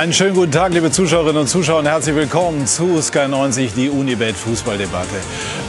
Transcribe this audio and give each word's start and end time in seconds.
Einen 0.00 0.14
schönen 0.14 0.34
guten 0.34 0.50
Tag, 0.50 0.72
liebe 0.72 0.90
Zuschauerinnen 0.90 1.42
und 1.42 1.46
Zuschauer, 1.46 1.84
herzlich 1.84 2.16
willkommen 2.16 2.66
zu 2.66 3.02
Sky 3.02 3.28
90, 3.28 3.74
die 3.74 3.90
Unibet 3.90 4.34
Fußballdebatte. 4.34 5.20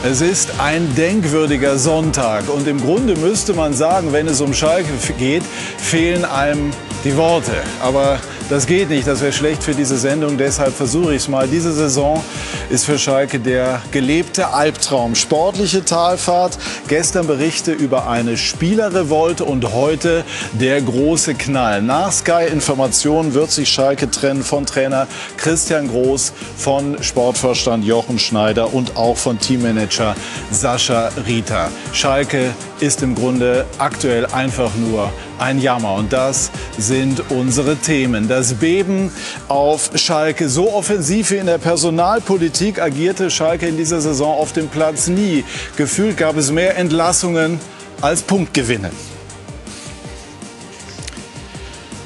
Es 0.04 0.22
ist 0.22 0.58
ein 0.58 0.94
denkwürdiger 0.94 1.76
Sonntag 1.76 2.48
und 2.48 2.66
im 2.66 2.80
Grunde 2.80 3.14
müsste 3.14 3.52
man 3.52 3.74
sagen, 3.74 4.14
wenn 4.14 4.26
es 4.26 4.40
um 4.40 4.54
Schalke 4.54 4.88
geht, 5.18 5.42
fehlen 5.76 6.24
einem 6.24 6.70
die 7.04 7.14
Worte. 7.14 7.52
Aber 7.82 8.20
das 8.48 8.66
geht 8.66 8.88
nicht, 8.88 9.06
das 9.06 9.20
wäre 9.20 9.32
schlecht 9.32 9.62
für 9.62 9.74
diese 9.74 9.96
Sendung, 9.96 10.36
deshalb 10.36 10.74
versuche 10.74 11.14
ich 11.14 11.22
es 11.22 11.28
mal. 11.28 11.48
Diese 11.48 11.72
Saison 11.72 12.22
ist 12.70 12.84
für 12.84 12.98
Schalke 12.98 13.38
der 13.38 13.82
gelebte 13.90 14.48
Albtraum. 14.48 15.14
Sportliche 15.14 15.84
Talfahrt, 15.84 16.58
gestern 16.88 17.26
Berichte 17.26 17.72
über 17.72 18.08
eine 18.08 18.36
Spielerrevolte 18.36 19.44
und 19.44 19.72
heute 19.72 20.24
der 20.52 20.80
große 20.80 21.34
Knall. 21.34 21.82
Nach 21.82 22.12
Sky 22.12 22.46
Informationen 22.50 23.34
wird 23.34 23.50
sich 23.50 23.68
Schalke 23.68 24.10
trennen 24.10 24.42
von 24.42 24.66
Trainer 24.66 25.06
Christian 25.36 25.88
Groß, 25.88 26.32
von 26.56 27.02
Sportvorstand 27.02 27.84
Jochen 27.84 28.18
Schneider 28.18 28.72
und 28.74 28.96
auch 28.96 29.16
von 29.16 29.38
Teammanager 29.38 30.14
Sascha 30.50 31.10
Rita. 31.26 31.68
Schalke 31.92 32.50
ist 32.80 33.02
im 33.02 33.14
Grunde 33.14 33.64
aktuell 33.78 34.26
einfach 34.26 34.70
nur 34.74 35.12
ein 35.42 35.60
Jammer. 35.60 35.94
Und 35.94 36.12
das 36.12 36.50
sind 36.78 37.30
unsere 37.30 37.76
Themen. 37.76 38.28
Das 38.28 38.54
Beben 38.54 39.10
auf 39.48 39.90
Schalke. 39.96 40.48
So 40.48 40.72
offensiv 40.72 41.30
wie 41.30 41.36
in 41.36 41.46
der 41.46 41.58
Personalpolitik 41.58 42.80
agierte 42.80 43.30
Schalke 43.30 43.66
in 43.66 43.76
dieser 43.76 44.00
Saison 44.00 44.38
auf 44.38 44.52
dem 44.52 44.68
Platz 44.68 45.08
nie. 45.08 45.44
Gefühlt 45.76 46.16
gab 46.16 46.36
es 46.36 46.50
mehr 46.50 46.78
Entlassungen 46.78 47.60
als 48.00 48.22
Punktgewinne. 48.22 48.90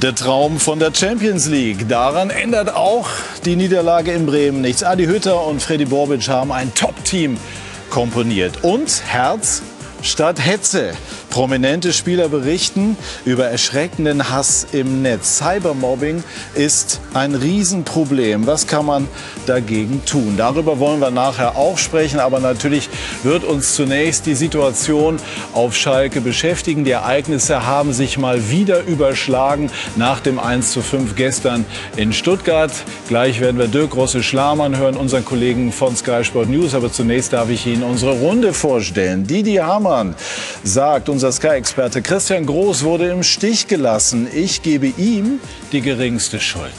Der 0.03 0.15
Traum 0.15 0.59
von 0.61 0.78
der 0.78 0.93
Champions 0.95 1.47
League. 1.47 1.89
Daran 1.89 2.31
ändert 2.31 2.75
auch 2.75 3.09
die 3.45 3.56
Niederlage 3.56 4.12
in 4.12 4.27
Bremen 4.27 4.61
nichts. 4.61 4.83
Adi 4.83 5.06
Hütter 5.06 5.47
und 5.47 5.62
Freddy 5.62 5.87
Bobic 5.87 6.28
haben 6.28 6.53
ein 6.53 6.75
Top-Team 6.75 7.39
komponiert. 7.91 8.62
Und 8.62 9.03
Herz 9.06 9.62
statt 10.03 10.39
Hetze. 10.39 10.93
Prominente 11.37 11.92
Spieler 11.92 12.31
berichten 12.31 12.97
über 13.27 13.45
erschreckenden 13.45 14.31
Hass 14.31 14.67
im 14.73 15.03
Netz. 15.03 15.37
Cybermobbing 15.37 16.25
ist 16.55 16.98
ein 17.12 17.34
Riesenproblem. 17.34 18.47
Was 18.47 18.67
kann 18.67 18.87
man 18.87 19.06
dagegen 19.45 20.03
tun? 20.06 20.37
Darüber 20.39 20.78
wollen 20.78 20.98
wir 20.98 21.11
nachher 21.11 21.56
auch 21.56 21.77
sprechen. 21.77 22.20
Aber 22.20 22.41
natürlich 22.41 22.89
wird 23.23 23.45
uns 23.45 23.75
zunächst 23.75 24.25
die 24.25 24.34
Situation 24.34 25.19
auf 25.53 25.77
Schalke 25.77 26.23
beschäftigen. 26.23 26.87
Die 26.87 26.93
Ereignisse 26.93 27.67
haben 27.67 27.93
sich 27.93 28.17
mal 28.17 28.48
wieder 28.48 28.84
überschlagen 28.84 29.71
nach 29.97 30.21
dem 30.21 30.39
1 30.39 30.73
zu 30.73 30.81
5 30.81 31.17
gestern 31.17 31.67
in 31.98 32.15
Stuttgart. 32.15 32.73
Gleich 33.09 33.41
werden 33.41 33.59
wir 33.59 33.69
Dirk 33.69 33.95
Rosse-Schlamann 33.95 34.78
hören, 34.78 34.97
unseren 34.97 35.27
Kollegen 35.27 35.71
von 35.71 35.97
Sky 35.97 36.25
Sport 36.25 36.48
News. 36.48 36.75
Aber 36.75 36.91
zunächst 36.91 37.34
darf 37.34 37.50
ich 37.50 37.67
Ihnen 37.67 37.83
unsere 37.83 38.12
Runde 38.12 38.55
vorstellen. 38.55 39.27
Didi 39.27 39.56
Hamann 39.56 40.15
sagt, 40.65 41.11
unser 41.11 41.26
unser 41.27 41.39
Sky-Experte 41.39 42.03
Christian 42.03 42.47
Groß 42.47 42.85
wurde 42.85 43.09
im 43.09 43.25
Stich 43.25 43.67
gelassen. 43.67 44.29
Ich 44.33 44.63
gebe 44.63 44.87
ihm 44.87 45.41
die 45.73 45.81
geringste 45.81 46.39
Schuld. 46.39 46.71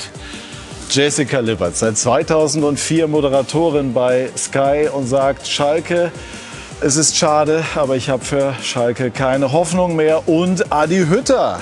Jessica 0.89 1.41
Lippert, 1.41 1.75
seit 1.75 1.97
2004 1.97 3.09
Moderatorin 3.09 3.93
bei 3.93 4.29
Sky 4.37 4.87
und 4.89 5.05
sagt, 5.05 5.45
Schalke, 5.47 6.13
es 6.79 6.95
ist 6.95 7.17
schade, 7.17 7.61
aber 7.75 7.97
ich 7.97 8.07
habe 8.07 8.23
für 8.23 8.53
Schalke 8.63 9.11
keine 9.11 9.51
Hoffnung 9.51 9.97
mehr. 9.97 10.29
Und 10.29 10.71
Adi 10.71 11.05
Hütter, 11.09 11.59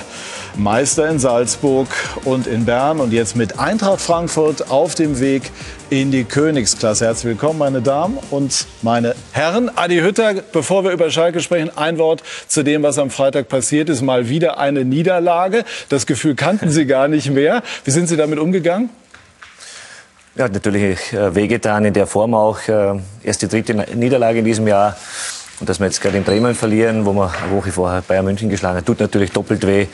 Meister 0.58 1.08
in 1.08 1.18
Salzburg 1.18 1.88
und 2.24 2.46
in 2.46 2.64
Bern 2.64 3.00
und 3.00 3.12
jetzt 3.12 3.36
mit 3.36 3.58
Eintracht 3.58 4.00
Frankfurt 4.00 4.70
auf 4.70 4.94
dem 4.94 5.20
Weg 5.20 5.50
in 5.90 6.10
die 6.10 6.24
Königsklasse. 6.24 7.04
Herzlich 7.04 7.32
willkommen, 7.32 7.58
meine 7.58 7.82
Damen 7.82 8.18
und 8.30 8.66
meine 8.82 9.14
Herren. 9.32 9.70
Adi 9.76 10.00
Hütter, 10.00 10.34
bevor 10.52 10.84
wir 10.84 10.92
über 10.92 11.10
Schalke 11.10 11.40
sprechen, 11.40 11.70
ein 11.76 11.98
Wort 11.98 12.22
zu 12.48 12.62
dem, 12.62 12.82
was 12.82 12.98
am 12.98 13.10
Freitag 13.10 13.48
passiert 13.48 13.88
ist. 13.88 14.02
Mal 14.02 14.28
wieder 14.28 14.58
eine 14.58 14.84
Niederlage. 14.84 15.64
Das 15.88 16.06
Gefühl 16.06 16.34
kannten 16.34 16.70
Sie 16.70 16.86
gar 16.86 17.08
nicht 17.08 17.30
mehr. 17.30 17.62
Wie 17.84 17.90
sind 17.90 18.08
Sie 18.08 18.16
damit 18.16 18.38
umgegangen? 18.38 18.90
Ja, 20.36 20.48
natürlich 20.48 21.14
äh, 21.14 21.34
wehgetan 21.34 21.86
in 21.86 21.94
der 21.94 22.06
Form 22.06 22.34
auch. 22.34 22.58
Äh, 22.68 23.00
erst 23.22 23.40
die 23.40 23.48
dritte 23.48 23.72
Niederlage 23.94 24.40
in 24.40 24.44
diesem 24.44 24.68
Jahr. 24.68 24.94
Und 25.58 25.70
dass 25.70 25.80
wir 25.80 25.86
jetzt 25.86 26.02
gerade 26.02 26.18
in 26.18 26.24
Bremen 26.24 26.54
verlieren, 26.54 27.06
wo 27.06 27.14
wir 27.14 27.32
eine 27.42 27.56
Woche 27.56 27.72
vorher 27.72 28.02
Bayern 28.02 28.26
München 28.26 28.50
geschlagen 28.50 28.76
haben, 28.76 28.84
tut 28.84 29.00
natürlich 29.00 29.30
doppelt 29.30 29.66
weh 29.66 29.86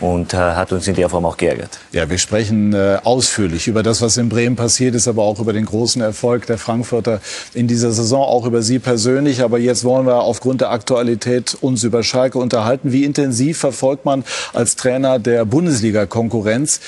und 0.00 0.32
äh, 0.32 0.36
hat 0.36 0.72
uns 0.72 0.88
in 0.88 0.94
der 0.94 1.10
Form 1.10 1.26
auch 1.26 1.36
geärgert. 1.36 1.78
Ja, 1.92 2.08
wir 2.08 2.16
sprechen 2.16 2.72
äh, 2.72 2.98
ausführlich 3.04 3.68
über 3.68 3.82
das, 3.82 4.00
was 4.00 4.16
in 4.16 4.30
Bremen 4.30 4.56
passiert 4.56 4.94
ist, 4.94 5.08
aber 5.08 5.22
auch 5.22 5.38
über 5.38 5.52
den 5.52 5.66
großen 5.66 6.00
Erfolg 6.00 6.46
der 6.46 6.56
Frankfurter 6.56 7.20
in 7.52 7.68
dieser 7.68 7.92
Saison, 7.92 8.22
auch 8.22 8.46
über 8.46 8.62
Sie 8.62 8.78
persönlich. 8.78 9.42
Aber 9.42 9.58
jetzt 9.58 9.84
wollen 9.84 10.06
wir 10.06 10.22
aufgrund 10.22 10.62
der 10.62 10.70
Aktualität 10.70 11.58
uns 11.60 11.84
über 11.84 12.02
Schalke 12.02 12.38
unterhalten. 12.38 12.90
Wie 12.90 13.04
intensiv 13.04 13.58
verfolgt 13.58 14.06
man 14.06 14.24
als 14.54 14.76
Trainer 14.76 15.18
der 15.18 15.44
Bundesliga-Konkurrenz 15.44 16.80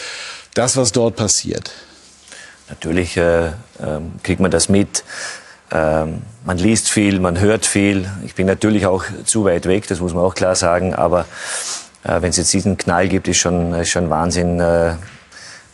das, 0.54 0.76
was 0.78 0.92
dort 0.92 1.16
passiert? 1.16 1.72
Natürlich 2.70 3.18
äh, 3.18 3.48
äh, 3.48 3.52
kriegt 4.22 4.40
man 4.40 4.50
das 4.50 4.70
mit. 4.70 5.04
Ähm, 5.74 6.22
man 6.44 6.58
liest 6.58 6.88
viel, 6.88 7.20
man 7.20 7.40
hört 7.40 7.66
viel. 7.66 8.08
Ich 8.24 8.34
bin 8.34 8.46
natürlich 8.46 8.86
auch 8.86 9.04
zu 9.24 9.44
weit 9.44 9.66
weg, 9.66 9.88
das 9.88 10.00
muss 10.00 10.14
man 10.14 10.22
auch 10.22 10.34
klar 10.34 10.54
sagen. 10.54 10.94
Aber 10.94 11.26
äh, 12.04 12.22
wenn 12.22 12.30
es 12.30 12.36
jetzt 12.36 12.52
diesen 12.52 12.76
Knall 12.76 13.08
gibt, 13.08 13.26
ist 13.28 13.38
schon, 13.38 13.74
ist 13.74 13.90
schon 13.90 14.08
Wahnsinn, 14.08 14.60
äh, 14.60 14.94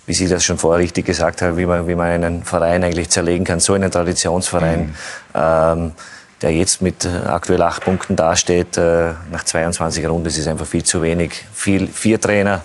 wie 0.06 0.14
Sie 0.14 0.26
das 0.26 0.42
schon 0.42 0.58
vorher 0.58 0.82
richtig 0.82 1.06
gesagt 1.06 1.42
haben, 1.42 1.56
wie 1.56 1.66
man, 1.66 1.86
wie 1.86 1.94
man 1.94 2.06
einen 2.08 2.42
Verein 2.44 2.82
eigentlich 2.82 3.10
zerlegen 3.10 3.44
kann. 3.44 3.60
So 3.60 3.74
einen 3.74 3.90
Traditionsverein, 3.90 4.86
mhm. 4.86 4.94
ähm, 5.34 5.92
der 6.40 6.52
jetzt 6.52 6.80
mit 6.80 7.04
äh, 7.04 7.28
aktuell 7.28 7.62
acht 7.62 7.84
Punkten 7.84 8.16
dasteht, 8.16 8.78
äh, 8.78 9.12
nach 9.30 9.44
22 9.44 10.08
Runden, 10.08 10.24
das 10.24 10.38
ist 10.38 10.48
einfach 10.48 10.66
viel 10.66 10.82
zu 10.82 11.02
wenig. 11.02 11.44
Viel, 11.52 11.86
vier 11.88 12.18
Trainer, 12.18 12.62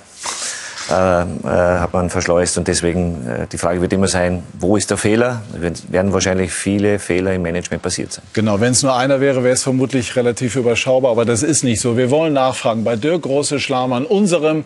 hat 0.94 1.94
man 1.94 2.10
verschleust. 2.10 2.58
Und 2.58 2.68
deswegen, 2.68 3.28
äh, 3.28 3.48
die 3.48 3.58
Frage 3.58 3.82
wird 3.82 3.94
immer 3.94 4.08
sein, 4.08 4.44
wo 4.60 4.78
ist 4.78 4.90
der 4.90 4.98
Fehler? 4.98 5.42
Es 5.62 5.92
werden 5.92 6.14
wahrscheinlich 6.14 6.52
viele 6.52 7.00
Fehler 7.00 7.34
im 7.34 7.42
Management 7.42 7.82
passiert 7.82 8.14
sein. 8.14 8.24
Genau, 8.34 8.60
wenn 8.60 8.72
es 8.72 8.84
nur 8.84 8.96
einer 8.96 9.20
wäre, 9.20 9.44
wäre 9.44 9.54
es 9.54 9.64
vermutlich 9.64 10.16
relativ 10.16 10.56
überschaubar. 10.56 11.12
Aber 11.12 11.26
das 11.26 11.44
ist 11.44 11.64
nicht 11.64 11.82
so. 11.82 11.98
Wir 11.98 12.12
wollen 12.12 12.34
nachfragen 12.34 12.84
bei 12.84 12.96
Dirk 12.96 13.24
Große-Schlamann, 13.24 14.06
unserem 14.06 14.66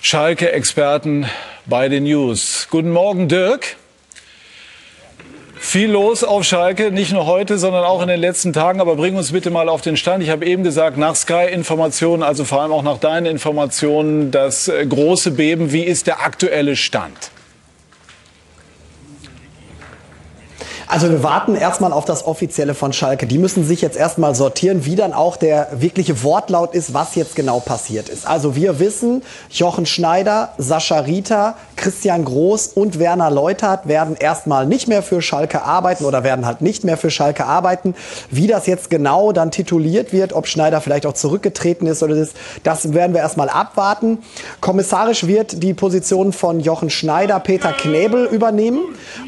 Schalke-Experten 0.00 1.26
bei 1.66 1.88
den 1.88 2.04
News. 2.04 2.66
Guten 2.70 2.90
Morgen, 2.90 3.28
Dirk. 3.28 3.76
Viel 5.64 5.92
los 5.92 6.24
auf 6.24 6.42
Schalke, 6.42 6.90
nicht 6.90 7.12
nur 7.12 7.24
heute, 7.24 7.56
sondern 7.56 7.84
auch 7.84 8.02
in 8.02 8.08
den 8.08 8.18
letzten 8.18 8.52
Tagen. 8.52 8.80
Aber 8.80 8.96
bring 8.96 9.14
uns 9.14 9.30
bitte 9.30 9.50
mal 9.50 9.68
auf 9.68 9.80
den 9.80 9.96
Stand. 9.96 10.22
Ich 10.22 10.28
habe 10.28 10.44
eben 10.44 10.64
gesagt, 10.64 10.98
nach 10.98 11.14
Sky-Informationen, 11.14 12.24
also 12.24 12.44
vor 12.44 12.62
allem 12.62 12.72
auch 12.72 12.82
nach 12.82 12.98
deinen 12.98 13.26
Informationen, 13.26 14.32
das 14.32 14.66
äh, 14.66 14.84
große 14.84 15.30
Beben. 15.30 15.72
Wie 15.72 15.84
ist 15.84 16.08
der 16.08 16.20
aktuelle 16.20 16.74
Stand? 16.74 17.30
Also 20.92 21.08
wir 21.08 21.22
warten 21.22 21.54
erstmal 21.54 21.90
auf 21.90 22.04
das 22.04 22.26
Offizielle 22.26 22.74
von 22.74 22.92
Schalke. 22.92 23.26
Die 23.26 23.38
müssen 23.38 23.64
sich 23.64 23.80
jetzt 23.80 23.96
erstmal 23.96 24.34
sortieren, 24.34 24.84
wie 24.84 24.94
dann 24.94 25.14
auch 25.14 25.38
der 25.38 25.68
wirkliche 25.72 26.22
Wortlaut 26.22 26.74
ist, 26.74 26.92
was 26.92 27.14
jetzt 27.14 27.34
genau 27.34 27.60
passiert 27.60 28.10
ist. 28.10 28.26
Also 28.26 28.56
wir 28.56 28.78
wissen, 28.78 29.22
Jochen 29.48 29.86
Schneider, 29.86 30.50
Sascha 30.58 30.98
Rita, 30.98 31.56
Christian 31.76 32.26
Groß 32.26 32.72
und 32.74 32.98
Werner 32.98 33.30
Leutert 33.30 33.88
werden 33.88 34.16
erstmal 34.20 34.66
nicht 34.66 34.86
mehr 34.86 35.02
für 35.02 35.22
Schalke 35.22 35.62
arbeiten 35.62 36.04
oder 36.04 36.24
werden 36.24 36.44
halt 36.44 36.60
nicht 36.60 36.84
mehr 36.84 36.98
für 36.98 37.08
Schalke 37.08 37.46
arbeiten. 37.46 37.94
Wie 38.30 38.46
das 38.46 38.66
jetzt 38.66 38.90
genau 38.90 39.32
dann 39.32 39.50
tituliert 39.50 40.12
wird, 40.12 40.34
ob 40.34 40.46
Schneider 40.46 40.82
vielleicht 40.82 41.06
auch 41.06 41.14
zurückgetreten 41.14 41.86
ist 41.86 42.02
oder 42.02 42.16
das, 42.16 42.32
das 42.64 42.92
werden 42.92 43.14
wir 43.14 43.22
erstmal 43.22 43.48
abwarten. 43.48 44.18
Kommissarisch 44.60 45.26
wird 45.26 45.62
die 45.62 45.72
Position 45.72 46.34
von 46.34 46.60
Jochen 46.60 46.90
Schneider 46.90 47.40
Peter 47.40 47.72
Knebel 47.72 48.26
übernehmen. 48.26 48.80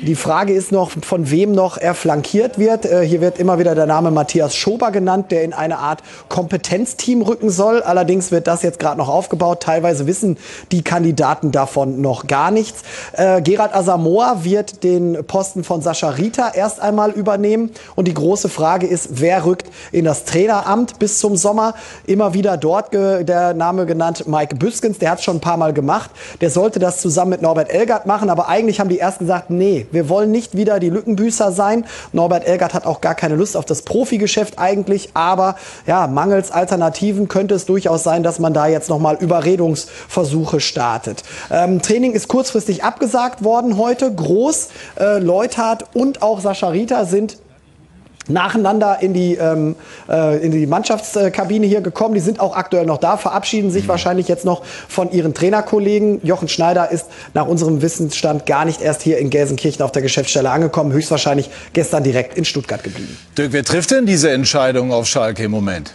Die 0.02 0.14
Frage 0.14 0.52
ist 0.52 0.70
noch, 0.70 0.90
von 0.90 1.31
wem 1.31 1.53
noch 1.54 1.78
er 1.78 1.94
flankiert 1.94 2.58
wird. 2.58 2.84
Äh, 2.84 3.06
hier 3.06 3.20
wird 3.20 3.38
immer 3.38 3.58
wieder 3.58 3.74
der 3.74 3.86
Name 3.86 4.10
Matthias 4.10 4.54
Schober 4.54 4.90
genannt, 4.90 5.30
der 5.30 5.44
in 5.44 5.52
eine 5.52 5.78
Art 5.78 6.02
Kompetenzteam 6.28 7.22
rücken 7.22 7.50
soll. 7.50 7.82
Allerdings 7.82 8.30
wird 8.30 8.46
das 8.46 8.62
jetzt 8.62 8.78
gerade 8.78 8.98
noch 8.98 9.08
aufgebaut. 9.08 9.62
Teilweise 9.62 10.06
wissen 10.06 10.36
die 10.72 10.82
Kandidaten 10.82 11.52
davon 11.52 12.00
noch 12.00 12.26
gar 12.26 12.50
nichts. 12.50 12.82
Äh, 13.12 13.42
Gerald 13.42 13.74
Asamoah 13.74 14.44
wird 14.44 14.84
den 14.84 15.24
Posten 15.26 15.64
von 15.64 15.82
Sascha 15.82 16.10
Rita 16.10 16.50
erst 16.54 16.80
einmal 16.80 17.10
übernehmen. 17.10 17.70
Und 17.94 18.08
die 18.08 18.14
große 18.14 18.48
Frage 18.48 18.86
ist, 18.86 19.20
wer 19.20 19.44
rückt 19.44 19.70
in 19.92 20.04
das 20.04 20.24
Traineramt 20.24 20.98
bis 20.98 21.18
zum 21.18 21.36
Sommer? 21.36 21.74
Immer 22.06 22.34
wieder 22.34 22.56
dort 22.56 22.92
der 22.92 23.54
Name 23.54 23.86
genannt 23.86 24.26
Mike 24.26 24.56
Büskens, 24.56 24.98
der 24.98 25.10
hat 25.10 25.18
es 25.18 25.24
schon 25.24 25.36
ein 25.36 25.40
paar 25.40 25.56
Mal 25.56 25.72
gemacht. 25.72 26.10
Der 26.40 26.50
sollte 26.50 26.78
das 26.78 27.00
zusammen 27.00 27.30
mit 27.30 27.42
Norbert 27.42 27.70
Elgert 27.70 28.06
machen, 28.06 28.30
aber 28.30 28.48
eigentlich 28.48 28.80
haben 28.80 28.88
die 28.88 28.98
erst 28.98 29.18
gesagt, 29.18 29.50
nee, 29.50 29.86
wir 29.90 30.08
wollen 30.08 30.30
nicht 30.30 30.56
wieder 30.56 30.80
die 30.80 30.90
Lückenbüßer 30.90 31.44
größer 31.44 31.52
sein. 31.52 31.85
Norbert 32.12 32.46
Elgert 32.46 32.75
hat 32.75 32.87
auch 32.87 33.00
gar 33.00 33.14
keine 33.14 33.37
Lust 33.37 33.56
auf 33.56 33.64
das 33.64 33.82
Profigeschäft 33.82 34.58
eigentlich, 34.58 35.11
aber 35.14 35.56
ja, 35.87 36.06
mangels 36.06 36.50
Alternativen 36.50 37.29
könnte 37.29 37.55
es 37.55 37.67
durchaus 37.67 38.02
sein, 38.02 38.23
dass 38.23 38.38
man 38.38 38.55
da 38.55 38.67
jetzt 38.67 38.88
nochmal 38.88 39.17
Überredungsversuche 39.17 40.61
startet. 40.61 41.23
Ähm, 41.50 41.82
Training 41.82 42.12
ist 42.12 42.29
kurzfristig 42.29 42.85
abgesagt 42.85 43.44
worden 43.44 43.76
heute. 43.76 44.12
Groß, 44.12 44.69
äh, 44.99 45.19
Leuthard 45.19 45.85
und 45.94 46.23
auch 46.23 46.41
Sascha 46.41 46.69
Rita 46.69 47.05
sind 47.05 47.38
nacheinander 48.28 48.98
in 49.00 49.14
die, 49.14 49.34
ähm, 49.34 49.76
äh, 50.08 50.38
in 50.44 50.52
die 50.52 50.66
Mannschaftskabine 50.66 51.66
hier 51.66 51.80
gekommen. 51.80 52.14
Die 52.14 52.20
sind 52.20 52.40
auch 52.40 52.56
aktuell 52.56 52.86
noch 52.86 52.98
da, 52.98 53.16
verabschieden 53.16 53.70
sich 53.70 53.84
mhm. 53.84 53.88
wahrscheinlich 53.88 54.28
jetzt 54.28 54.44
noch 54.44 54.64
von 54.64 55.10
ihren 55.10 55.34
Trainerkollegen. 55.34 56.20
Jochen 56.24 56.48
Schneider 56.48 56.90
ist 56.90 57.06
nach 57.34 57.46
unserem 57.46 57.82
Wissensstand 57.82 58.46
gar 58.46 58.64
nicht 58.64 58.80
erst 58.80 59.02
hier 59.02 59.18
in 59.18 59.30
Gelsenkirchen 59.30 59.82
auf 59.82 59.92
der 59.92 60.02
Geschäftsstelle 60.02 60.50
angekommen, 60.50 60.92
höchstwahrscheinlich 60.92 61.50
gestern 61.72 62.02
direkt 62.02 62.36
in 62.36 62.44
Stuttgart 62.44 62.82
geblieben. 62.82 63.16
Dirk, 63.36 63.52
wer 63.52 63.64
trifft 63.64 63.90
denn 63.90 64.06
diese 64.06 64.30
Entscheidung 64.30 64.92
auf 64.92 65.06
Schalke 65.06 65.44
im 65.44 65.50
Moment? 65.50 65.94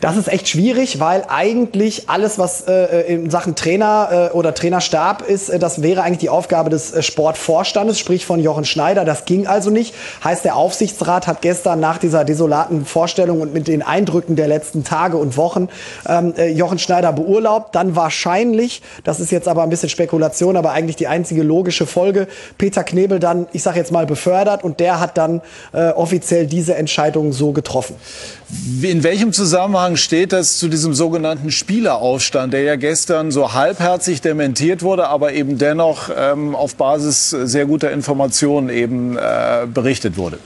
Das 0.00 0.16
ist 0.16 0.28
echt 0.28 0.48
schwierig, 0.48 1.00
weil 1.00 1.24
eigentlich 1.28 2.08
alles, 2.08 2.38
was 2.38 2.62
äh, 2.68 3.12
in 3.12 3.30
Sachen 3.30 3.56
Trainer 3.56 4.30
äh, 4.32 4.36
oder 4.36 4.54
Trainerstab 4.54 5.22
ist, 5.22 5.48
äh, 5.48 5.58
das 5.58 5.82
wäre 5.82 6.02
eigentlich 6.02 6.18
die 6.18 6.28
Aufgabe 6.28 6.70
des 6.70 6.92
äh, 6.92 7.02
Sportvorstandes, 7.02 7.98
sprich 7.98 8.24
von 8.24 8.38
Jochen 8.38 8.64
Schneider. 8.64 9.04
Das 9.04 9.24
ging 9.24 9.48
also 9.48 9.70
nicht. 9.70 9.94
Heißt, 10.22 10.44
der 10.44 10.54
Aufsichtsrat 10.54 11.26
hat 11.26 11.42
gestern 11.42 11.80
nach 11.80 11.98
dieser 11.98 12.24
desolaten 12.24 12.84
Vorstellung 12.84 13.40
und 13.40 13.52
mit 13.52 13.66
den 13.66 13.82
Eindrücken 13.82 14.36
der 14.36 14.46
letzten 14.46 14.84
Tage 14.84 15.16
und 15.16 15.36
Wochen 15.36 15.68
ähm, 16.06 16.32
äh, 16.38 16.48
Jochen 16.48 16.78
Schneider 16.78 17.12
beurlaubt. 17.12 17.74
Dann 17.74 17.96
wahrscheinlich, 17.96 18.82
das 19.02 19.18
ist 19.18 19.32
jetzt 19.32 19.48
aber 19.48 19.64
ein 19.64 19.70
bisschen 19.70 19.88
Spekulation, 19.88 20.56
aber 20.56 20.70
eigentlich 20.70 20.96
die 20.96 21.08
einzige 21.08 21.42
logische 21.42 21.86
Folge, 21.86 22.28
Peter 22.56 22.84
Knebel 22.84 23.18
dann, 23.18 23.48
ich 23.52 23.64
sage 23.64 23.78
jetzt 23.78 23.90
mal, 23.90 24.06
befördert 24.06 24.62
und 24.62 24.78
der 24.78 25.00
hat 25.00 25.18
dann 25.18 25.40
äh, 25.72 25.88
offiziell 25.90 26.46
diese 26.46 26.76
Entscheidung 26.76 27.32
so 27.32 27.50
getroffen. 27.50 27.96
In 28.82 29.02
welchem 29.02 29.34
Zusammenhang 29.34 29.96
steht 29.96 30.32
das 30.32 30.56
zu 30.56 30.68
diesem 30.68 30.94
sogenannten 30.94 31.50
Spieleraufstand, 31.50 32.54
der 32.54 32.62
ja 32.62 32.76
gestern 32.76 33.30
so 33.30 33.52
halbherzig 33.52 34.22
dementiert 34.22 34.82
wurde, 34.82 35.08
aber 35.08 35.34
eben 35.34 35.58
dennoch 35.58 36.08
ähm, 36.16 36.54
auf 36.54 36.74
Basis 36.76 37.28
sehr 37.28 37.66
guter 37.66 37.90
Informationen 37.90 38.70
eben 38.70 39.18
äh, 39.18 39.66
berichtet 39.66 40.16
wurde? 40.16 40.38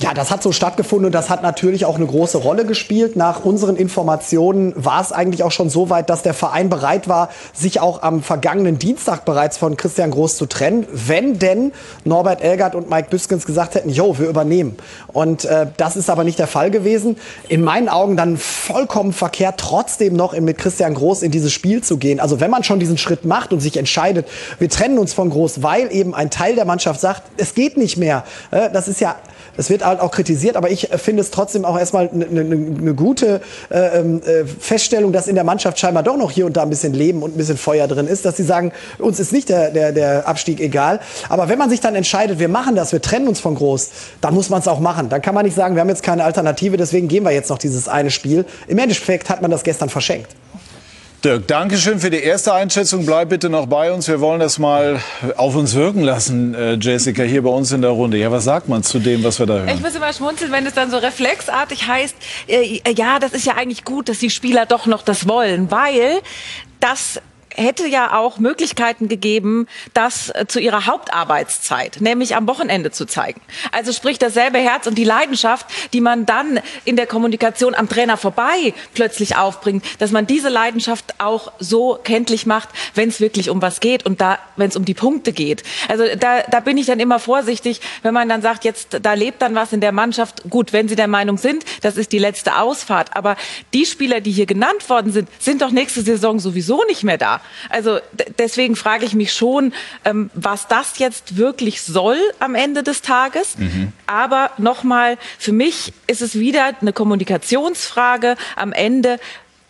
Ja, 0.00 0.12
das 0.12 0.32
hat 0.32 0.42
so 0.42 0.50
stattgefunden 0.50 1.06
und 1.06 1.12
das 1.12 1.30
hat 1.30 1.42
natürlich 1.42 1.84
auch 1.84 1.94
eine 1.94 2.06
große 2.06 2.38
Rolle 2.38 2.66
gespielt. 2.66 3.14
Nach 3.14 3.44
unseren 3.44 3.76
Informationen 3.76 4.72
war 4.76 5.00
es 5.00 5.12
eigentlich 5.12 5.44
auch 5.44 5.52
schon 5.52 5.70
so 5.70 5.88
weit, 5.88 6.10
dass 6.10 6.22
der 6.22 6.34
Verein 6.34 6.68
bereit 6.68 7.08
war, 7.08 7.28
sich 7.52 7.78
auch 7.78 8.02
am 8.02 8.20
vergangenen 8.20 8.80
Dienstag 8.80 9.24
bereits 9.24 9.56
von 9.56 9.76
Christian 9.76 10.10
Groß 10.10 10.36
zu 10.36 10.46
trennen, 10.46 10.84
wenn 10.92 11.38
denn 11.38 11.72
Norbert 12.04 12.42
Elgert 12.42 12.74
und 12.74 12.90
Mike 12.90 13.08
Büskens 13.08 13.46
gesagt 13.46 13.76
hätten, 13.76 13.88
jo, 13.88 14.18
wir 14.18 14.28
übernehmen. 14.28 14.76
Und 15.12 15.44
äh, 15.44 15.68
das 15.76 15.96
ist 15.96 16.10
aber 16.10 16.24
nicht 16.24 16.40
der 16.40 16.48
Fall 16.48 16.72
gewesen. 16.72 17.16
In 17.48 17.62
meinen 17.62 17.88
Augen 17.88 18.16
dann 18.16 18.36
vollkommen 18.36 19.12
verkehrt, 19.12 19.58
trotzdem 19.58 20.16
noch 20.16 20.36
mit 20.38 20.58
Christian 20.58 20.94
Groß 20.94 21.22
in 21.22 21.30
dieses 21.30 21.52
Spiel 21.52 21.84
zu 21.84 21.98
gehen. 21.98 22.18
Also 22.18 22.40
wenn 22.40 22.50
man 22.50 22.64
schon 22.64 22.80
diesen 22.80 22.98
Schritt 22.98 23.24
macht 23.24 23.52
und 23.52 23.60
sich 23.60 23.76
entscheidet, 23.76 24.26
wir 24.58 24.68
trennen 24.68 24.98
uns 24.98 25.14
von 25.14 25.30
Groß, 25.30 25.62
weil 25.62 25.92
eben 25.94 26.16
ein 26.16 26.30
Teil 26.30 26.56
der 26.56 26.64
Mannschaft 26.64 27.00
sagt, 27.00 27.22
es 27.36 27.54
geht 27.54 27.76
nicht 27.76 27.96
mehr. 27.96 28.24
Äh, 28.50 28.70
das 28.72 28.88
ist 28.88 29.00
ja 29.00 29.14
es 29.56 29.70
wird 29.70 29.84
halt 29.84 30.00
auch 30.00 30.10
kritisiert, 30.10 30.56
aber 30.56 30.70
ich 30.70 30.88
finde 30.96 31.22
es 31.22 31.30
trotzdem 31.30 31.64
auch 31.64 31.78
erstmal 31.78 32.08
eine 32.08 32.26
ne, 32.26 32.44
ne 32.44 32.94
gute 32.94 33.40
äh, 33.70 34.00
ähm, 34.00 34.20
äh, 34.24 34.44
Feststellung, 34.44 35.12
dass 35.12 35.28
in 35.28 35.34
der 35.34 35.44
Mannschaft 35.44 35.78
scheinbar 35.78 36.02
doch 36.02 36.16
noch 36.16 36.30
hier 36.30 36.46
und 36.46 36.56
da 36.56 36.62
ein 36.62 36.70
bisschen 36.70 36.94
Leben 36.94 37.22
und 37.22 37.34
ein 37.34 37.38
bisschen 37.38 37.56
Feuer 37.56 37.86
drin 37.86 38.06
ist, 38.06 38.24
dass 38.24 38.36
sie 38.36 38.42
sagen, 38.42 38.72
uns 38.98 39.20
ist 39.20 39.32
nicht 39.32 39.48
der, 39.48 39.70
der, 39.70 39.92
der 39.92 40.28
Abstieg 40.28 40.60
egal. 40.60 41.00
Aber 41.28 41.48
wenn 41.48 41.58
man 41.58 41.70
sich 41.70 41.80
dann 41.80 41.94
entscheidet, 41.94 42.38
wir 42.38 42.48
machen 42.48 42.74
das, 42.74 42.92
wir 42.92 43.02
trennen 43.02 43.28
uns 43.28 43.40
von 43.40 43.54
Groß, 43.54 43.90
dann 44.20 44.34
muss 44.34 44.50
man 44.50 44.60
es 44.60 44.68
auch 44.68 44.80
machen. 44.80 45.08
Dann 45.08 45.22
kann 45.22 45.34
man 45.34 45.44
nicht 45.44 45.54
sagen, 45.54 45.74
wir 45.74 45.80
haben 45.80 45.88
jetzt 45.88 46.02
keine 46.02 46.24
Alternative, 46.24 46.76
deswegen 46.76 47.08
gehen 47.08 47.24
wir 47.24 47.30
jetzt 47.32 47.50
noch 47.50 47.58
dieses 47.58 47.88
eine 47.88 48.10
Spiel. 48.10 48.44
Im 48.66 48.78
Endeffekt 48.78 49.30
hat 49.30 49.42
man 49.42 49.50
das 49.50 49.62
gestern 49.62 49.88
verschenkt. 49.88 50.28
Dirk, 51.24 51.46
danke 51.46 51.78
schön 51.78 52.00
für 52.00 52.10
die 52.10 52.22
erste 52.22 52.52
Einschätzung. 52.52 53.06
Bleib 53.06 53.30
bitte 53.30 53.48
noch 53.48 53.64
bei 53.64 53.90
uns. 53.90 54.08
Wir 54.08 54.20
wollen 54.20 54.40
das 54.40 54.58
mal 54.58 55.00
auf 55.36 55.56
uns 55.56 55.74
wirken 55.74 56.02
lassen, 56.02 56.54
äh, 56.54 56.74
Jessica, 56.74 57.22
hier 57.22 57.42
bei 57.42 57.48
uns 57.48 57.72
in 57.72 57.80
der 57.80 57.92
Runde. 57.92 58.18
Ja, 58.18 58.30
was 58.30 58.44
sagt 58.44 58.68
man 58.68 58.82
zu 58.82 58.98
dem, 58.98 59.24
was 59.24 59.38
wir 59.38 59.46
da 59.46 59.54
hören? 59.54 59.68
Ich 59.68 59.80
muss 59.80 59.94
immer 59.94 60.12
schmunzeln, 60.12 60.52
wenn 60.52 60.66
es 60.66 60.74
dann 60.74 60.90
so 60.90 60.98
reflexartig 60.98 61.88
heißt, 61.88 62.14
äh, 62.46 62.78
ja, 62.94 63.18
das 63.18 63.32
ist 63.32 63.46
ja 63.46 63.54
eigentlich 63.54 63.84
gut, 63.84 64.10
dass 64.10 64.18
die 64.18 64.28
Spieler 64.28 64.66
doch 64.66 64.84
noch 64.84 65.00
das 65.00 65.26
wollen, 65.26 65.70
weil 65.70 66.20
das 66.80 67.22
hätte 67.54 67.86
ja 67.86 68.16
auch 68.16 68.38
Möglichkeiten 68.38 69.08
gegeben, 69.08 69.66
das 69.92 70.30
äh, 70.30 70.46
zu 70.46 70.60
ihrer 70.60 70.86
Hauptarbeitszeit, 70.86 72.00
nämlich 72.00 72.36
am 72.36 72.46
Wochenende 72.46 72.90
zu 72.90 73.06
zeigen. 73.06 73.40
Also 73.72 73.92
sprich 73.92 74.18
dasselbe 74.18 74.58
Herz 74.58 74.86
und 74.86 74.96
die 74.96 75.04
Leidenschaft, 75.04 75.66
die 75.92 76.00
man 76.00 76.26
dann 76.26 76.60
in 76.84 76.96
der 76.96 77.06
Kommunikation 77.06 77.74
am 77.74 77.88
Trainer 77.88 78.16
vorbei 78.16 78.74
plötzlich 78.94 79.36
aufbringt, 79.36 79.84
dass 79.98 80.10
man 80.10 80.26
diese 80.26 80.48
Leidenschaft 80.48 81.20
auch 81.20 81.52
so 81.58 81.98
kenntlich 82.02 82.46
macht, 82.46 82.68
wenn 82.94 83.08
es 83.08 83.20
wirklich 83.20 83.50
um 83.50 83.62
was 83.62 83.80
geht 83.80 84.04
und 84.04 84.20
da, 84.20 84.38
wenn 84.56 84.68
es 84.68 84.76
um 84.76 84.84
die 84.84 84.94
Punkte 84.94 85.32
geht. 85.32 85.62
Also 85.88 86.04
da, 86.18 86.42
da 86.42 86.60
bin 86.60 86.76
ich 86.76 86.86
dann 86.86 87.00
immer 87.00 87.18
vorsichtig, 87.18 87.80
wenn 88.02 88.14
man 88.14 88.28
dann 88.28 88.42
sagt, 88.42 88.64
jetzt 88.64 88.98
da 89.02 89.14
lebt 89.14 89.42
dann 89.42 89.54
was 89.54 89.72
in 89.72 89.80
der 89.80 89.92
Mannschaft. 89.92 90.42
Gut, 90.50 90.72
wenn 90.72 90.88
Sie 90.88 90.96
der 90.96 91.08
Meinung 91.08 91.38
sind, 91.38 91.64
das 91.82 91.96
ist 91.96 92.12
die 92.12 92.18
letzte 92.18 92.56
Ausfahrt, 92.56 93.16
aber 93.16 93.36
die 93.72 93.86
Spieler, 93.86 94.20
die 94.20 94.32
hier 94.32 94.46
genannt 94.46 94.88
worden 94.88 95.12
sind, 95.12 95.28
sind 95.38 95.62
doch 95.62 95.70
nächste 95.70 96.02
Saison 96.02 96.38
sowieso 96.38 96.82
nicht 96.84 97.04
mehr 97.04 97.18
da. 97.18 97.40
Also 97.68 97.98
deswegen 98.38 98.76
frage 98.76 99.04
ich 99.04 99.14
mich 99.14 99.32
schon, 99.32 99.72
ähm, 100.04 100.30
was 100.34 100.68
das 100.68 100.98
jetzt 100.98 101.36
wirklich 101.36 101.82
soll 101.82 102.18
am 102.38 102.54
Ende 102.54 102.82
des 102.82 103.02
Tages. 103.02 103.58
Mhm. 103.58 103.92
Aber 104.06 104.50
nochmal, 104.58 105.18
für 105.38 105.52
mich 105.52 105.92
ist 106.06 106.22
es 106.22 106.38
wieder 106.38 106.72
eine 106.80 106.92
Kommunikationsfrage 106.92 108.36
am 108.56 108.72
Ende. 108.72 109.18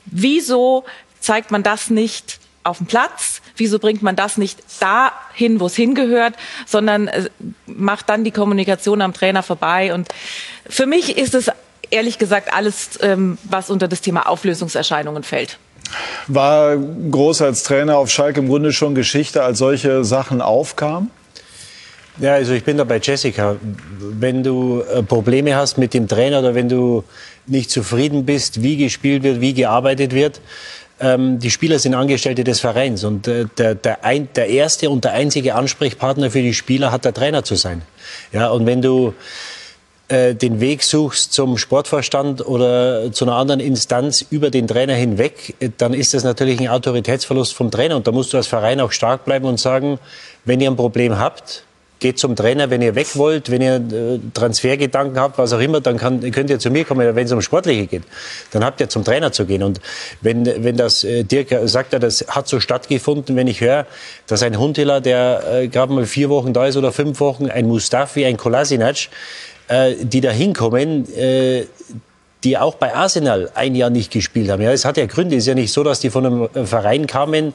Wieso 0.07 0.85
zeigt 1.21 1.51
man 1.51 1.63
das 1.63 1.91
nicht 1.91 2.39
auf 2.65 2.79
dem 2.79 2.87
Platz? 2.87 3.41
Wieso 3.57 3.79
bringt 3.79 4.03
man 4.03 4.17
das 4.17 4.37
nicht 4.37 4.59
dahin, 4.81 5.61
wo 5.61 5.67
es 5.67 5.77
hingehört, 5.77 6.35
sondern 6.67 7.09
äh, 7.09 7.29
macht 7.67 8.09
dann 8.09 8.25
die 8.25 8.31
Kommunikation 8.31 9.01
am 9.01 9.13
Trainer 9.13 9.43
vorbei? 9.43 9.95
Und 9.95 10.09
für 10.69 10.87
mich 10.87 11.17
ist 11.17 11.35
es 11.35 11.51
ehrlich 11.91 12.19
gesagt 12.19 12.53
alles, 12.53 12.99
ähm, 13.03 13.39
was 13.45 13.71
unter 13.71 13.89
das 13.89 14.01
Thema 14.01 14.29
Auflösungserscheinungen 14.29 15.23
fällt. 15.23 15.59
War 16.27 16.77
Groß 16.77 17.43
als 17.43 17.63
Trainer 17.63 17.99
auf 17.99 18.11
Schalke 18.11 18.41
im 18.41 18.49
Grunde 18.49 18.73
schon 18.73 18.95
Geschichte, 18.95 19.43
als 19.43 19.59
solche 19.59 20.05
Sachen 20.05 20.41
aufkamen? 20.41 21.11
Ja, 22.19 22.35
also 22.35 22.53
ich 22.53 22.63
bin 22.63 22.77
da 22.77 22.85
bei 22.85 23.01
Jessica. 23.03 23.57
Wenn 23.99 24.43
du 24.45 24.83
äh, 24.83 25.03
Probleme 25.03 25.57
hast 25.57 25.79
mit 25.79 25.95
dem 25.95 26.07
Trainer 26.07 26.39
oder 26.39 26.55
wenn 26.55 26.69
du 26.69 27.03
nicht 27.47 27.71
zufrieden 27.71 28.25
bist, 28.25 28.63
wie 28.63 28.77
gespielt 28.77 29.25
wird, 29.25 29.41
wie 29.41 29.53
gearbeitet 29.53 30.15
wird, 30.15 30.41
ähm, 31.01 31.41
die 31.41 31.51
Spieler 31.51 31.81
sind 31.81 31.95
Angestellte 31.95 32.45
des 32.45 32.61
Vereins 32.61 33.03
und 33.03 33.27
äh, 33.27 33.47
der, 33.59 33.75
der, 33.75 34.05
ein, 34.05 34.29
der 34.37 34.49
erste 34.49 34.91
und 34.91 35.05
der 35.05 35.13
einzige 35.13 35.57
Ansprechpartner 35.57 36.31
für 36.31 36.41
die 36.41 36.55
Spieler 36.55 36.93
hat 36.93 37.05
der 37.05 37.13
Trainer 37.13 37.43
zu 37.43 37.57
sein. 37.57 37.83
Ja, 38.33 38.49
und 38.51 38.65
wenn 38.65 38.81
du 38.81 39.13
äh, 40.09 40.35
den 40.35 40.61
Weg 40.61 40.83
suchst 40.83 41.33
zum 41.33 41.57
Sportvorstand 41.57 42.47
oder 42.47 43.11
zu 43.13 43.25
einer 43.25 43.37
anderen 43.37 43.61
Instanz 43.61 44.23
über 44.29 44.51
den 44.51 44.69
Trainer 44.69 44.93
hinweg, 44.93 45.55
äh, 45.61 45.71
dann 45.79 45.95
ist 45.95 46.13
das 46.13 46.25
natürlich 46.25 46.61
ein 46.61 46.69
Autoritätsverlust 46.69 47.55
vom 47.55 47.71
Trainer. 47.71 47.97
Und 47.97 48.07
da 48.07 48.13
musst 48.13 48.35
du 48.35 48.37
als 48.37 48.47
Verein 48.47 48.81
auch 48.81 48.93
stark 48.93 49.25
bleiben 49.25 49.47
und 49.47 49.59
sagen, 49.59 49.99
wenn 50.45 50.61
ihr 50.61 50.71
ein 50.71 50.77
Problem 50.77 51.19
habt, 51.19 51.65
geht 52.01 52.19
zum 52.19 52.37
Trainer, 52.37 52.69
wenn 52.69 52.83
ihr 52.83 52.95
weg 52.97 53.17
wollt, 53.17 53.51
wenn 53.51 53.63
ihr 53.63 53.77
äh, 53.77 54.19
Transfergedanken 54.35 55.19
habt, 55.19 55.39
was 55.39 55.55
auch 55.55 55.61
immer, 55.61 55.81
dann 55.81 55.97
kann, 55.97 56.21
könnt 56.33 56.51
ihr 56.51 56.59
zu 56.59 56.69
mir 56.69 56.85
kommen, 56.85 57.17
wenn 57.17 57.25
es 57.25 57.33
um 57.33 57.41
Sportliche 57.41 57.87
geht. 57.87 58.03
Dann 58.51 58.63
habt 58.63 58.83
ihr 58.83 58.91
zum 58.91 59.05
Trainer 59.05 59.33
zu 59.33 59.47
gehen. 59.47 59.63
Und 59.63 59.81
wenn, 60.21 60.45
wenn 60.63 60.77
das, 60.77 61.01
Dirk 61.01 61.49
sagt 61.65 61.95
das 61.95 62.27
hat 62.29 62.47
so 62.47 62.61
stattgefunden, 62.61 63.37
wenn 63.37 63.47
ich 63.47 63.63
höre, 63.63 63.87
dass 64.27 64.43
ein 64.43 64.59
Huntela, 64.59 65.01
der 65.01 65.67
gerade 65.73 65.95
mal 65.95 66.05
vier 66.05 66.29
Wochen 66.29 66.53
da 66.53 66.67
ist 66.67 66.77
oder 66.77 66.93
fünf 66.93 67.21
Wochen, 67.21 67.49
ein 67.49 67.67
Mustafi, 67.67 68.27
ein 68.27 68.37
Kolasinac, 68.37 69.09
äh, 69.69 69.95
die 70.01 70.21
da 70.21 70.31
hinkommen, 70.31 71.13
äh, 71.17 71.67
die 72.45 72.59
auch 72.59 72.75
bei 72.75 72.95
Arsenal 72.95 73.51
ein 73.55 73.75
Jahr 73.75 73.91
nicht 73.91 74.13
gespielt 74.13 74.51
haben. 74.51 74.63
Ja, 74.63 74.73
es 74.73 74.85
hat 74.85 74.97
ja 74.97 75.07
Gründe. 75.07 75.37
Es 75.37 75.45
ist 75.45 75.49
ja 75.49 75.55
nicht 75.55 75.73
so, 75.73 75.83
dass 75.83 76.01
die 76.01 76.11
von 76.11 76.27
einem 76.27 76.49
äh, 76.55 76.67
Verein 76.67 77.07
kamen 77.07 77.55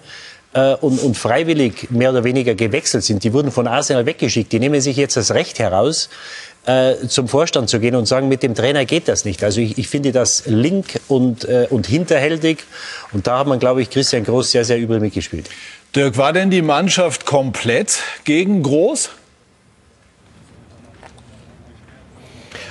äh, 0.54 0.74
und, 0.75 1.00
und 1.01 1.16
freiwillig 1.16 1.92
mehr 1.92 2.10
oder 2.10 2.24
weniger 2.24 2.56
gewechselt 2.56 3.04
sind. 3.04 3.24
Die 3.24 3.34
wurden 3.34 3.51
von 3.51 3.68
Arsenal 3.68 4.06
weggeschickt. 4.06 4.51
Die 4.51 4.60
nehmen 4.60 4.82
sich 4.82 4.98
jetzt 4.98 5.16
das 5.16 5.32
Recht 5.32 5.60
heraus, 5.60 6.10
äh, 6.66 7.08
zum 7.08 7.28
Vorstand 7.28 7.70
zu 7.70 7.80
gehen 7.80 7.96
und 7.96 8.08
sagen, 8.08 8.28
mit 8.28 8.44
dem 8.44 8.56
Trainer 8.56 8.86
geht 8.86 9.08
das 9.08 9.25
nicht. 9.25 9.44
Also 9.44 9.62
ich, 9.62 9.78
ich 9.78 9.88
finde 9.88 10.12
das 10.12 10.44
link 10.48 11.00
und, 11.08 11.46
äh, 11.46 11.68
und 11.70 11.88
hinterhältig. 11.88 12.60
Und 13.12 13.28
da 13.28 13.39
hat 13.39 13.48
man, 13.48 13.60
glaube 13.60 13.82
ich, 13.82 13.89
Christian 13.89 14.24
Groß 14.24 14.51
sehr, 14.51 14.66
sehr 14.66 14.78
übel 14.78 15.00
mitgespielt. 15.00 15.50
Dirk, 15.96 16.18
war 16.18 16.34
denn 16.34 16.50
die 16.50 16.62
Mannschaft 16.62 17.25
komplett 17.25 18.00
gegen 18.24 18.62
Groß? 18.62 19.10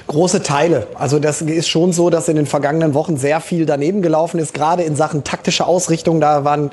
Große 0.08 0.42
Teile. 0.42 0.86
Also 0.94 1.18
das 1.18 1.42
ist 1.42 1.68
schon 1.68 1.92
so, 1.92 2.08
dass 2.08 2.28
in 2.28 2.36
den 2.36 2.46
vergangenen 2.46 2.94
Wochen 2.94 3.18
sehr 3.18 3.42
viel 3.42 3.66
daneben 3.66 4.00
gelaufen 4.00 4.40
ist, 4.40 4.54
gerade 4.54 4.82
in 4.82 4.96
Sachen 4.96 5.22
taktische 5.22 5.66
Ausrichtung. 5.66 6.18
Da 6.18 6.44
waren 6.44 6.70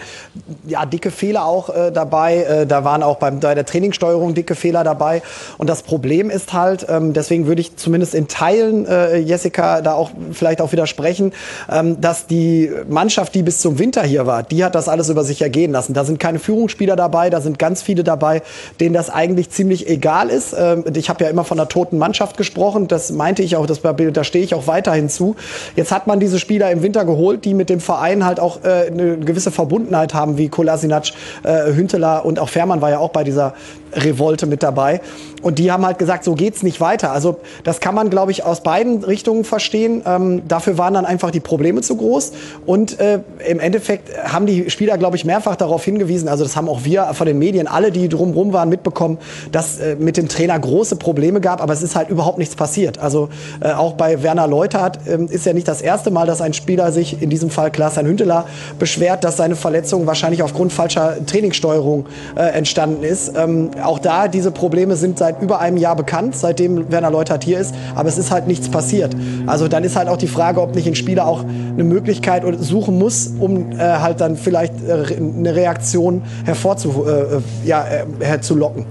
ja 0.65 0.85
dicke 0.85 1.11
Fehler 1.11 1.43
auch 1.43 1.67
äh, 1.67 1.91
dabei. 1.91 2.37
Äh, 2.37 2.65
da 2.65 2.85
waren 2.85 3.03
auch 3.03 3.17
beim, 3.17 3.41
bei 3.41 3.53
der 3.53 3.65
Trainingssteuerung 3.65 4.35
dicke 4.35 4.55
Fehler 4.55 4.85
dabei. 4.85 5.21
Und 5.57 5.69
das 5.69 5.83
Problem 5.83 6.29
ist 6.29 6.53
halt, 6.53 6.85
ähm, 6.87 7.11
deswegen 7.11 7.45
würde 7.45 7.59
ich 7.59 7.75
zumindest 7.75 8.15
in 8.15 8.29
Teilen, 8.29 8.85
äh, 8.85 9.17
Jessica, 9.17 9.81
da 9.81 9.95
auch 9.95 10.11
vielleicht 10.31 10.61
auch 10.61 10.71
widersprechen, 10.71 11.33
ähm, 11.69 11.99
dass 11.99 12.27
die 12.27 12.71
Mannschaft, 12.87 13.35
die 13.35 13.43
bis 13.43 13.59
zum 13.59 13.79
Winter 13.79 14.03
hier 14.03 14.25
war, 14.25 14.43
die 14.43 14.63
hat 14.63 14.75
das 14.75 14.87
alles 14.87 15.09
über 15.09 15.25
sich 15.25 15.41
ergehen 15.41 15.73
lassen. 15.73 15.93
Da 15.93 16.05
sind 16.05 16.21
keine 16.21 16.39
Führungsspieler 16.39 16.95
dabei, 16.95 17.29
da 17.29 17.41
sind 17.41 17.59
ganz 17.59 17.81
viele 17.81 18.05
dabei, 18.05 18.43
denen 18.79 18.93
das 18.93 19.09
eigentlich 19.09 19.49
ziemlich 19.49 19.89
egal 19.89 20.29
ist. 20.29 20.55
Ähm, 20.57 20.85
ich 20.95 21.09
habe 21.09 21.25
ja 21.25 21.29
immer 21.29 21.43
von 21.43 21.59
einer 21.59 21.67
toten 21.67 21.97
Mannschaft 21.97 22.37
gesprochen. 22.37 22.87
Das 22.87 23.11
meinte 23.25 23.41
ich 23.41 23.55
auch, 23.55 23.65
das, 23.65 23.82
da 23.82 24.24
stehe 24.24 24.46
ich 24.46 24.53
auch 24.53 24.67
weiterhin 24.67 25.10
zu. 25.10 25.36
Jetzt 25.75 25.91
hat 25.91 26.05
man 26.05 26.20
diese 26.20 26.38
Spieler 26.38 26.70
im 26.70 26.84
Winter 26.84 27.05
geholt, 27.05 27.44
die 27.44 27.55
mit 27.55 27.72
dem 27.72 27.79
Verein 27.79 28.24
halt 28.24 28.39
auch 28.39 28.63
äh, 28.63 28.86
eine 28.86 29.17
gewisse 29.17 29.50
Verbundenheit 29.50 30.13
haben, 30.13 30.38
wie 30.38 30.48
Kolasinac, 30.48 31.05
äh, 31.41 31.74
Hünteler 31.74 32.24
und 32.24 32.38
auch 32.38 32.50
Fährmann 32.50 32.82
war 32.82 32.91
ja 32.91 33.00
auch 33.00 33.10
bei 33.10 33.24
dieser 33.24 33.55
Revolte 33.96 34.46
mit 34.46 34.62
dabei. 34.62 35.01
Und 35.41 35.60
die 35.60 35.72
haben 35.72 35.86
halt 35.86 36.00
gesagt, 36.00 36.24
so 36.24 36.34
geht's 36.34 36.63
nicht 36.63 36.82
weiter. 36.82 37.12
Also 37.12 37.38
das 37.63 37.79
kann 37.79 37.96
man, 37.96 38.10
glaube 38.10 38.32
ich, 38.32 38.44
aus 38.44 38.62
beiden 38.62 39.03
Richtungen 39.03 39.44
verstehen. 39.44 40.01
Ähm, 40.05 40.41
dafür 40.48 40.77
waren 40.77 40.94
dann 40.94 41.05
einfach 41.05 41.32
die 41.32 41.39
Probleme 41.39 41.82
zu 41.82 41.96
groß. 41.96 42.32
Und 42.65 43.00
äh, 43.00 43.20
im 43.48 43.60
Endeffekt 43.60 44.10
haben 44.24 44.48
die 44.48 44.70
Spieler, 44.70 44.98
glaube 44.98 45.17
ich, 45.17 45.25
mehrfach 45.25 45.55
darauf 45.55 45.84
hingewiesen, 45.84 46.27
also 46.29 46.44
das 46.44 46.55
haben 46.55 46.67
auch 46.67 46.84
wir 46.84 47.13
von 47.13 47.27
den 47.27 47.38
Medien, 47.38 47.67
alle, 47.67 47.91
die 47.91 48.10
drumherum 48.10 48.53
waren, 48.53 48.70
mitbekommen, 48.70 49.17
dass 49.51 49.79
äh, 49.79 49.96
mit 49.96 50.17
dem 50.17 50.27
Trainer 50.27 50.60
große 50.60 50.96
Probleme 50.96 51.41
gab. 51.41 51.62
Aber 51.62 51.74
es 51.74 51.84
ist 51.84 51.96
halt 51.96 52.10
überhaupt 52.10 52.38
nichts 52.38 52.55
passiert. 52.55 52.98
Also 52.98 53.14
äh, 53.62 53.72
auch 53.72 53.93
bei 53.93 54.24
Werner 54.24 54.48
Leuthardt 54.48 55.00
ähm, 55.07 55.27
ist 55.27 55.45
ja 55.45 55.53
nicht 55.53 55.67
das 55.67 55.81
erste 55.81 56.12
Mal, 56.12 56.27
dass 56.27 56.41
ein 56.41 56.53
Spieler 56.53 56.91
sich, 56.91 57.22
in 57.22 57.29
diesem 57.29 57.50
Fall 57.50 57.72
Klaas-Hein 57.72 58.05
Hünteler, 58.05 58.45
beschwert, 58.79 59.24
dass 59.24 59.38
seine 59.38 59.55
Verletzung 59.55 60.05
wahrscheinlich 60.07 60.43
aufgrund 60.43 60.74
falscher 60.74 61.15
Trainingssteuerung 61.25 62.05
äh, 62.36 62.41
entstanden 62.41 63.03
ist. 63.03 63.34
Ähm, 63.36 63.72
auch 63.84 64.00
da, 64.00 64.27
diese 64.27 64.51
Probleme 64.51 64.95
sind 64.95 65.17
seit 65.17 65.41
über 65.41 65.60
einem 65.60 65.77
Jahr 65.77 65.95
bekannt, 65.95 66.36
seitdem 66.36 66.91
Werner 66.91 67.12
Leuthardt 67.12 67.43
hier 67.43 67.60
ist, 67.60 67.74
aber 67.95 68.10
es 68.10 68.17
ist 68.17 68.31
halt 68.31 68.48
nichts 68.48 68.69
passiert. 68.69 69.15
Also 69.48 69.67
dann 69.67 69.84
ist 69.84 69.95
halt 69.95 70.10
auch 70.10 70.17
die 70.17 70.27
Frage, 70.27 70.62
ob 70.62 70.75
nicht 70.75 70.88
ein 70.88 70.95
Spieler 70.95 71.27
auch 71.27 71.43
eine 71.43 71.84
Möglichkeit 71.84 72.43
suchen 72.60 72.98
muss, 72.98 73.31
um 73.39 73.72
äh, 73.72 73.77
halt 73.77 74.22
dann 74.22 74.36
vielleicht 74.36 74.74
äh, 74.88 75.15
eine 75.17 75.55
Reaktion 75.55 76.22
hervorzu, 76.45 77.05
äh, 77.07 77.12
äh 77.12 77.41
ja, 77.65 77.86
herzulocken. 78.19 78.86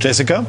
Jessica? 0.00 0.44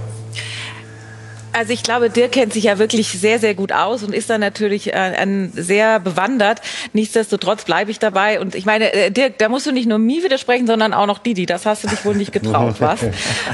Also 1.53 1.73
ich 1.73 1.83
glaube, 1.83 2.09
Dirk 2.09 2.31
kennt 2.31 2.53
sich 2.53 2.65
ja 2.65 2.79
wirklich 2.79 3.09
sehr, 3.09 3.39
sehr 3.39 3.53
gut 3.55 3.71
aus 3.71 4.03
und 4.03 4.13
ist 4.13 4.29
da 4.29 4.37
natürlich 4.37 4.93
äh, 4.93 5.49
sehr 5.53 5.99
bewandert. 5.99 6.61
Nichtsdestotrotz 6.93 7.65
bleibe 7.65 7.91
ich 7.91 7.99
dabei. 7.99 8.39
Und 8.39 8.55
ich 8.55 8.65
meine, 8.65 8.93
äh, 8.93 9.11
Dirk, 9.11 9.37
da 9.37 9.49
musst 9.49 9.65
du 9.65 9.71
nicht 9.71 9.87
nur 9.87 9.97
mir 9.97 10.23
widersprechen, 10.23 10.67
sondern 10.67 10.93
auch 10.93 11.07
noch 11.07 11.19
Didi. 11.19 11.45
Das 11.45 11.65
hast 11.65 11.83
du 11.83 11.87
dich 11.87 12.05
wohl 12.05 12.15
nicht 12.15 12.31
getraut, 12.31 12.75
was? 12.79 13.01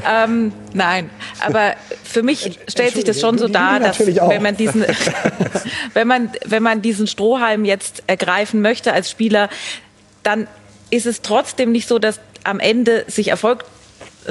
ähm, 0.10 0.52
nein, 0.74 1.10
aber 1.40 1.74
für 2.04 2.24
mich 2.24 2.60
stellt 2.68 2.94
sich 2.94 3.04
das 3.04 3.20
schon 3.20 3.38
so 3.38 3.48
dar, 3.48 3.80
dass 3.80 4.00
wenn 4.00 4.44
man 4.44 4.56
diesen, 4.56 4.86
wenn 5.94 6.08
man, 6.08 6.32
wenn 6.46 6.64
man 6.64 6.82
diesen 6.82 7.08
Strohhalm 7.08 7.66
jetzt 7.66 8.04
ergreifen 8.08 8.62
möchte 8.62 8.94
als 8.94 9.10
Spieler, 9.10 9.50
dann 10.24 10.48
ist 10.90 11.06
es 11.06 11.22
trotzdem 11.22 11.72
nicht 11.72 11.88
so, 11.88 12.00
dass 12.00 12.20
am 12.44 12.60
Ende 12.60 13.04
sich 13.08 13.30
Erfolg 13.30 13.66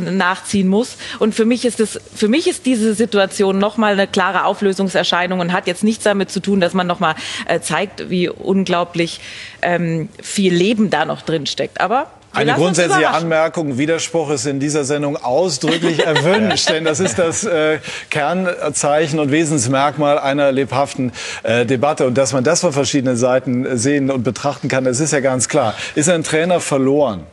nachziehen 0.01 0.69
muss. 0.69 0.97
Und 1.19 1.35
für 1.35 1.45
mich 1.45 1.65
ist 1.65 1.81
es, 1.81 2.01
für 2.15 2.29
mich 2.29 2.49
ist 2.49 2.67
diese 2.67 2.95
Situation 2.95 3.59
nochmal 3.59 3.93
eine 3.93 4.07
klare 4.07 4.45
Auflösungserscheinung 4.45 5.41
und 5.41 5.53
hat 5.53 5.67
jetzt 5.67 5.85
nichts 5.85 6.05
damit 6.05 6.31
zu 6.31 6.41
tun, 6.41 6.61
dass 6.61 6.75
man 6.75 6.87
nochmal 6.87 7.15
äh, 7.47 7.61
zeigt, 7.61 8.11
wie 8.11 8.29
unglaublich 8.29 9.21
ähm, 9.63 10.09
viel 10.23 10.55
Leben 10.55 10.91
da 10.91 11.05
noch 11.05 11.23
drin 11.23 11.47
steckt. 11.47 11.81
Aber 11.81 12.11
eine 12.37 12.53
grundsätzliche 12.53 13.09
Anmerkung, 13.09 13.79
Widerspruch 13.79 14.31
ist 14.31 14.45
in 14.47 14.61
dieser 14.61 14.85
Sendung 14.85 15.17
ausdrücklich 15.17 16.05
erwünscht, 16.05 16.69
denn 16.71 16.85
das 16.85 17.01
ist 17.01 17.19
das 17.19 17.45
äh, 17.45 17.79
Kernzeichen 18.11 19.19
und 19.19 19.31
Wesensmerkmal 19.31 20.19
einer 20.19 20.53
lebhaften 20.53 21.13
äh, 21.45 21.65
Debatte. 21.65 22.07
Und 22.07 22.19
dass 22.19 22.35
man 22.35 22.45
das 22.45 22.61
von 22.61 22.75
verschiedenen 22.75 23.17
Seiten 23.17 23.79
sehen 23.79 24.11
und 24.11 24.23
betrachten 24.23 24.69
kann, 24.69 24.85
das 24.85 25.01
ist 25.01 25.15
ja 25.15 25.21
ganz 25.21 25.49
klar. 25.49 25.75
Ist 25.95 26.11
ein 26.11 26.25
Trainer 26.25 26.61
verloren? 26.61 27.27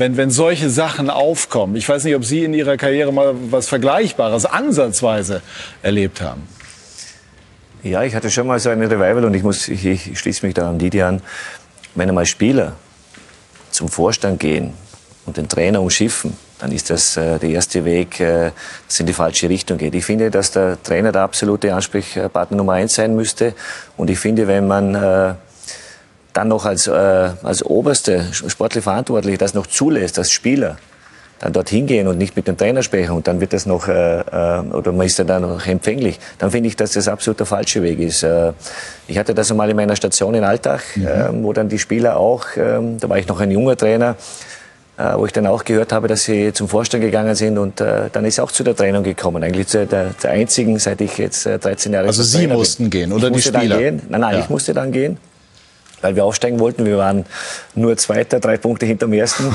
Wenn, 0.00 0.16
wenn 0.16 0.30
solche 0.30 0.68
Sachen 0.68 1.10
aufkommen. 1.10 1.76
Ich 1.76 1.88
weiß 1.88 2.04
nicht, 2.04 2.16
ob 2.16 2.24
Sie 2.24 2.42
in 2.42 2.54
Ihrer 2.54 2.76
Karriere 2.76 3.12
mal 3.12 3.34
was 3.50 3.68
Vergleichbares 3.68 4.46
ansatzweise 4.46 5.42
erlebt 5.82 6.20
haben. 6.20 6.48
Ja, 7.82 8.02
ich 8.02 8.14
hatte 8.14 8.30
schon 8.30 8.46
mal 8.46 8.58
so 8.58 8.70
eine 8.70 8.90
Revival 8.90 9.24
und 9.24 9.34
ich, 9.34 9.42
muss, 9.42 9.68
ich, 9.68 9.86
ich 9.86 10.18
schließe 10.18 10.44
mich 10.44 10.54
da 10.54 10.68
an 10.68 10.78
Didi 10.78 11.00
an. 11.02 11.22
Wenn 11.94 12.08
einmal 12.08 12.26
Spieler 12.26 12.74
zum 13.70 13.88
Vorstand 13.88 14.40
gehen 14.40 14.74
und 15.26 15.36
den 15.36 15.48
Trainer 15.48 15.80
umschiffen, 15.80 16.36
dann 16.58 16.72
ist 16.72 16.90
das 16.90 17.16
äh, 17.16 17.38
der 17.38 17.48
erste 17.50 17.84
Weg, 17.84 18.20
äh, 18.20 18.50
das 18.86 19.00
in 19.00 19.06
die 19.06 19.14
falsche 19.14 19.48
Richtung 19.48 19.78
geht. 19.78 19.94
Ich 19.94 20.04
finde, 20.04 20.30
dass 20.30 20.50
der 20.50 20.82
Trainer 20.82 21.10
der 21.10 21.22
absolute 21.22 21.74
Ansprechpartner 21.74 22.56
Nummer 22.56 22.74
eins 22.74 22.94
sein 22.94 23.16
müsste. 23.16 23.54
Und 23.96 24.10
ich 24.10 24.18
finde, 24.18 24.46
wenn 24.46 24.66
man 24.66 24.94
äh, 24.94 25.34
dann 26.32 26.48
noch 26.48 26.64
als, 26.64 26.86
äh, 26.86 26.90
als 26.90 27.64
oberste 27.64 28.26
sportliche 28.32 28.82
Verantwortliche 28.82 29.38
das 29.38 29.54
noch 29.54 29.66
zulässt, 29.66 30.18
als 30.18 30.30
Spieler, 30.30 30.76
dann 31.40 31.54
dorthin 31.54 31.86
gehen 31.86 32.06
und 32.06 32.18
nicht 32.18 32.36
mit 32.36 32.46
dem 32.46 32.56
Trainer 32.56 32.82
sprechen 32.82 33.12
und 33.12 33.26
dann 33.26 33.40
wird 33.40 33.52
das 33.54 33.64
noch, 33.64 33.88
äh, 33.88 34.20
äh, 34.20 34.60
oder 34.72 34.92
man 34.92 35.06
ist 35.06 35.18
ja 35.18 35.24
dann 35.24 35.42
noch 35.42 35.66
empfänglich, 35.66 36.20
dann 36.38 36.50
finde 36.50 36.68
ich, 36.68 36.76
dass 36.76 36.92
das 36.92 37.08
absolut 37.08 37.40
der 37.40 37.46
falsche 37.46 37.82
Weg 37.82 37.98
ist. 37.98 38.22
Äh, 38.22 38.52
ich 39.08 39.18
hatte 39.18 39.34
das 39.34 39.50
einmal 39.50 39.70
in 39.70 39.76
meiner 39.76 39.96
Station 39.96 40.34
in 40.34 40.44
Alltag, 40.44 40.82
mhm. 40.96 41.06
äh, 41.06 41.42
wo 41.42 41.52
dann 41.52 41.68
die 41.68 41.78
Spieler 41.78 42.16
auch, 42.16 42.46
äh, 42.56 42.78
da 42.98 43.08
war 43.08 43.18
ich 43.18 43.26
noch 43.26 43.40
ein 43.40 43.50
junger 43.50 43.74
Trainer, 43.74 44.16
äh, 44.98 45.16
wo 45.16 45.24
ich 45.24 45.32
dann 45.32 45.46
auch 45.46 45.64
gehört 45.64 45.94
habe, 45.94 46.08
dass 46.08 46.24
sie 46.24 46.52
zum 46.52 46.68
Vorstand 46.68 47.02
gegangen 47.02 47.34
sind 47.34 47.56
und 47.56 47.80
äh, 47.80 48.10
dann 48.12 48.26
ist 48.26 48.38
auch 48.38 48.52
zu 48.52 48.62
der 48.62 48.76
Trennung 48.76 49.02
gekommen. 49.02 49.42
Eigentlich 49.42 49.68
zu 49.68 49.86
der, 49.86 50.10
der 50.22 50.30
einzigen, 50.30 50.78
seit 50.78 51.00
ich 51.00 51.16
jetzt 51.16 51.46
äh, 51.46 51.58
13 51.58 51.94
Jahre 51.94 52.08
Also 52.08 52.22
Sie 52.22 52.46
mussten 52.48 52.84
bin. 52.84 52.90
gehen 52.90 53.12
oder 53.14 53.28
ich 53.28 53.36
die 53.36 53.42
Spieler? 53.42 53.80
Nein, 53.80 54.02
nein, 54.10 54.34
ja. 54.34 54.40
ich 54.40 54.50
musste 54.50 54.74
dann 54.74 54.92
gehen 54.92 55.16
weil 56.02 56.16
wir 56.16 56.24
aufsteigen 56.24 56.58
wollten. 56.60 56.84
Wir 56.84 56.98
waren 56.98 57.24
nur 57.74 57.96
Zweiter, 57.96 58.40
drei 58.40 58.56
Punkte 58.56 58.86
hinterm 58.86 59.12
Ersten. 59.12 59.54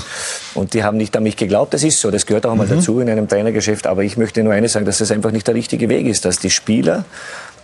Und 0.53 0.73
die 0.73 0.83
haben 0.83 0.97
nicht 0.97 1.15
an 1.17 1.23
mich 1.23 1.37
geglaubt. 1.37 1.73
Das 1.73 1.83
ist 1.83 1.99
so. 1.99 2.11
Das 2.11 2.25
gehört 2.25 2.45
auch 2.45 2.51
einmal 2.51 2.67
mhm. 2.67 2.75
dazu 2.75 2.99
in 2.99 3.09
einem 3.09 3.27
Trainergeschäft. 3.27 3.87
Aber 3.87 4.03
ich 4.03 4.17
möchte 4.17 4.43
nur 4.43 4.53
eines 4.53 4.73
sagen, 4.73 4.85
dass 4.85 4.99
das 4.99 5.11
einfach 5.11 5.31
nicht 5.31 5.47
der 5.47 5.55
richtige 5.55 5.89
Weg 5.89 6.05
ist, 6.05 6.25
dass 6.25 6.39
die 6.39 6.49
Spieler 6.49 7.05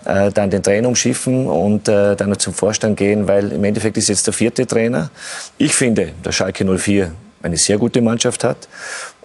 äh, 0.06 0.32
dann 0.32 0.50
den 0.50 0.64
Trainer 0.64 0.88
umschiffen 0.88 1.48
und 1.48 1.88
äh, 1.88 2.16
dann 2.16 2.38
zum 2.40 2.54
Vorstand 2.54 2.98
gehen, 2.98 3.28
weil 3.28 3.52
im 3.52 3.64
Endeffekt 3.64 3.98
ist 3.98 4.10
jetzt 4.10 4.26
der 4.28 4.34
vierte 4.34 4.66
Trainer. 4.66 5.12
Ich 5.58 5.76
finde, 5.76 6.12
der 6.26 6.32
Schalke 6.32 6.66
04 6.66 7.12
eine 7.44 7.58
sehr 7.58 7.78
gute 7.78 8.02
Mannschaft 8.02 8.44
hat. 8.44 8.68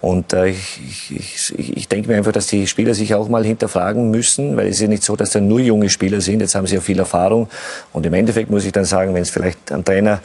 Und 0.01 0.35
äh, 0.35 0.49
ich, 0.49 0.81
ich, 1.11 1.55
ich 1.59 1.89
denke 1.89 2.09
mir 2.09 2.17
einfach, 2.17 2.33
dass 2.33 2.47
die 2.49 2.67
Spieler 2.67 2.95
sich 2.95 3.15
auch 3.15 3.29
mal 3.29 3.45
hinterfragen 3.45 4.11
müssen, 4.11 4.57
weil 4.57 4.67
es 4.67 4.77
ist 4.77 4.83
ja 4.83 4.89
nicht 4.89 5.03
so, 5.03 5.17
dass 5.17 5.31
da 5.31 5.41
nur 5.41 5.61
junge 5.61 5.89
Spieler 5.89 6.21
sind. 6.21 6.41
Jetzt 6.41 6.55
haben 6.55 6.67
sie 6.67 6.75
ja 6.75 6.81
viel 6.81 6.99
Erfahrung. 6.99 7.49
Und 7.93 8.05
im 8.05 8.13
Endeffekt 8.13 8.51
muss 8.51 8.65
ich 8.67 8.73
dann 8.73 8.85
sagen, 8.85 9.15
wenn 9.15 9.23
es 9.23 9.31
vielleicht 9.31 9.73
ein 9.73 9.85
Trainer 9.85 10.21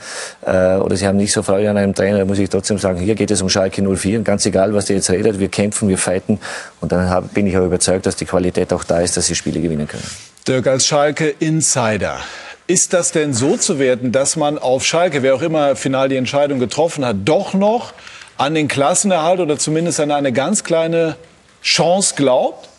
äh, 0.46 0.76
oder 0.76 0.98
sie 0.98 1.08
haben 1.08 1.18
nicht 1.18 1.32
so 1.32 1.42
Freude 1.42 1.70
an 1.70 1.78
einem 1.78 1.96
Trainer, 1.96 2.26
muss 2.26 2.40
ich 2.40 2.50
trotzdem 2.50 2.80
sagen, 2.80 3.00
hier 3.00 3.16
geht 3.16 3.32
es 3.32 3.42
um 3.42 3.50
Schalke 3.50 3.82
04. 3.82 4.20
Und 4.20 4.24
ganz 4.26 4.46
egal, 4.46 4.74
was 4.74 4.86
der 4.86 4.98
jetzt 4.98 5.10
redet, 5.10 5.40
wir 5.40 5.48
kämpfen, 5.48 5.88
wir 5.88 5.98
fighten. 5.98 6.40
Und 6.82 6.92
dann 6.92 7.10
hab, 7.10 7.34
bin 7.34 7.48
ich 7.48 7.58
auch 7.58 7.66
überzeugt, 7.66 8.06
dass 8.06 8.18
die 8.18 8.26
Qualität 8.26 8.74
auch 8.74 8.84
da 8.84 9.00
ist, 9.00 9.16
dass 9.16 9.28
sie 9.28 9.36
Spiele 9.36 9.62
gewinnen 9.62 9.88
können. 9.88 10.04
Dirk 10.48 10.68
als 10.68 10.86
Schalke 10.86 11.30
Insider. 11.40 12.20
Ist 12.68 12.94
das 12.94 13.12
denn 13.12 13.34
so 13.34 13.58
zu 13.58 13.80
werten, 13.80 14.12
dass 14.12 14.36
man 14.36 14.58
auf 14.58 14.86
Schalke, 14.86 15.24
wer 15.24 15.36
auch 15.36 15.42
immer 15.42 15.76
final 15.76 16.10
die 16.10 16.16
Entscheidung 16.18 16.60
getroffen 16.60 17.06
hat, 17.06 17.18
doch 17.26 17.54
noch 17.54 17.94
an 18.38 18.56
den 18.56 18.68
Klassenerhalt 18.68 19.40
oder 19.40 19.58
zumindest 19.58 20.00
an 20.00 20.12
eine 20.12 20.32
ganz 20.32 20.64
kleine 20.64 21.16
Chance 21.62 22.16
glaubt? 22.16 22.70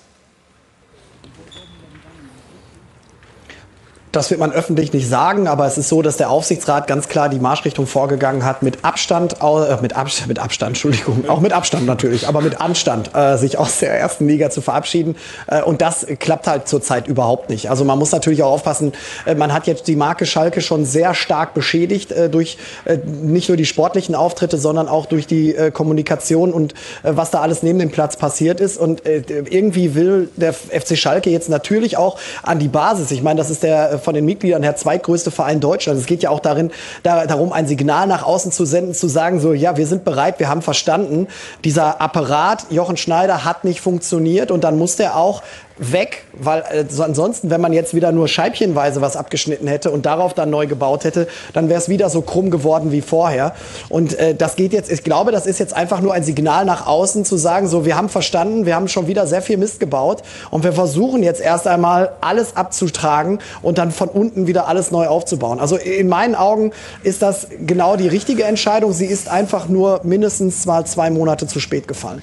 Das 4.12 4.30
wird 4.30 4.40
man 4.40 4.52
öffentlich 4.52 4.92
nicht 4.92 5.08
sagen, 5.08 5.48
aber 5.48 5.66
es 5.66 5.78
ist 5.78 5.88
so, 5.88 6.02
dass 6.02 6.18
der 6.18 6.28
Aufsichtsrat 6.28 6.86
ganz 6.86 7.08
klar 7.08 7.30
die 7.30 7.38
Marschrichtung 7.38 7.86
vorgegangen 7.86 8.44
hat, 8.44 8.62
mit 8.62 8.84
Abstand, 8.84 9.36
äh, 9.40 9.76
mit, 9.80 9.96
Abstand 9.96 10.28
mit 10.28 10.38
Abstand, 10.38 10.70
Entschuldigung, 10.70 11.28
auch 11.28 11.40
mit 11.40 11.54
Abstand 11.54 11.86
natürlich, 11.86 12.28
aber 12.28 12.42
mit 12.42 12.60
Anstand, 12.60 13.14
äh, 13.14 13.38
sich 13.38 13.58
aus 13.58 13.78
der 13.78 13.98
ersten 13.98 14.28
Liga 14.28 14.50
zu 14.50 14.60
verabschieden. 14.60 15.16
Äh, 15.46 15.62
und 15.62 15.80
das 15.80 16.06
klappt 16.18 16.46
halt 16.46 16.68
zurzeit 16.68 17.08
überhaupt 17.08 17.48
nicht. 17.48 17.70
Also 17.70 17.86
man 17.86 17.98
muss 17.98 18.12
natürlich 18.12 18.42
auch 18.42 18.52
aufpassen, 18.52 18.92
äh, 19.24 19.34
man 19.34 19.50
hat 19.50 19.66
jetzt 19.66 19.88
die 19.88 19.96
Marke 19.96 20.26
Schalke 20.26 20.60
schon 20.60 20.84
sehr 20.84 21.14
stark 21.14 21.54
beschädigt 21.54 22.12
äh, 22.12 22.28
durch 22.28 22.58
äh, 22.84 22.98
nicht 22.98 23.48
nur 23.48 23.56
die 23.56 23.64
sportlichen 23.64 24.14
Auftritte, 24.14 24.58
sondern 24.58 24.88
auch 24.88 25.06
durch 25.06 25.26
die 25.26 25.56
Kommunikation 25.72 26.52
und 26.52 26.74
was 27.02 27.30
da 27.30 27.40
alles 27.40 27.62
neben 27.62 27.78
dem 27.78 27.90
Platz 27.90 28.16
passiert 28.16 28.60
ist. 28.60 28.78
Und 28.78 29.02
irgendwie 29.04 29.94
will 29.94 30.28
der 30.36 30.52
FC 30.52 30.96
Schalke 30.96 31.30
jetzt 31.30 31.48
natürlich 31.48 31.96
auch 31.96 32.18
an 32.42 32.58
die 32.58 32.68
Basis. 32.68 33.10
Ich 33.10 33.22
meine, 33.22 33.38
das 33.38 33.50
ist 33.50 33.62
der 33.62 33.98
von 34.02 34.14
den 34.14 34.24
Mitgliedern 34.24 34.62
her 34.62 34.76
zweitgrößte 34.76 35.30
Verein 35.30 35.60
Deutschlands. 35.60 36.02
Es 36.02 36.06
geht 36.06 36.22
ja 36.22 36.30
auch 36.30 36.40
darin, 36.40 36.70
da, 37.02 37.26
darum, 37.26 37.52
ein 37.52 37.66
Signal 37.66 38.06
nach 38.06 38.22
außen 38.22 38.52
zu 38.52 38.64
senden, 38.64 38.94
zu 38.94 39.08
sagen, 39.08 39.40
so, 39.40 39.52
ja, 39.52 39.76
wir 39.76 39.86
sind 39.86 40.04
bereit, 40.04 40.38
wir 40.38 40.48
haben 40.48 40.62
verstanden, 40.62 41.28
dieser 41.64 42.00
Apparat, 42.00 42.66
Jochen 42.70 42.96
Schneider, 42.96 43.44
hat 43.44 43.64
nicht 43.64 43.80
funktioniert 43.80 44.50
und 44.50 44.64
dann 44.64 44.78
muss 44.78 44.96
der 44.96 45.16
auch 45.16 45.42
weg, 45.82 46.24
weil 46.32 46.60
äh, 46.60 46.84
so 46.88 47.02
ansonsten, 47.02 47.50
wenn 47.50 47.60
man 47.60 47.72
jetzt 47.72 47.94
wieder 47.94 48.12
nur 48.12 48.28
scheibchenweise 48.28 49.00
was 49.00 49.16
abgeschnitten 49.16 49.66
hätte 49.66 49.90
und 49.90 50.06
darauf 50.06 50.34
dann 50.34 50.50
neu 50.50 50.66
gebaut 50.66 51.04
hätte, 51.04 51.26
dann 51.52 51.68
wäre 51.68 51.80
es 51.80 51.88
wieder 51.88 52.08
so 52.10 52.22
krumm 52.22 52.50
geworden 52.50 52.92
wie 52.92 53.00
vorher. 53.00 53.54
Und 53.88 54.18
äh, 54.18 54.34
das 54.34 54.56
geht 54.56 54.72
jetzt, 54.72 54.90
ich 54.90 55.02
glaube, 55.02 55.32
das 55.32 55.46
ist 55.46 55.58
jetzt 55.58 55.74
einfach 55.74 56.00
nur 56.00 56.14
ein 56.14 56.22
Signal 56.22 56.64
nach 56.64 56.86
außen 56.86 57.24
zu 57.24 57.36
sagen, 57.36 57.66
so 57.66 57.84
wir 57.84 57.96
haben 57.96 58.08
verstanden, 58.08 58.66
wir 58.66 58.76
haben 58.76 58.88
schon 58.88 59.06
wieder 59.06 59.26
sehr 59.26 59.42
viel 59.42 59.56
Mist 59.56 59.80
gebaut 59.80 60.22
und 60.50 60.62
wir 60.64 60.72
versuchen 60.72 61.22
jetzt 61.22 61.40
erst 61.40 61.66
einmal 61.66 62.12
alles 62.20 62.56
abzutragen 62.56 63.40
und 63.62 63.78
dann 63.78 63.90
von 63.90 64.08
unten 64.08 64.46
wieder 64.46 64.68
alles 64.68 64.90
neu 64.90 65.06
aufzubauen. 65.06 65.58
Also 65.58 65.76
in 65.76 66.08
meinen 66.08 66.34
Augen 66.34 66.72
ist 67.02 67.22
das 67.22 67.48
genau 67.66 67.96
die 67.96 68.08
richtige 68.08 68.44
Entscheidung. 68.44 68.92
Sie 68.92 69.06
ist 69.06 69.28
einfach 69.28 69.68
nur 69.68 70.00
mindestens 70.04 70.66
mal 70.66 70.86
zwei 70.86 71.10
Monate 71.10 71.46
zu 71.46 71.58
spät 71.60 71.88
gefallen. 71.88 72.22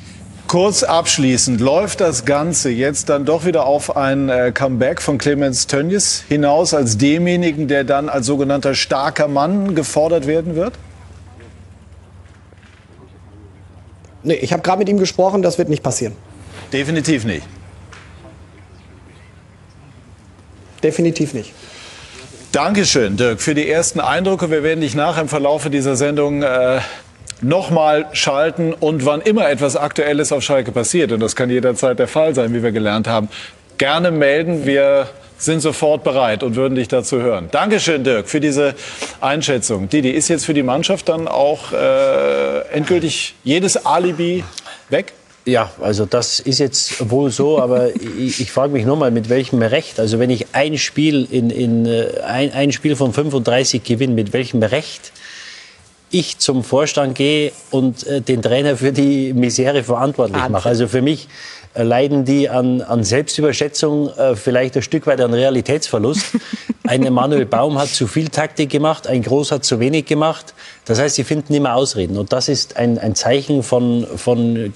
Kurz 0.49 0.81
abschließend, 0.81 1.61
läuft 1.61 2.01
das 2.01 2.25
Ganze 2.25 2.71
jetzt 2.71 3.09
dann 3.09 3.23
doch 3.23 3.45
wieder 3.45 3.67
auf 3.67 3.95
ein 3.95 4.29
äh, 4.29 4.51
Comeback 4.51 4.99
von 4.99 5.19
Clemens 5.19 5.67
Tönnies 5.67 6.23
hinaus 6.27 6.73
als 6.73 6.97
demjenigen, 6.97 7.67
der 7.67 7.83
dann 7.83 8.09
als 8.09 8.25
sogenannter 8.25 8.73
starker 8.73 9.27
Mann 9.27 9.75
gefordert 9.75 10.25
werden 10.25 10.55
wird? 10.55 10.73
Nee, 14.23 14.33
ich 14.33 14.51
habe 14.51 14.63
gerade 14.63 14.79
mit 14.79 14.89
ihm 14.89 14.97
gesprochen, 14.97 15.43
das 15.43 15.59
wird 15.59 15.69
nicht 15.69 15.83
passieren. 15.83 16.13
Definitiv 16.73 17.25
nicht. 17.25 17.45
Definitiv 20.81 21.35
nicht. 21.35 21.53
Dankeschön, 22.51 23.17
Dirk, 23.17 23.39
für 23.39 23.53
die 23.53 23.69
ersten 23.69 23.99
Eindrücke. 23.99 24.49
Wir 24.49 24.63
werden 24.63 24.81
dich 24.81 24.95
nachher 24.95 25.21
im 25.21 25.29
Verlauf 25.29 25.69
dieser 25.69 25.95
Sendung 25.95 26.41
äh, 26.41 26.79
nochmal 27.41 28.07
schalten 28.13 28.73
und 28.73 29.05
wann 29.05 29.21
immer 29.21 29.49
etwas 29.49 29.75
Aktuelles 29.75 30.31
auf 30.31 30.43
Schalke 30.43 30.71
passiert, 30.71 31.11
und 31.11 31.19
das 31.19 31.35
kann 31.35 31.49
jederzeit 31.49 31.99
der 31.99 32.07
Fall 32.07 32.35
sein, 32.35 32.53
wie 32.53 32.63
wir 32.63 32.71
gelernt 32.71 33.07
haben, 33.07 33.29
gerne 33.77 34.11
melden. 34.11 34.65
Wir 34.65 35.07
sind 35.37 35.61
sofort 35.61 36.03
bereit 36.03 36.43
und 36.43 36.55
würden 36.55 36.75
dich 36.75 36.89
dazu 36.89 37.21
hören. 37.21 37.47
Dankeschön, 37.51 38.03
Dirk, 38.03 38.27
für 38.27 38.41
diese 38.41 38.75
Einschätzung. 39.21 39.89
Didi, 39.89 40.11
ist 40.11 40.27
jetzt 40.27 40.45
für 40.45 40.53
die 40.53 40.63
Mannschaft 40.63 41.07
dann 41.09 41.27
auch 41.27 41.71
äh, 41.71 42.59
endgültig 42.73 43.35
jedes 43.43 43.85
Alibi 43.85 44.43
weg? 44.89 45.13
Ja, 45.45 45.71
also 45.81 46.05
das 46.05 46.39
ist 46.41 46.59
jetzt 46.59 47.09
wohl 47.09 47.31
so, 47.31 47.59
aber 47.59 47.95
ich, 48.19 48.41
ich 48.41 48.51
frage 48.51 48.73
mich 48.73 48.85
nochmal, 48.85 49.11
mit 49.11 49.29
welchem 49.29 49.61
Recht? 49.61 49.99
Also 49.99 50.19
wenn 50.19 50.29
ich 50.29 50.47
ein 50.51 50.77
Spiel 50.77 51.27
in, 51.31 51.49
in 51.49 51.85
äh, 51.85 52.19
ein, 52.25 52.51
ein 52.51 52.71
Spiel 52.73 52.97
von 52.97 53.13
35 53.13 53.83
gewinne, 53.83 54.13
mit 54.13 54.33
welchem 54.33 54.61
Recht 54.61 55.13
ich 56.11 56.37
zum 56.39 56.63
Vorstand 56.63 57.15
gehe 57.15 57.51
und 57.71 58.05
äh, 58.07 58.21
den 58.21 58.41
Trainer 58.41 58.77
für 58.77 58.91
die 58.91 59.33
Misere 59.33 59.83
verantwortlich 59.83 60.47
mache? 60.49 60.69
Also 60.69 60.87
für 60.87 61.01
mich 61.01 61.27
äh, 61.73 61.83
leiden 61.83 62.25
die 62.25 62.49
an, 62.49 62.81
an 62.81 63.03
Selbstüberschätzung, 63.03 64.09
äh, 64.09 64.35
vielleicht 64.35 64.75
ein 64.75 64.81
Stück 64.81 65.07
weit 65.07 65.21
an 65.21 65.33
Realitätsverlust. 65.33 66.25
Ein 66.87 67.05
Emanuel 67.05 67.45
Baum 67.45 67.77
hat 67.77 67.89
zu 67.89 68.07
viel 68.07 68.29
Taktik 68.29 68.71
gemacht, 68.71 69.05
ein 69.05 69.21
Groß 69.21 69.51
hat 69.51 69.63
zu 69.63 69.79
wenig 69.79 70.07
gemacht. 70.07 70.55
Das 70.89 70.99
heißt, 70.99 71.17
sie 71.17 71.23
finden 71.23 71.53
immer 71.53 71.75
Ausreden. 71.75 72.17
Und 72.17 72.33
das 72.33 72.49
ist 72.49 72.75
ein, 72.75 72.97
ein 72.97 73.13
Zeichen 73.13 73.61
von, 73.61 74.07
von, 74.15 74.73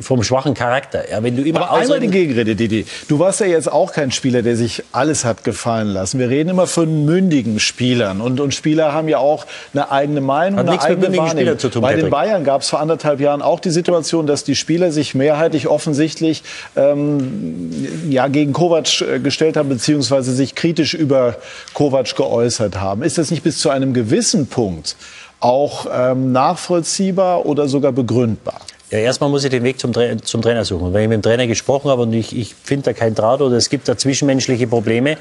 vom 0.00 0.22
schwachen 0.22 0.54
Charakter. 0.54 1.10
Ja, 1.10 1.22
wenn 1.22 1.36
du 1.36 1.42
immer 1.42 1.68
Aber 1.68 1.80
einmal 1.80 2.00
die 2.00 2.08
Gegenrede, 2.08 2.56
Didi. 2.56 2.86
Du 3.08 3.18
warst 3.18 3.40
ja 3.40 3.46
jetzt 3.46 3.70
auch 3.70 3.92
kein 3.92 4.10
Spieler, 4.10 4.40
der 4.40 4.56
sich 4.56 4.82
alles 4.92 5.26
hat 5.26 5.44
gefallen 5.44 5.88
lassen. 5.88 6.18
Wir 6.18 6.30
reden 6.30 6.48
immer 6.48 6.66
von 6.66 7.04
mündigen 7.04 7.60
Spielern. 7.60 8.22
Und, 8.22 8.40
und 8.40 8.54
Spieler 8.54 8.94
haben 8.94 9.06
ja 9.06 9.18
auch 9.18 9.44
eine 9.74 9.90
eigene 9.90 10.22
Meinung, 10.22 10.60
Hat 10.60 10.66
eine 10.66 10.70
nichts 10.70 10.88
mit 10.88 10.92
eigene 10.92 11.08
mündigen 11.08 11.26
Wahrnehmung. 11.26 11.40
Spielern 11.42 11.58
zu 11.58 11.68
tun, 11.68 11.82
Bei 11.82 11.90
den 11.90 12.08
Patrick. 12.08 12.10
Bayern 12.10 12.44
gab 12.44 12.62
es 12.62 12.70
vor 12.70 12.80
anderthalb 12.80 13.20
Jahren 13.20 13.42
auch 13.42 13.60
die 13.60 13.70
Situation, 13.70 14.26
dass 14.26 14.44
die 14.44 14.54
Spieler 14.54 14.92
sich 14.92 15.14
mehrheitlich 15.14 15.68
offensichtlich 15.68 16.42
ähm, 16.74 17.70
ja, 18.08 18.28
gegen 18.28 18.54
Kovac 18.54 19.02
äh, 19.02 19.20
gestellt 19.20 19.58
haben, 19.58 19.68
beziehungsweise 19.68 20.32
sich 20.32 20.54
kritisch 20.54 20.94
über 20.94 21.36
Kovac 21.74 22.16
geäußert 22.16 22.80
haben. 22.80 23.02
Ist 23.02 23.18
das 23.18 23.30
nicht 23.30 23.42
bis 23.42 23.58
zu 23.58 23.68
einem 23.68 23.92
gewissen 23.92 24.46
Punkt 24.46 24.96
auch 25.44 25.86
ähm, 25.92 26.32
nachvollziehbar 26.32 27.44
oder 27.44 27.68
sogar 27.68 27.92
begründbar? 27.92 28.60
Ja, 28.90 29.00
erstmal 29.00 29.28
muss 29.28 29.44
ich 29.44 29.50
den 29.50 29.64
Weg 29.64 29.80
zum, 29.80 29.92
Tra 29.92 30.16
zum 30.22 30.40
Trainer 30.40 30.64
suchen. 30.64 30.92
Wenn 30.94 31.02
ich 31.02 31.08
mit 31.08 31.16
dem 31.16 31.22
Trainer 31.22 31.46
gesprochen 31.46 31.90
habe 31.90 32.02
und 32.02 32.12
ich, 32.12 32.34
ich 32.36 32.54
finde 32.54 32.84
da 32.84 32.92
keinen 32.92 33.14
Draht 33.14 33.40
oder 33.40 33.56
es 33.56 33.68
gibt 33.68 33.88
da 33.88 33.96
zwischenmenschliche 33.96 34.66
Probleme, 34.66 35.18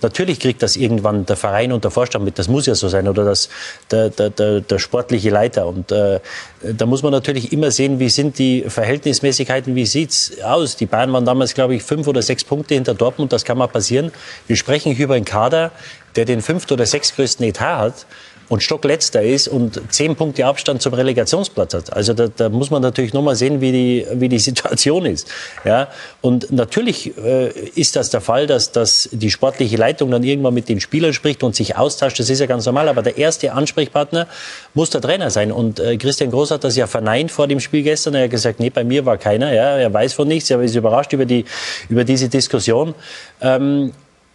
natürlich 0.00 0.38
kriegt 0.38 0.62
das 0.62 0.76
irgendwann 0.76 1.26
der 1.26 1.36
Verein 1.36 1.72
und 1.72 1.82
der 1.82 1.90
Vorstand 1.90 2.24
mit. 2.24 2.38
Das 2.38 2.46
muss 2.48 2.66
ja 2.66 2.74
so 2.74 2.88
sein 2.88 3.08
oder 3.08 3.24
das, 3.24 3.48
der, 3.90 4.10
der, 4.10 4.30
der, 4.30 4.60
der 4.60 4.78
sportliche 4.78 5.30
Leiter. 5.30 5.66
Und 5.66 5.92
äh, 5.92 6.20
da 6.62 6.86
muss 6.86 7.02
man 7.02 7.10
natürlich 7.10 7.52
immer 7.52 7.70
sehen, 7.70 7.98
wie 7.98 8.10
sind 8.10 8.38
die 8.38 8.64
Verhältnismäßigkeiten, 8.68 9.74
wie 9.74 9.86
sieht's 9.86 10.40
aus. 10.42 10.76
Die 10.76 10.86
Bayern 10.86 11.12
waren 11.12 11.24
damals, 11.24 11.52
glaube 11.52 11.74
ich, 11.74 11.82
fünf 11.82 12.06
oder 12.06 12.22
sechs 12.22 12.44
Punkte 12.44 12.74
hinter 12.74 12.94
Dortmund. 12.94 13.32
Das 13.32 13.44
kann 13.44 13.58
mal 13.58 13.66
passieren. 13.66 14.12
Wir 14.46 14.56
sprechen 14.56 14.94
hier 14.94 15.06
über 15.06 15.14
einen 15.16 15.24
Kader, 15.24 15.72
der 16.14 16.26
den 16.26 16.40
fünft 16.40 16.70
oder 16.70 16.86
sechstgrößten 16.86 17.44
Etat 17.44 17.78
hat 17.78 18.06
und 18.48 18.62
stockletzter 18.62 19.22
ist 19.22 19.48
und 19.48 19.80
zehn 19.90 20.14
Punkte 20.14 20.46
Abstand 20.46 20.80
zum 20.80 20.94
Relegationsplatz 20.94 21.74
hat. 21.74 21.92
Also 21.92 22.14
da, 22.14 22.28
da 22.28 22.48
muss 22.48 22.70
man 22.70 22.80
natürlich 22.80 23.12
noch 23.12 23.22
mal 23.22 23.34
sehen, 23.34 23.60
wie 23.60 23.72
die, 23.72 24.06
wie 24.12 24.28
die 24.28 24.38
Situation 24.46 25.04
ist. 25.04 25.28
Ja? 25.64 25.88
Und 26.20 26.52
natürlich 26.52 27.16
äh, 27.18 27.48
ist 27.74 27.96
das 27.96 28.10
der 28.10 28.20
Fall, 28.20 28.46
dass, 28.46 28.72
dass 28.72 29.08
die 29.12 29.30
sportliche 29.30 29.76
Leitung 29.76 30.10
dann 30.10 30.22
irgendwann 30.22 30.54
mit 30.54 30.68
den 30.68 30.80
Spielern 30.80 31.12
spricht 31.12 31.42
und 31.42 31.56
sich 31.56 31.76
austauscht. 31.76 32.18
Das 32.20 32.30
ist 32.30 32.40
ja 32.40 32.46
ganz 32.46 32.66
normal. 32.66 32.88
Aber 32.88 33.02
der 33.02 33.18
erste 33.18 33.52
Ansprechpartner 33.52 34.28
muss 34.74 34.90
der 34.90 35.00
Trainer 35.00 35.30
sein. 35.30 35.50
Und 35.50 35.80
äh, 35.80 35.96
Christian 35.96 36.30
Groß 36.30 36.52
hat 36.52 36.62
das 36.62 36.76
ja 36.76 36.86
verneint 36.86 37.32
vor 37.32 37.48
dem 37.48 37.58
Spiel 37.58 37.82
gestern. 37.82 38.14
Er 38.14 38.24
hat 38.24 38.30
gesagt, 38.30 38.60
nee, 38.60 38.70
bei 38.70 38.84
mir 38.84 39.04
war 39.04 39.18
keiner. 39.18 39.52
Ja? 39.52 39.76
Er 39.76 39.92
weiß 39.92 40.12
von 40.12 40.28
nichts. 40.28 40.50
Er 40.50 40.60
ist 40.60 40.76
überrascht 40.76 41.12
über, 41.12 41.24
die, 41.24 41.44
über 41.88 42.04
diese 42.04 42.28
Diskussion. 42.28 42.94
Ähm, 43.40 43.92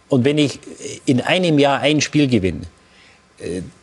und 0.08 0.26
wenn 0.26 0.36
ich 0.36 0.60
in 1.06 1.22
einem 1.22 1.58
Jahr 1.58 1.80
ein 1.80 2.02
Spiel 2.02 2.28
gewinne, 2.28 2.66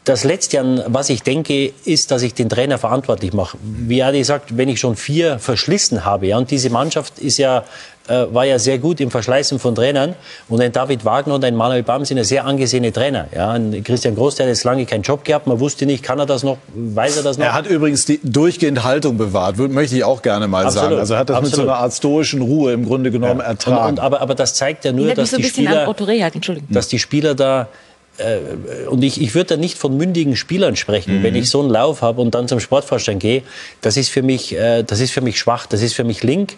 das 0.05 0.23
Letzte, 0.23 0.59
an 0.59 0.83
was 0.87 1.09
ich 1.09 1.21
denke, 1.21 1.71
ist, 1.85 2.11
dass 2.11 2.23
ich 2.23 2.33
den 2.33 2.49
Trainer 2.49 2.77
verantwortlich 2.77 3.33
mache. 3.33 3.57
Wie 3.61 4.01
Adi 4.01 4.23
sagt, 4.23 4.57
wenn 4.57 4.69
ich 4.69 4.79
schon 4.79 4.95
vier 4.95 5.37
verschlissen 5.37 6.05
habe, 6.05 6.27
ja, 6.27 6.37
und 6.37 6.49
diese 6.49 6.69
Mannschaft 6.69 7.19
ist 7.19 7.37
ja, 7.37 7.63
äh, 8.07 8.25
war 8.31 8.45
ja 8.45 8.57
sehr 8.57 8.79
gut 8.79 8.99
im 9.01 9.11
Verschleißen 9.11 9.59
von 9.59 9.75
Trainern, 9.75 10.15
und 10.47 10.61
ein 10.61 10.71
David 10.71 11.05
Wagner 11.05 11.35
und 11.35 11.45
ein 11.45 11.55
Manuel 11.55 11.83
Baum 11.83 12.05
sind 12.05 12.17
ja 12.17 12.23
sehr 12.23 12.45
angesehene 12.45 12.91
Trainer. 12.91 13.27
Ja, 13.35 13.51
ein 13.51 13.83
Christian 13.83 14.15
Groß, 14.15 14.35
der 14.35 14.47
hat 14.47 14.49
jetzt 14.49 14.63
lange 14.63 14.85
keinen 14.85 15.03
Job 15.03 15.23
gehabt, 15.23 15.45
man 15.45 15.59
wusste 15.59 15.85
nicht, 15.85 16.01
kann 16.01 16.17
er 16.17 16.25
das 16.25 16.43
noch, 16.43 16.57
weiß 16.73 17.17
er 17.17 17.23
das 17.23 17.37
noch? 17.37 17.45
Er 17.45 17.53
hat 17.53 17.67
übrigens 17.67 18.05
die 18.05 18.19
durchgehend 18.23 18.83
Haltung 18.83 19.17
bewahrt, 19.17 19.57
möchte 19.57 19.95
ich 19.95 20.03
auch 20.03 20.21
gerne 20.21 20.47
mal 20.47 20.65
Absolut. 20.65 20.89
sagen. 20.89 20.99
Also 20.99 21.13
er 21.13 21.19
hat 21.19 21.29
das 21.29 21.41
mit 21.41 21.45
so 21.45 21.51
Absolut. 21.51 21.69
einer 21.69 21.79
Art 21.79 21.93
stoischen 21.93 22.41
Ruhe 22.41 22.73
im 22.73 22.85
Grunde 22.85 23.11
genommen 23.11 23.41
und, 23.41 23.45
ertragen. 23.45 23.89
und, 23.89 23.99
aber, 23.99 24.21
aber 24.21 24.33
das 24.33 24.55
zeigt 24.55 24.85
ja 24.85 24.91
nur, 24.91 25.13
dass 25.13 25.31
so 25.31 25.37
die 25.37 25.43
Spieler, 25.43 25.93
dass 26.69 26.87
die 26.87 26.99
Spieler 26.99 27.35
da 27.35 27.67
äh, 28.19 28.87
und 28.87 29.03
ich, 29.03 29.21
ich 29.21 29.33
würde 29.35 29.55
da 29.55 29.57
nicht 29.57 29.77
von 29.77 29.95
mündigen 29.97 30.35
Spielern 30.35 30.75
sprechen, 30.75 31.19
Mhm. 31.19 31.23
wenn 31.23 31.35
ich 31.35 31.49
so 31.49 31.61
einen 31.61 31.69
Lauf 31.69 32.01
habe 32.01 32.21
und 32.21 32.35
dann 32.35 32.47
zum 32.47 32.59
Sportvorstand 32.59 33.19
gehe. 33.19 33.43
Das 33.81 33.97
ist 33.97 34.09
für 34.09 34.21
mich, 34.21 34.55
äh, 34.55 34.83
das 34.83 34.99
ist 34.99 35.11
für 35.11 35.21
mich 35.21 35.39
schwach, 35.39 35.65
das 35.65 35.81
ist 35.81 35.93
für 35.93 36.03
mich 36.03 36.23
link. 36.23 36.55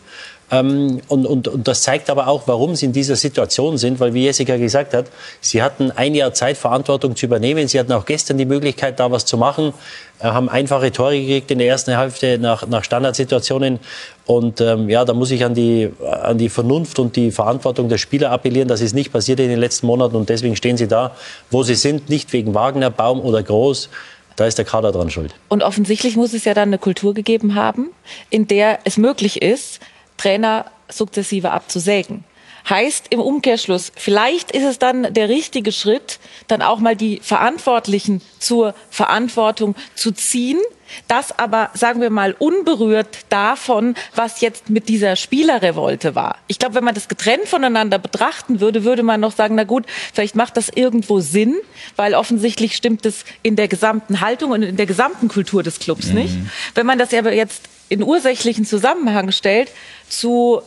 Ähm, 0.51 0.99
und, 1.07 1.25
und, 1.25 1.47
und 1.47 1.67
das 1.67 1.81
zeigt 1.83 2.09
aber 2.09 2.27
auch, 2.27 2.43
warum 2.45 2.75
sie 2.75 2.85
in 2.85 2.91
dieser 2.91 3.15
Situation 3.15 3.77
sind, 3.77 3.99
weil 4.01 4.13
wie 4.13 4.25
Jessica 4.25 4.57
gesagt 4.57 4.93
hat, 4.93 5.05
sie 5.39 5.63
hatten 5.63 5.91
ein 5.91 6.13
Jahr 6.13 6.33
Zeit, 6.33 6.57
Verantwortung 6.57 7.15
zu 7.15 7.25
übernehmen. 7.25 7.67
Sie 7.69 7.79
hatten 7.79 7.93
auch 7.93 8.05
gestern 8.05 8.37
die 8.37 8.45
Möglichkeit, 8.45 8.99
da 8.99 9.09
was 9.09 9.25
zu 9.25 9.37
machen, 9.37 9.73
äh, 10.19 10.25
haben 10.25 10.49
einfache 10.49 10.91
Tore 10.91 11.19
gekriegt 11.19 11.51
in 11.51 11.59
der 11.59 11.67
ersten 11.67 11.97
Hälfte 11.97 12.37
nach, 12.37 12.67
nach 12.67 12.83
Standardsituationen. 12.83 13.79
Und 14.25 14.59
ähm, 14.59 14.89
ja, 14.89 15.05
da 15.05 15.13
muss 15.13 15.31
ich 15.31 15.45
an 15.45 15.53
die, 15.53 15.89
an 16.05 16.37
die 16.37 16.49
Vernunft 16.49 16.99
und 16.99 17.15
die 17.15 17.31
Verantwortung 17.31 17.87
der 17.87 17.97
Spieler 17.97 18.31
appellieren. 18.31 18.67
Das 18.67 18.81
ist 18.81 18.93
nicht 18.93 19.13
passiert 19.13 19.39
in 19.39 19.47
den 19.47 19.59
letzten 19.59 19.87
Monaten 19.87 20.17
und 20.17 20.27
deswegen 20.27 20.57
stehen 20.57 20.75
sie 20.75 20.87
da, 20.87 21.15
wo 21.49 21.63
sie 21.63 21.75
sind, 21.75 22.09
nicht 22.09 22.33
wegen 22.33 22.53
Wagner, 22.53 22.89
Baum 22.89 23.21
oder 23.21 23.41
Groß. 23.41 23.89
Da 24.35 24.45
ist 24.45 24.57
der 24.57 24.65
Kader 24.65 24.91
dran 24.91 25.09
schuld. 25.09 25.35
Und 25.49 25.61
offensichtlich 25.61 26.15
muss 26.15 26.33
es 26.33 26.45
ja 26.45 26.53
dann 26.53 26.69
eine 26.69 26.77
Kultur 26.77 27.13
gegeben 27.13 27.55
haben, 27.55 27.89
in 28.29 28.47
der 28.47 28.79
es 28.85 28.97
möglich 28.97 29.41
ist, 29.41 29.81
Trainer 30.21 30.65
sukzessive 30.87 31.51
abzusägen. 31.51 32.23
Heißt 32.69 33.07
im 33.09 33.19
Umkehrschluss, 33.19 33.91
vielleicht 33.95 34.51
ist 34.51 34.63
es 34.63 34.77
dann 34.77 35.15
der 35.15 35.29
richtige 35.29 35.71
Schritt, 35.71 36.19
dann 36.47 36.61
auch 36.61 36.79
mal 36.79 36.95
die 36.95 37.19
Verantwortlichen 37.23 38.21
zur 38.37 38.75
Verantwortung 38.91 39.75
zu 39.95 40.11
ziehen. 40.11 40.59
Das 41.07 41.39
aber, 41.39 41.71
sagen 41.73 42.01
wir 42.01 42.11
mal, 42.11 42.35
unberührt 42.37 43.19
davon, 43.29 43.95
was 44.13 44.41
jetzt 44.41 44.69
mit 44.69 44.89
dieser 44.89 45.15
Spielerrevolte 45.15 46.13
war. 46.13 46.37
Ich 46.47 46.59
glaube, 46.59 46.75
wenn 46.75 46.83
man 46.83 46.93
das 46.93 47.07
getrennt 47.07 47.47
voneinander 47.47 47.97
betrachten 47.97 48.59
würde, 48.59 48.83
würde 48.83 49.01
man 49.01 49.21
noch 49.21 49.31
sagen, 49.31 49.55
na 49.55 49.63
gut, 49.63 49.85
vielleicht 50.13 50.35
macht 50.35 50.55
das 50.55 50.69
irgendwo 50.69 51.19
Sinn, 51.19 51.55
weil 51.95 52.13
offensichtlich 52.13 52.75
stimmt 52.75 53.07
es 53.07 53.25
in 53.41 53.55
der 53.55 53.69
gesamten 53.69 54.21
Haltung 54.21 54.51
und 54.51 54.61
in 54.61 54.77
der 54.77 54.85
gesamten 54.85 55.29
Kultur 55.29 55.63
des 55.63 55.79
Clubs 55.79 56.09
nicht. 56.09 56.35
Wenn 56.75 56.85
man 56.85 56.99
das 56.99 57.11
aber 57.11 57.33
jetzt 57.33 57.63
in 57.91 58.03
ursächlichen 58.03 58.65
Zusammenhang 58.65 59.31
stellt 59.31 59.69
zu 60.07 60.61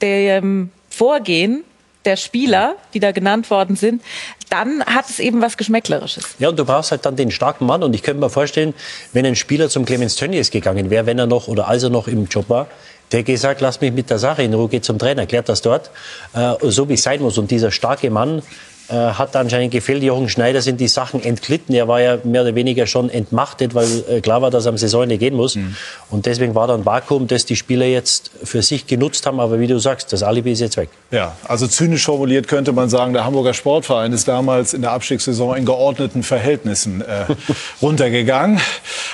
dem 0.00 0.70
Vorgehen 0.88 1.62
der 2.06 2.16
Spieler, 2.16 2.76
die 2.94 3.00
da 3.00 3.12
genannt 3.12 3.50
worden 3.50 3.76
sind, 3.76 4.02
dann 4.48 4.82
hat 4.86 5.10
es 5.10 5.18
eben 5.18 5.42
was 5.42 5.58
Geschmäcklerisches. 5.58 6.24
Ja, 6.38 6.48
und 6.48 6.58
du 6.58 6.64
brauchst 6.64 6.90
halt 6.90 7.04
dann 7.04 7.16
den 7.16 7.30
starken 7.30 7.66
Mann. 7.66 7.82
Und 7.82 7.94
ich 7.94 8.02
könnte 8.02 8.20
mir 8.20 8.30
vorstellen, 8.30 8.72
wenn 9.12 9.26
ein 9.26 9.36
Spieler 9.36 9.68
zum 9.68 9.84
Clemens 9.84 10.16
Tönnies 10.16 10.50
gegangen 10.50 10.88
wäre, 10.88 11.04
wenn 11.04 11.18
er 11.18 11.26
noch 11.26 11.48
oder 11.48 11.68
als 11.68 11.82
er 11.82 11.90
noch 11.90 12.08
im 12.08 12.24
Job 12.24 12.48
war, 12.48 12.66
Der 13.12 13.24
gesagt, 13.24 13.60
lass 13.60 13.80
mich 13.80 13.92
mit 13.92 14.08
der 14.08 14.18
Sache 14.18 14.42
in 14.42 14.54
Ruhe, 14.54 14.68
geht 14.68 14.84
zum 14.84 14.98
Trainer, 14.98 15.26
klärt 15.26 15.48
das 15.48 15.62
dort, 15.62 15.90
äh, 16.32 16.54
so 16.62 16.88
wie 16.88 16.94
es 16.94 17.02
sein 17.02 17.20
muss. 17.20 17.38
Und 17.38 17.50
dieser 17.50 17.72
starke 17.72 18.08
Mann 18.08 18.42
äh, 18.90 18.94
hat 18.94 19.36
anscheinend 19.36 19.70
gefehlt. 19.70 20.02
Jochen 20.02 20.28
Schneider 20.28 20.62
sind 20.62 20.80
die 20.80 20.88
Sachen 20.88 21.22
entglitten. 21.22 21.74
Er 21.74 21.86
war 21.86 22.00
ja 22.00 22.18
mehr 22.24 22.42
oder 22.42 22.54
weniger 22.54 22.86
schon 22.86 23.08
entmachtet, 23.08 23.74
weil 23.74 23.86
äh, 24.08 24.20
klar 24.20 24.42
war, 24.42 24.50
dass 24.50 24.66
er 24.66 24.70
am 24.70 24.78
Saisonende 24.78 25.16
gehen 25.16 25.34
muss. 25.34 25.56
Mhm. 25.56 25.76
Und 26.10 26.26
deswegen 26.26 26.54
war 26.54 26.66
da 26.66 26.74
ein 26.74 26.84
Vakuum, 26.84 27.28
das 27.28 27.44
die 27.44 27.56
Spieler 27.56 27.86
jetzt 27.86 28.30
für 28.42 28.62
sich 28.62 28.86
genutzt 28.86 29.26
haben. 29.26 29.38
Aber 29.38 29.60
wie 29.60 29.66
du 29.66 29.78
sagst, 29.78 30.12
das 30.12 30.22
Alibi 30.22 30.52
ist 30.52 30.60
jetzt 30.60 30.76
weg. 30.76 30.88
Ja, 31.10 31.36
also 31.46 31.66
zynisch 31.66 32.04
formuliert 32.04 32.48
könnte 32.48 32.72
man 32.72 32.88
sagen, 32.88 33.12
der 33.12 33.24
Hamburger 33.24 33.54
Sportverein 33.54 34.12
ist 34.12 34.26
damals 34.26 34.74
in 34.74 34.82
der 34.82 34.92
Abstiegssaison 34.92 35.56
in 35.56 35.64
geordneten 35.64 36.22
Verhältnissen 36.22 37.00
äh, 37.00 37.26
runtergegangen. 37.82 38.60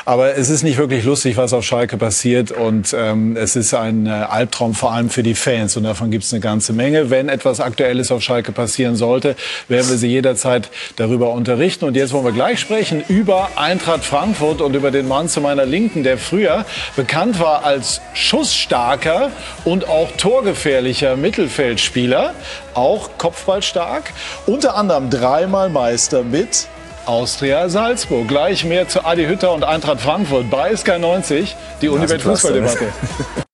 Aber 0.04 0.36
es 0.36 0.48
ist 0.48 0.62
nicht 0.62 0.78
wirklich 0.78 1.04
lustig, 1.04 1.36
was 1.36 1.52
auf 1.52 1.64
Schalke 1.64 1.96
passiert. 1.96 2.50
Und 2.50 2.94
ähm, 2.96 3.36
es 3.36 3.56
ist 3.56 3.74
ein 3.74 4.06
äh, 4.06 4.10
Albtraum 4.10 4.74
vor 4.74 4.92
allem 4.92 5.10
für 5.10 5.22
die 5.22 5.34
Fans. 5.34 5.76
Und 5.76 5.84
davon 5.84 6.10
gibt 6.10 6.24
es 6.24 6.32
eine 6.32 6.40
ganze 6.40 6.72
Menge. 6.72 7.10
Wenn 7.10 7.28
etwas 7.28 7.60
Aktuelles 7.60 8.10
auf 8.10 8.22
Schalke 8.22 8.52
passieren 8.52 8.96
sollte, 8.96 9.36
werden 9.68 9.88
wir 9.88 9.96
Sie 9.96 10.08
jederzeit 10.08 10.70
darüber 10.96 11.30
unterrichten. 11.32 11.84
Und 11.84 11.96
jetzt 11.96 12.12
wollen 12.12 12.24
wir 12.24 12.32
gleich 12.32 12.60
sprechen 12.60 13.02
über 13.08 13.50
Eintracht 13.56 14.04
Frankfurt 14.04 14.60
und 14.60 14.74
über 14.74 14.90
den 14.90 15.08
Mann 15.08 15.28
zu 15.28 15.40
meiner 15.40 15.66
Linken, 15.66 16.02
der 16.02 16.18
früher 16.18 16.64
bekannt 16.94 17.40
war 17.40 17.64
als 17.64 18.00
schussstarker 18.14 19.30
und 19.64 19.88
auch 19.88 20.10
torgefährlicher 20.12 21.16
Mittelfeldspieler, 21.16 22.34
auch 22.74 23.10
kopfballstark, 23.18 24.12
unter 24.46 24.76
anderem 24.76 25.10
dreimal 25.10 25.68
Meister 25.68 26.22
mit 26.22 26.68
Austria 27.06 27.68
Salzburg. 27.68 28.28
Gleich 28.28 28.64
mehr 28.64 28.88
zu 28.88 29.04
Adi 29.04 29.26
Hütter 29.26 29.52
und 29.52 29.64
Eintracht 29.64 30.00
Frankfurt 30.00 30.50
bei 30.50 30.72
SK90, 30.72 31.54
die 31.80 31.88
Unibet 31.88 32.22
Fußballdebatte. 32.22 32.92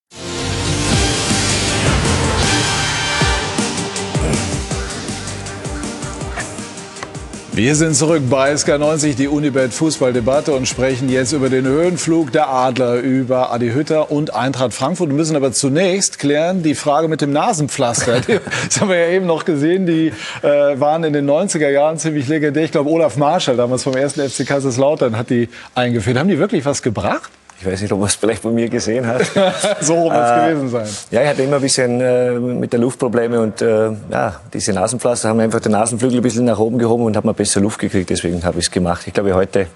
Wir 7.55 7.75
sind 7.75 7.95
zurück 7.95 8.23
bei 8.31 8.51
SK90, 8.51 9.15
die 9.15 9.27
Unibet 9.27 9.73
Fußballdebatte 9.73 10.53
und 10.53 10.67
sprechen 10.67 11.07
jetzt 11.07 11.33
über 11.33 11.49
den 11.49 11.67
Höhenflug 11.67 12.31
der 12.31 12.49
Adler, 12.49 12.95
über 12.95 13.53
Adi 13.53 13.69
Hütter 13.69 14.09
und 14.09 14.33
Eintracht 14.33 14.73
Frankfurt. 14.73 15.09
Wir 15.09 15.15
müssen 15.15 15.35
aber 15.35 15.51
zunächst 15.51 16.17
klären 16.17 16.63
die 16.63 16.73
Frage 16.73 17.07
mit 17.07 17.21
dem 17.21 17.31
Nasenpflaster. 17.31 18.21
Das 18.65 18.81
haben 18.81 18.89
wir 18.89 18.97
ja 18.97 19.09
eben 19.09 19.27
noch 19.27 19.45
gesehen. 19.45 19.85
Die 19.85 20.11
äh, 20.41 20.79
waren 20.79 21.03
in 21.03 21.13
den 21.13 21.29
90er 21.29 21.69
Jahren 21.69 21.99
ziemlich 21.99 22.27
legendär. 22.27 22.63
Ich 22.63 22.71
glaube, 22.71 22.89
Olaf 22.89 23.17
Marschall, 23.17 23.55
damals 23.55 23.83
vom 23.83 23.95
ersten 23.95 24.27
FC 24.27 24.47
Kaiserslautern, 24.47 25.15
hat 25.15 25.29
die 25.29 25.47
eingeführt. 25.75 26.17
Haben 26.17 26.29
die 26.29 26.39
wirklich 26.39 26.65
was 26.65 26.81
gebracht? 26.81 27.29
Ich 27.63 27.71
weiß 27.71 27.81
nicht, 27.81 27.93
ob 27.93 27.99
man 27.99 28.09
es 28.09 28.15
vielleicht 28.15 28.43
bei 28.43 28.49
mir 28.49 28.67
gesehen 28.67 29.07
hat. 29.07 29.21
so 29.79 29.95
muss 29.95 30.13
es 30.13 30.31
äh, 30.31 30.51
gewesen 30.51 30.69
sein. 30.69 30.87
Ja, 31.11 31.21
ich 31.21 31.29
hatte 31.29 31.43
immer 31.43 31.55
ein 31.55 31.61
bisschen 31.61 32.01
äh, 32.01 32.31
mit 32.37 32.73
der 32.73 32.81
Luft 32.81 32.99
Probleme 32.99 33.39
und 33.39 33.61
äh, 33.61 33.91
ja, 34.11 34.41
diese 34.53 34.73
Nasenpflaster 34.73 35.29
haben 35.29 35.39
einfach 35.39 35.61
den 35.61 35.71
Nasenflügel 35.71 36.17
ein 36.17 36.23
bisschen 36.23 36.43
nach 36.43 36.59
oben 36.59 36.77
gehoben 36.77 37.05
und 37.05 37.15
haben 37.15 37.25
mir 37.25 37.33
besser 37.33 37.61
Luft 37.61 37.79
gekriegt. 37.79 38.09
Deswegen 38.09 38.43
habe 38.43 38.59
ich 38.59 38.65
es 38.65 38.71
gemacht. 38.71 39.03
Ich 39.07 39.13
glaube, 39.13 39.33
heute 39.33 39.67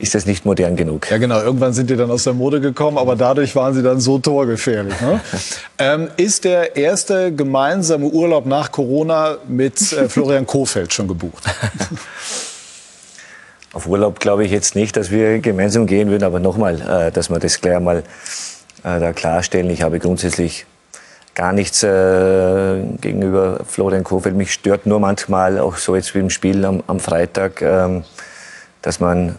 ist 0.00 0.16
das 0.16 0.26
nicht 0.26 0.44
modern 0.44 0.74
genug. 0.74 1.08
Ja, 1.12 1.18
genau. 1.18 1.40
Irgendwann 1.40 1.72
sind 1.72 1.88
die 1.90 1.94
dann 1.94 2.10
aus 2.10 2.24
der 2.24 2.32
Mode 2.32 2.60
gekommen, 2.60 2.98
aber 2.98 3.14
dadurch 3.14 3.54
waren 3.54 3.72
sie 3.72 3.84
dann 3.84 4.00
so 4.00 4.18
torgefährlich. 4.18 5.00
Ne? 5.00 5.20
ähm, 5.78 6.08
ist 6.16 6.42
der 6.42 6.74
erste 6.74 7.32
gemeinsame 7.32 8.06
Urlaub 8.06 8.46
nach 8.46 8.72
Corona 8.72 9.36
mit 9.46 9.92
äh, 9.92 10.08
Florian 10.08 10.44
Kofeld 10.44 10.92
schon 10.92 11.06
gebucht? 11.06 11.44
Auf 13.72 13.86
Urlaub 13.86 14.20
glaube 14.20 14.44
ich 14.44 14.50
jetzt 14.50 14.74
nicht, 14.74 14.96
dass 14.98 15.10
wir 15.10 15.38
gemeinsam 15.38 15.86
gehen 15.86 16.10
würden, 16.10 16.24
aber 16.24 16.40
nochmal, 16.40 16.80
äh, 16.82 17.10
dass 17.10 17.30
wir 17.30 17.38
das 17.38 17.60
gleich 17.60 17.80
mal 17.80 17.98
äh, 18.84 19.00
da 19.00 19.12
klarstellen. 19.14 19.70
Ich 19.70 19.80
habe 19.80 19.98
grundsätzlich 19.98 20.66
gar 21.34 21.54
nichts 21.54 21.82
äh, 21.82 22.82
gegenüber 23.00 23.60
Florian 23.66 24.04
Kofeld. 24.04 24.36
Mich 24.36 24.52
stört 24.52 24.84
nur 24.84 25.00
manchmal, 25.00 25.58
auch 25.58 25.76
so 25.76 25.96
jetzt 25.96 26.14
wie 26.14 26.18
im 26.18 26.28
Spiel 26.28 26.66
am, 26.66 26.82
am 26.86 27.00
Freitag, 27.00 27.62
ähm, 27.62 28.04
dass 28.82 29.00
man 29.00 29.36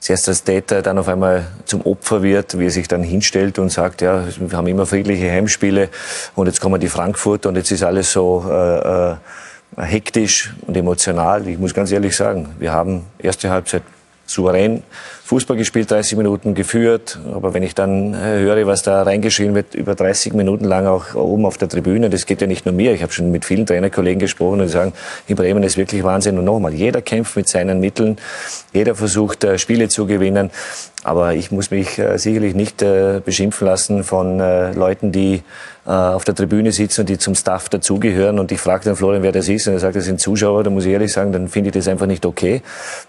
zuerst 0.00 0.28
als 0.28 0.44
Täter 0.44 0.80
dann 0.80 0.98
auf 0.98 1.08
einmal 1.08 1.46
zum 1.66 1.82
Opfer 1.82 2.22
wird, 2.22 2.58
wie 2.58 2.66
er 2.66 2.70
sich 2.70 2.88
dann 2.88 3.02
hinstellt 3.02 3.58
und 3.58 3.70
sagt, 3.70 4.00
ja, 4.00 4.24
wir 4.38 4.56
haben 4.56 4.66
immer 4.68 4.86
friedliche 4.86 5.30
Heimspiele 5.30 5.90
und 6.34 6.46
jetzt 6.46 6.62
kommen 6.62 6.80
die 6.80 6.88
Frankfurt 6.88 7.44
und 7.44 7.56
jetzt 7.56 7.70
ist 7.70 7.82
alles 7.82 8.12
so 8.12 8.46
äh, 8.48 9.12
äh, 9.12 9.16
hektisch 9.76 10.54
und 10.66 10.76
emotional. 10.76 11.46
Ich 11.48 11.58
muss 11.58 11.74
ganz 11.74 11.90
ehrlich 11.90 12.16
sagen, 12.16 12.54
wir 12.58 12.72
haben 12.72 13.06
erste 13.18 13.50
Halbzeit 13.50 13.82
souverän 14.26 14.82
Fußball 15.26 15.56
gespielt, 15.56 15.90
30 15.90 16.18
Minuten 16.18 16.54
geführt. 16.54 17.18
Aber 17.32 17.54
wenn 17.54 17.62
ich 17.62 17.74
dann 17.74 18.12
äh, 18.12 18.40
höre, 18.40 18.66
was 18.66 18.82
da 18.82 19.02
reingeschrien 19.04 19.54
wird, 19.54 19.74
über 19.74 19.94
30 19.94 20.34
Minuten 20.34 20.66
lang 20.66 20.86
auch 20.86 21.14
oben 21.14 21.46
auf 21.46 21.56
der 21.56 21.66
Tribüne, 21.70 22.10
das 22.10 22.26
geht 22.26 22.42
ja 22.42 22.46
nicht 22.46 22.66
nur 22.66 22.74
mir. 22.74 22.92
Ich 22.92 23.02
habe 23.02 23.10
schon 23.10 23.30
mit 23.30 23.46
vielen 23.46 23.64
Trainerkollegen 23.64 24.20
gesprochen 24.20 24.60
und 24.60 24.66
die 24.66 24.72
sagen, 24.72 24.92
in 25.26 25.36
Bremen 25.36 25.62
ist 25.62 25.78
wirklich 25.78 26.04
Wahnsinn. 26.04 26.36
Und 26.38 26.44
nochmal, 26.44 26.74
jeder 26.74 27.00
kämpft 27.00 27.36
mit 27.36 27.48
seinen 27.48 27.80
Mitteln, 27.80 28.18
jeder 28.74 28.94
versucht, 28.94 29.44
äh, 29.44 29.58
Spiele 29.58 29.88
zu 29.88 30.04
gewinnen. 30.04 30.50
Aber 31.04 31.34
ich 31.34 31.50
muss 31.50 31.70
mich 31.70 31.98
äh, 31.98 32.18
sicherlich 32.18 32.54
nicht 32.54 32.84
beschimpfen 33.24 33.66
lassen 33.66 34.04
von 34.04 34.38
Leuten, 34.38 35.12
die 35.12 35.42
auf 35.84 36.24
der 36.24 36.34
Tribüne 36.34 36.72
sitzen 36.72 37.02
und 37.02 37.10
die 37.10 37.18
zum 37.18 37.34
Staff 37.34 37.68
dazugehören. 37.68 38.38
Und 38.38 38.50
ich 38.52 38.58
frage 38.58 38.84
den 38.84 38.96
Florian, 38.96 39.22
wer 39.22 39.32
das 39.32 39.50
ist. 39.50 39.66
Und 39.66 39.74
er 39.74 39.80
sagt, 39.80 39.96
das 39.96 40.06
sind 40.06 40.18
Zuschauer. 40.18 40.64
Da 40.64 40.70
muss 40.70 40.86
ich 40.86 40.92
ehrlich 40.92 41.12
sagen, 41.12 41.30
dann 41.30 41.48
finde 41.48 41.68
ich 41.68 41.74
das 41.74 41.88
einfach 41.88 42.06
nicht 42.06 42.24
okay. 42.24 42.62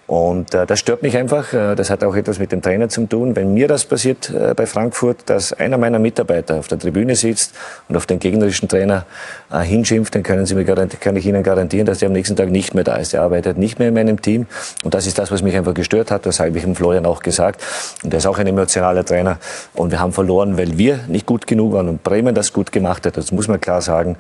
Und 0.08 0.54
das 0.54 0.78
stört 0.78 1.04
mich 1.04 1.16
einfach. 1.16 1.52
Das 1.52 1.90
hat 1.90 2.04
auch 2.06 2.16
etwas 2.16 2.40
mit 2.40 2.52
dem 2.52 2.62
Trainer 2.62 2.90
zu 2.90 3.06
tun. 3.06 3.36
Wenn 3.36 3.54
mir 3.54 3.68
das 3.68 3.86
passiert 3.86 4.30
äh, 4.30 4.54
bei 4.56 4.66
Frankfurt, 4.66 5.30
dass 5.30 5.54
einer 5.54 5.78
meiner 5.78 6.00
Mitarbeiter 6.00 6.56
auf 6.56 6.68
der 6.68 6.80
Tribüne 6.80 7.16
sitzt 7.16 7.54
und 7.90 7.96
auf 7.96 8.06
den 8.06 8.20
gegnerischen 8.20 8.68
Trainer 8.68 9.06
äh, 9.52 9.60
hinschimpft, 9.60 10.16
dann 10.16 10.24
können 10.24 10.46
Sie 10.46 10.56
mir 10.56 10.66
kann 10.66 11.16
ich 11.16 11.26
Ihnen 11.26 11.44
garantieren, 11.44 11.86
dass 11.86 12.00
der 12.00 12.08
am 12.08 12.14
nächsten 12.14 12.36
Tag 12.36 12.50
nicht 12.50 12.74
mehr 12.74 12.84
da 12.84 12.96
ist. 12.96 13.14
Er 13.14 13.22
arbeitet 13.22 13.58
nicht 13.58 13.80
mehr 13.80 13.90
in 13.90 13.94
meinem 13.94 14.22
Team. 14.22 14.48
Und 14.84 14.94
das 14.94 15.08
ist 15.08 15.18
das, 15.18 15.32
was 15.32 15.42
mich 15.42 15.56
einfach 15.56 15.74
gestört 15.74 16.12
hat. 16.12 16.26
Das 16.26 16.40
habe 16.40 16.50
ich 16.50 16.64
dem 16.64 16.76
Florian 16.76 17.06
auch 17.06 17.22
gesagt. 17.22 17.62
Und 18.04 18.14
er 18.14 18.18
ist 18.18 18.26
auch 18.26 18.38
ein 18.38 18.48
emotionaler 18.48 19.06
Trainer. 19.06 19.38
Und 19.74 19.92
wir 19.92 20.00
haben 20.00 20.14
verloren, 20.14 20.58
weil 20.58 20.78
wir 20.78 21.00
nicht 21.08 21.26
gut 21.26 21.48
genug 21.48 21.74
waren 21.74 21.90
und 21.90 22.04
Bremen 22.04 22.36
das 22.36 22.54
gut 22.54 22.72
gemacht 22.72 23.06
hat. 23.06 23.18
Das 23.18 23.32
muss 23.32 23.48
man 23.48 23.62
klar 23.62 23.82
sagen. 23.82 24.18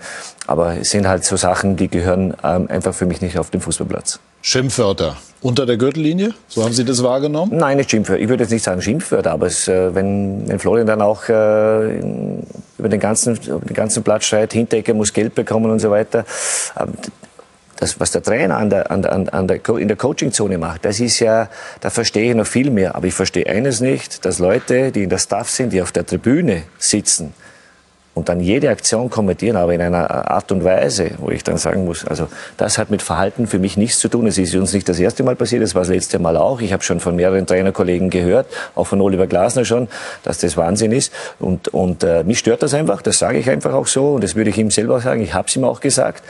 Aber 0.47 0.77
es 0.77 0.91
sind 0.91 1.07
halt 1.07 1.25
so 1.25 1.35
Sachen, 1.35 1.75
die 1.75 1.87
gehören 1.87 2.33
ähm, 2.43 2.67
einfach 2.69 2.93
für 2.93 3.05
mich 3.05 3.21
nicht 3.21 3.37
auf 3.37 3.49
den 3.49 3.61
Fußballplatz. 3.61 4.19
Schimpfwörter 4.47 5.17
unter 5.41 5.65
der 5.65 5.75
Gürtellinie? 5.75 6.35
So 6.47 6.63
haben 6.63 6.71
Sie 6.71 6.85
das 6.85 7.01
wahrgenommen? 7.01 7.57
Nein, 7.57 7.77
nicht 7.77 7.89
Schimpfwörter. 7.89 8.21
Ich 8.21 8.29
würde 8.29 8.43
jetzt 8.43 8.51
nicht 8.51 8.61
sagen 8.61 8.79
Schimpfwörter, 8.79 9.31
aber 9.31 9.47
es, 9.47 9.67
äh, 9.67 9.95
wenn, 9.95 10.47
wenn 10.47 10.59
Florian 10.59 10.85
dann 10.85 11.01
auch 11.01 11.27
äh, 11.29 11.97
über 12.77 12.87
den 12.87 12.99
ganzen, 12.99 13.39
den 13.41 13.73
ganzen 13.73 14.03
Platz 14.03 14.25
schreit, 14.25 14.53
Hinteregger 14.53 14.93
muss 14.93 15.13
Geld 15.13 15.33
bekommen 15.33 15.71
und 15.71 15.79
so 15.79 15.89
weiter. 15.89 16.25
Ähm, 16.79 16.89
das, 17.77 17.99
was 17.99 18.11
der 18.11 18.21
Trainer 18.21 18.57
an 18.57 18.69
der, 18.69 18.91
an 18.91 19.01
der, 19.01 19.33
an 19.33 19.47
der, 19.47 19.67
in 19.79 19.87
der 19.87 19.97
Coachingzone 19.97 20.59
macht, 20.59 20.85
das 20.85 20.99
ist 20.99 21.19
ja, 21.21 21.49
da 21.81 21.89
verstehe 21.89 22.29
ich 22.29 22.35
noch 22.35 22.45
viel 22.45 22.69
mehr. 22.69 22.93
Aber 22.93 23.07
ich 23.07 23.15
verstehe 23.15 23.47
eines 23.47 23.81
nicht, 23.81 24.25
dass 24.25 24.37
Leute, 24.37 24.91
die 24.91 25.01
in 25.01 25.09
der 25.09 25.17
Staff 25.17 25.49
sind, 25.49 25.73
die 25.73 25.81
auf 25.81 25.91
der 25.91 26.05
Tribüne 26.05 26.61
sitzen, 26.77 27.33
und 28.15 28.29
dann 28.29 28.39
jede 28.39 28.69
Aktion 28.69 29.09
kommentieren, 29.09 29.57
aber 29.57 29.73
in 29.73 29.81
einer 29.81 30.31
Art 30.31 30.51
und 30.51 30.63
Weise, 30.63 31.11
wo 31.17 31.29
ich 31.29 31.43
dann 31.43 31.57
sagen 31.57 31.85
muss, 31.85 32.05
also 32.07 32.27
das 32.57 32.77
hat 32.77 32.89
mit 32.89 33.01
Verhalten 33.01 33.45
für 33.45 33.59
mich 33.59 33.75
nichts 33.75 33.99
zu 33.99 34.07
tun. 34.07 34.25
Es 34.25 34.37
ist 34.37 34.55
uns 34.55 34.73
nicht 34.73 34.87
das 34.87 34.99
erste 34.99 35.21
Mal 35.23 35.35
passiert, 35.35 35.61
es 35.61 35.75
war 35.75 35.81
das 35.81 35.89
letzte 35.89 36.17
Mal 36.17 36.37
auch. 36.37 36.61
Ich 36.61 36.71
habe 36.71 36.81
schon 36.81 37.01
von 37.01 37.17
mehreren 37.17 37.45
Trainerkollegen 37.45 38.09
gehört, 38.09 38.47
auch 38.73 38.87
von 38.87 39.01
Oliver 39.01 39.27
Glasner 39.27 39.65
schon, 39.65 39.89
dass 40.23 40.39
das 40.39 40.55
Wahnsinn 40.55 40.93
ist. 40.93 41.11
Und, 41.39 41.67
und 41.67 42.03
äh, 42.05 42.23
mich 42.23 42.39
stört 42.39 42.63
das 42.63 42.73
einfach, 42.73 43.01
das 43.01 43.19
sage 43.19 43.37
ich 43.37 43.49
einfach 43.49 43.73
auch 43.73 43.87
so 43.87 44.13
und 44.13 44.23
das 44.23 44.35
würde 44.35 44.49
ich 44.49 44.57
ihm 44.57 44.71
selber 44.71 45.01
sagen. 45.01 45.21
Ich 45.21 45.33
habe 45.33 45.49
es 45.49 45.55
ihm 45.57 45.65
auch 45.65 45.81
gesagt. 45.81 46.23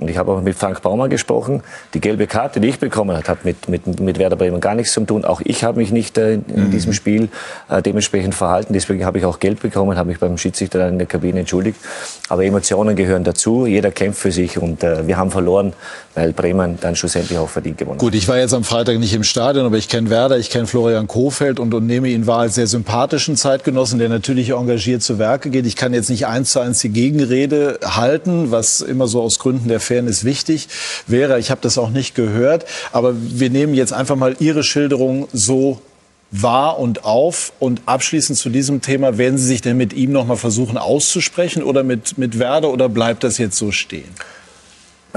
Und 0.00 0.08
ich 0.08 0.16
habe 0.16 0.32
auch 0.32 0.40
mit 0.40 0.56
Frank 0.56 0.80
Baumann 0.80 1.10
gesprochen. 1.10 1.62
Die 1.92 2.00
gelbe 2.00 2.26
Karte, 2.26 2.58
die 2.58 2.68
ich 2.68 2.78
bekommen 2.78 3.14
habe, 3.14 3.28
hat 3.28 3.44
mit, 3.44 3.68
mit, 3.68 4.00
mit 4.00 4.18
Werder 4.18 4.36
Bremen 4.36 4.60
gar 4.60 4.74
nichts 4.74 4.94
zu 4.94 5.02
tun. 5.04 5.26
Auch 5.26 5.42
ich 5.44 5.62
habe 5.62 5.78
mich 5.78 5.92
nicht 5.92 6.16
äh, 6.16 6.34
in 6.34 6.44
mhm. 6.48 6.70
diesem 6.70 6.94
Spiel 6.94 7.28
äh, 7.68 7.82
dementsprechend 7.82 8.34
verhalten. 8.34 8.72
Deswegen 8.72 9.04
habe 9.04 9.18
ich 9.18 9.26
auch 9.26 9.38
Geld 9.40 9.60
bekommen, 9.60 9.98
habe 9.98 10.08
mich 10.08 10.18
beim 10.18 10.38
Schiedsrichter 10.38 10.78
dann 10.78 10.94
in 10.94 10.98
der 10.98 11.06
Kabine 11.06 11.40
entschuldigt. 11.40 11.78
Aber 12.30 12.44
Emotionen 12.44 12.96
gehören 12.96 13.24
dazu. 13.24 13.66
Jeder 13.66 13.90
kämpft 13.90 14.20
für 14.20 14.32
sich 14.32 14.56
und 14.56 14.82
äh, 14.82 15.06
wir 15.06 15.18
haben 15.18 15.30
verloren, 15.30 15.74
weil 16.14 16.32
Bremen 16.32 16.78
dann 16.80 16.96
schlussendlich 16.96 17.38
auch 17.38 17.48
verdient 17.48 17.78
gewonnen 17.78 17.94
hat. 17.94 18.00
Gut, 18.00 18.14
ich 18.14 18.26
war 18.26 18.38
jetzt 18.38 18.52
am 18.52 18.64
Freitag 18.64 18.98
nicht 18.98 19.14
im 19.14 19.22
Stadion, 19.22 19.64
aber 19.64 19.76
ich 19.76 19.88
kenne 19.88 20.10
Werder, 20.10 20.38
ich 20.38 20.50
kenne 20.50 20.66
Florian 20.66 21.06
Kofeld 21.06 21.60
und, 21.60 21.72
und 21.72 21.86
nehme 21.86 22.08
ihn 22.08 22.26
wahr 22.26 22.40
als 22.40 22.56
sehr 22.56 22.66
sympathischen 22.66 23.36
Zeitgenossen, 23.36 24.00
der 24.00 24.08
natürlich 24.08 24.50
engagiert 24.50 25.02
zu 25.02 25.18
Werke 25.18 25.50
geht. 25.50 25.66
Ich 25.66 25.76
kann 25.76 25.94
jetzt 25.94 26.10
nicht 26.10 26.26
eins 26.26 26.50
zu 26.50 26.60
eins 26.60 26.80
die 26.80 26.88
Gegenrede 26.88 27.78
halten, 27.84 28.50
was 28.50 28.80
immer 28.80 29.06
so 29.06 29.22
aus 29.22 29.38
Gründen 29.38 29.68
der 29.68 29.78
Fairness 29.78 30.24
wichtig 30.24 30.68
wäre. 31.06 31.38
Ich 31.38 31.50
habe 31.52 31.60
das 31.62 31.78
auch 31.78 31.90
nicht 31.90 32.16
gehört. 32.16 32.64
Aber 32.90 33.14
wir 33.16 33.50
nehmen 33.50 33.74
jetzt 33.74 33.92
einfach 33.92 34.16
mal 34.16 34.34
Ihre 34.40 34.64
Schilderung 34.64 35.28
so 35.32 35.80
wahr 36.32 36.78
und 36.80 37.04
auf. 37.04 37.52
Und 37.60 37.82
abschließend 37.86 38.36
zu 38.36 38.50
diesem 38.50 38.80
Thema, 38.82 39.16
werden 39.16 39.38
Sie 39.38 39.46
sich 39.46 39.62
denn 39.62 39.76
mit 39.76 39.92
ihm 39.92 40.10
noch 40.10 40.26
mal 40.26 40.36
versuchen 40.36 40.76
auszusprechen 40.76 41.62
oder 41.62 41.84
mit, 41.84 42.18
mit 42.18 42.40
Werder 42.40 42.70
oder 42.70 42.88
bleibt 42.88 43.22
das 43.22 43.38
jetzt 43.38 43.56
so 43.56 43.70
stehen? 43.70 44.08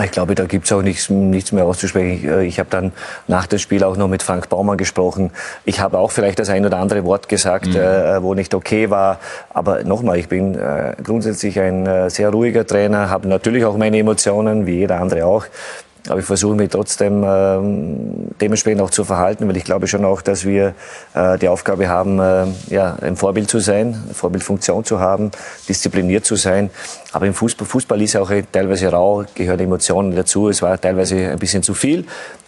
Ich 0.01 0.11
glaube, 0.11 0.33
da 0.33 0.45
gibt 0.45 0.65
es 0.65 0.71
auch 0.71 0.81
nichts, 0.81 1.09
nichts 1.09 1.51
mehr 1.51 1.65
auszusprechen. 1.65 2.11
Ich, 2.11 2.23
äh, 2.23 2.45
ich 2.45 2.59
habe 2.59 2.69
dann 2.69 2.91
nach 3.27 3.45
dem 3.45 3.59
Spiel 3.59 3.83
auch 3.83 3.95
noch 3.95 4.07
mit 4.07 4.23
Frank 4.23 4.49
Baumann 4.49 4.77
gesprochen. 4.77 5.31
Ich 5.65 5.79
habe 5.79 5.99
auch 5.99 6.11
vielleicht 6.11 6.39
das 6.39 6.49
ein 6.49 6.65
oder 6.65 6.77
andere 6.77 7.03
Wort 7.05 7.29
gesagt, 7.29 7.67
mhm. 7.67 7.75
äh, 7.75 8.23
wo 8.23 8.33
nicht 8.33 8.53
okay 8.55 8.89
war. 8.89 9.19
Aber 9.53 9.83
nochmal, 9.83 10.17
ich 10.17 10.27
bin 10.27 10.55
äh, 10.55 10.95
grundsätzlich 11.03 11.59
ein 11.59 11.85
äh, 11.85 12.09
sehr 12.09 12.29
ruhiger 12.29 12.65
Trainer, 12.65 13.09
habe 13.09 13.27
natürlich 13.27 13.65
auch 13.65 13.77
meine 13.77 13.99
Emotionen, 13.99 14.65
wie 14.65 14.77
jeder 14.79 14.99
andere 14.99 15.25
auch. 15.25 15.45
Aber 16.09 16.19
ich 16.19 16.25
versuche 16.25 16.55
mich 16.55 16.69
trotzdem 16.69 17.23
ähm, 17.25 18.27
dementsprechend 18.41 18.81
auch 18.81 18.89
zu 18.89 19.05
verhalten, 19.05 19.47
weil 19.47 19.55
ich 19.55 19.63
glaube 19.63 19.87
schon 19.87 20.03
auch, 20.03 20.21
dass 20.21 20.43
wir 20.43 20.75
äh, 21.13 21.37
die 21.37 21.47
Aufgabe 21.47 21.87
haben, 21.87 22.19
äh, 22.19 22.45
ja, 22.67 22.97
ein 23.01 23.15
Vorbild 23.15 23.49
zu 23.49 23.59
sein, 23.59 24.01
eine 24.05 24.13
Vorbildfunktion 24.13 24.83
zu 24.83 24.99
haben, 24.99 25.31
diszipliniert 25.69 26.25
zu 26.25 26.35
sein. 26.35 26.69
Aber 27.13 27.25
im 27.25 27.33
Fußball, 27.33 27.65
Fußball 27.65 28.01
ist 28.01 28.17
auch 28.17 28.31
teilweise 28.51 28.87
rau, 28.89 29.23
gehören 29.33 29.59
Emotionen 29.59 30.15
dazu. 30.15 30.49
Es 30.49 30.61
war 30.61 30.79
teilweise 30.79 31.29
ein 31.29 31.39
bisschen 31.39 31.63
zu 31.63 31.73
viel. 31.73 32.05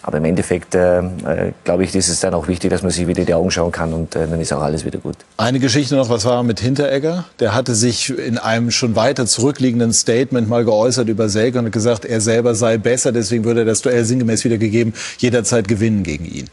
Aber 0.08 0.20
im 0.20 0.26
Endeffekt, 0.26 0.76
äh, 0.76 1.00
äh, 1.00 1.52
glaube 1.64 1.84
ich, 1.84 1.96
ist 1.96 2.10
es 2.10 2.20
dann 2.20 2.36
auch 2.36 2.48
wichtig, 2.48 2.70
dass 2.70 2.84
man 2.84 2.92
sich 2.92 3.08
wieder 3.08 3.22
in 3.22 3.26
die 3.26 3.34
Augen 3.34 3.50
schauen 3.50 3.72
kann 3.72 3.92
und 3.92 4.16
äh, 4.16 4.28
dann 4.28 4.40
ist 4.40 4.54
auch 4.54 4.62
alles 4.62 4.86
wieder 4.86 5.00
gut. 5.00 5.16
Eine 5.36 5.60
Geschichte 5.60 5.96
noch, 5.96 6.10
was 6.10 6.26
war 6.26 6.44
mit 6.44 6.60
Hinteregger? 6.60 7.26
Der 7.40 7.56
hatte 7.56 7.74
sich 7.74 8.16
in 8.16 8.38
einem 8.38 8.70
schon 8.70 8.96
weiter 8.96 9.26
zurückliegenden 9.26 9.94
Statement 9.94 10.48
mal 10.48 10.64
geäußert 10.64 11.10
über 11.10 11.28
Selke 11.28 11.58
und 11.58 11.72
gesagt, 11.72 12.06
er 12.06 12.22
selber 12.22 12.54
sei 12.54 12.78
besser, 12.78 13.14
deswegen 13.14 13.46
würde 13.46 13.62
er 13.62 13.66
das 13.66 13.82
Duell 13.82 14.06
sinngemäß 14.06 14.46
wieder 14.46 14.60
gegeben, 14.60 14.94
jederzeit 15.18 15.68
gewinnen 15.68 16.04
gegen 16.04 16.26
ihn. 16.26 16.52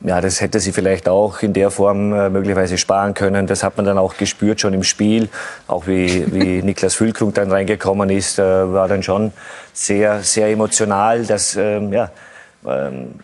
Ja, 0.00 0.20
das 0.20 0.42
hätte 0.42 0.60
sie 0.60 0.72
vielleicht 0.72 1.08
auch 1.08 1.40
in 1.40 1.54
der 1.54 1.70
Form 1.70 2.12
äh, 2.12 2.28
möglicherweise 2.28 2.76
sparen 2.76 3.14
können. 3.14 3.46
Das 3.46 3.62
hat 3.62 3.78
man 3.78 3.86
dann 3.86 3.96
auch 3.96 4.18
gespürt 4.18 4.60
schon 4.60 4.74
im 4.74 4.82
Spiel. 4.82 5.30
Auch 5.66 5.86
wie, 5.86 6.26
wie 6.32 6.62
Niklas 6.62 6.94
Füllkrug 6.94 7.34
dann 7.34 7.50
reingekommen 7.50 8.10
ist, 8.10 8.38
äh, 8.38 8.42
war 8.42 8.88
dann 8.88 9.02
schon 9.02 9.32
sehr, 9.72 10.22
sehr 10.22 10.48
emotional. 10.48 11.24
Das, 11.24 11.56
ähm, 11.56 11.94
ja, 11.94 12.10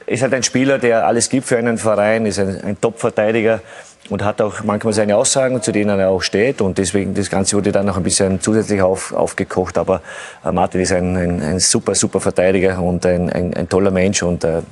ist 0.06 0.22
halt 0.22 0.34
ein 0.34 0.42
Spieler, 0.42 0.78
der 0.78 1.06
alles 1.06 1.28
gibt 1.28 1.46
für 1.46 1.56
einen 1.56 1.78
Verein, 1.78 2.26
ist 2.26 2.38
ein, 2.38 2.60
ein 2.62 2.80
Top-Verteidiger 2.80 3.60
und 4.08 4.22
hat 4.22 4.40
auch 4.40 4.62
manchmal 4.64 4.92
seine 4.92 5.16
Aussagen, 5.16 5.62
zu 5.62 5.72
denen 5.72 5.98
er 5.98 6.10
auch 6.10 6.22
steht. 6.22 6.60
Und 6.60 6.78
deswegen, 6.78 7.14
das 7.14 7.30
Ganze 7.30 7.56
wurde 7.56 7.72
dann 7.72 7.86
noch 7.86 7.96
ein 7.96 8.02
bisschen 8.02 8.40
zusätzlich 8.40 8.82
auf, 8.82 9.12
aufgekocht. 9.12 9.78
Aber 9.78 10.02
äh, 10.44 10.52
Martin 10.52 10.80
ist 10.80 10.92
ein, 10.92 11.16
ein, 11.16 11.42
ein, 11.42 11.60
super, 11.60 11.94
super 11.94 12.20
Verteidiger 12.20 12.80
und 12.80 13.06
ein, 13.06 13.30
ein, 13.30 13.54
ein 13.54 13.68
toller 13.68 13.90
Mensch. 13.90 14.22
Und 14.22 14.44
äh, 14.44 14.62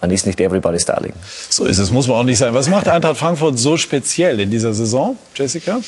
man 0.00 0.10
ist 0.10 0.26
nicht 0.26 0.40
everybody's 0.40 0.84
darling. 0.84 1.12
So 1.48 1.64
ist 1.64 1.78
es, 1.78 1.90
muss 1.90 2.08
man 2.08 2.18
auch 2.18 2.24
nicht 2.24 2.38
sein. 2.38 2.52
Was 2.54 2.68
macht 2.68 2.88
Eintracht 2.88 3.16
Frankfurt 3.16 3.58
so 3.58 3.76
speziell 3.76 4.38
in 4.40 4.50
dieser 4.50 4.74
Saison, 4.74 5.16
Jessica? 5.34 5.80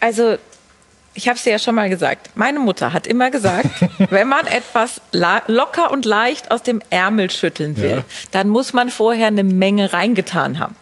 Also 0.00 0.36
ich 1.14 1.28
habe 1.28 1.36
es 1.36 1.44
dir 1.44 1.50
ja 1.50 1.58
schon 1.58 1.74
mal 1.74 1.90
gesagt. 1.90 2.30
Meine 2.34 2.60
Mutter 2.60 2.92
hat 2.92 3.06
immer 3.06 3.30
gesagt, 3.30 3.68
wenn 4.10 4.28
man 4.28 4.46
etwas 4.46 5.00
locker 5.12 5.90
und 5.90 6.04
leicht 6.04 6.50
aus 6.50 6.62
dem 6.62 6.80
Ärmel 6.90 7.30
schütteln 7.30 7.76
will, 7.76 7.96
ja. 7.96 8.04
dann 8.30 8.48
muss 8.48 8.72
man 8.72 8.90
vorher 8.90 9.26
eine 9.26 9.44
Menge 9.44 9.92
reingetan 9.92 10.58
haben. 10.58 10.76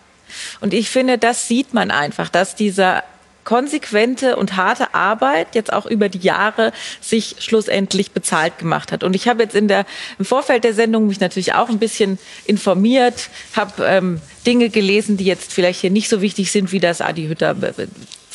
Und 0.61 0.75
ich 0.75 0.91
finde, 0.91 1.19
das 1.19 1.49
sieht 1.49 1.73
man 1.73 1.91
einfach, 1.91 2.29
dass 2.29 2.55
dieser 2.55 3.03
konsequente 3.45 4.37
und 4.37 4.57
harte 4.57 4.93
Arbeit 4.93 5.55
jetzt 5.55 5.73
auch 5.73 5.87
über 5.87 6.11
die 6.11 6.19
Jahre 6.19 6.71
sich 7.01 7.37
schlussendlich 7.39 8.11
bezahlt 8.11 8.59
gemacht 8.59 8.93
hat. 8.93 9.03
Und 9.03 9.17
ich 9.17 9.27
habe 9.27 9.43
jetzt 9.43 9.55
in 9.55 9.69
der, 9.69 9.87
im 10.19 10.27
Vorfeld 10.27 10.65
der 10.65 10.75
Sendung 10.75 11.07
mich 11.07 11.19
natürlich 11.19 11.55
auch 11.55 11.71
ein 11.71 11.79
bisschen 11.79 12.19
informiert, 12.45 13.31
habe 13.57 13.87
ähm, 13.87 14.21
Dinge 14.47 14.69
gelesen, 14.69 15.17
die 15.17 15.25
jetzt 15.25 15.51
vielleicht 15.51 15.81
hier 15.81 15.89
nicht 15.91 16.11
so 16.11 16.21
wichtig 16.21 16.53
sind, 16.53 16.73
wie 16.73 16.81
das 16.81 17.01
Adi 17.01 17.27
Hütter 17.27 17.57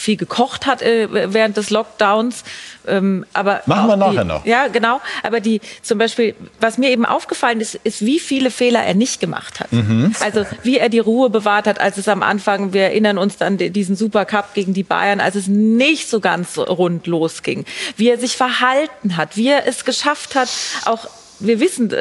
viel 0.04 0.18
gekocht 0.18 0.66
hat 0.66 0.82
äh, 0.82 1.34
während 1.34 1.56
des 1.56 1.70
Lockdowns. 1.70 2.44
Ähm, 2.86 3.26
aber 3.32 3.62
Machen 3.66 3.88
wir 3.88 3.96
nachher 3.96 4.24
die, 4.24 4.28
noch. 4.28 4.46
Ja, 4.46 4.68
genau. 4.68 5.00
Aber 5.24 5.40
die 5.40 5.62
zum 5.82 5.98
Beispiel, 5.98 6.36
was 6.60 6.78
mir 6.78 6.90
eben 6.90 7.06
aufgefallen 7.06 7.62
ist, 7.62 7.76
ist, 7.84 8.06
wie 8.06 8.20
viele 8.20 8.52
Fehler 8.52 8.84
er 8.84 8.96
nicht 8.96 9.22
gemacht 9.22 9.62
hat. 9.62 9.72
Mhm. 9.72 10.14
Also 10.20 10.46
wie 10.64 10.78
er 10.78 10.90
die 10.90 11.00
Ruhe 11.00 11.30
bewahrt 11.30 11.68
hat, 11.68 11.80
als 11.80 11.98
es 11.98 12.10
am 12.10 12.22
Anfang, 12.22 12.74
wir 12.74 12.84
erinnern 12.84 13.18
uns 13.18 13.42
an 13.42 13.58
diesen 13.58 13.96
Supercup 13.96 14.54
gegen 14.54 14.74
die 14.74 14.84
Bayern, 14.84 15.22
als 15.22 15.36
es 15.36 15.48
nicht 15.48 16.10
so 16.10 16.20
ganz 16.20 16.58
rund 16.58 17.08
losging. 17.08 17.64
Wie 17.96 18.10
er 18.10 18.18
sich 18.18 18.36
verhalten 18.36 19.16
hat, 19.16 19.38
wie 19.38 19.48
er 19.48 19.66
es 19.68 19.86
geschafft 19.86 20.36
hat, 20.36 20.50
auch 20.86 21.08
wir 21.40 21.60
wissen, 21.60 21.92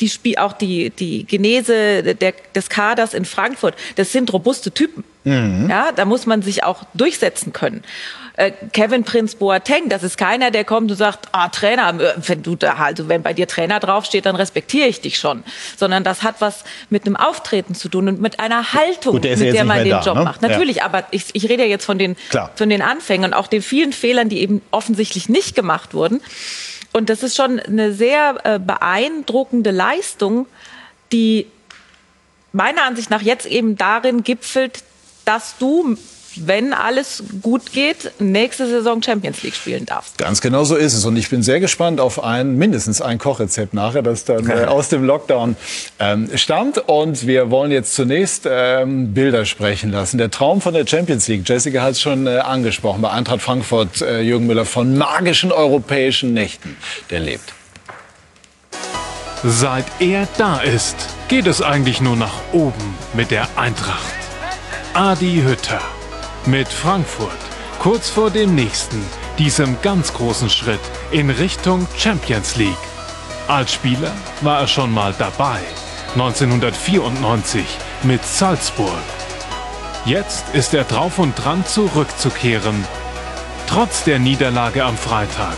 die 0.00 0.08
Spiel, 0.08 0.36
auch 0.36 0.52
die, 0.52 0.90
die 0.90 1.24
Genese 1.24 2.14
der, 2.14 2.34
des 2.54 2.68
Kaders 2.68 3.14
in 3.14 3.24
Frankfurt, 3.24 3.74
das 3.96 4.12
sind 4.12 4.32
robuste 4.32 4.72
Typen. 4.72 5.04
Mhm. 5.24 5.68
Ja, 5.68 5.92
da 5.92 6.04
muss 6.04 6.26
man 6.26 6.42
sich 6.42 6.64
auch 6.64 6.84
durchsetzen 6.94 7.52
können. 7.52 7.82
Äh, 8.36 8.52
Kevin 8.72 9.04
Prince 9.04 9.36
Boateng, 9.36 9.90
das 9.90 10.02
ist 10.02 10.16
keiner, 10.16 10.50
der 10.50 10.64
kommt 10.64 10.90
und 10.90 10.96
sagt, 10.96 11.28
ah, 11.32 11.48
Trainer, 11.48 12.00
äh, 12.00 12.14
wenn 12.26 12.42
du 12.42 12.56
da, 12.56 12.74
also 12.74 13.08
wenn 13.08 13.22
bei 13.22 13.34
dir 13.34 13.46
Trainer 13.46 13.80
draufsteht, 13.80 14.24
dann 14.24 14.34
respektiere 14.34 14.88
ich 14.88 15.02
dich 15.02 15.18
schon. 15.18 15.44
Sondern 15.76 16.04
das 16.04 16.22
hat 16.22 16.36
was 16.40 16.64
mit 16.88 17.04
einem 17.04 17.16
Auftreten 17.16 17.74
zu 17.74 17.90
tun 17.90 18.08
und 18.08 18.20
mit 18.20 18.40
einer 18.40 18.72
Haltung, 18.72 19.12
Gut, 19.12 19.24
der 19.24 19.36
mit 19.36 19.54
der 19.54 19.64
man 19.64 19.84
den 19.84 19.90
da, 19.90 20.00
Job 20.00 20.16
ne? 20.16 20.24
macht. 20.24 20.40
Natürlich, 20.40 20.76
ja. 20.76 20.84
aber 20.84 21.04
ich, 21.10 21.26
ich 21.34 21.50
rede 21.50 21.64
ja 21.64 21.68
jetzt 21.68 21.84
von 21.84 21.98
den, 21.98 22.16
von 22.54 22.70
den 22.70 22.80
Anfängen 22.80 23.32
und 23.32 23.34
auch 23.34 23.46
den 23.46 23.60
vielen 23.60 23.92
Fehlern, 23.92 24.30
die 24.30 24.40
eben 24.40 24.62
offensichtlich 24.70 25.28
nicht 25.28 25.54
gemacht 25.54 25.92
wurden. 25.92 26.22
Und 26.92 27.10
das 27.10 27.22
ist 27.22 27.36
schon 27.36 27.60
eine 27.60 27.92
sehr 27.92 28.36
äh, 28.44 28.58
beeindruckende 28.58 29.70
Leistung, 29.70 30.46
die 31.12 31.46
meiner 32.52 32.84
Ansicht 32.84 33.10
nach 33.10 33.22
jetzt 33.22 33.46
eben 33.46 33.76
darin 33.76 34.24
gipfelt, 34.24 34.82
dass 35.30 35.56
du 35.58 35.96
wenn 36.36 36.72
alles 36.72 37.24
gut 37.42 37.72
geht, 37.72 38.12
nächste 38.20 38.66
Saison 38.68 39.02
Champions 39.02 39.42
League 39.42 39.54
spielen 39.54 39.84
darfst. 39.84 40.16
Ganz 40.16 40.40
genau 40.40 40.62
so 40.62 40.76
ist 40.76 40.94
es. 40.94 41.04
Und 41.04 41.16
ich 41.16 41.28
bin 41.28 41.42
sehr 41.42 41.58
gespannt 41.58 42.00
auf 42.00 42.22
ein, 42.22 42.56
mindestens 42.56 43.02
ein 43.02 43.18
Kochrezept 43.18 43.74
nachher, 43.74 44.02
das 44.02 44.24
dann 44.24 44.48
äh, 44.50 44.64
aus 44.66 44.88
dem 44.88 45.02
Lockdown 45.04 45.56
ähm, 45.98 46.30
stammt. 46.36 46.78
Und 46.78 47.26
wir 47.26 47.50
wollen 47.50 47.72
jetzt 47.72 47.94
zunächst 47.94 48.46
ähm, 48.48 49.12
Bilder 49.12 49.44
sprechen 49.44 49.90
lassen. 49.90 50.18
Der 50.18 50.30
Traum 50.30 50.60
von 50.60 50.72
der 50.72 50.86
Champions 50.86 51.26
League, 51.26 51.42
Jessica 51.48 51.82
hat 51.82 51.92
es 51.92 52.00
schon 52.00 52.28
äh, 52.28 52.38
angesprochen, 52.38 53.02
bei 53.02 53.10
Eintracht 53.10 53.42
Frankfurt, 53.42 54.00
äh, 54.00 54.20
Jürgen 54.20 54.46
Müller, 54.46 54.64
von 54.64 54.96
magischen 54.96 55.50
europäischen 55.50 56.32
Nächten, 56.32 56.76
der 57.10 57.20
lebt. 57.20 57.52
Seit 59.42 59.86
er 59.98 60.28
da 60.38 60.60
ist, 60.60 60.96
geht 61.28 61.48
es 61.48 61.60
eigentlich 61.60 62.00
nur 62.00 62.14
nach 62.14 62.34
oben 62.52 62.94
mit 63.14 63.32
der 63.32 63.48
Eintracht. 63.56 64.19
Adi 64.92 65.40
Hütter 65.44 65.80
mit 66.46 66.68
Frankfurt 66.68 67.30
kurz 67.78 68.10
vor 68.10 68.28
dem 68.28 68.56
nächsten, 68.56 69.00
diesem 69.38 69.80
ganz 69.82 70.12
großen 70.12 70.50
Schritt 70.50 70.80
in 71.12 71.30
Richtung 71.30 71.86
Champions 71.96 72.56
League. 72.56 72.74
Als 73.46 73.72
Spieler 73.72 74.10
war 74.40 74.60
er 74.62 74.66
schon 74.66 74.90
mal 74.92 75.14
dabei, 75.16 75.60
1994 76.14 77.64
mit 78.02 78.24
Salzburg. 78.24 78.98
Jetzt 80.06 80.46
ist 80.54 80.74
er 80.74 80.82
drauf 80.82 81.20
und 81.20 81.36
dran 81.36 81.64
zurückzukehren. 81.64 82.84
Trotz 83.68 84.02
der 84.02 84.18
Niederlage 84.18 84.84
am 84.84 84.96
Freitag, 84.96 85.56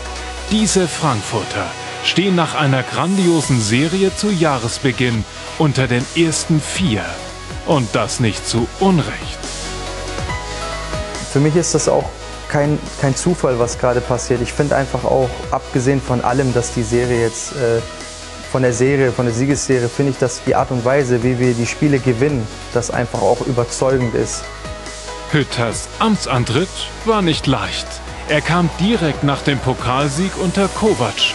diese 0.51 0.87
Frankfurter 0.87 1.65
stehen 2.03 2.35
nach 2.35 2.53
einer 2.53 2.83
grandiosen 2.83 3.59
Serie 3.59 4.15
zu 4.15 4.29
Jahresbeginn 4.29 5.25
unter 5.57 5.87
den 5.87 6.05
ersten 6.15 6.61
vier. 6.61 7.03
Und 7.65 7.87
das 7.93 8.19
nicht 8.19 8.47
zu 8.47 8.67
Unrecht. 8.79 9.39
Für 11.31 11.39
mich 11.39 11.55
ist 11.55 11.73
das 11.73 11.87
auch 11.87 12.09
kein, 12.49 12.77
kein 13.01 13.15
Zufall, 13.15 13.57
was 13.57 13.79
gerade 13.79 14.01
passiert. 14.01 14.41
Ich 14.41 14.53
finde 14.53 14.75
einfach 14.75 15.03
auch, 15.05 15.29
abgesehen 15.49 16.01
von 16.01 16.21
allem, 16.21 16.53
dass 16.53 16.73
die 16.73 16.83
Serie 16.83 17.21
jetzt, 17.21 17.53
äh, 17.53 17.81
von 18.51 18.61
der 18.61 18.73
Serie, 18.73 19.11
von 19.11 19.25
der 19.25 19.33
Siegesserie, 19.33 19.89
finde 19.89 20.11
ich, 20.11 20.19
dass 20.19 20.43
die 20.43 20.53
Art 20.53 20.69
und 20.69 20.85
Weise, 20.85 21.23
wie 21.23 21.39
wir 21.39 21.53
die 21.53 21.65
Spiele 21.65 21.97
gewinnen, 21.97 22.47
das 22.73 22.91
einfach 22.91 23.21
auch 23.21 23.41
überzeugend 23.47 24.13
ist. 24.13 24.43
Hütters 25.31 25.87
Amtsantritt 25.97 26.69
war 27.05 27.23
nicht 27.23 27.47
leicht. 27.47 27.87
Er 28.29 28.41
kam 28.41 28.69
direkt 28.79 29.23
nach 29.23 29.41
dem 29.41 29.57
Pokalsieg 29.57 30.31
unter 30.37 30.67
Kovac 30.67 31.33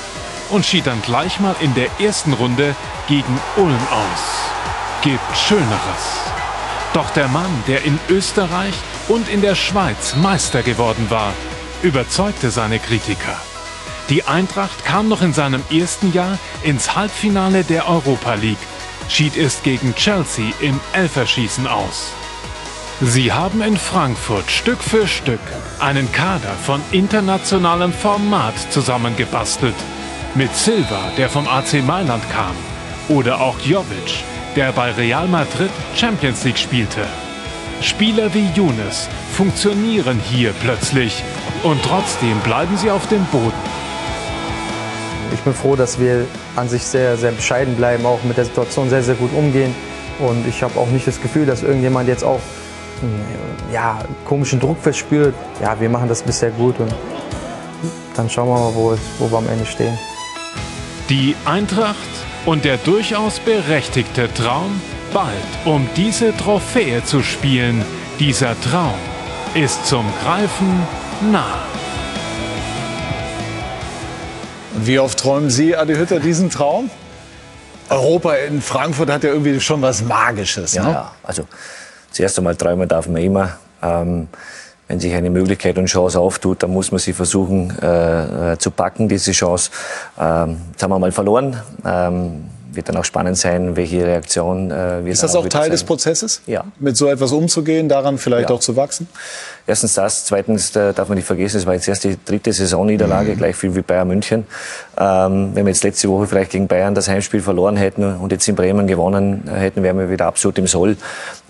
und 0.51 0.65
schied 0.65 0.87
dann 0.87 1.03
gleich 1.03 1.41
mal 1.41 1.57
in 1.61 1.75
der 1.75 1.89
ersten 1.99 2.33
Runde 2.33 2.77
gegen 3.09 3.41
Ulm 3.57 3.89
aus. 3.91 4.58
Gibt 5.03 5.37
Schöneres. 5.37 6.33
Doch 6.93 7.09
der 7.11 7.29
Mann, 7.29 7.63
der 7.69 7.85
in 7.85 8.01
Österreich 8.09 8.75
und 9.07 9.29
in 9.29 9.41
der 9.43 9.55
Schweiz 9.55 10.17
Meister 10.17 10.65
geworden 10.65 11.07
war, 11.09 11.33
überzeugte 11.83 12.51
seine 12.51 12.81
Kritiker. 12.81 13.37
Die 14.09 14.25
Eintracht 14.25 14.85
kam 14.85 15.09
noch 15.09 15.23
in 15.23 15.33
seinem 15.33 15.63
ersten 15.71 16.13
Jahr 16.13 16.37
ins 16.65 16.97
Halbfinale 16.97 17.63
der 17.63 17.89
Europa 17.89 18.35
League, 18.35 18.67
schied 19.09 19.37
es 19.37 19.63
gegen 19.63 19.95
Chelsea 19.95 20.53
im 20.61 20.81
Elferschießen 20.93 21.69
aus. 21.69 22.13
Sie 23.01 23.33
haben 23.33 23.63
in 23.63 23.77
Frankfurt 23.77 24.51
Stück 24.51 24.83
für 24.83 25.07
Stück 25.07 25.39
einen 25.79 26.11
Kader 26.11 26.55
von 26.65 26.83
internationalem 26.91 27.93
Format 27.93 28.55
zusammengebastelt. 28.73 29.77
Mit 30.35 30.53
Silva, 30.57 31.13
der 31.17 31.31
vom 31.31 31.47
AC 31.47 31.85
Mailand 31.87 32.29
kam, 32.31 32.57
oder 33.09 33.41
auch 33.41 33.61
Jovic, 33.61 34.25
der 34.57 34.73
bei 34.73 34.91
Real 34.93 35.29
Madrid 35.29 35.71
Champions 35.95 36.45
League 36.45 36.59
spielte. 36.59 37.07
Spieler 37.81 38.33
wie 38.35 38.49
Younes 38.55 39.09
funktionieren 39.33 40.21
hier 40.31 40.53
plötzlich 40.61 41.23
und 41.63 41.83
trotzdem 41.83 42.39
bleiben 42.41 42.77
sie 42.77 42.91
auf 42.91 43.07
dem 43.09 43.25
Boden. 43.27 43.53
bin 45.45 45.55
froh, 45.55 45.77
dass 45.77 45.99
wir 45.99 46.27
an 46.57 46.69
sich 46.69 46.83
sehr, 46.83 47.17
sehr 47.17 47.33
bescheiden 47.33 47.77
bleiben, 47.77 48.05
auch 48.05 48.23
mit 48.25 48.37
der 48.37 48.45
Situation 48.45 48.91
sehr, 48.91 49.03
sehr 49.03 49.15
gut 49.15 49.31
umgehen. 49.35 49.75
Und 50.19 50.47
ich 50.49 50.63
habe 50.63 50.79
auch 50.79 50.89
nicht 50.89 51.07
das 51.07 51.21
Gefühl, 51.21 51.47
dass 51.47 51.63
irgendjemand 51.63 52.09
jetzt 52.09 52.25
auch 52.25 52.41
hm, 53.01 53.73
ja, 53.73 54.01
komischen 54.25 54.59
Druck 54.59 54.79
verspürt. 54.81 55.35
Ja, 55.63 55.79
wir 55.81 55.89
machen 55.89 56.09
das 56.09 56.23
bisher 56.23 56.51
gut 56.51 56.81
und 56.81 56.93
dann 58.17 58.29
schauen 58.29 58.49
wir 58.49 58.59
mal, 58.59 58.75
wo, 58.75 58.97
wo 59.19 59.31
wir 59.31 59.39
am 59.39 59.49
Ende 59.49 59.65
stehen. 59.65 59.97
Die 61.09 61.37
Eintracht 61.45 61.97
und 62.47 62.65
der 62.65 62.77
durchaus 62.79 63.41
berechtigte 63.41 64.33
Traum, 64.33 64.81
bald 65.13 65.29
um 65.65 65.89
diese 65.97 66.37
Trophäe 66.37 67.05
zu 67.05 67.23
spielen. 67.23 67.85
Dieser 68.19 68.61
Traum 68.61 68.95
ist 69.55 69.87
zum 69.87 70.05
Greifen 70.23 70.87
nah. 71.31 71.63
Und 74.75 74.87
wie 74.87 74.99
oft 74.99 75.19
träumen 75.19 75.51
Sie, 75.51 75.77
Adi 75.77 75.95
Hütter, 75.95 76.21
diesen 76.21 76.51
Traum? 76.51 76.91
Europa 77.91 78.35
in 78.35 78.61
Frankfurt 78.61 79.11
hat 79.11 79.25
ja 79.25 79.31
irgendwie 79.31 79.59
schon 79.61 79.81
was 79.83 80.03
Magisches. 80.03 80.75
Ja, 80.75 80.83
ne? 80.83 80.91
ja. 80.91 81.13
also 81.23 81.45
zuerst 82.11 82.39
einmal 82.39 82.57
träumen 82.57 82.89
darf 82.89 83.09
man 83.09 83.23
immer. 83.23 83.59
Ähm, 83.83 84.29
wenn 84.89 85.01
sich 85.01 85.15
eine 85.15 85.31
Möglichkeit 85.31 85.79
und 85.79 85.87
Chance 85.87 86.19
auftut, 86.19 86.63
dann 86.63 86.71
muss 86.71 86.91
man 86.91 86.99
sie 86.99 87.13
versuchen 87.13 87.73
äh, 87.81 88.53
äh, 88.55 88.59
zu 88.59 88.71
packen, 88.71 89.09
diese 89.09 89.33
Chance. 89.33 89.71
Ähm, 90.19 90.57
jetzt 90.73 90.83
haben 90.83 90.91
wir 90.91 90.99
mal 90.99 91.13
verloren. 91.13 91.61
Ähm, 91.85 92.45
wird 92.71 92.89
dann 92.89 92.97
auch 92.97 93.05
spannend 93.05 93.37
sein, 93.37 93.77
welche 93.77 94.05
Reaktion 94.05 94.71
äh, 94.71 95.05
wir 95.05 95.13
Ist 95.13 95.23
das 95.23 95.35
auch 95.35 95.45
wieder 95.45 95.59
Teil 95.59 95.71
des 95.71 95.81
zeigen. 95.81 95.89
Prozesses? 95.89 96.43
Ja. 96.47 96.65
Mit 96.79 96.97
so 96.97 97.09
etwas 97.09 97.33
umzugehen, 97.33 97.89
daran 97.89 98.19
vielleicht 98.19 98.51
Ja. 98.51 98.55
auch 98.57 98.61
zu 98.61 98.77
wachsen? 98.77 99.09
Erstens 99.67 99.95
das, 99.95 100.27
zweitens 100.27 100.77
äh, 100.77 100.93
darf 100.93 101.09
man 101.09 101.17
nicht 101.17 101.27
vergessen, 101.27 101.57
es 101.57 101.67
war 101.67 101.75
jetzt 101.75 101.89
erst 101.89 102.05
die 102.05 102.17
dritte 102.25 102.53
Saisonniederlage, 102.53 103.37
gleich 103.37 103.57
viel 103.57 103.75
wie 103.75 103.83
Bayern 103.83 104.07
München. 104.09 104.47
Ähm, 104.99 105.51
wenn 105.55 105.67
wir 105.67 105.73
jetzt 105.73 105.83
letzte 105.83 106.09
Woche 106.09 106.27
vielleicht 106.27 106.53
gegen 106.53 106.69
Bayern 106.69 106.95
das 106.95 107.09
Heimspiel 107.09 107.41
verloren 107.41 107.77
hätten 107.77 108.17
und 108.17 108.33
jetzt 108.33 108.47
in 108.49 108.55
Bremen 108.55 108.87
gewonnen 108.87 109.51
hätten, 109.53 109.83
wären 109.83 109.99
wir 109.99 110.11
wieder 110.11 110.27
absolut 110.27 110.59
im 110.59 110.67
Soll. 110.67 110.97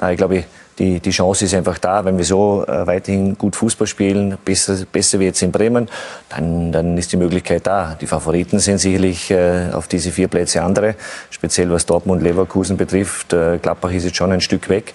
Äh, 0.01 0.13
ich 0.13 0.17
glaube, 0.19 0.45
die, 0.79 1.01
die 1.01 1.11
Chance 1.11 1.45
ist 1.45 1.55
einfach 1.55 1.79
da, 1.79 2.05
wenn 2.05 2.17
wir 2.17 2.25
so 2.25 2.65
äh, 2.67 2.87
weiterhin 2.87 3.37
gut 3.37 3.57
Fußball 3.57 3.87
spielen, 3.87 4.39
besser, 4.45 4.77
besser 4.91 5.19
wie 5.19 5.25
jetzt 5.25 5.43
in 5.43 5.53
Bremen, 5.53 5.89
dann, 6.29 6.73
dann 6.73 6.97
ist 6.97 7.13
die 7.13 7.17
Möglichkeit 7.17 7.67
da. 7.67 7.97
Die 8.01 8.07
Favoriten 8.07 8.59
sind 8.59 8.79
sicherlich 8.79 9.31
äh, 9.31 9.71
auf 9.73 9.89
diese 9.89 10.13
vier 10.13 10.29
Plätze 10.29 10.63
andere, 10.63 10.95
speziell 11.31 11.71
was 11.71 11.87
Dortmund, 11.87 12.23
Leverkusen 12.23 12.77
betrifft. 12.77 13.33
Äh, 13.33 13.59
Gladbach 13.59 13.93
ist 13.93 14.05
jetzt 14.05 14.17
schon 14.17 14.33
ein 14.33 14.41
Stück 14.41 14.69
weg. 14.69 14.95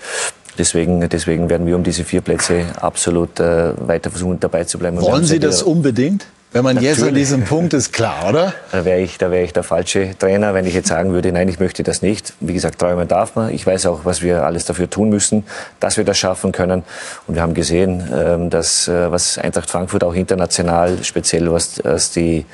Deswegen, 0.58 1.08
deswegen 1.10 1.50
werden 1.50 1.66
wir 1.66 1.76
um 1.76 1.84
diese 1.84 2.04
vier 2.04 2.22
Plätze 2.22 2.66
absolut 2.80 3.40
äh, 3.40 3.74
weiter 3.88 4.12
versuchen, 4.12 4.40
dabei 4.40 4.64
zu 4.66 4.78
bleiben. 4.78 5.02
Wollen 5.02 5.26
Sie 5.26 5.40
das 5.40 5.64
unbedingt? 5.64 6.26
Wenn 6.54 6.64
man 6.64 6.80
jetzt 6.80 7.00
an 7.00 7.06
Natürlich. 7.08 7.24
diesem 7.24 7.46
Punkt 7.46 7.74
ist, 7.74 7.92
klar, 7.94 8.30
oder? 8.30 8.54
Da 8.72 8.86
wäre 8.86 9.00
ich, 9.00 9.18
da 9.18 9.32
wäre 9.32 9.44
ich 9.44 9.54
der 9.54 9.64
falsche 9.64 10.16
Trainer, 10.20 10.54
wenn 10.54 10.68
ich 10.68 10.76
jetzt 10.76 10.88
sagen 10.88 11.12
würde, 11.12 11.32
nein, 11.32 11.48
ich 11.48 11.60
möchte 11.60 11.82
das 11.82 12.04
nicht. 12.04 12.34
Wie 12.42 12.54
gesagt, 12.54 12.78
träumen 12.78 13.08
darf 13.08 13.36
man. 13.36 13.52
Ich 13.52 13.66
weiß 13.66 13.88
auch, 13.88 14.06
was 14.06 14.22
wir 14.22 14.44
alles 14.44 14.66
dafür 14.66 14.88
tun 14.88 15.10
müssen, 15.10 15.46
dass 15.80 15.98
wir 15.98 16.04
das 16.04 16.20
schaffen 16.20 16.52
können. 16.52 16.84
Und 17.26 17.34
wir 17.34 17.42
haben 17.42 17.56
gesehen, 17.56 18.08
ähm, 18.16 18.52
dass 18.52 18.88
äh, 18.88 19.12
was 19.12 19.40
Eintracht 19.40 19.68
Frankfurt 19.68 20.04
auch 20.04 20.14
international, 20.14 21.04
speziell 21.04 21.52
was, 21.52 21.82
was 21.84 22.12
die 22.12 22.46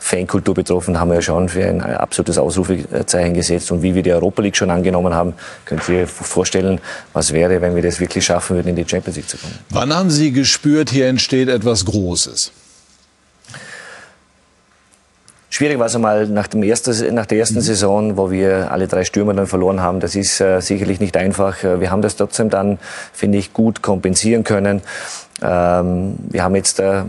Fankultur 0.00 0.54
betroffen, 0.54 1.00
haben 1.00 1.08
wir 1.08 1.14
ja 1.14 1.22
schon 1.22 1.48
für 1.48 1.64
ein 1.64 1.80
absolutes 1.80 2.36
Ausrufezeichen 2.36 3.32
gesetzt. 3.32 3.72
Und 3.72 3.80
wie 3.82 3.94
wir 3.94 4.02
die 4.02 4.12
Europa 4.12 4.42
League 4.42 4.56
schon 4.58 4.70
angenommen 4.70 5.14
haben, 5.14 5.32
könnt 5.64 5.88
ihr 5.88 6.06
vorstellen, 6.06 6.78
was 7.14 7.32
wäre, 7.32 7.62
wenn 7.62 7.74
wir 7.74 7.82
das 7.82 8.00
wirklich 8.00 8.26
schaffen 8.26 8.56
würden, 8.56 8.68
in 8.68 8.76
die 8.76 8.86
Champions 8.86 9.16
League 9.16 9.30
zu 9.30 9.38
kommen. 9.38 9.54
Wann 9.70 9.94
haben 9.94 10.10
Sie 10.10 10.30
gespürt, 10.30 10.90
hier 10.90 11.06
entsteht 11.06 11.48
etwas 11.48 11.86
Großes? 11.86 12.52
Schwierig 15.48 15.78
war 15.78 15.86
es 15.86 15.94
einmal 15.94 16.26
nach, 16.26 16.48
dem 16.48 16.62
ersten, 16.62 17.14
nach 17.14 17.26
der 17.26 17.38
ersten 17.38 17.60
Saison, 17.60 18.16
wo 18.16 18.30
wir 18.30 18.70
alle 18.72 18.88
drei 18.88 19.04
Stürmer 19.04 19.32
dann 19.32 19.46
verloren 19.46 19.80
haben. 19.80 20.00
Das 20.00 20.16
ist 20.16 20.40
äh, 20.40 20.60
sicherlich 20.60 20.98
nicht 20.98 21.16
einfach. 21.16 21.62
Äh, 21.62 21.80
Wir 21.80 21.90
haben 21.90 22.02
das 22.02 22.16
trotzdem 22.16 22.50
dann, 22.50 22.78
finde 23.12 23.38
ich, 23.38 23.52
gut 23.52 23.80
kompensieren 23.80 24.42
können. 24.42 24.82
Ähm, 25.42 26.16
wir 26.30 26.42
haben 26.42 26.56
jetzt, 26.56 26.80
äh, 26.80 27.02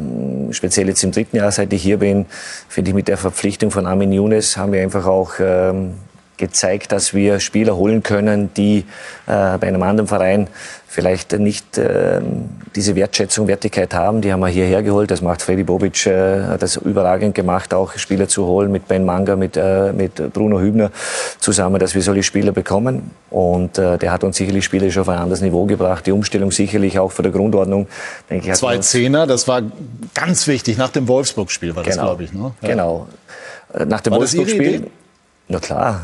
speziell 0.52 0.88
jetzt 0.88 1.04
im 1.04 1.12
dritten 1.12 1.38
Jahr, 1.38 1.52
seit 1.52 1.74
ich 1.74 1.82
hier 1.82 1.98
bin, 1.98 2.26
finde 2.70 2.92
ich, 2.92 2.96
mit 2.96 3.08
der 3.08 3.18
Verpflichtung 3.18 3.72
von 3.72 3.88
Armin 3.88 4.14
Younes 4.14 4.56
haben 4.56 4.72
wir 4.72 4.82
einfach 4.82 5.08
auch 5.08 5.34
ähm, 5.40 5.96
gezeigt, 6.38 6.92
dass 6.92 7.14
wir 7.14 7.40
Spieler 7.40 7.76
holen 7.76 8.04
können, 8.04 8.52
die 8.56 8.86
äh, 9.26 9.58
bei 9.58 9.68
einem 9.68 9.82
anderen 9.82 10.08
Verein 10.08 10.48
vielleicht 10.90 11.34
nicht 11.34 11.78
ähm, 11.78 12.50
diese 12.76 12.96
Wertschätzung, 12.96 13.48
Wertigkeit 13.48 13.94
haben. 13.94 14.22
Die 14.22 14.32
haben 14.32 14.40
wir 14.40 14.48
hierher 14.48 14.82
geholt. 14.82 15.12
Das 15.12 15.22
macht 15.22 15.42
Freddy 15.42 15.64
Bobic, 15.64 16.06
äh, 16.08 16.44
hat 16.44 16.62
das 16.62 16.78
überragend 16.78 17.36
gemacht, 17.36 17.74
auch 17.74 17.94
Spieler 17.98 18.28
zu 18.28 18.46
holen 18.46 18.72
mit 18.72 18.88
Ben 18.88 19.06
Manga, 19.06 19.36
mit, 19.36 19.58
äh, 19.58 19.92
mit 19.94 20.34
Bruno 20.34 20.60
Hübner 20.60 20.90
zusammen, 21.40 21.80
dass 21.80 21.94
wir 21.94 22.02
solche 22.02 22.24
Spieler 22.24 22.52
bekommen. 22.52 23.12
Und 23.30 23.78
äh, 23.78 23.98
der 23.98 24.12
hat 24.12 24.24
uns 24.24 24.38
sicherlich 24.38 24.64
Spieler 24.66 24.90
schon 24.90 25.02
auf 25.02 25.10
ein 25.10 25.18
anderes 25.20 25.42
Niveau 25.42 25.66
gebracht. 25.66 26.08
Die 26.08 26.12
Umstellung 26.12 26.52
sicherlich 26.52 26.98
auch 26.98 27.12
für 27.12 27.22
der 27.22 27.32
Grundordnung. 27.32 27.88
Denke 28.30 28.48
ich, 28.50 28.54
Zwei 28.56 28.78
Zehner, 28.78 29.28
das 29.28 29.48
war 29.48 29.62
ganz 30.16 30.48
wichtig. 30.48 30.78
Nach 30.78 30.90
dem 30.90 31.08
Wolfsburg-Spiel 31.08 31.76
war 31.76 31.84
das, 31.84 31.96
Genau. 31.96 32.08
glaube 32.08 32.24
ich. 32.24 32.34
Ne? 32.34 32.54
Ja. 32.62 32.70
Genau. 32.70 33.08
Äh, 33.74 33.86
Nach 33.86 34.02
dem 34.02 34.14
Wolfsburg-Spiel. 34.14 34.88
Na 35.50 35.60
klar. 35.60 36.02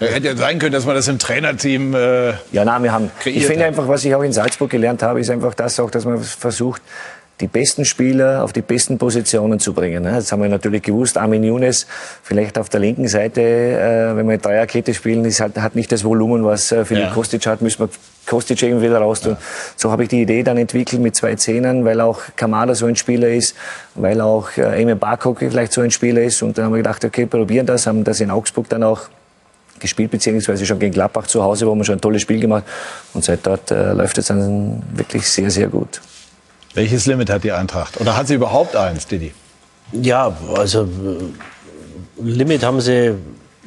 Hätte 0.00 0.26
ja 0.26 0.36
sein 0.36 0.58
können, 0.58 0.72
dass 0.72 0.84
man 0.84 0.94
das 0.94 1.08
im 1.08 1.18
Trainerteam. 1.18 1.94
Äh, 1.94 2.32
Ja, 2.52 2.64
nein, 2.64 2.82
wir 2.82 2.92
haben. 2.92 3.10
Ich 3.24 3.46
finde 3.46 3.64
einfach, 3.64 3.88
was 3.88 4.04
ich 4.04 4.14
auch 4.14 4.22
in 4.22 4.32
Salzburg 4.32 4.70
gelernt 4.70 5.02
habe, 5.02 5.18
ist 5.20 5.30
einfach 5.30 5.54
das 5.54 5.80
auch, 5.80 5.90
dass 5.90 6.04
man 6.04 6.22
versucht, 6.22 6.82
die 7.42 7.48
besten 7.48 7.84
Spieler 7.84 8.44
auf 8.44 8.52
die 8.52 8.62
besten 8.62 8.98
Positionen 8.98 9.58
zu 9.58 9.74
bringen. 9.74 10.04
ne? 10.04 10.14
Jetzt 10.14 10.30
haben 10.30 10.42
wir 10.42 10.48
natürlich 10.48 10.82
gewusst, 10.82 11.18
Armin 11.18 11.42
Younes 11.42 11.86
vielleicht 12.22 12.56
auf 12.56 12.68
der 12.68 12.78
linken 12.78 13.08
Seite, 13.08 13.40
äh, 13.42 14.16
wenn 14.16 14.28
wir 14.28 14.38
Dreierkette 14.38 14.94
spielen, 14.94 15.24
ist 15.24 15.40
halt, 15.40 15.58
hat 15.58 15.74
nicht 15.74 15.90
das 15.90 16.04
Volumen, 16.04 16.44
was 16.44 16.70
äh, 16.70 16.84
Philipp 16.84 17.06
Ja. 17.06 17.10
Kostic 17.10 17.44
hat, 17.46 17.60
müssen 17.60 17.80
wir 17.80 17.88
Kostic 18.26 18.62
irgendwie 18.62 18.86
wieder 18.86 18.98
raus 18.98 19.20
tun. 19.20 19.36
So 19.76 19.90
habe 19.90 20.04
ich 20.04 20.08
die 20.08 20.22
Idee 20.22 20.44
dann 20.44 20.56
entwickelt 20.56 21.02
mit 21.02 21.16
zwei 21.16 21.34
Zehnern, 21.34 21.84
weil 21.84 22.00
auch 22.00 22.20
Kamada 22.36 22.76
so 22.76 22.86
ein 22.86 22.94
Spieler 22.94 23.28
ist, 23.28 23.56
weil 23.96 24.20
auch 24.20 24.48
äh, 24.56 24.80
Emil 24.80 24.94
Barkok 24.94 25.40
vielleicht 25.40 25.72
so 25.72 25.80
ein 25.80 25.90
Spieler 25.90 26.22
ist. 26.22 26.42
Und 26.42 26.56
dann 26.56 26.66
haben 26.66 26.72
wir 26.72 26.78
gedacht, 26.78 27.04
okay, 27.04 27.26
probieren 27.26 27.66
das, 27.66 27.88
haben 27.88 28.04
das 28.04 28.20
in 28.20 28.30
Augsburg 28.30 28.68
dann 28.68 28.84
auch 28.84 29.00
gespielt, 29.80 30.12
beziehungsweise 30.12 30.64
schon 30.64 30.78
gegen 30.78 30.92
Gladbach 30.92 31.26
zu 31.26 31.42
Hause, 31.42 31.66
wo 31.66 31.74
wir 31.74 31.82
schon 31.82 31.96
ein 31.96 32.00
tolles 32.00 32.22
Spiel 32.22 32.38
gemacht 32.38 32.62
Und 33.14 33.24
seit 33.24 33.44
dort 33.44 33.72
äh, 33.72 33.92
läuft 33.92 34.16
es 34.18 34.26
dann 34.26 34.80
wirklich 34.94 35.26
sehr, 35.26 35.50
sehr 35.50 35.66
gut. 35.66 36.00
Welches 36.74 37.06
Limit 37.06 37.30
hat 37.30 37.44
die 37.44 37.52
Eintracht? 37.52 38.00
Oder 38.00 38.16
hat 38.16 38.28
sie 38.28 38.34
überhaupt 38.34 38.76
eins, 38.76 39.06
Didi? 39.06 39.32
Ja, 39.92 40.36
also 40.54 40.82
äh, 40.84 42.22
Limit 42.22 42.62
haben 42.64 42.80
sie, 42.80 43.14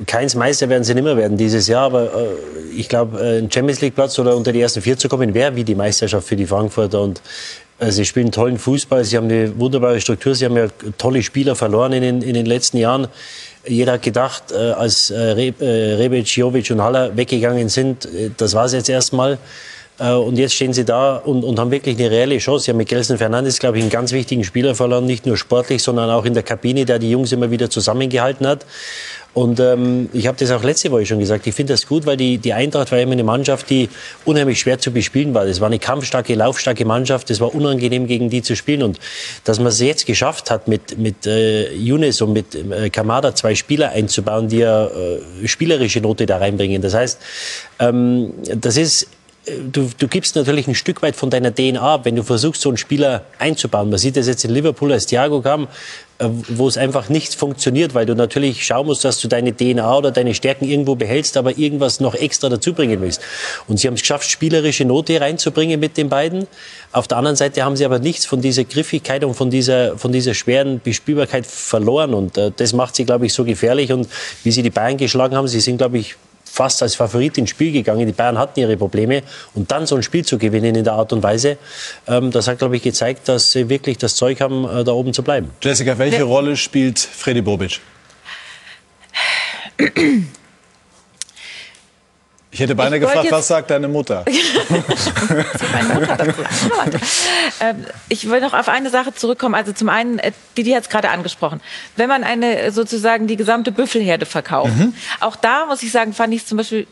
keins 0.08 0.36
Meister 0.36 0.70
werden 0.70 0.84
sie 0.84 0.96
nicht 0.96 1.04
mehr 1.04 1.18
werden 1.18 1.38
dieses 1.38 1.68
Jahr, 1.68 1.84
aber 1.84 2.06
äh, 2.06 2.28
ich 2.76 2.90
glaube, 2.90 3.20
äh, 3.20 3.40
ein 3.40 3.52
Champions 3.52 3.82
League 3.82 3.96
Platz 3.96 4.18
oder 4.18 4.36
unter 4.36 4.52
die 4.52 4.62
ersten 4.62 4.82
vier 4.82 4.98
zu 4.98 5.08
kommen, 5.08 5.34
wäre 5.34 5.56
wie 5.56 5.64
die 5.64 5.76
Meisterschaft 5.76 6.28
für 6.28 6.36
die 6.36 6.48
Frankfurter 6.48 7.02
und 7.02 7.22
äh, 7.80 7.92
Sie 7.92 8.06
spielen 8.06 8.32
tollen 8.32 8.58
Fußball, 8.58 9.04
sie 9.04 9.18
haben 9.18 9.30
eine 9.30 9.58
wunderbare 9.60 10.02
Struktur, 10.02 10.34
sie 10.34 10.46
haben 10.46 10.58
ja 10.58 10.68
tolle 10.98 11.22
Spieler 11.22 11.56
verloren 11.56 11.94
in 11.94 12.02
den, 12.02 12.22
in 12.22 12.34
den 12.34 12.46
letzten 12.46 12.78
Jahren. 12.78 13.08
Jeder 13.68 13.94
hat 13.94 14.02
gedacht, 14.02 14.52
äh, 14.52 14.72
als 14.72 15.12
Re, 15.12 15.54
Rebic, 15.60 16.28
Jovic 16.38 16.72
und 16.72 16.82
Haller 16.82 17.16
weggegangen 17.18 17.70
sind, 17.70 18.08
das 18.38 18.54
war 18.54 18.66
es 18.66 18.74
jetzt 18.74 18.90
erstmal. 18.90 19.38
Äh, 20.00 20.12
Und 20.12 20.38
jetzt 20.38 20.54
stehen 20.54 20.74
sie 20.74 20.86
da 20.86 21.18
und, 21.18 21.44
und 21.44 21.60
haben 21.60 21.72
wirklich 21.72 21.98
eine 21.98 22.12
reelle 22.12 22.38
Chance. 22.38 22.66
Sie 22.66 22.72
haben 22.72 22.78
mit 22.78 22.90
Gelson 22.90 23.18
Fernandes, 23.18 23.60
glaube 23.60 23.78
ich, 23.78 23.84
einen 23.84 23.92
ganz 23.92 24.12
wichtigen 24.12 24.44
Spieler 24.44 24.76
verloren, 24.76 25.06
nicht 25.06 25.26
nur 25.26 25.38
sportlich, 25.38 25.82
sondern 25.82 26.10
auch 26.10 26.26
in 26.26 26.34
der 26.34 26.44
Kabine, 26.44 26.86
der 26.86 27.00
die 27.00 27.12
Jungs 27.12 27.32
immer 27.32 27.52
wieder 27.52 27.70
zusammengehalten 27.70 28.46
hat. 28.48 28.66
Und 29.34 29.60
ähm, 29.60 30.08
ich 30.14 30.28
habe 30.28 30.38
das 30.38 30.50
auch 30.52 30.64
letzte 30.64 30.92
Woche 30.92 31.06
schon 31.06 31.20
gesagt. 31.20 31.46
Ich 31.46 31.54
finde 31.54 31.74
das 31.74 31.86
gut, 31.88 32.06
weil 32.06 32.16
die, 32.16 32.38
die 32.38 32.54
Eintracht 32.54 32.94
war 32.94 33.00
immer 33.00 33.12
eine 33.12 33.26
Mannschaft, 33.26 33.70
die 33.70 33.90
unheimlich 34.24 34.62
schwer 34.62 34.80
zu 34.80 34.92
bespielen 34.92 35.34
war. 35.34 35.46
Das 35.46 35.60
war 35.60 35.68
eine 35.68 35.78
kampfstarke, 35.78 36.36
laufstarke 36.36 36.86
Mannschaft. 36.86 37.30
Es 37.30 37.42
war 37.42 37.54
unangenehm, 37.54 38.08
gegen 38.08 38.30
die 38.30 38.42
zu 38.42 38.56
spielen. 38.56 38.82
Und 38.82 38.98
dass 39.44 39.60
man 39.60 39.68
es 39.68 39.82
jetzt 39.82 40.06
geschafft 40.06 40.52
hat, 40.52 40.70
mit, 40.70 40.98
mit 40.98 41.26
äh, 41.26 41.74
Younes 41.74 42.22
und 42.22 42.32
mit 42.32 42.56
äh, 42.56 42.90
Kamada 42.90 43.36
zwei 43.36 43.56
Spieler 43.56 43.90
einzubauen, 43.90 44.48
die 44.48 44.60
ja 44.60 44.86
äh, 44.86 45.20
spielerische 45.46 46.00
Note 46.00 46.26
da 46.26 46.38
reinbringen. 46.38 46.82
Das 46.82 46.94
heißt, 46.94 47.20
ähm, 47.80 48.32
das 48.56 48.78
ist 48.78 49.10
du, 49.72 49.90
du 49.98 50.08
gibst 50.08 50.36
natürlich 50.36 50.68
ein 50.68 50.76
Stück 50.76 51.02
weit 51.02 51.16
von 51.16 51.30
deiner 51.30 51.54
DNA 51.54 51.82
ab, 51.82 52.06
wenn 52.06 52.16
du 52.16 52.24
versuchst, 52.24 52.62
so 52.62 52.70
einen 52.70 52.78
Spieler 52.78 53.26
einzubauen. 53.40 53.90
Man 53.90 54.00
sieht 54.00 54.18
das 54.18 54.28
jetzt 54.28 54.44
in 54.46 54.52
Liverpool, 54.52 54.92
als 54.92 55.06
Thiago 55.06 55.42
kam, 55.42 55.68
äh, 56.18 56.28
wo 56.50 56.68
es 56.68 56.78
einfach 56.78 57.10
nicht 57.10 57.36
funktioniert, 57.36 57.94
weil 57.94 58.06
du 58.06 58.16
natürlich 58.16 58.66
schauen 58.66 58.88
musst, 58.88 59.04
dass 59.06 59.20
du 59.20 59.28
deine 59.28 59.56
DNA 59.56 59.98
oder 59.98 60.12
deine 60.12 60.34
Stärken 60.34 60.66
irgendwo 60.66 60.96
behältst, 60.96 61.38
aber 61.38 61.58
irgendwas 61.58 62.00
noch 62.00 62.16
extra 62.16 62.50
dazu 62.50 62.74
bringen 62.74 63.02
willst. 63.02 63.22
Und 63.68 63.80
sie 63.80 63.88
haben 63.88 63.96
es 63.96 64.02
geschafft, 64.02 64.30
spielerische 64.30 64.86
Note 64.86 65.20
reinzubringen 65.20 65.80
mit 65.80 65.98
den 65.98 66.10
beiden. 66.10 66.48
Auf 66.92 67.08
der 67.08 67.18
anderen 67.18 67.36
Seite 67.36 67.64
haben 67.64 67.76
sie 67.76 67.86
aber 67.86 68.00
nichts 68.00 68.26
von 68.26 68.42
dieser 68.42 68.64
Griffigkeit 68.64 69.24
und 69.24 69.34
von 69.36 69.50
dieser, 69.50 69.98
von 69.98 70.12
dieser 70.12 70.34
schweren 70.34 70.80
Bespielbarkeit 70.80 71.46
verloren. 71.46 72.14
Und 72.14 72.38
äh, 72.38 72.52
das 72.56 72.74
macht 72.74 72.96
sie, 72.96 73.06
glaube 73.06 73.26
ich, 73.26 73.34
so 73.34 73.44
gefährlich. 73.44 73.92
Und 73.92 74.08
wie 74.44 74.52
sie 74.52 74.64
die 74.64 74.70
Bayern 74.70 74.98
geschlagen 74.98 75.36
haben, 75.36 75.48
sie 75.48 75.60
sind, 75.60 75.78
glaube 75.78 75.98
ich, 75.98 76.16
fast 76.56 76.82
als 76.82 76.96
Favorit 76.96 77.38
ins 77.38 77.50
Spiel 77.50 77.72
gegangen. 77.72 78.08
Die 78.08 78.14
Bayern 78.14 78.38
hatten 78.38 78.60
ihre 78.60 78.78
Probleme. 78.78 79.24
Und 79.54 79.72
dann 79.72 79.86
so 79.86 79.96
ein 79.96 80.04
Spiel 80.04 80.24
zu 80.24 80.38
gewinnen 80.38 80.74
in 80.76 80.84
der 80.84 80.94
Art 80.94 81.12
und 81.12 81.22
Weise, 81.22 81.58
ähm, 82.08 82.32
das 82.32 82.48
hat, 82.48 82.60
glaube 82.60 82.78
ich, 82.78 82.82
gezeigt, 82.82 83.28
dass 83.28 83.52
sie 83.52 83.70
wirklich 83.70 83.98
das 83.98 84.16
Zeug 84.16 84.40
haben, 84.40 84.64
äh, 84.66 84.84
da 84.84 84.94
oben 84.94 85.14
zu 85.14 85.22
bleiben. 85.22 85.52
Jessica, 85.62 85.98
welche 85.98 86.24
Rolle 86.24 86.56
spielt 86.56 87.00
Freddy 87.00 87.42
Bobic? 87.42 87.82
Ich 92.56 92.62
hätte 92.62 92.74
beinahe 92.74 93.00
Ich 93.00 93.06
gefragt, 93.06 93.30
was 93.32 93.50
sagt 93.50 93.70
deine 93.70 93.90
Mutter? 93.90 94.24
meine 95.74 95.94
Mutter 95.94 96.16
dazu. 96.16 96.42
ähm, 97.60 97.86
ich 98.08 98.30
will 98.30 98.40
noch 98.40 98.54
auf 98.54 98.70
eine 98.70 98.90
Sache 98.90 99.14
zurückkommen. 99.14 99.56
Also 99.56 99.74
zum 99.74 99.90
einen, 99.90 100.20
äh, 100.20 100.32
Didi 100.58 100.72
hat 100.72 100.84
es 100.84 100.90
gerade 100.90 101.10
angesprochen, 101.10 101.60
wenn 101.98 102.08
man 102.08 102.24
eine 102.24 102.58
äh, 102.58 102.72
sozusagen 102.72 103.28
die 103.28 103.36
gesamte 103.36 103.74
Büffelherde 103.74 104.26
verkauft, 104.26 104.72
auch 105.20 105.36
da 105.36 105.66
muss 105.66 105.84
ich 105.84 105.92
sagen, 105.92 106.14
fand 106.14 106.34
ich 106.34 106.44
es 106.44 106.48
zum 106.48 106.58
Beispiel 106.58 106.88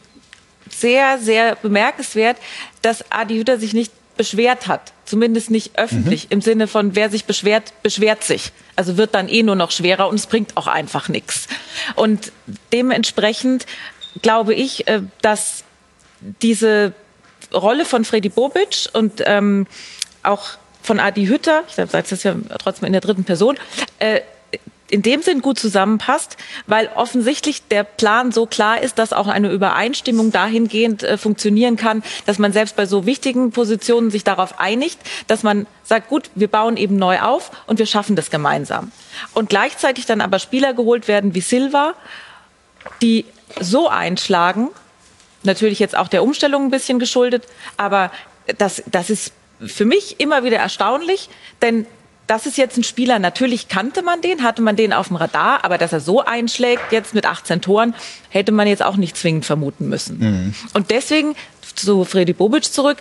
sehr, 0.70 1.18
sehr 1.20 1.56
bemerkenswert, 1.56 2.36
dass 2.82 3.10
Adi 3.10 3.38
Hütter 3.38 3.58
sich 3.58 3.74
nicht 3.74 3.94
beschwert 4.18 4.68
hat. 4.68 4.92
Zumindest 5.06 5.50
nicht 5.50 5.78
öffentlich. 5.78 6.28
Im 6.30 6.42
Sinne 6.42 6.68
von, 6.68 6.94
wer 6.96 7.10
sich 7.10 7.24
beschwert, 7.24 7.74
beschwert 7.84 8.24
sich. 8.24 8.52
Also 8.76 8.98
wird 8.98 9.16
dann 9.16 9.30
eh 9.30 9.44
nur 9.44 9.56
noch 9.56 9.72
schwerer 9.72 10.10
und 10.10 10.16
es 10.16 10.28
bringt 10.28 10.58
auch 10.58 10.68
einfach 10.68 11.08
nichts. 11.08 11.48
Und 11.96 12.32
dementsprechend 12.72 13.66
glaube 14.22 14.54
ich, 14.54 14.88
äh, 14.88 15.02
dass 15.22 15.64
diese 16.42 16.94
Rolle 17.54 17.86
von 17.86 18.06
Freddy 18.06 18.30
Bobic 18.30 18.90
und 18.94 19.22
ähm, 19.26 19.68
auch 20.24 20.52
von 20.82 21.00
Adi 21.00 21.28
Hütter, 21.28 21.64
ich 21.68 21.76
sage 21.76 22.06
das 22.10 22.24
ja 22.24 22.36
trotzdem 22.60 22.88
in 22.88 22.94
der 22.94 23.02
dritten 23.02 23.24
Person, 23.24 23.58
äh, 24.00 24.22
in 24.90 25.02
dem 25.02 25.24
Sinn 25.24 25.42
gut 25.42 25.58
zusammenpasst, 25.58 26.38
weil 26.68 26.88
offensichtlich 26.94 27.68
der 27.68 27.84
Plan 27.84 28.32
so 28.32 28.46
klar 28.46 28.80
ist, 28.80 29.00
dass 29.00 29.12
auch 29.12 29.28
eine 29.28 29.50
Übereinstimmung 29.52 30.32
dahingehend 30.32 31.02
äh, 31.02 31.18
funktionieren 31.18 31.78
kann, 31.78 32.04
dass 32.28 32.38
man 32.38 32.54
selbst 32.54 32.76
bei 32.76 32.86
so 32.86 33.08
wichtigen 33.08 33.52
Positionen 33.52 34.12
sich 34.12 34.24
darauf 34.24 34.60
einigt, 34.60 35.00
dass 35.26 35.42
man 35.42 35.66
sagt, 35.84 36.10
gut, 36.10 36.30
wir 36.36 36.48
bauen 36.48 36.78
eben 36.78 36.98
neu 36.98 37.20
auf 37.22 37.50
und 37.66 37.80
wir 37.80 37.88
schaffen 37.88 38.16
das 38.16 38.30
gemeinsam. 38.30 38.92
Und 39.34 39.50
gleichzeitig 39.50 40.06
dann 40.06 40.22
aber 40.22 40.38
Spieler 40.38 40.76
geholt 40.76 41.08
werden 41.08 41.34
wie 41.34 41.42
Silva, 41.42 41.96
die 43.02 43.26
so 43.60 43.90
einschlagen, 43.90 44.70
natürlich 45.44 45.80
jetzt 45.80 45.98
auch 45.98 46.08
der 46.08 46.24
Umstellung 46.24 46.66
ein 46.66 46.72
bisschen 46.72 47.00
geschuldet, 47.00 47.46
aber 47.78 48.12
das, 48.58 48.84
das 48.88 49.10
ist 49.10 49.34
für 49.66 49.86
mich 49.86 50.20
immer 50.20 50.44
wieder 50.44 50.58
erstaunlich, 50.58 51.30
denn 51.62 51.86
das 52.28 52.46
ist 52.46 52.58
jetzt 52.58 52.78
ein 52.78 52.84
Spieler, 52.84 53.20
natürlich 53.20 53.68
kannte 53.68 54.02
man 54.02 54.22
den, 54.22 54.44
hatte 54.44 54.62
man 54.62 54.78
den 54.78 54.94
auf 54.94 55.10
dem 55.10 55.18
Radar, 55.18 55.66
aber 55.66 55.78
dass 55.78 55.92
er 55.92 56.00
so 56.00 56.24
einschlägt, 56.24 56.92
jetzt 56.92 57.14
mit 57.14 57.26
18 57.26 57.62
Toren, 57.62 57.94
hätte 58.30 58.54
man 58.54 58.66
jetzt 58.66 58.82
auch 58.82 58.96
nicht 58.96 59.18
zwingend 59.18 59.46
vermuten 59.46 59.90
müssen. 59.90 60.56
Und 60.74 60.90
deswegen 60.90 61.36
zu 61.76 62.06
Freddy 62.06 62.34
Bobic 62.34 62.66
zurück. 62.66 62.98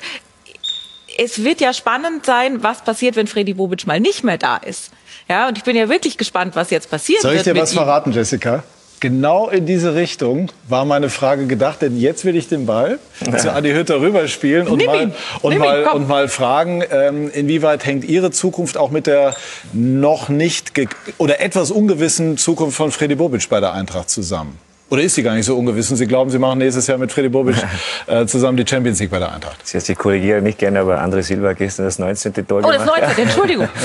Es 1.18 1.44
wird 1.44 1.60
ja 1.60 1.72
spannend 1.72 2.24
sein, 2.24 2.62
was 2.62 2.82
passiert, 2.82 3.16
wenn 3.16 3.26
Freddy 3.26 3.54
Bobic 3.54 3.86
mal 3.86 4.00
nicht 4.00 4.24
mehr 4.24 4.38
da 4.38 4.56
ist. 4.56 4.90
Ja, 5.28 5.48
und 5.48 5.58
ich 5.58 5.64
bin 5.64 5.76
ja 5.76 5.88
wirklich 5.88 6.16
gespannt, 6.16 6.56
was 6.56 6.70
jetzt 6.70 6.90
passiert. 6.90 7.20
Soll 7.20 7.34
ich 7.34 7.42
dir 7.42 7.54
was 7.54 7.72
ihm. 7.72 7.76
verraten, 7.76 8.12
Jessica? 8.12 8.64
Genau 9.02 9.48
in 9.48 9.66
diese 9.66 9.96
Richtung 9.96 10.52
war 10.68 10.84
meine 10.84 11.10
Frage 11.10 11.48
gedacht, 11.48 11.82
denn 11.82 11.98
jetzt 11.98 12.24
will 12.24 12.36
ich 12.36 12.46
den 12.46 12.66
Ball 12.66 13.00
zu 13.36 13.52
Adi 13.52 13.72
Hütter 13.72 14.00
rüberspielen 14.00 14.68
und 14.68 14.86
mal, 14.86 15.10
und 15.40 15.52
ihn, 15.52 15.58
mal, 15.58 15.82
komm. 15.82 16.02
und 16.02 16.08
mal 16.08 16.28
fragen, 16.28 16.84
ähm, 16.88 17.28
inwieweit 17.34 17.84
hängt 17.84 18.04
Ihre 18.04 18.30
Zukunft 18.30 18.76
auch 18.76 18.92
mit 18.92 19.08
der 19.08 19.34
noch 19.72 20.28
nicht 20.28 20.70
oder 21.18 21.40
etwas 21.40 21.72
ungewissen 21.72 22.36
Zukunft 22.36 22.76
von 22.76 22.92
Freddy 22.92 23.16
Bobic 23.16 23.48
bei 23.48 23.58
der 23.58 23.72
Eintracht 23.72 24.08
zusammen? 24.08 24.56
Oder 24.88 25.02
ist 25.02 25.16
sie 25.16 25.24
gar 25.24 25.34
nicht 25.34 25.46
so 25.46 25.58
ungewiss 25.58 25.90
und 25.90 25.96
Sie 25.96 26.06
glauben, 26.06 26.30
Sie 26.30 26.38
machen 26.38 26.58
nächstes 26.58 26.86
Jahr 26.86 26.98
mit 26.98 27.10
Freddy 27.10 27.28
Bobic 27.28 27.56
äh, 28.06 28.24
zusammen 28.26 28.56
die 28.56 28.64
Champions 28.64 29.00
League 29.00 29.10
bei 29.10 29.18
der 29.18 29.32
Eintracht? 29.32 29.56
Das 29.62 29.74
heißt, 29.74 29.90
ich 29.90 29.98
korrigiere 29.98 30.42
nicht 30.42 30.58
gerne, 30.58 30.78
aber 30.78 31.02
André 31.02 31.22
Silva 31.22 31.48
hat 31.48 31.56
gestern 31.56 31.86
das 31.86 31.98
19. 31.98 32.34
Tor 32.46 32.60
Oh, 32.62 32.70
das 32.70 32.84
gemacht. 32.84 33.00
19. 33.00 33.24
Entschuldigung. 33.24 33.68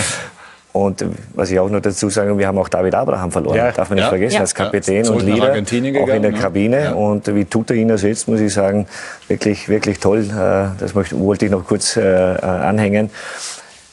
Und 0.85 1.05
was 1.33 1.49
ich 1.51 1.59
auch 1.59 1.69
noch 1.69 1.81
dazu 1.81 2.09
sage, 2.09 2.37
wir 2.37 2.47
haben 2.47 2.57
auch 2.57 2.69
David 2.69 2.93
Abraham 2.95 3.31
verloren. 3.31 3.55
Ja, 3.57 3.71
Darf 3.71 3.89
man 3.89 3.95
nicht 3.95 4.03
ja. 4.05 4.09
vergessen, 4.09 4.35
Ja. 4.35 4.41
als 4.41 4.53
Kapitän 4.53 5.07
und 5.07 5.23
Leader, 5.23 5.49
Argentinien 5.49 5.95
auch 5.95 5.99
in 6.01 6.05
gegangen, 6.05 6.21
der 6.23 6.31
ne? 6.31 6.37
Kabine. 6.37 6.83
Ja. 6.83 6.91
Und 6.93 7.33
wie 7.35 7.45
tut 7.45 7.69
er 7.71 7.75
ihn 7.77 7.89
ersetzt, 7.89 8.27
muss 8.27 8.39
ich 8.39 8.53
sagen, 8.53 8.85
wirklich, 9.27 9.69
wirklich 9.69 9.99
toll. 9.99 10.19
Äh, 10.29 10.67
Das 10.79 10.93
möchte, 10.93 11.19
wollte 11.19 11.45
ich 11.45 11.51
noch 11.51 11.65
kurz 11.65 11.97
äh, 11.97 12.01
anhängen. 12.01 13.09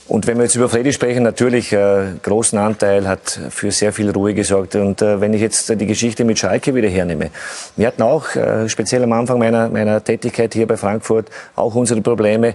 Und 0.06 0.26
wenn 0.26 0.36
wir 0.36 0.44
jetzt 0.44 0.54
über 0.54 0.68
Freddy 0.68 0.92
sprechen, 0.92 1.22
natürlich 1.22 1.72
äh, 1.72 2.12
großen 2.22 2.58
Anteil 2.58 3.08
hat 3.08 3.40
für 3.48 3.70
sehr 3.70 3.90
viel 3.90 4.10
Ruhe 4.10 4.34
gesorgt. 4.34 4.76
Und 4.76 5.00
äh, 5.00 5.18
wenn 5.20 5.32
ich 5.32 5.40
jetzt 5.40 5.70
äh, 5.70 5.76
die 5.76 5.86
Geschichte 5.86 6.24
mit 6.24 6.38
Schalke 6.38 6.74
wieder 6.74 6.88
hernehme, 6.88 7.30
wir 7.76 7.86
hatten 7.86 8.02
auch 8.02 8.34
äh, 8.36 8.68
speziell 8.68 9.02
am 9.02 9.12
Anfang 9.12 9.38
meiner 9.38 9.70
meiner 9.70 10.04
Tätigkeit 10.04 10.52
hier 10.52 10.66
bei 10.66 10.76
Frankfurt 10.76 11.30
auch 11.56 11.74
unsere 11.74 12.02
Probleme. 12.02 12.48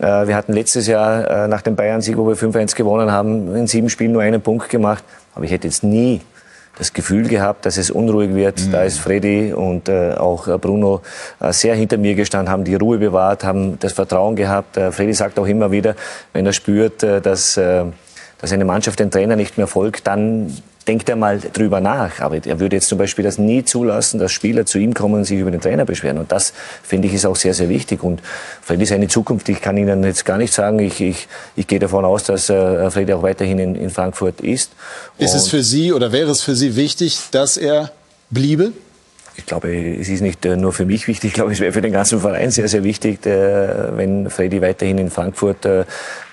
Äh, 0.00 0.26
wir 0.26 0.34
hatten 0.34 0.52
letztes 0.52 0.88
Jahr 0.88 1.44
äh, 1.44 1.48
nach 1.48 1.62
dem 1.62 1.76
Bayern-Sieg, 1.76 2.16
wo 2.16 2.26
wir 2.26 2.36
5-1 2.36 2.74
gewonnen 2.74 3.12
haben, 3.12 3.54
in 3.54 3.68
sieben 3.68 3.90
Spielen 3.90 4.10
nur 4.10 4.22
einen 4.22 4.40
Punkt 4.40 4.68
gemacht. 4.68 5.04
Aber 5.36 5.44
ich 5.44 5.52
hätte 5.52 5.68
jetzt 5.68 5.84
nie 5.84 6.20
das 6.78 6.92
Gefühl 6.92 7.28
gehabt, 7.28 7.66
dass 7.66 7.76
es 7.76 7.90
unruhig 7.90 8.34
wird. 8.34 8.72
Da 8.72 8.84
ist 8.84 8.98
Freddy 8.98 9.52
und 9.52 9.88
äh, 9.88 10.14
auch 10.14 10.46
äh, 10.46 10.58
Bruno 10.58 11.02
äh, 11.40 11.52
sehr 11.52 11.74
hinter 11.74 11.98
mir 11.98 12.14
gestanden, 12.14 12.50
haben 12.52 12.64
die 12.64 12.76
Ruhe 12.76 12.98
bewahrt, 12.98 13.44
haben 13.44 13.78
das 13.80 13.92
Vertrauen 13.92 14.36
gehabt. 14.36 14.76
Äh, 14.76 14.92
Freddy 14.92 15.12
sagt 15.12 15.38
auch 15.38 15.46
immer 15.46 15.70
wieder, 15.72 15.96
wenn 16.32 16.46
er 16.46 16.52
spürt, 16.52 17.02
äh, 17.02 17.20
dass, 17.20 17.56
äh, 17.56 17.84
dass 18.40 18.52
eine 18.52 18.64
Mannschaft 18.64 19.00
den 19.00 19.10
Trainer 19.10 19.36
nicht 19.36 19.58
mehr 19.58 19.66
folgt, 19.66 20.06
dann 20.06 20.56
denkt 20.88 21.08
er 21.08 21.16
mal 21.16 21.38
drüber 21.38 21.80
nach. 21.80 22.20
Aber 22.20 22.36
er 22.44 22.58
würde 22.58 22.76
jetzt 22.76 22.88
zum 22.88 22.98
Beispiel 22.98 23.22
das 23.24 23.38
nie 23.38 23.62
zulassen, 23.64 24.18
dass 24.18 24.32
Spieler 24.32 24.66
zu 24.66 24.78
ihm 24.78 24.94
kommen 24.94 25.14
und 25.16 25.24
sich 25.24 25.38
über 25.38 25.50
den 25.50 25.60
Trainer 25.60 25.84
beschweren. 25.84 26.18
Und 26.18 26.32
das, 26.32 26.52
finde 26.82 27.06
ich, 27.08 27.14
ist 27.14 27.26
auch 27.26 27.36
sehr, 27.36 27.54
sehr 27.54 27.68
wichtig. 27.68 28.02
Und 28.02 28.20
Freddy 28.62 28.86
seine 28.86 29.06
Zukunft, 29.08 29.48
ich 29.50 29.60
kann 29.60 29.76
Ihnen 29.76 30.02
jetzt 30.02 30.24
gar 30.24 30.38
nicht 30.38 30.52
sagen. 30.52 30.78
Ich, 30.80 31.00
ich, 31.00 31.28
ich 31.54 31.66
gehe 31.66 31.78
davon 31.78 32.04
aus, 32.04 32.24
dass 32.24 32.48
äh, 32.48 32.90
Freddy 32.90 33.12
auch 33.12 33.22
weiterhin 33.22 33.58
in, 33.58 33.74
in 33.76 33.90
Frankfurt 33.90 34.40
ist. 34.40 34.72
Ist 35.18 35.34
es 35.34 35.44
Und- 35.44 35.50
für 35.50 35.62
Sie 35.62 35.92
oder 35.92 36.10
wäre 36.10 36.30
es 36.30 36.42
für 36.42 36.56
Sie 36.56 36.74
wichtig, 36.74 37.18
dass 37.30 37.56
er 37.56 37.92
bliebe? 38.30 38.72
Ich 39.38 39.46
glaube, 39.46 39.72
es 39.72 40.08
ist 40.08 40.20
nicht 40.20 40.44
äh, 40.44 40.56
nur 40.56 40.72
für 40.72 40.84
mich 40.84 41.06
wichtig, 41.06 41.28
ich 41.28 41.34
glaube, 41.34 41.52
es 41.52 41.60
wäre 41.60 41.72
für 41.72 41.80
den 41.80 41.92
ganzen 41.92 42.20
Verein 42.20 42.50
sehr, 42.50 42.66
sehr 42.66 42.82
wichtig, 42.82 43.24
äh, 43.24 43.96
wenn 43.96 44.28
Freddy 44.28 44.60
weiterhin 44.60 44.98
in 44.98 45.10
Frankfurt 45.10 45.64
äh, 45.64 45.84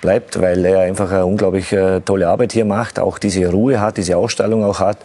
bleibt, 0.02 0.42
weil 0.42 0.66
er 0.66 0.82
einfach 0.82 1.12
eine 1.12 1.26
unglaublich 1.26 1.76
tolle 2.06 2.28
Arbeit 2.28 2.54
hier 2.54 2.66
macht, 2.66 3.00
auch 3.00 3.18
diese 3.18 3.48
Ruhe 3.48 3.80
hat, 3.80 3.98
diese 3.98 4.18
Ausstrahlung 4.18 4.64
auch 4.64 4.80
hat. 4.80 4.98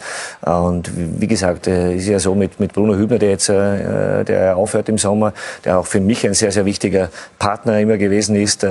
Und 0.42 0.90
wie 0.94 1.26
gesagt, 1.26 1.66
ist 1.66 2.06
ja 2.06 2.18
so 2.18 2.34
mit, 2.34 2.60
mit 2.60 2.74
Bruno 2.74 2.94
Hübner, 2.96 3.18
der 3.18 3.30
jetzt 3.30 3.48
der 3.48 4.56
aufhört 4.56 4.90
im 4.90 4.98
Sommer, 4.98 5.32
der 5.64 5.78
auch 5.78 5.86
für 5.86 6.00
mich 6.00 6.26
ein 6.26 6.34
sehr, 6.34 6.52
sehr 6.52 6.66
wichtiger 6.66 7.08
Partner 7.38 7.80
immer 7.80 7.96
gewesen 7.96 8.36
ist. 8.36 8.66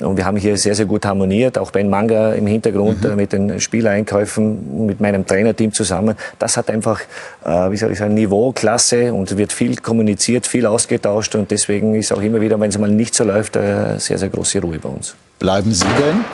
Und 0.00 0.16
wir 0.16 0.24
haben 0.24 0.36
hier 0.36 0.56
sehr, 0.56 0.74
sehr 0.74 0.86
gut 0.86 1.06
harmoniert. 1.06 1.56
Auch 1.56 1.70
Ben 1.70 1.88
Manga 1.88 2.32
im 2.32 2.46
Hintergrund 2.46 3.04
äh, 3.04 3.14
mit 3.14 3.32
den 3.32 3.60
Spieleinkäufen, 3.60 4.86
mit 4.86 5.00
meinem 5.00 5.24
Trainerteam 5.24 5.72
zusammen. 5.72 6.16
Das 6.38 6.56
hat 6.56 6.68
einfach, 6.68 7.00
äh, 7.44 7.70
wie 7.70 7.76
soll 7.76 7.92
ich 7.92 7.98
sagen, 7.98 8.14
Niveau, 8.14 8.50
Klasse 8.52 9.14
und 9.14 9.36
wird 9.36 9.52
viel 9.52 9.76
kommuniziert, 9.76 10.46
viel 10.46 10.66
ausgetauscht. 10.66 11.36
Und 11.36 11.50
deswegen 11.50 11.94
ist 11.94 12.12
auch 12.12 12.20
immer 12.20 12.40
wieder, 12.40 12.58
wenn 12.58 12.70
es 12.70 12.78
mal 12.78 12.90
nicht 12.90 13.14
so 13.14 13.22
läuft, 13.22 13.54
äh, 13.54 13.98
sehr, 13.98 14.18
sehr 14.18 14.30
große 14.30 14.60
Ruhe 14.60 14.78
bei 14.80 14.88
uns. 14.88 15.14
Bleiben 15.38 15.72
Sie 15.72 15.84
denn? 15.84 16.24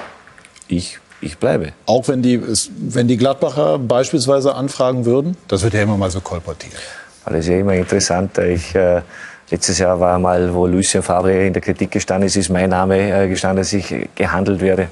Ich, 0.68 0.98
ich 1.20 1.36
bleibe. 1.36 1.72
Auch 1.84 2.08
wenn 2.08 2.22
die, 2.22 2.40
wenn 2.78 3.08
die 3.08 3.18
Gladbacher 3.18 3.78
beispielsweise 3.78 4.54
anfragen 4.54 5.04
würden? 5.04 5.36
Das 5.48 5.62
wird 5.62 5.74
ja 5.74 5.82
immer 5.82 5.98
mal 5.98 6.11
so 6.11 6.20
kolportiert. 6.20 6.72
Das 7.26 7.40
ist 7.40 7.48
ja 7.48 7.58
immer 7.58 7.74
interessant. 7.74 8.38
Ich, 8.38 8.74
äh, 8.74 9.02
letztes 9.51 9.78
Jahr 9.78 9.98
war 9.98 10.18
mal, 10.18 10.55
wo 10.55 10.66
Lucien 10.66 11.03
Favre 11.03 11.46
in 11.46 11.53
der 11.53 11.62
Kritik 11.62 11.90
gestanden 11.90 12.26
ist, 12.26 12.36
ist 12.36 12.48
mein 12.51 12.70
Name 12.70 13.24
äh, 13.24 13.28
gestanden, 13.28 13.59
dass 13.59 13.72
ich 13.72 13.94
gehandelt 14.14 14.61
werde. 14.61 14.88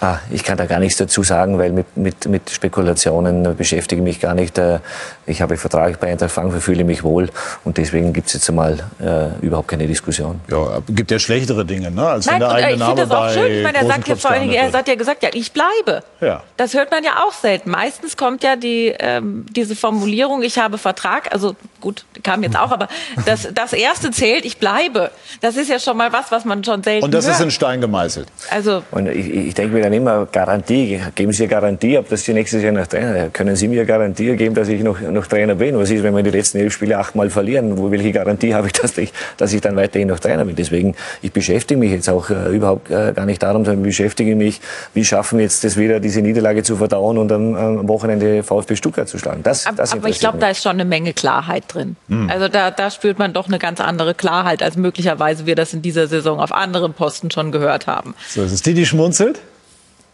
Ah, 0.00 0.18
ich 0.30 0.44
kann 0.44 0.56
da 0.58 0.66
gar 0.66 0.78
nichts 0.78 0.98
dazu 0.98 1.22
sagen, 1.22 1.58
weil 1.58 1.72
mit, 1.72 1.96
mit, 1.96 2.26
mit 2.26 2.50
Spekulationen 2.50 3.44
äh, 3.44 3.54
beschäftige 3.54 4.00
ich 4.00 4.04
mich 4.04 4.20
gar 4.20 4.34
nicht. 4.34 4.58
Äh, 4.58 4.80
ich 5.26 5.40
habe 5.40 5.56
Vertrag 5.56 5.98
bei 6.00 6.10
Eintracht 6.10 6.32
Frankfurt, 6.32 6.62
fühle 6.62 6.84
mich 6.84 7.02
wohl 7.02 7.30
und 7.64 7.78
deswegen 7.78 8.12
gibt 8.12 8.28
es 8.28 8.34
jetzt 8.34 8.48
einmal 8.48 8.78
äh, 9.00 9.44
überhaupt 9.44 9.68
keine 9.68 9.86
Diskussion. 9.86 10.40
Ja, 10.50 10.82
gibt 10.88 11.10
ja 11.10 11.18
schlechtere 11.18 11.64
Dinge, 11.64 11.90
ne? 11.90 12.06
als 12.06 12.26
Nein, 12.26 12.40
wenn 12.40 12.48
der 12.48 12.48
äh, 12.48 12.52
eigene 12.52 12.72
ich 12.72 12.78
Name 12.80 12.96
finde 12.96 13.08
das 13.08 13.18
auch 13.18 13.26
bei 13.26 13.32
schön. 13.32 13.52
Ich 13.52 13.62
meine, 13.62 13.78
er 13.78 13.84
großen 13.84 13.88
sagt 13.88 13.98
ja 13.98 14.04
Clubs 14.04 14.22
vor 14.22 14.30
allen 14.32 14.42
Dingen, 14.42 14.54
er 14.54 14.72
hat 14.72 14.88
ja 14.88 14.94
gesagt, 14.94 15.22
ja, 15.22 15.30
ich 15.32 15.52
bleibe. 15.52 16.02
Ja. 16.20 16.42
Das 16.56 16.74
hört 16.74 16.90
man 16.90 17.04
ja 17.04 17.24
auch 17.26 17.32
selten. 17.32 17.70
Meistens 17.70 18.16
kommt 18.16 18.42
ja 18.42 18.56
die, 18.56 18.94
ähm, 18.98 19.46
diese 19.50 19.76
Formulierung, 19.76 20.42
ich 20.42 20.58
habe 20.58 20.78
Vertrag, 20.78 21.32
also 21.32 21.56
gut, 21.80 22.04
kam 22.22 22.42
jetzt 22.42 22.58
auch, 22.58 22.70
aber 22.70 22.88
das, 23.24 23.48
das 23.54 23.72
erste 23.76 24.10
zählt, 24.10 24.44
ich 24.44 24.58
bleibe. 24.58 25.10
Das 25.40 25.56
ist 25.56 25.68
ja 25.68 25.78
schon 25.78 25.96
mal 25.96 26.12
was, 26.12 26.30
was 26.32 26.44
man 26.44 26.64
schon 26.64 26.82
selten 26.82 27.04
Und 27.04 27.12
das 27.14 27.26
hört. 27.26 27.36
ist 27.36 27.42
in 27.42 27.50
Stein 27.50 27.80
gemeißelt. 27.80 28.26
also, 28.50 28.82
Und 28.90 29.06
ich, 29.08 29.28
ich 29.34 29.54
denke 29.54 29.74
mir 29.74 29.82
dann 29.82 29.92
immer, 29.92 30.26
Garantie, 30.26 31.00
geben 31.14 31.32
Sie 31.32 31.44
eine 31.44 31.50
Garantie 31.50 31.98
ab, 31.98 32.06
dass 32.08 32.24
Sie 32.24 32.32
nächstes 32.32 32.62
Jahr 32.62 32.72
noch 32.72 32.86
Trainer 32.86 33.28
Können 33.30 33.56
Sie 33.56 33.68
mir 33.68 33.80
eine 33.80 33.86
Garantie 33.86 34.34
geben, 34.36 34.54
dass 34.54 34.68
ich 34.68 34.82
noch, 34.82 35.00
noch 35.00 35.26
Trainer 35.26 35.54
bin? 35.54 35.78
Was 35.78 35.90
ist, 35.90 36.02
wenn 36.02 36.14
wir 36.16 36.22
die 36.22 36.30
letzten 36.30 36.58
elf 36.58 36.72
Spiele 36.72 36.98
achtmal 36.98 37.30
verlieren? 37.30 37.76
Wo, 37.78 37.90
welche 37.90 38.12
Garantie 38.12 38.54
habe 38.54 38.66
ich 38.68 38.72
dass, 38.80 38.96
ich, 38.98 39.12
dass 39.36 39.52
ich 39.52 39.60
dann 39.60 39.76
weiterhin 39.76 40.08
noch 40.08 40.18
Trainer 40.18 40.44
bin? 40.44 40.56
Deswegen, 40.56 40.94
ich 41.22 41.32
beschäftige 41.32 41.78
mich 41.78 41.90
jetzt 41.92 42.08
auch 42.08 42.30
äh, 42.30 42.54
überhaupt 42.54 42.90
äh, 42.90 43.12
gar 43.14 43.26
nicht 43.26 43.42
darum, 43.42 43.64
sondern 43.64 43.82
beschäftige 43.82 44.34
mich, 44.36 44.60
wie 44.94 45.04
schaffen 45.04 45.38
wir 45.38 45.44
jetzt 45.44 45.64
das 45.64 45.76
wieder, 45.76 46.00
diese 46.00 46.22
Niederlage 46.22 46.62
zu 46.62 46.76
verdauen 46.76 47.18
und 47.18 47.30
am, 47.32 47.54
am 47.54 47.88
Wochenende 47.88 48.42
VfB 48.42 48.76
Stuttgart 48.76 49.08
zu 49.08 49.18
schlagen. 49.18 49.42
Das, 49.42 49.66
ab- 49.66 49.74
das 49.76 49.92
aber 49.92 50.08
ich 50.08 50.18
glaube, 50.20 50.38
da 50.38 50.48
ist 50.48 50.62
schon 50.62 50.72
eine 50.72 50.84
Menge 50.84 51.12
Klarheit 51.12 51.64
drin. 51.68 51.96
Also 52.28 52.48
da, 52.48 52.70
da 52.70 52.90
spürt 52.90 53.18
man 53.18 53.32
doch 53.32 53.46
eine 53.48 53.58
ganz 53.66 53.80
andere 53.80 54.14
Klarheit, 54.14 54.62
als 54.62 54.76
möglicherweise 54.76 55.44
wir 55.44 55.56
das 55.56 55.74
in 55.74 55.82
dieser 55.82 56.06
Saison 56.06 56.38
auf 56.38 56.52
anderen 56.52 56.94
Posten 56.94 57.32
schon 57.32 57.50
gehört 57.50 57.88
haben. 57.88 58.14
So 58.28 58.44
ist 58.44 58.52
es. 58.52 58.62
Die, 58.62 58.74
die 58.74 58.86
schmunzelt? 58.86 59.40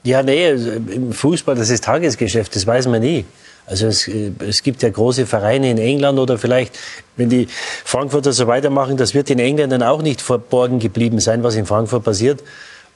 Ja, 0.04 0.22
nee, 0.22 0.46
also 0.46 0.70
im 0.70 1.12
Fußball, 1.12 1.54
das 1.54 1.68
ist 1.68 1.84
Tagesgeschäft, 1.84 2.56
das 2.56 2.66
weiß 2.66 2.88
man 2.88 3.02
nie. 3.02 3.26
Also 3.66 3.86
es, 3.86 4.08
äh, 4.08 4.32
es 4.48 4.62
gibt 4.62 4.82
ja 4.82 4.88
große 4.88 5.26
Vereine 5.26 5.70
in 5.70 5.78
England 5.78 6.18
oder 6.18 6.38
vielleicht, 6.38 6.78
wenn 7.18 7.28
die 7.28 7.46
Frankfurter 7.84 8.32
so 8.32 8.46
weitermachen, 8.46 8.96
das 8.96 9.12
wird 9.12 9.28
den 9.28 9.38
Engländern 9.38 9.82
auch 9.82 10.00
nicht 10.00 10.22
verborgen 10.22 10.78
geblieben 10.78 11.20
sein, 11.20 11.42
was 11.42 11.54
in 11.54 11.66
Frankfurt 11.66 12.04
passiert. 12.04 12.42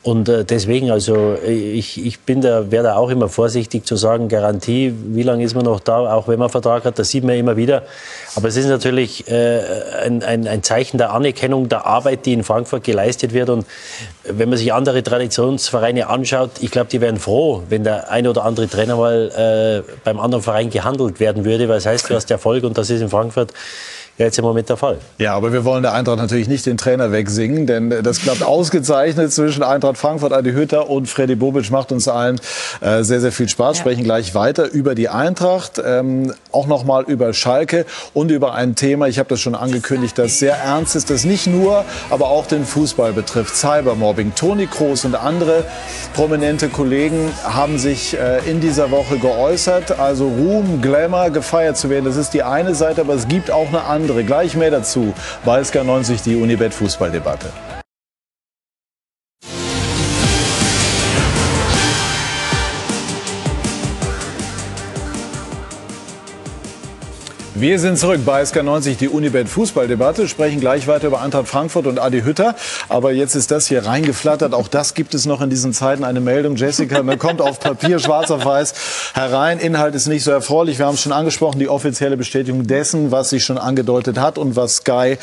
Und 0.06 0.28
äh, 0.28 0.44
deswegen, 0.44 0.92
also 0.92 1.36
ich, 1.44 2.06
ich 2.06 2.20
bin 2.20 2.40
da, 2.40 2.70
wäre 2.70 2.84
da 2.84 2.94
auch 2.94 3.10
immer 3.10 3.28
vorsichtig 3.28 3.84
zu 3.84 3.96
sagen, 3.96 4.28
Garantie, 4.28 4.94
wie 5.08 5.24
lange 5.24 5.42
ist 5.42 5.56
man 5.56 5.64
noch 5.64 5.80
da, 5.80 6.14
auch 6.14 6.28
wenn 6.28 6.38
man 6.38 6.48
Vertrag 6.48 6.84
hat, 6.84 7.00
das 7.00 7.08
sieht 7.08 7.24
man 7.24 7.34
immer 7.34 7.56
wieder. 7.56 7.82
Aber 8.36 8.46
es 8.46 8.54
ist 8.54 8.68
natürlich 8.68 9.26
äh, 9.26 9.62
ein, 10.04 10.22
ein, 10.22 10.46
ein 10.46 10.62
Zeichen 10.62 10.98
der 10.98 11.12
Anerkennung 11.12 11.68
der 11.68 11.86
Arbeit, 11.86 12.24
die 12.24 12.34
in 12.34 12.44
Frankfurt 12.44 12.84
geleistet 12.84 13.32
wird. 13.32 13.50
Und 13.50 13.66
wenn 14.22 14.48
man 14.48 14.58
sich 14.58 14.72
andere 14.72 15.02
Traditionsvereine 15.02 16.08
anschaut, 16.08 16.50
ich 16.60 16.70
glaube, 16.70 16.88
die 16.88 17.00
wären 17.00 17.16
froh, 17.16 17.64
wenn 17.68 17.82
der 17.82 18.08
ein 18.08 18.28
oder 18.28 18.44
andere 18.44 18.68
Trainer 18.68 18.94
mal 18.94 19.82
äh, 19.84 19.92
beim 20.04 20.20
anderen 20.20 20.44
Verein 20.44 20.70
gehandelt 20.70 21.18
werden 21.18 21.44
würde, 21.44 21.68
weil 21.68 21.78
es 21.78 21.86
heißt, 21.86 22.08
du 22.08 22.14
hast 22.14 22.30
Erfolg 22.30 22.62
und 22.62 22.78
das 22.78 22.90
ist 22.90 23.00
in 23.00 23.08
Frankfurt 23.08 23.52
ja 24.18 24.26
jetzt 24.26 24.38
im 24.38 24.44
Moment 24.44 24.68
der 24.68 24.76
Fall. 24.76 24.98
Ja, 25.18 25.34
aber 25.34 25.52
wir 25.52 25.64
wollen 25.64 25.82
der 25.82 25.92
Eintracht 25.92 26.18
natürlich 26.18 26.48
nicht 26.48 26.66
den 26.66 26.76
Trainer 26.76 27.12
wegsingen, 27.12 27.66
denn 27.66 27.90
das 28.02 28.20
klappt 28.20 28.42
ausgezeichnet 28.42 29.32
zwischen 29.32 29.62
Eintracht 29.62 29.98
Frankfurt, 29.98 30.32
Adi 30.32 30.52
Hütter 30.52 30.88
und 30.88 31.08
Freddy 31.08 31.34
Bobic. 31.34 31.70
Macht 31.70 31.92
uns 31.92 32.08
allen 32.08 32.40
äh, 32.80 33.02
sehr, 33.02 33.20
sehr 33.20 33.32
viel 33.32 33.48
Spaß. 33.48 33.78
Ja. 33.78 33.80
Sprechen 33.82 34.04
gleich 34.04 34.34
weiter 34.34 34.70
über 34.70 34.94
die 34.94 35.08
Eintracht, 35.08 35.80
ähm, 35.84 36.32
auch 36.52 36.66
noch 36.66 36.84
mal 36.84 37.04
über 37.04 37.32
Schalke 37.32 37.84
und 38.14 38.30
über 38.30 38.54
ein 38.54 38.74
Thema, 38.74 39.08
ich 39.08 39.18
habe 39.18 39.28
das 39.28 39.40
schon 39.40 39.54
angekündigt, 39.54 40.18
das 40.18 40.38
sehr 40.38 40.56
ernst 40.56 40.96
ist, 40.96 41.10
das 41.10 41.24
nicht 41.24 41.46
nur, 41.46 41.84
aber 42.10 42.28
auch 42.28 42.46
den 42.46 42.64
Fußball 42.64 43.12
betrifft. 43.12 43.56
Cybermobbing. 43.56 44.34
Toni 44.34 44.66
Kroos 44.66 45.04
und 45.04 45.14
andere 45.14 45.64
prominente 46.14 46.68
Kollegen 46.68 47.30
haben 47.44 47.78
sich 47.78 48.18
äh, 48.18 48.38
in 48.50 48.60
dieser 48.60 48.90
Woche 48.90 49.18
geäußert. 49.18 49.98
Also 49.98 50.26
Ruhm, 50.26 50.80
Glamour, 50.80 51.30
gefeiert 51.30 51.76
zu 51.76 51.90
werden, 51.90 52.04
das 52.04 52.16
ist 52.16 52.30
die 52.34 52.42
eine 52.42 52.74
Seite, 52.74 53.02
aber 53.02 53.14
es 53.14 53.28
gibt 53.28 53.50
auch 53.50 53.68
eine 53.68 53.84
andere 53.84 54.05
andere. 54.06 54.22
Gleich 54.24 54.54
mehr 54.54 54.70
dazu 54.70 55.14
bei 55.44 55.60
SK90 55.60 56.22
die 56.22 56.36
Unibet 56.36 56.72
Fußballdebatte. 56.72 57.65
Wir 67.58 67.78
sind 67.78 67.98
zurück 67.98 68.20
bei 68.26 68.42
SK90, 68.42 68.98
die 68.98 69.08
Unibet 69.08 69.48
Fußballdebatte, 69.48 70.28
sprechen 70.28 70.60
gleich 70.60 70.86
weiter 70.88 71.06
über 71.06 71.22
Eintracht 71.22 71.48
Frankfurt 71.48 71.86
und 71.86 71.98
Adi 71.98 72.20
Hütter. 72.20 72.54
Aber 72.90 73.12
jetzt 73.12 73.34
ist 73.34 73.50
das 73.50 73.66
hier 73.66 73.86
reingeflattert. 73.86 74.52
Auch 74.52 74.68
das 74.68 74.92
gibt 74.92 75.14
es 75.14 75.24
noch 75.24 75.40
in 75.40 75.48
diesen 75.48 75.72
Zeiten. 75.72 76.04
Eine 76.04 76.20
Meldung, 76.20 76.56
Jessica, 76.56 77.02
man 77.02 77.18
kommt 77.18 77.40
auf 77.40 77.58
Papier, 77.58 77.98
schwarz 77.98 78.30
auf 78.30 78.44
weiß 78.44 78.74
herein. 79.14 79.58
Inhalt 79.58 79.94
ist 79.94 80.06
nicht 80.06 80.22
so 80.22 80.32
erfreulich. 80.32 80.78
Wir 80.78 80.84
haben 80.84 80.96
es 80.96 81.00
schon 81.00 81.12
angesprochen, 81.12 81.58
die 81.58 81.70
offizielle 81.70 82.18
Bestätigung 82.18 82.66
dessen, 82.66 83.10
was 83.10 83.30
sich 83.30 83.42
schon 83.42 83.56
angedeutet 83.56 84.18
hat 84.18 84.36
und 84.36 84.54
was 84.54 84.76
Sky 84.76 85.16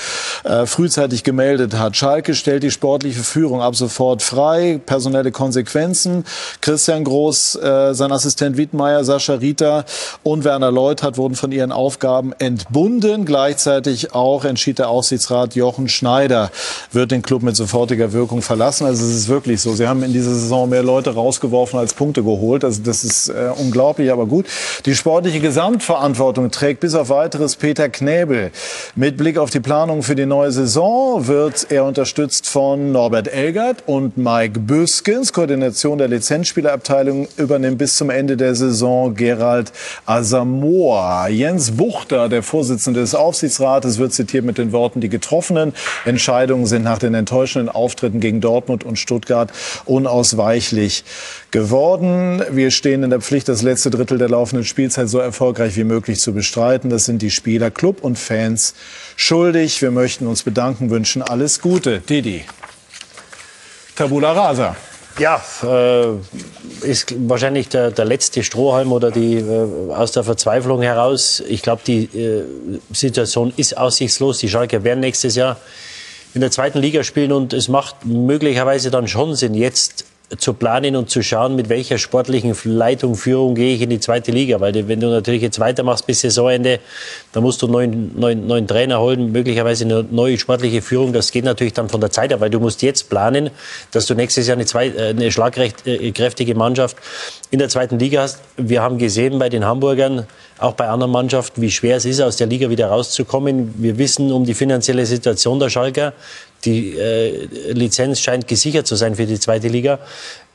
äh, 0.44 0.66
frühzeitig 0.66 1.24
gemeldet 1.24 1.78
hat. 1.78 1.96
Schalke 1.96 2.34
stellt 2.34 2.64
die 2.64 2.72
sportliche 2.72 3.22
Führung 3.22 3.62
ab 3.62 3.76
sofort 3.76 4.24
frei. 4.24 4.82
Personelle 4.84 5.32
Konsequenzen. 5.32 6.26
Christian 6.62 7.04
Groß, 7.04 7.58
äh, 7.58 7.94
sein 7.94 8.12
Assistent 8.12 8.58
Wiedmeier, 8.58 9.04
Sascha 9.04 9.36
Rita 9.36 9.86
und 10.24 10.44
Werner 10.46 10.72
Leuthardt 10.72 11.18
wurden 11.20 11.36
von 11.36 11.52
ihren 11.52 11.72
Aufgaben 11.72 12.23
haben 12.24 12.34
entbunden. 12.40 13.26
Gleichzeitig 13.26 14.14
auch 14.14 14.46
entschied 14.46 14.80
der 14.80 14.88
Aufsichtsrat 14.88 15.56
Jochen 15.56 15.90
Schneider 15.90 16.52
wird 16.92 17.12
den 17.12 17.22
Club 17.22 17.44
mit 17.44 17.56
sofortiger 17.56 18.14
Wirkung 18.14 18.42
verlassen. 18.42 18.86
Also 18.86 19.06
es 19.06 19.14
ist 19.14 19.28
wirklich 19.28 19.62
so. 19.62 19.74
Sie 19.74 19.88
haben 19.88 20.04
in 20.04 20.14
dieser 20.14 20.34
Saison 20.34 20.70
mehr 20.70 20.84
Leute 20.84 21.14
rausgeworfen 21.14 21.78
als 21.78 21.94
Punkte 21.94 22.24
geholt. 22.24 22.64
Also 22.64 22.82
das 22.82 23.04
ist 23.04 23.30
äh, 23.30 23.50
unglaublich, 23.58 24.12
aber 24.12 24.26
gut. 24.26 24.46
Die 24.86 24.96
sportliche 24.96 25.42
Gesamtverantwortung 25.42 26.50
trägt 26.52 26.80
bis 26.80 26.96
auf 26.96 27.10
weiteres 27.10 27.58
Peter 27.58 27.90
Knäbel. 27.90 28.52
Mit 28.96 29.18
Blick 29.18 29.38
auf 29.38 29.50
die 29.50 29.60
Planung 29.60 30.02
für 30.02 30.16
die 30.16 30.26
neue 30.26 30.52
Saison 30.52 31.28
wird 31.28 31.68
er 31.70 31.84
unterstützt 31.84 32.48
von 32.48 32.94
Norbert 32.94 33.28
Elgert 33.28 33.84
und 33.86 34.18
Mike 34.18 34.60
Büskens. 34.60 35.34
Koordination 35.34 35.98
der 35.98 36.08
Lizenzspielerabteilung 36.08 37.28
übernimmt 37.36 37.80
bis 37.80 37.98
zum 37.98 38.10
Ende 38.10 38.38
der 38.38 38.56
Saison 38.56 39.14
Gerald 39.14 39.74
Asamoah. 40.06 41.28
Jens 41.28 41.72
Buchter 41.72 42.13
Richter, 42.14 42.30
der 42.30 42.44
Vorsitzende 42.44 43.00
des 43.00 43.16
Aufsichtsrates, 43.16 43.98
wird 43.98 44.14
zitiert 44.14 44.46
mit 44.46 44.60
den 44.60 44.72
Worten, 44.72 45.02
die 45.02 45.10
getroffenen 45.10 45.74
Entscheidungen 46.06 46.68
sind 46.68 46.84
nach 46.84 47.00
den 47.00 47.16
enttäuschenden 47.16 47.70
Auftritten 47.70 48.20
gegen 48.20 48.40
Dortmund 48.40 48.84
und 48.84 49.00
Stuttgart 49.00 49.52
unausweichlich 49.86 51.06
geworden. 51.50 52.44
Wir 52.52 52.70
stehen 52.70 53.02
in 53.02 53.10
der 53.10 53.20
Pflicht, 53.20 53.50
das 53.50 53.64
letzte 53.64 53.90
Drittel 53.90 54.20
der 54.20 54.30
laufenden 54.30 54.64
Spielzeit 54.64 55.10
so 55.10 55.18
erfolgreich 55.18 55.76
wie 55.76 55.86
möglich 55.86 56.20
zu 56.20 56.34
bestreiten. 56.34 56.92
Das 56.92 57.06
sind 57.06 57.24
die 57.24 57.32
Spieler, 57.32 57.72
Club 57.72 58.04
und 58.04 58.20
Fans 58.20 58.76
schuldig. 59.16 59.82
Wir 59.82 59.90
möchten 59.90 60.28
uns 60.28 60.44
bedanken, 60.44 60.92
wünschen 60.92 61.24
alles 61.24 61.62
Gute. 61.62 62.00
Didi. 62.00 62.44
Tabula 63.96 64.34
rasa. 64.34 64.76
Ja, 65.20 65.42
äh, 65.64 66.88
ist 66.88 67.14
wahrscheinlich 67.30 67.70
der, 67.70 67.92
der 67.92 68.06
letzte 68.06 68.44
Strohhalm 68.44 68.92
oder 68.92 69.12
die 69.12 69.36
äh, 69.36 69.94
aus 69.94 70.12
der 70.12 70.24
Verzweiflung 70.24 70.82
heraus. 70.82 71.44
Ich 71.48 71.62
glaube, 71.62 71.84
die 71.86 72.06
äh, 72.06 72.44
Situation 72.92 73.54
ist 73.56 73.78
aussichtslos. 73.78 74.40
Die 74.40 74.50
Schalke 74.50 74.84
werden 74.84 75.02
nächstes 75.02 75.36
Jahr 75.36 75.58
in 76.34 76.42
der 76.42 76.50
zweiten 76.50 76.80
Liga 76.80 77.04
spielen 77.04 77.32
und 77.32 77.54
es 77.54 77.68
macht 77.68 78.06
möglicherweise 78.06 78.90
dann 78.90 79.08
schon 79.08 79.36
Sinn, 79.36 79.54
jetzt 79.54 80.06
zu 80.38 80.54
planen 80.54 80.96
und 80.96 81.10
zu 81.10 81.22
schauen, 81.22 81.56
mit 81.56 81.70
welcher 81.70 81.98
sportlichen 81.98 82.56
Leitung, 82.64 83.16
Führung 83.16 83.56
gehe 83.56 83.76
ich 83.76 83.82
in 83.82 83.90
die 83.90 84.00
zweite 84.00 84.32
Liga. 84.32 84.60
Weil 84.60 84.88
wenn 84.88 85.00
du 85.00 85.08
natürlich 85.08 85.42
jetzt 85.42 85.60
weitermachst 85.60 86.06
bis 86.08 86.22
Saisonende, 86.22 86.80
dann 87.32 87.44
musst 87.44 87.62
du 87.62 87.66
einen 87.68 87.74
neuen, 87.74 88.20
neuen, 88.20 88.48
neuen 88.48 88.68
Trainer 88.68 89.00
holen, 89.00 89.32
möglicherweise 89.32 89.86
eine 89.86 90.04
neue 90.04 90.38
sportliche 90.38 90.82
Führung. 90.82 91.14
Das 91.14 91.32
geht 91.32 91.46
natürlich 91.46 91.74
dann 91.74 91.90
von 91.90 92.02
der 92.02 92.12
Zeit 92.12 92.34
ab, 92.34 92.42
weil 92.42 92.50
du 92.50 92.60
musst 92.60 92.82
jetzt 92.82 93.10
planen, 93.10 93.50
dass 93.92 94.06
du 94.06 94.16
nächstes 94.16 94.48
Jahr 94.48 94.58
eine, 94.58 94.66
zwei, 94.66 94.88
äh, 94.88 95.10
eine 95.10 95.32
schlagkräftige 95.32 96.52
äh, 96.52 96.56
Mannschaft 96.56 96.98
in 97.52 97.60
der 97.60 97.70
zweiten 97.70 98.00
Liga 98.00 98.22
hast. 98.22 98.40
Wir 98.58 98.82
haben 98.82 98.98
gesehen 98.98 99.40
bei 99.40 99.50
den 99.50 99.66
Hamburgern, 99.66 100.28
auch 100.60 100.74
bei 100.74 100.88
anderen 100.88 101.12
Mannschaften, 101.12 101.62
wie 101.62 101.72
schwer 101.72 101.98
es 101.98 102.06
ist, 102.06 102.22
aus 102.22 102.38
der 102.38 102.48
Liga 102.48 102.70
wieder 102.70 102.88
rauszukommen. 102.88 103.74
Wir 103.78 103.98
wissen 103.98 104.32
um 104.32 104.46
die 104.46 104.54
finanzielle 104.54 105.06
Situation 105.06 105.60
der 105.60 105.70
Schalker. 105.70 106.14
Die 106.66 106.98
äh, 106.98 107.48
Lizenz 107.72 108.20
scheint 108.20 108.48
gesichert 108.48 108.88
zu 108.88 108.96
sein 108.96 109.16
für 109.16 109.26
die 109.26 109.40
zweite 109.40 109.68
Liga. 109.68 110.00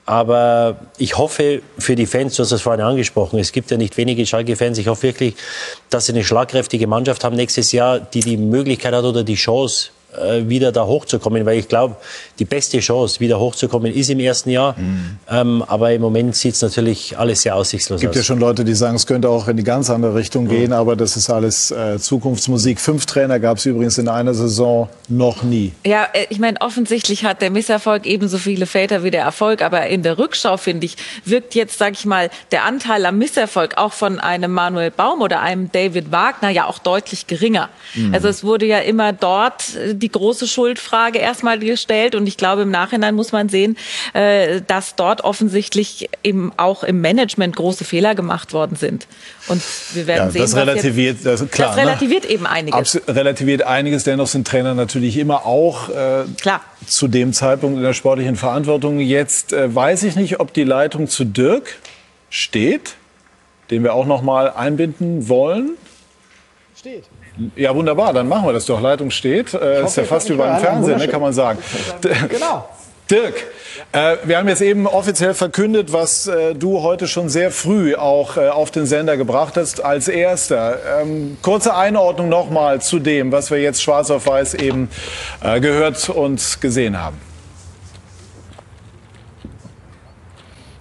Aber 0.06 0.76
ich 0.96 1.18
hoffe 1.18 1.60
für 1.78 1.94
die 1.94 2.06
Fans, 2.06 2.36
du 2.36 2.42
hast 2.42 2.52
es 2.52 2.62
vorhin 2.62 2.80
angesprochen, 2.80 3.38
es 3.38 3.52
gibt 3.52 3.70
ja 3.70 3.76
nicht 3.76 3.98
wenige 3.98 4.24
Schalke-Fans, 4.24 4.78
ich 4.78 4.86
hoffe 4.86 5.02
wirklich, 5.02 5.34
dass 5.90 6.06
sie 6.06 6.12
eine 6.12 6.24
schlagkräftige 6.24 6.86
Mannschaft 6.86 7.24
haben 7.24 7.36
nächstes 7.36 7.72
Jahr, 7.72 8.00
die 8.00 8.20
die 8.20 8.38
Möglichkeit 8.38 8.94
hat 8.94 9.04
oder 9.04 9.22
die 9.22 9.34
Chance, 9.34 9.90
wieder 10.42 10.72
da 10.72 10.86
hochzukommen, 10.86 11.44
weil 11.44 11.58
ich 11.58 11.68
glaube, 11.68 11.96
die 12.38 12.44
beste 12.44 12.78
Chance, 12.80 13.20
wieder 13.20 13.38
hochzukommen, 13.38 13.92
ist 13.92 14.10
im 14.10 14.20
ersten 14.20 14.50
Jahr. 14.50 14.74
Mhm. 14.78 15.18
Ähm, 15.30 15.64
aber 15.66 15.92
im 15.92 16.00
Moment 16.00 16.34
sieht 16.34 16.54
es 16.54 16.62
natürlich 16.62 17.18
alles 17.18 17.42
sehr 17.42 17.54
aussichtslos 17.54 17.98
aus. 17.98 18.02
Es 18.02 18.02
gibt 18.02 18.16
ja 18.16 18.22
schon 18.22 18.38
Leute, 18.38 18.64
die 18.64 18.74
sagen, 18.74 18.96
es 18.96 19.06
könnte 19.06 19.28
auch 19.28 19.48
in 19.48 19.56
die 19.56 19.64
ganz 19.64 19.90
andere 19.90 20.14
Richtung 20.14 20.44
mhm. 20.44 20.48
gehen, 20.48 20.72
aber 20.72 20.96
das 20.96 21.16
ist 21.16 21.30
alles 21.30 21.70
äh, 21.70 21.98
Zukunftsmusik. 21.98 22.80
Fünf 22.80 23.06
Trainer 23.06 23.38
gab 23.38 23.58
es 23.58 23.66
übrigens 23.66 23.98
in 23.98 24.08
einer 24.08 24.34
Saison 24.34 24.88
noch 25.08 25.42
nie. 25.42 25.72
Ja, 25.84 26.08
äh, 26.12 26.26
ich 26.30 26.38
meine, 26.38 26.60
offensichtlich 26.60 27.24
hat 27.24 27.42
der 27.42 27.50
Misserfolg 27.50 28.06
ebenso 28.06 28.38
viele 28.38 28.66
Väter 28.66 29.04
wie 29.04 29.10
der 29.10 29.22
Erfolg, 29.22 29.62
aber 29.62 29.86
in 29.88 30.02
der 30.02 30.18
Rückschau, 30.18 30.56
finde 30.56 30.86
ich, 30.86 30.96
wirkt 31.24 31.54
jetzt, 31.54 31.78
sage 31.78 31.92
ich 31.92 32.06
mal, 32.06 32.30
der 32.50 32.64
Anteil 32.64 33.04
am 33.06 33.18
Misserfolg 33.18 33.76
auch 33.76 33.92
von 33.92 34.20
einem 34.20 34.52
Manuel 34.52 34.90
Baum 34.90 35.20
oder 35.20 35.40
einem 35.40 35.70
David 35.70 36.12
Wagner 36.12 36.50
ja 36.50 36.66
auch 36.66 36.78
deutlich 36.78 37.26
geringer. 37.26 37.68
Mhm. 37.94 38.14
Also 38.14 38.28
es 38.28 38.42
wurde 38.44 38.66
ja 38.66 38.78
immer 38.78 39.12
dort 39.12 39.76
äh, 39.76 39.97
die 39.98 40.10
große 40.10 40.46
Schuldfrage 40.46 41.18
erstmal 41.18 41.58
gestellt. 41.58 42.14
Und 42.14 42.26
ich 42.26 42.36
glaube, 42.36 42.62
im 42.62 42.70
Nachhinein 42.70 43.14
muss 43.14 43.32
man 43.32 43.48
sehen, 43.48 43.76
äh, 44.14 44.60
dass 44.66 44.96
dort 44.96 45.22
offensichtlich 45.22 46.08
eben 46.22 46.52
auch 46.56 46.84
im 46.84 47.00
Management 47.00 47.56
große 47.56 47.84
Fehler 47.84 48.14
gemacht 48.14 48.52
worden 48.52 48.76
sind. 48.76 49.06
Und 49.48 49.62
wir 49.94 50.06
werden 50.06 50.26
ja, 50.26 50.30
sehen, 50.30 50.42
das 50.42 50.56
relativiert, 50.56 51.16
jetzt, 51.16 51.26
das, 51.26 51.50
klar, 51.50 51.68
das 51.68 51.76
relativiert 51.76 52.24
ne? 52.24 52.30
eben 52.30 52.46
einiges. 52.46 52.96
Abs 52.96 53.08
relativiert 53.08 53.62
einiges. 53.62 54.04
Dennoch 54.04 54.26
sind 54.26 54.46
Trainer 54.46 54.74
natürlich 54.74 55.16
immer 55.16 55.46
auch 55.46 55.88
äh, 55.88 56.24
klar. 56.40 56.60
zu 56.86 57.08
dem 57.08 57.32
Zeitpunkt 57.32 57.76
in 57.76 57.82
der 57.82 57.94
sportlichen 57.94 58.36
Verantwortung. 58.36 59.00
Jetzt 59.00 59.52
äh, 59.52 59.74
weiß 59.74 60.02
ich 60.04 60.16
nicht, 60.16 60.40
ob 60.40 60.52
die 60.52 60.64
Leitung 60.64 61.08
zu 61.08 61.24
Dirk 61.24 61.78
steht, 62.30 62.94
den 63.70 63.82
wir 63.82 63.94
auch 63.94 64.06
noch 64.06 64.22
mal 64.22 64.50
einbinden 64.50 65.28
wollen. 65.28 65.70
Steht. 66.76 67.04
Ja, 67.56 67.74
wunderbar, 67.74 68.12
dann 68.12 68.28
machen 68.28 68.46
wir 68.46 68.52
das 68.52 68.66
doch. 68.66 68.80
Leitung 68.80 69.10
steht. 69.10 69.54
Äh, 69.54 69.84
ist 69.84 69.96
ja 69.96 70.04
fast 70.04 70.28
wie 70.30 70.34
beim 70.34 70.60
Fernsehen, 70.60 70.98
ne, 70.98 71.08
kann 71.08 71.20
man 71.20 71.32
sagen. 71.32 71.58
Genau. 72.28 72.68
Dirk, 73.10 73.46
äh, 73.92 74.16
wir 74.24 74.36
haben 74.36 74.48
jetzt 74.48 74.60
eben 74.60 74.86
offiziell 74.86 75.32
verkündet, 75.32 75.94
was 75.94 76.26
äh, 76.26 76.54
du 76.54 76.82
heute 76.82 77.08
schon 77.08 77.30
sehr 77.30 77.50
früh 77.50 77.94
auch 77.94 78.36
äh, 78.36 78.48
auf 78.48 78.70
den 78.70 78.84
Sender 78.84 79.16
gebracht 79.16 79.56
hast, 79.56 79.82
als 79.82 80.08
erster. 80.08 80.78
Ähm, 81.00 81.38
kurze 81.40 81.74
Einordnung 81.74 82.28
nochmal 82.28 82.82
zu 82.82 82.98
dem, 82.98 83.32
was 83.32 83.50
wir 83.50 83.62
jetzt 83.62 83.82
schwarz 83.82 84.10
auf 84.10 84.26
weiß 84.26 84.54
eben 84.54 84.90
äh, 85.42 85.58
gehört 85.60 86.10
und 86.10 86.60
gesehen 86.60 87.02
haben. 87.02 87.27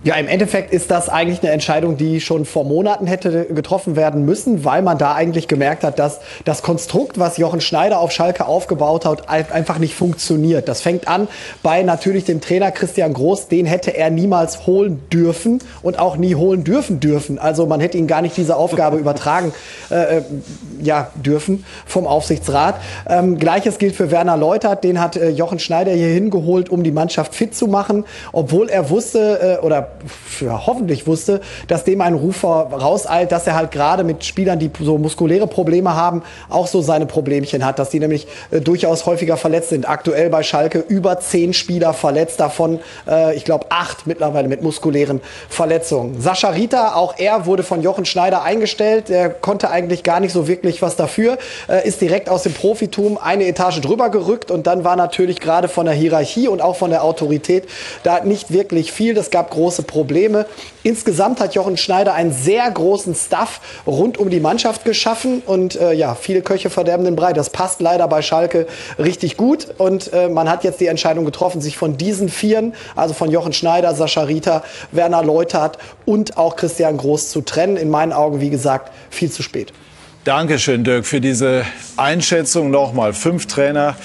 Ja, 0.04 0.14
im 0.16 0.28
Endeffekt 0.28 0.72
ist 0.72 0.92
das 0.92 1.10
eigentlich 1.10 1.42
eine 1.42 1.52
Entscheidung, 1.52 1.98
die 1.98 2.22
schon 2.22 2.46
vor 2.46 2.64
Monaten 2.66 3.08
hätte 3.08 3.46
getroffen 3.46 3.96
werden 3.96 4.26
müssen, 4.26 4.64
weil 4.64 4.84
man 4.84 5.00
da 5.00 5.16
eigentlich 5.16 5.48
gemerkt 5.48 5.84
hat, 5.84 5.98
dass 5.98 6.20
das 6.46 6.62
Konstrukt, 6.62 7.18
was 7.18 7.38
Jochen 7.38 7.62
Schneider 7.62 8.00
auf 8.00 8.12
Schalke 8.12 8.46
aufgebaut 8.46 9.06
hat, 9.06 9.28
einfach 9.28 9.80
nicht 9.80 9.96
funktioniert. 9.96 10.68
Das 10.68 10.82
fängt 10.82 11.08
an 11.08 11.28
bei 11.64 11.82
natürlich 11.82 12.26
dem 12.26 12.42
Trainer 12.42 12.72
Christian 12.72 13.12
Groß, 13.12 13.48
den 13.48 13.66
hätte 13.66 13.98
er 13.98 14.12
niemals 14.12 14.68
holen 14.68 15.02
dürfen 15.12 15.64
und 15.82 15.98
auch 15.98 16.16
nie 16.16 16.36
holen 16.36 16.64
dürfen 16.64 17.00
dürfen. 17.00 17.40
Also 17.40 17.66
man 17.66 17.80
hätte 17.80 17.98
ihn 17.98 18.06
gar 18.06 18.22
nicht 18.22 18.38
diese 18.38 18.56
Aufgabe 18.56 18.98
übertragen 18.98 19.52
äh, 19.90 20.18
äh, 20.18 20.22
ja, 20.80 21.10
dürfen 21.16 21.66
vom 21.88 22.06
Aufsichtsrat. 22.06 22.76
Ähm, 23.10 23.40
Gleiches 23.40 23.80
gilt 23.80 23.96
für 23.96 24.12
Werner 24.12 24.38
Leutert, 24.38 24.84
den 24.84 25.02
hat 25.02 25.18
äh, 25.18 25.30
Jochen 25.30 25.58
Schneider 25.58 25.92
hier 25.92 26.10
hingeholt, 26.10 26.70
um 26.70 26.84
die 26.84 26.92
Mannschaft 26.92 27.34
fit 27.34 27.56
zu 27.56 27.66
machen, 27.66 28.06
obwohl 28.32 28.70
er 28.70 28.92
wusste 28.92 29.58
äh, 29.60 29.66
oder 29.66 29.88
für 30.06 30.66
hoffentlich 30.66 31.08
wusste, 31.08 31.42
dass 31.68 31.84
dem 31.84 32.02
ein 32.02 32.14
Ruf 32.14 32.44
rauseilt, 32.44 33.32
dass 33.32 33.48
er 33.48 33.56
halt 33.56 33.72
gerade 33.72 34.04
mit 34.04 34.24
Spielern, 34.24 34.60
die 34.60 34.72
so 34.80 34.98
muskuläre 34.98 35.48
Probleme 35.48 35.96
haben, 35.96 36.24
auch 36.50 36.68
so 36.68 36.82
seine 36.82 37.06
Problemchen 37.06 37.66
hat, 37.66 37.80
dass 37.80 37.90
die 37.90 38.00
nämlich 38.00 38.28
äh, 38.52 38.62
durchaus 38.62 39.06
häufiger 39.06 39.38
verletzt 39.38 39.70
sind. 39.70 39.90
Aktuell 39.90 40.30
bei 40.30 40.44
Schalke 40.44 40.80
über 40.80 41.20
zehn 41.20 41.54
Spieler 41.54 41.94
verletzt, 41.94 42.40
davon, 42.40 42.80
äh, 43.08 43.36
ich 43.36 43.46
glaube, 43.46 43.68
acht 43.70 44.08
mittlerweile 44.08 44.48
mit 44.48 44.62
muskulären 44.62 45.22
Verletzungen. 45.50 46.22
Sascha 46.22 46.50
Rita, 46.50 46.96
auch 46.96 47.16
er 47.18 47.46
wurde 47.46 47.64
von 47.64 47.82
Jochen 47.82 48.06
Schneider 48.06 48.44
eingestellt. 48.44 49.10
Er 49.10 49.30
konnte 49.30 49.70
eigentlich 49.70 50.04
gar 50.04 50.20
nicht 50.20 50.34
so 50.34 50.48
wirklich 50.48 50.82
was 50.82 50.96
dafür, 50.96 51.38
äh, 51.70 51.88
ist 51.88 52.02
direkt 52.02 52.30
aus 52.30 52.44
dem 52.44 52.54
Profitum 52.54 53.18
eine 53.18 53.46
Etage 53.48 53.82
drüber 53.82 54.10
gerückt 54.10 54.52
und 54.52 54.68
dann 54.68 54.84
war 54.84 54.96
natürlich 54.96 55.40
gerade 55.40 55.68
von 55.68 55.86
der 55.86 55.96
Hierarchie 55.96 56.48
und 56.48 56.62
auch 56.62 56.76
von 56.76 56.90
der 56.90 57.04
Autorität 57.04 57.68
da 58.04 58.24
nicht 58.24 58.52
wirklich 58.52 58.92
viel. 58.92 59.14
Das 59.14 59.32
gab 59.32 59.52
große 59.52 59.77
große 59.78 59.84
Probleme. 59.84 60.46
Insgesamt 60.84 61.40
hat 61.40 61.56
Jochen 61.56 61.78
Schneider 61.78 62.14
einen 62.14 62.32
sehr 62.32 62.70
großen 62.70 63.16
Staff 63.16 63.62
rund 63.86 64.18
um 64.18 64.30
die 64.30 64.40
Mannschaft 64.40 64.86
geschaffen 64.86 65.42
und 65.46 65.76
äh, 65.80 65.94
ja, 65.94 66.16
viele 66.16 66.42
Köche 66.42 66.70
verderben 66.70 67.06
den 67.06 67.16
Brei. 67.16 67.34
Das 67.34 67.50
passt 67.50 67.82
leider 67.82 68.08
bei 68.08 68.22
Schalke 68.22 68.68
richtig 68.98 69.38
gut 69.38 69.68
und 69.78 70.12
äh, 70.14 70.30
man 70.30 70.50
hat 70.50 70.64
jetzt 70.64 70.80
die 70.80 70.88
Entscheidung 70.88 71.26
getroffen, 71.26 71.62
sich 71.62 71.78
von 71.78 71.98
diesen 71.98 72.30
Vieren, 72.30 72.74
also 72.96 73.14
von 73.14 73.32
Jochen 73.32 73.54
Schneider, 73.54 73.94
Sascha 73.94 74.24
Rita, 74.24 74.64
Werner 74.92 75.24
Leutert 75.24 75.78
und 76.06 76.38
auch 76.38 76.56
Christian 76.56 76.98
Groß 76.98 77.30
zu 77.30 77.42
trennen. 77.42 77.78
In 77.78 77.90
meinen 77.90 78.14
Augen, 78.14 78.42
wie 78.42 78.50
gesagt, 78.50 78.92
viel 79.10 79.32
zu 79.32 79.44
spät. 79.44 79.74
Dankeschön, 80.24 80.84
Dirk, 80.84 81.06
für 81.06 81.22
diese 81.22 81.64
Einschätzung 81.96 82.70
nochmal. 82.70 83.14
Fünf 83.14 83.46
Trainer, 83.46 83.96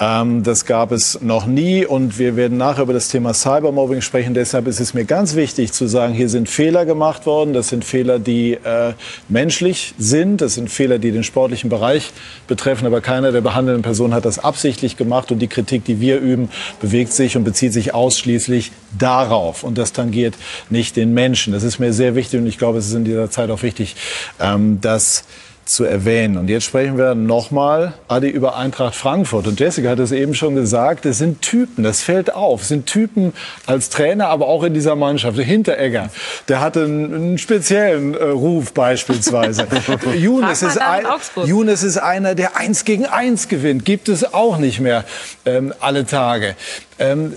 ähm, 0.00 0.42
das 0.42 0.64
gab 0.64 0.92
es 0.92 1.20
noch 1.20 1.44
nie. 1.44 1.84
Und 1.84 2.18
wir 2.18 2.34
werden 2.34 2.56
nachher 2.56 2.84
über 2.84 2.94
das 2.94 3.08
Thema 3.08 3.34
Cybermobbing 3.34 4.00
sprechen. 4.00 4.32
Deshalb 4.32 4.66
ist 4.66 4.80
es 4.80 4.94
mir 4.94 5.04
ganz 5.04 5.36
wichtig 5.36 5.72
zu 5.72 5.86
sagen, 5.86 6.14
hier 6.14 6.30
sind 6.30 6.48
Fehler 6.48 6.86
gemacht 6.86 7.26
worden. 7.26 7.52
Das 7.52 7.68
sind 7.68 7.84
Fehler, 7.84 8.18
die 8.18 8.54
äh, 8.54 8.94
menschlich 9.28 9.94
sind. 9.98 10.40
Das 10.40 10.54
sind 10.54 10.70
Fehler, 10.70 10.98
die 10.98 11.12
den 11.12 11.22
sportlichen 11.22 11.68
Bereich 11.68 12.12
betreffen. 12.48 12.86
Aber 12.86 13.02
keiner 13.02 13.30
der 13.30 13.42
behandelnden 13.42 13.82
Personen 13.82 14.14
hat 14.14 14.24
das 14.24 14.38
absichtlich 14.38 14.96
gemacht. 14.96 15.30
Und 15.30 15.38
die 15.40 15.48
Kritik, 15.48 15.84
die 15.84 16.00
wir 16.00 16.18
üben, 16.18 16.48
bewegt 16.80 17.12
sich 17.12 17.36
und 17.36 17.44
bezieht 17.44 17.74
sich 17.74 17.92
ausschließlich 17.92 18.72
darauf. 18.98 19.62
Und 19.64 19.76
das 19.76 19.92
tangiert 19.92 20.34
nicht 20.70 20.96
den 20.96 21.12
Menschen. 21.12 21.52
Das 21.52 21.62
ist 21.62 21.78
mir 21.78 21.92
sehr 21.92 22.14
wichtig. 22.14 22.40
Und 22.40 22.46
ich 22.46 22.56
glaube, 22.56 22.78
es 22.78 22.86
ist 22.86 22.94
in 22.94 23.04
dieser 23.04 23.30
Zeit 23.30 23.50
auch 23.50 23.62
wichtig, 23.62 23.96
ähm, 24.40 24.80
dass 24.80 25.24
zu 25.70 25.84
erwähnen. 25.84 26.36
Und 26.36 26.48
jetzt 26.48 26.64
sprechen 26.64 26.98
wir 26.98 27.14
nochmal, 27.14 27.94
Adi, 28.08 28.28
über 28.28 28.56
Eintracht 28.56 28.94
Frankfurt. 28.94 29.46
Und 29.46 29.60
Jessica 29.60 29.90
hat 29.90 30.00
es 30.00 30.10
eben 30.10 30.34
schon 30.34 30.56
gesagt, 30.56 31.06
es 31.06 31.18
sind 31.18 31.42
Typen, 31.42 31.84
das 31.84 32.02
fällt 32.02 32.34
auf. 32.34 32.62
Es 32.62 32.68
sind 32.68 32.86
Typen 32.86 33.32
als 33.66 33.88
Trainer, 33.88 34.28
aber 34.28 34.48
auch 34.48 34.64
in 34.64 34.74
dieser 34.74 34.96
Mannschaft. 34.96 35.38
Der 35.38 35.44
Hinteregger, 35.44 36.10
der 36.48 36.60
hatte 36.60 36.84
einen, 36.84 37.14
einen 37.14 37.38
speziellen 37.38 38.14
äh, 38.14 38.24
Ruf 38.24 38.72
beispielsweise. 38.72 39.66
Younes 40.16 40.62
ist, 40.62 40.80
ein, 40.80 41.04
Younes 41.44 41.84
ist 41.84 41.98
einer, 41.98 42.34
der 42.34 42.56
eins 42.56 42.84
gegen 42.84 43.06
eins 43.06 43.46
gewinnt. 43.46 43.84
Gibt 43.84 44.08
es 44.08 44.34
auch 44.34 44.58
nicht 44.58 44.80
mehr 44.80 45.04
ähm, 45.44 45.72
alle 45.78 46.04
Tage. 46.04 46.56
Ähm, 46.98 47.32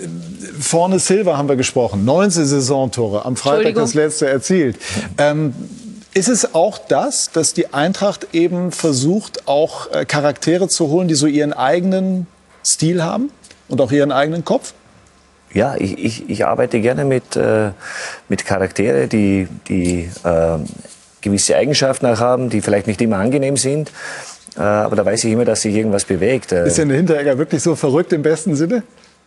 vorne 0.59 0.99
Silva 0.99 1.37
haben 1.37 1.47
wir 1.47 1.55
gesprochen. 1.55 2.03
19 2.03 2.45
Saisontore, 2.45 3.25
am 3.25 3.35
Freitag 3.35 3.75
das 3.75 3.93
letzte 3.93 4.27
erzielt. 4.27 4.77
Ähm, 5.17 5.53
ist 6.13 6.29
es 6.29 6.53
auch 6.53 6.77
das, 6.77 7.31
dass 7.31 7.53
die 7.53 7.73
Eintracht 7.73 8.27
eben 8.33 8.71
versucht, 8.71 9.47
auch 9.47 9.91
äh, 9.91 10.05
Charaktere 10.05 10.67
zu 10.67 10.89
holen, 10.89 11.07
die 11.07 11.15
so 11.15 11.27
ihren 11.27 11.53
eigenen 11.53 12.27
Stil 12.63 13.03
haben 13.03 13.31
und 13.67 13.81
auch 13.81 13.91
ihren 13.91 14.11
eigenen 14.11 14.45
Kopf? 14.45 14.73
Ja, 15.53 15.75
ich, 15.77 15.97
ich, 15.97 16.29
ich 16.29 16.45
arbeite 16.45 16.81
gerne 16.81 17.05
mit, 17.05 17.35
äh, 17.35 17.71
mit 18.27 18.45
Charaktere, 18.45 19.07
die, 19.07 19.47
die 19.67 20.09
äh, 20.23 20.57
gewisse 21.21 21.55
Eigenschaften 21.55 22.05
auch 22.07 22.19
haben, 22.19 22.49
die 22.49 22.61
vielleicht 22.61 22.87
nicht 22.87 23.01
immer 23.01 23.17
angenehm 23.17 23.57
sind. 23.57 23.91
Äh, 24.55 24.61
aber 24.61 24.95
da 24.95 25.05
weiß 25.05 25.23
ich 25.23 25.31
immer, 25.31 25.45
dass 25.45 25.61
sich 25.61 25.75
irgendwas 25.75 26.05
bewegt. 26.05 26.51
Äh. 26.51 26.67
Ist 26.67 26.77
denn 26.77 26.89
der 26.89 26.97
Hinteregger 26.97 27.37
wirklich 27.37 27.61
so 27.61 27.75
verrückt 27.75 28.13
im 28.13 28.23
besten 28.23 28.55
Sinne? 28.55 28.83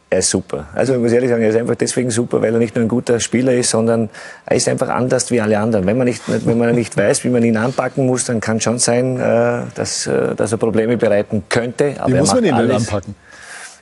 Er 0.09 0.20
ist 0.20 0.30
super. 0.30 0.66
Also 0.72 0.94
ich 0.94 1.00
muss 1.00 1.11
ehrlich 1.11 1.30
sagen, 1.30 1.42
er 1.42 1.48
ist 1.48 1.57
einfach 1.57 1.74
deswegen 1.74 2.11
super, 2.11 2.40
weil 2.40 2.52
er 2.52 2.61
nicht 2.61 2.76
nur 2.76 2.84
ein 2.84 2.88
guter 2.88 3.18
Spieler 3.18 3.52
ist, 3.54 3.70
sondern 3.70 4.09
er 4.44 4.57
ist 4.57 4.68
einfach 4.68 4.88
anders 4.88 5.32
wie 5.32 5.40
alle 5.40 5.59
anderen. 5.59 5.84
Wenn 5.84 5.98
man 5.98 6.07
nicht, 6.07 6.22
wenn 6.26 6.59
man 6.59 6.74
nicht 6.76 6.96
weiß, 6.96 7.24
wie 7.24 7.28
man 7.28 7.42
ihn 7.42 7.57
anpacken 7.57 8.07
muss, 8.07 8.24
dann 8.24 8.40
kann 8.40 8.61
schon 8.61 8.78
sein, 8.78 9.18
äh, 9.18 9.62
dass, 9.74 10.07
äh, 10.07 10.36
dass 10.36 10.52
er 10.52 10.59
Probleme 10.59 10.96
bereiten 10.96 11.42
könnte. 11.48 11.94
Aber 11.98 12.12
wie 12.12 12.18
muss 12.18 12.32
man 12.32 12.44
ihn 12.44 12.57
denn 12.57 12.70
anpacken? 12.70 13.16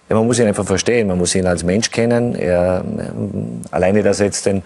Ja, 0.09 0.17
man 0.17 0.27
muss 0.27 0.39
ihn 0.39 0.47
einfach 0.47 0.65
verstehen, 0.65 1.09
man 1.09 1.19
muss 1.19 1.35
ihn 1.35 1.47
als 1.47 1.63
Mensch 1.63 1.91
kennen. 1.91 2.35
Er, 2.35 2.83
ähm, 2.85 3.61
alleine, 3.71 4.03
dass 4.03 4.21
er 4.21 4.27
jetzt 4.27 4.47
den 4.47 4.63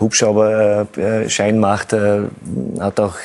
Hubschrauberschein 0.00 1.58
macht, 1.58 1.94
äh, 1.94 2.20
hat 2.80 3.00
auch 3.00 3.16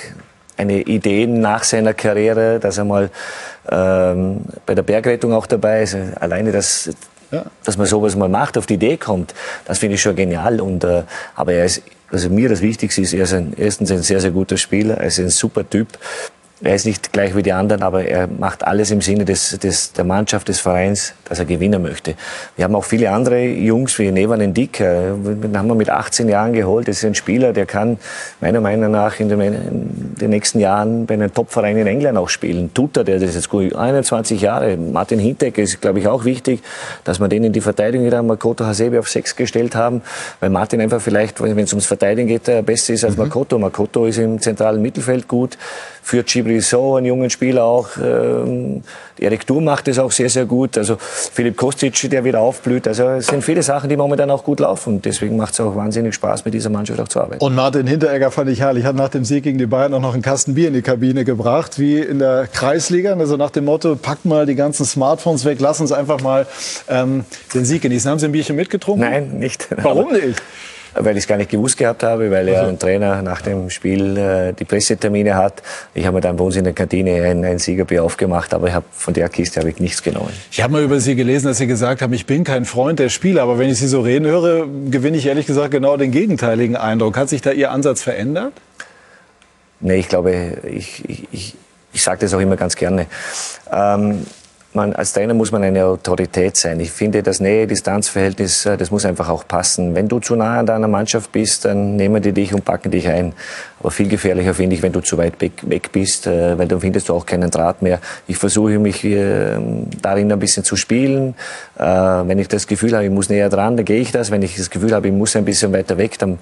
eine 0.56 0.82
Idee 0.82 1.28
nach 1.28 1.64
seiner 1.64 1.94
Karriere, 1.94 2.60
dass 2.60 2.78
er 2.78 2.86
mal 2.86 3.10
ähm, 3.70 4.42
bei 4.66 4.76
der 4.76 4.84
Bergrettung 4.84 5.34
auch 5.34 5.46
dabei 5.46 5.84
ist. 5.84 5.96
Alleine 6.20 6.52
das 6.52 6.90
Dass 7.64 7.78
man 7.78 7.88
sowas 7.88 8.16
mal 8.16 8.30
macht, 8.30 8.58
auf 8.58 8.66
die 8.66 8.76
Idee 8.76 8.98
kommt, 8.98 9.34
das 9.66 9.80
finde 9.80 9.96
ich 9.96 10.02
schon 10.02 10.16
genial. 10.16 10.62
Und, 10.62 10.84
äh, 10.84 11.04
aber 11.36 11.54
er 11.54 11.66
ist, 11.66 11.84
also 12.12 12.30
mir 12.30 12.50
das 12.50 12.62
Wichtigste 12.62 13.02
ist, 13.02 13.14
er 13.14 13.24
ist 13.24 13.34
ein, 13.34 13.54
erstens 13.56 13.92
ein 13.92 14.02
sehr, 14.02 14.20
sehr 14.20 14.32
guter 14.32 14.58
Spieler, 14.58 14.98
er 14.98 15.08
ist 15.08 15.20
ein 15.20 15.30
super 15.30 15.68
Typ. 15.70 15.88
Er 16.62 16.76
ist 16.76 16.86
nicht 16.86 17.14
gleich 17.14 17.38
wie 17.38 17.42
die 17.42 17.54
anderen, 17.54 17.84
aber 17.84 18.04
er 18.04 18.28
macht 18.28 18.66
alles 18.66 18.92
im 18.92 19.00
Sinne 19.00 19.24
des, 19.24 19.58
des, 19.60 19.94
der 19.94 20.04
Mannschaft, 20.04 20.50
des 20.50 20.60
Vereins, 20.60 21.14
dass 21.24 21.40
er 21.40 21.46
gewinnen 21.46 21.82
möchte. 21.82 22.16
Wir 22.58 22.66
haben 22.66 22.76
auch 22.76 22.84
viele 22.84 23.12
andere 23.12 23.46
Jungs 23.46 23.98
wie 23.98 24.12
Nevan 24.12 24.54
Dick, 24.54 24.82
äh, 24.82 25.14
den 25.14 25.58
haben 25.58 25.68
wir 25.70 25.76
mit 25.76 25.90
18 25.90 26.28
Jahren 26.28 26.52
geholt. 26.52 26.90
Das 26.90 26.98
ist 26.98 27.06
ein 27.06 27.16
Spieler, 27.16 27.54
der 27.54 27.66
kann 27.66 27.98
meiner 28.42 28.60
Meinung 28.60 28.92
nach 28.92 29.22
in 29.22 29.30
den, 29.30 29.40
in 29.40 30.16
den 30.20 30.30
nächsten 30.32 30.60
Jahren 30.60 31.06
bei 31.06 31.14
einem 31.14 31.34
Topverein 31.34 31.78
in 31.78 31.88
England 31.88 32.18
auch 32.18 32.28
spielen. 32.28 32.74
Tut 32.74 32.98
er, 32.98 33.06
der 33.06 33.22
ist 33.22 33.36
jetzt 33.36 33.48
gut 33.48 33.74
21 33.74 34.42
Jahre. 34.42 34.76
Martin 34.76 35.20
Hinteck 35.20 35.58
ist, 35.60 35.80
glaube 35.80 36.00
ich, 36.00 36.10
auch 36.10 36.26
wichtig, 36.26 36.62
dass 37.06 37.22
wir 37.22 37.30
den 37.30 37.46
in 37.46 37.54
die 37.54 37.62
Verteidigung 37.62 38.06
wieder 38.06 38.22
Makoto 38.22 38.66
Hasebe 38.66 39.00
auf 39.00 39.08
6 39.08 39.38
gestellt 39.38 39.76
haben, 39.76 40.02
weil 40.42 40.50
Martin 40.50 40.82
einfach 40.82 41.00
vielleicht, 41.00 41.42
wenn 41.42 41.58
es 41.58 41.72
ums 41.72 41.86
Verteidigen 41.86 42.28
geht, 42.28 42.48
der 42.48 42.64
Beste 42.64 42.92
ist 42.92 43.06
als 43.06 43.16
mhm. 43.16 43.24
Makoto. 43.24 43.58
Makoto 43.58 44.08
ist 44.08 44.18
im 44.18 44.42
zentralen 44.42 44.82
Mittelfeld 44.82 45.26
gut, 45.30 45.58
führt 46.02 46.28
Gibriso, 46.28 46.96
einen 46.96 47.06
jungen 47.06 47.30
Spieler 47.30 47.64
auch. 47.64 47.90
Ähm, 48.02 48.84
Erik 49.20 49.46
Dur 49.46 49.62
macht 49.62 49.88
es 49.88 50.00
auch 50.00 50.12
sehr, 50.12 50.30
sehr 50.30 50.46
gut. 50.46 50.78
Also 50.78 50.98
Philipp 51.00 51.58
Kostic, 51.58 52.10
der 52.10 52.24
wieder 52.24 52.40
aufblüht. 52.40 52.88
Also 52.88 53.08
es 53.10 53.28
sind 53.28 53.44
viele 53.44 53.64
Sachen, 53.64 53.90
die 53.90 53.98
momentan 53.98 54.32
auch 54.32 54.44
gut 54.44 54.60
laufen. 54.60 55.02
Deswegen 55.02 55.38
macht 55.38 55.54
es 55.54 55.60
auch 55.60 55.76
wahnsinnig 55.76 56.16
Spaß, 56.16 56.46
mit 56.46 56.54
dieser 56.54 56.70
Mannschaft 56.70 57.00
auch 57.00 57.08
zu 57.08 57.20
arbeiten. 57.20 57.44
Und 57.44 57.56
Martin 57.56 57.86
Hinteregger 57.86 58.32
fand 58.32 58.50
ich 58.50 58.62
herrlich. 58.62 58.86
Hat 58.86 58.96
nach 58.96 59.10
dem 59.10 59.26
Sieg 59.26 59.44
gegen 59.44 59.58
die 59.58 59.66
Bayern 59.66 59.94
auch 59.94 60.02
noch 60.02 60.14
einen 60.14 60.22
Kasten 60.22 60.56
Bier 60.56 60.70
in 60.70 60.74
die 60.74 60.82
Kabine 60.82 61.26
gebracht, 61.26 61.80
wie 61.80 62.00
in 62.00 62.20
der 62.20 62.48
Kreisliga. 62.48 63.14
Also 63.14 63.38
nach 63.38 63.52
dem 63.52 63.66
Motto, 63.66 63.96
packt 63.96 64.26
mal 64.26 64.46
die 64.46 64.56
ganzen 64.56 64.86
Smartphones 64.86 65.46
weg, 65.46 65.58
lass 65.60 65.82
uns 65.82 65.92
einfach 65.92 66.22
mal 66.22 66.48
ähm, 66.88 67.26
den 67.54 67.66
Sieg 67.66 67.82
genießen. 67.82 68.10
Haben 68.10 68.20
Sie 68.20 68.26
ein 68.26 68.32
Bierchen 68.32 68.56
mitgetrunken? 68.56 69.10
Nein, 69.10 69.40
nicht. 69.40 69.68
Warum 69.76 70.12
nicht? 70.14 70.42
Weil 70.94 71.18
ich 71.18 71.24
es 71.24 71.28
gar 71.28 71.38
nicht 71.38 71.52
gewusst 71.52 71.78
gehabt 71.78 72.04
habe, 72.04 72.32
weil 72.32 72.48
ja 72.50 72.68
ein 72.68 72.80
Trainer 72.80 73.22
nach 73.22 73.42
dem 73.42 73.70
Spiel 73.70 74.18
äh, 74.18 74.54
die 74.54 74.66
Pressetermine 74.66 75.36
hat. 75.36 75.62
Ich 75.94 76.06
habe 76.06 76.16
mir 76.16 76.22
dann 76.22 76.36
bei 76.36 76.44
uns 76.44 76.56
in 76.56 76.64
der 76.64 76.74
Kantine 76.74 77.24
ein, 77.24 77.44
ein 77.44 77.60
Siegerbier 77.60 78.04
aufgemacht, 78.04 78.54
aber 78.54 78.68
ich 78.68 78.74
hab, 78.74 78.84
von 78.92 79.14
der 79.14 79.30
Kiste 79.30 79.60
habe 79.60 79.70
ich 79.70 79.80
nichts 79.80 80.04
genommen. 80.04 80.32
Ich 80.52 80.62
habe 80.62 80.74
mal 80.74 80.84
über 80.84 81.00
Sie 81.00 81.16
gelesen, 81.16 81.48
dass 81.48 81.58
Sie 81.58 81.68
gesagt 81.68 82.02
haben, 82.02 82.14
ich 82.14 82.26
bin 82.26 82.44
kein 82.44 82.66
Freund 82.66 83.00
der 83.00 83.10
Spieler, 83.10 83.44
aber 83.44 83.60
wenn 83.60 83.70
ich 83.70 83.80
Sie 83.80 83.88
so 83.88 84.02
reden 84.02 84.28
höre, 84.28 84.68
gewinne 84.90 85.18
ich 85.18 85.26
ehrlich 85.26 85.46
gesagt 85.46 85.72
genau 85.72 85.98
den 85.98 86.12
gegenteiligen 86.12 86.76
Eindruck. 86.76 87.18
Hat 87.18 87.30
sich 87.30 87.42
da 87.42 87.52
Ihr 87.52 87.72
Ansatz 87.72 88.02
verändert? 88.02 88.54
Nee, 89.80 89.96
ich 89.96 90.10
glaube, 90.10 90.58
ich, 90.70 91.08
ich, 91.08 91.28
ich, 91.32 91.56
ich 91.94 92.04
sage 92.04 92.20
das 92.22 92.34
auch 92.34 92.40
immer 92.40 92.58
ganz 92.58 92.76
gerne. 92.76 93.06
Ähm, 93.72 94.26
man, 94.80 94.94
als 94.94 95.14
Trainer 95.14 95.34
muss 95.34 95.52
man 95.52 95.64
eine 95.64 95.86
Autorität 95.86 96.56
sein. 96.56 96.80
Ich 96.80 96.92
finde, 96.92 97.22
das 97.22 97.40
Nähe-Distanz-Verhältnis, 97.40 98.66
äh, 98.66 98.78
das 98.78 98.92
muss 98.92 99.06
einfach 99.06 99.30
auch 99.30 99.48
passen. 99.48 99.94
Wenn 99.96 100.08
du 100.08 100.20
zu 100.20 100.36
nah 100.36 100.60
an 100.60 100.66
deiner 100.66 100.88
Mannschaft 100.88 101.32
bist, 101.32 101.66
dann 101.66 101.96
nehmen 101.96 102.22
die 102.22 102.32
dich 102.32 102.54
und 102.54 102.64
packen 102.66 102.92
dich 102.92 103.08
ein. 103.08 103.34
Aber 103.80 103.92
viel 103.92 104.08
gefährlicher 104.08 104.54
finde 104.54 104.76
ich, 104.76 104.82
wenn 104.82 104.92
du 104.92 105.02
zu 105.02 105.18
weit 105.18 105.34
weg, 105.42 105.92
bist, 105.92 106.28
äh, 106.28 106.58
weil 106.58 106.68
dann 106.68 106.80
findest 106.80 107.10
du 107.10 107.14
auch 107.14 107.26
keinen 107.26 107.52
Draht 107.52 107.82
mehr. 107.82 108.00
Ich 108.28 108.38
versuche 108.38 108.80
mich 108.80 109.04
äh, 109.04 109.58
darin 110.02 110.32
ein 110.32 110.40
bisschen 110.40 110.64
zu 110.64 110.76
spielen. 110.76 111.36
Äh, 111.78 111.84
wenn 111.84 112.40
ich 112.40 112.48
das 112.48 112.66
Gefühl 112.66 112.94
habe, 112.94 113.06
ich 113.06 113.12
muss 113.12 113.30
näher 113.30 113.50
dran, 113.50 113.76
dann 113.76 113.86
gehe 113.86 114.00
ich 114.00 114.12
das. 114.12 114.32
Wenn 114.32 114.42
ich 114.42 114.56
das 114.56 114.70
Gefühl 114.70 114.94
habe, 114.94 115.08
ich 115.08 115.14
muss 115.14 115.36
ein 115.36 115.46
bisschen 115.46 115.74
weiter 115.74 115.98
weg, 115.98 116.18
dann, 116.20 116.40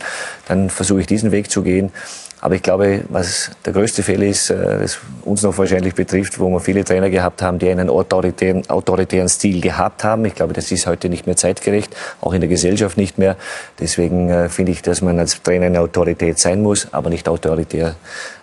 dann 0.47 0.69
versuche 0.69 1.01
ich 1.01 1.07
diesen 1.07 1.31
Weg 1.31 1.49
zu 1.49 1.63
gehen. 1.63 1.91
Aber 2.39 2.53
ich 2.53 2.61
glaube, 2.61 3.03
was 3.09 3.49
der 3.65 3.73
größte 3.73 4.03
Fehler 4.03 4.27
ist, 4.27 4.51
äh, 4.51 4.79
das 4.79 4.99
uns 5.23 5.41
noch 5.41 5.57
wahrscheinlich 5.57 5.95
betrifft, 5.95 6.39
wo 6.39 6.49
wir 6.49 6.59
viele 6.59 6.83
Trainer 6.85 7.09
gehabt 7.09 7.41
haben, 7.41 7.57
die 7.57 7.67
einen 7.67 7.89
autoritären, 7.89 8.69
autoritären 8.69 9.27
Stil 9.27 9.59
gehabt 9.59 10.03
haben. 10.03 10.23
Ich 10.25 10.35
glaube, 10.35 10.53
das 10.53 10.71
ist 10.71 10.85
heute 10.85 11.09
nicht 11.09 11.25
mehr 11.25 11.35
zeitgerecht, 11.35 11.95
auch 12.21 12.33
in 12.33 12.41
der 12.41 12.47
Gesellschaft 12.49 12.95
nicht 12.95 13.17
mehr. 13.17 13.37
Deswegen 13.79 14.29
äh, 14.29 14.49
finde 14.49 14.71
ich, 14.71 14.83
dass 14.83 15.01
man 15.01 15.17
als 15.17 15.41
Trainer 15.41 15.65
eine 15.65 15.79
Autorität 15.81 16.37
sein 16.37 16.61
muss, 16.61 16.87
aber 16.93 17.09
nicht 17.09 17.27
autoritär, 17.27 17.95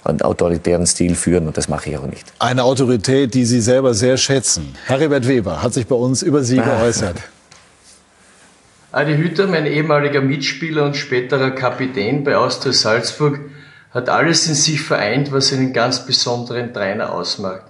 einen 0.02 0.22
autoritären 0.22 0.86
Stil 0.86 1.14
führen. 1.14 1.46
Und 1.46 1.56
das 1.56 1.68
mache 1.68 1.90
ich 1.90 1.96
auch 1.96 2.06
nicht. 2.06 2.26
Eine 2.40 2.64
Autorität, 2.64 3.32
die 3.32 3.44
Sie 3.44 3.60
selber 3.60 3.94
sehr 3.94 4.16
schätzen. 4.16 4.74
Heribert 4.86 5.28
Weber 5.28 5.62
hat 5.62 5.72
sich 5.72 5.86
bei 5.86 5.94
uns 5.96 6.22
über 6.22 6.42
Sie 6.42 6.58
Ah. 6.60 6.64
geäußert. 6.78 7.16
Adi 8.90 9.16
Hütter, 9.16 9.46
mein 9.46 9.66
ehemaliger 9.66 10.20
Mitspieler 10.20 10.84
und 10.84 10.96
späterer 10.96 11.50
Kapitän 11.52 12.22
bei 12.24 12.36
Austria 12.36 12.72
Salzburg, 12.72 13.40
hat 13.94 14.08
alles 14.08 14.48
in 14.48 14.54
sich 14.54 14.82
vereint, 14.82 15.30
was 15.32 15.52
einen 15.52 15.72
ganz 15.72 16.04
besonderen 16.04 16.74
Trainer 16.74 17.14
ausmacht. 17.14 17.62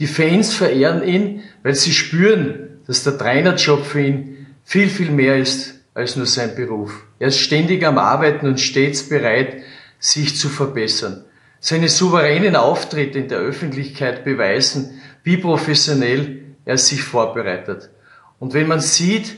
Die 0.00 0.08
Fans 0.08 0.52
verehren 0.52 1.06
ihn, 1.06 1.42
weil 1.62 1.76
sie 1.76 1.92
spüren, 1.92 2.80
dass 2.86 3.04
der 3.04 3.16
Trainerjob 3.16 3.86
für 3.86 4.00
ihn 4.00 4.46
viel, 4.64 4.88
viel 4.88 5.10
mehr 5.10 5.38
ist 5.38 5.74
als 5.94 6.16
nur 6.16 6.26
sein 6.26 6.54
Beruf. 6.56 7.04
Er 7.18 7.28
ist 7.28 7.38
ständig 7.38 7.86
am 7.86 7.96
Arbeiten 7.98 8.46
und 8.46 8.60
stets 8.60 9.08
bereit, 9.08 9.62
sich 10.00 10.36
zu 10.36 10.48
verbessern. 10.48 11.24
Seine 11.60 11.88
souveränen 11.88 12.54
Auftritte 12.54 13.18
in 13.18 13.28
der 13.28 13.38
Öffentlichkeit 13.38 14.24
beweisen, 14.24 15.00
wie 15.24 15.36
professionell 15.36 16.42
er 16.64 16.78
sich 16.78 17.02
vorbereitet. 17.02 17.90
Und 18.38 18.54
wenn 18.54 18.68
man 18.68 18.80
sieht, 18.80 19.36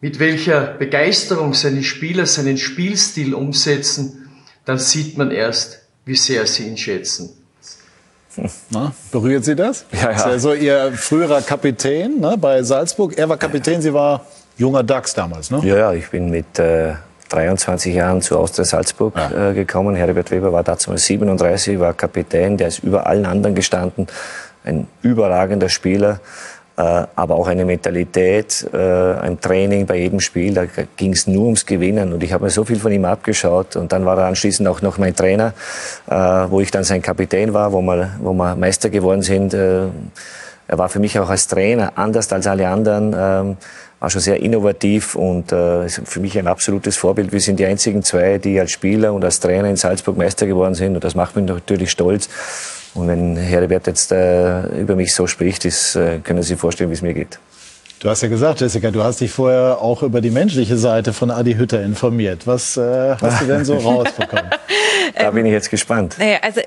mit 0.00 0.18
welcher 0.18 0.74
Begeisterung 0.74 1.54
seine 1.54 1.84
Spieler 1.84 2.26
seinen 2.26 2.58
Spielstil 2.58 3.34
umsetzen, 3.34 4.21
dann 4.64 4.78
sieht 4.78 5.18
man 5.18 5.30
erst, 5.30 5.80
wie 6.04 6.16
sehr 6.16 6.46
sie 6.46 6.68
ihn 6.68 6.76
schätzen. 6.76 7.30
Na, 8.70 8.92
berührt 9.10 9.44
Sie 9.44 9.54
das? 9.54 9.84
Ja, 9.92 9.98
ja. 9.98 10.08
Das 10.08 10.20
ist 10.20 10.26
also 10.26 10.54
Ihr 10.54 10.92
früherer 10.92 11.42
Kapitän 11.42 12.18
ne, 12.18 12.36
bei 12.38 12.62
Salzburg. 12.62 13.16
Er 13.18 13.28
war 13.28 13.36
Kapitän, 13.36 13.82
Sie 13.82 13.92
war 13.92 14.24
junger 14.56 14.82
Dachs 14.82 15.12
damals, 15.14 15.50
ne? 15.50 15.60
Ja, 15.64 15.76
ja, 15.76 15.92
ich 15.92 16.08
bin 16.08 16.30
mit 16.30 16.58
äh, 16.58 16.94
23 17.28 17.94
Jahren 17.94 18.22
zu 18.22 18.38
Austria 18.38 18.64
Salzburg 18.64 19.14
äh, 19.16 19.52
gekommen. 19.52 19.94
Herbert 19.96 20.30
Weber 20.30 20.52
war 20.52 20.62
damals 20.62 21.04
37, 21.04 21.78
war 21.78 21.92
Kapitän, 21.94 22.56
der 22.56 22.68
ist 22.68 22.80
über 22.80 23.06
allen 23.06 23.26
anderen 23.26 23.54
gestanden. 23.54 24.06
Ein 24.64 24.86
überragender 25.02 25.68
Spieler, 25.68 26.20
aber 26.76 27.34
auch 27.34 27.48
eine 27.48 27.64
Mentalität, 27.64 28.66
äh, 28.72 28.76
ein 28.76 29.40
Training 29.40 29.86
bei 29.86 29.96
jedem 29.96 30.20
Spiel. 30.20 30.54
Da 30.54 30.64
ging 30.96 31.12
es 31.12 31.26
nur 31.26 31.44
ums 31.44 31.66
Gewinnen 31.66 32.12
und 32.12 32.22
ich 32.22 32.32
habe 32.32 32.44
mir 32.44 32.50
so 32.50 32.64
viel 32.64 32.78
von 32.78 32.92
ihm 32.92 33.04
abgeschaut. 33.04 33.76
Und 33.76 33.92
dann 33.92 34.04
war 34.06 34.18
er 34.18 34.26
anschließend 34.26 34.68
auch 34.68 34.80
noch 34.80 34.98
mein 34.98 35.14
Trainer, 35.14 35.52
äh, 36.08 36.14
wo 36.14 36.60
ich 36.60 36.70
dann 36.70 36.84
sein 36.84 37.02
Kapitän 37.02 37.52
war, 37.52 37.72
wo 37.72 37.82
wir, 37.82 38.10
wo 38.20 38.32
wir 38.32 38.56
Meister 38.56 38.88
geworden 38.88 39.22
sind. 39.22 39.54
Äh, 39.54 39.86
er 40.68 40.78
war 40.78 40.88
für 40.88 41.00
mich 41.00 41.18
auch 41.18 41.28
als 41.28 41.48
Trainer 41.48 41.92
anders 41.96 42.32
als 42.32 42.46
alle 42.46 42.68
anderen. 42.68 43.14
Ähm, 43.16 43.56
war 44.02 44.10
schon 44.10 44.20
sehr 44.20 44.40
innovativ 44.40 45.14
und 45.14 45.52
äh, 45.52 45.86
ist 45.86 46.00
für 46.04 46.18
mich 46.18 46.36
ein 46.36 46.48
absolutes 46.48 46.96
Vorbild. 46.96 47.30
Wir 47.30 47.40
sind 47.40 47.60
die 47.60 47.66
einzigen 47.66 48.02
zwei, 48.02 48.38
die 48.38 48.58
als 48.58 48.72
Spieler 48.72 49.12
und 49.12 49.24
als 49.24 49.38
Trainer 49.38 49.68
in 49.68 49.76
Salzburg 49.76 50.16
Meister 50.16 50.46
geworden 50.46 50.74
sind 50.74 50.96
und 50.96 51.04
das 51.04 51.14
macht 51.14 51.36
mich 51.36 51.44
natürlich 51.44 51.90
stolz. 51.90 52.28
Und 52.94 53.08
wenn 53.08 53.36
Herbert 53.36 53.86
jetzt 53.86 54.12
äh, 54.12 54.66
über 54.80 54.96
mich 54.96 55.14
so 55.14 55.26
spricht, 55.26 55.64
ist, 55.64 55.96
äh, 55.96 56.18
können 56.18 56.42
Sie 56.42 56.48
sich 56.48 56.58
vorstellen, 56.58 56.90
wie 56.90 56.94
es 56.94 57.02
mir 57.02 57.14
geht. 57.14 57.38
Du 58.00 58.10
hast 58.10 58.20
ja 58.20 58.28
gesagt, 58.28 58.60
Jessica, 58.60 58.90
du 58.90 59.04
hast 59.04 59.20
dich 59.20 59.30
vorher 59.30 59.78
auch 59.80 60.02
über 60.02 60.20
die 60.20 60.30
menschliche 60.30 60.76
Seite 60.76 61.12
von 61.12 61.30
Adi 61.30 61.54
Hütter 61.54 61.82
informiert. 61.82 62.46
Was 62.48 62.76
äh, 62.76 63.14
hast 63.20 63.42
du 63.42 63.46
denn 63.46 63.64
so 63.64 63.76
rausbekommen? 63.78 64.50
Da 65.16 65.30
bin 65.30 65.46
ich 65.46 65.52
jetzt 65.52 65.70
gespannt. 65.70 66.16
Naja, 66.18 66.38
also 66.42 66.60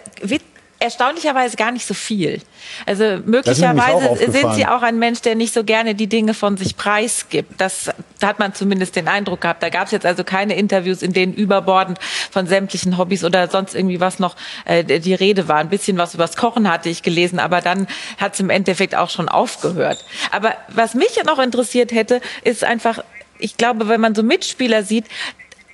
erstaunlicherweise 0.80 1.56
gar 1.58 1.72
nicht 1.72 1.86
so 1.86 1.94
viel. 1.94 2.42
Also 2.86 3.20
möglicherweise 3.26 4.32
sind 4.32 4.54
Sie 4.56 4.66
auch 4.66 4.82
ein 4.82 5.00
Mensch, 5.00 5.22
der 5.22 5.36
nicht 5.36 5.54
so 5.54 5.64
gerne 5.64 5.96
die 5.96 6.08
Dinge 6.08 6.34
von 6.34 6.58
sich 6.58 6.76
preisgibt. 6.78 7.60
Das 7.60 7.92
da 8.20 8.28
hat 8.28 8.40
man 8.40 8.54
zumindest 8.54 8.96
den 8.96 9.08
Eindruck 9.08 9.42
gehabt. 9.42 9.62
Da 9.62 9.70
gab 9.70 9.86
es 9.86 9.92
jetzt 9.92 10.06
also 10.06 10.24
keine 10.24 10.56
Interviews, 10.56 11.02
in 11.02 11.14
denen 11.14 11.34
überbordend 11.34 12.00
von 12.32 12.48
sämtlichen 12.48 12.98
Hobbys 12.98 13.24
oder 13.24 13.50
sonst 13.50 13.76
irgendwie 13.76 14.00
was 14.00 14.20
noch 14.20 14.36
äh, 14.66 14.84
die 14.84 15.14
Rede 15.14 15.48
war. 15.48 15.58
Ein 15.58 15.70
bisschen 15.70 15.98
was 15.98 16.14
übers 16.14 16.36
Kochen 16.36 16.70
hatte 16.72 16.90
ich 16.90 17.04
gelesen, 17.04 17.40
aber 17.40 17.62
dann 17.62 17.88
hat 18.18 18.34
es 18.34 18.40
im 18.40 18.50
Endeffekt 18.50 18.96
auch 18.96 19.10
schon 19.10 19.30
aufgehört. 19.30 20.04
Aber 20.32 20.56
was 20.70 20.94
mich 20.94 21.22
noch 21.26 21.40
interessiert 21.40 21.92
hätte, 21.92 22.22
ist 22.44 22.64
einfach, 22.64 23.00
ich 23.38 23.58
glaube, 23.58 23.88
wenn 23.88 24.02
man 24.02 24.16
so 24.16 24.24
Mitspieler 24.24 24.84
sieht, 24.84 25.06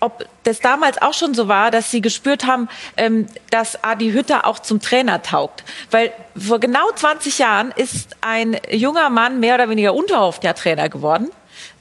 ob 0.02 0.26
das 0.44 0.60
damals 0.60 1.02
auch 1.02 1.14
schon 1.14 1.34
so 1.34 1.48
war, 1.48 1.72
dass 1.72 1.92
sie 1.92 2.02
gespürt 2.02 2.46
haben, 2.46 2.68
ähm, 2.98 3.28
dass 3.52 3.84
Adi 3.84 4.12
Hütter 4.12 4.46
auch 4.46 4.60
zum 4.60 4.82
Trainer 4.82 5.22
taugt. 5.22 5.64
Weil 5.92 6.12
vor 6.38 6.60
genau 6.60 6.92
20 6.94 7.40
Jahren 7.40 7.72
ist 7.76 8.18
ein 8.20 8.58
junger 8.70 9.10
Mann 9.10 9.40
mehr 9.40 9.56
oder 9.56 9.70
weniger 9.70 9.94
unverhofft 9.94 10.44
ja 10.44 10.54
Trainer 10.54 10.90
geworden. 10.90 11.30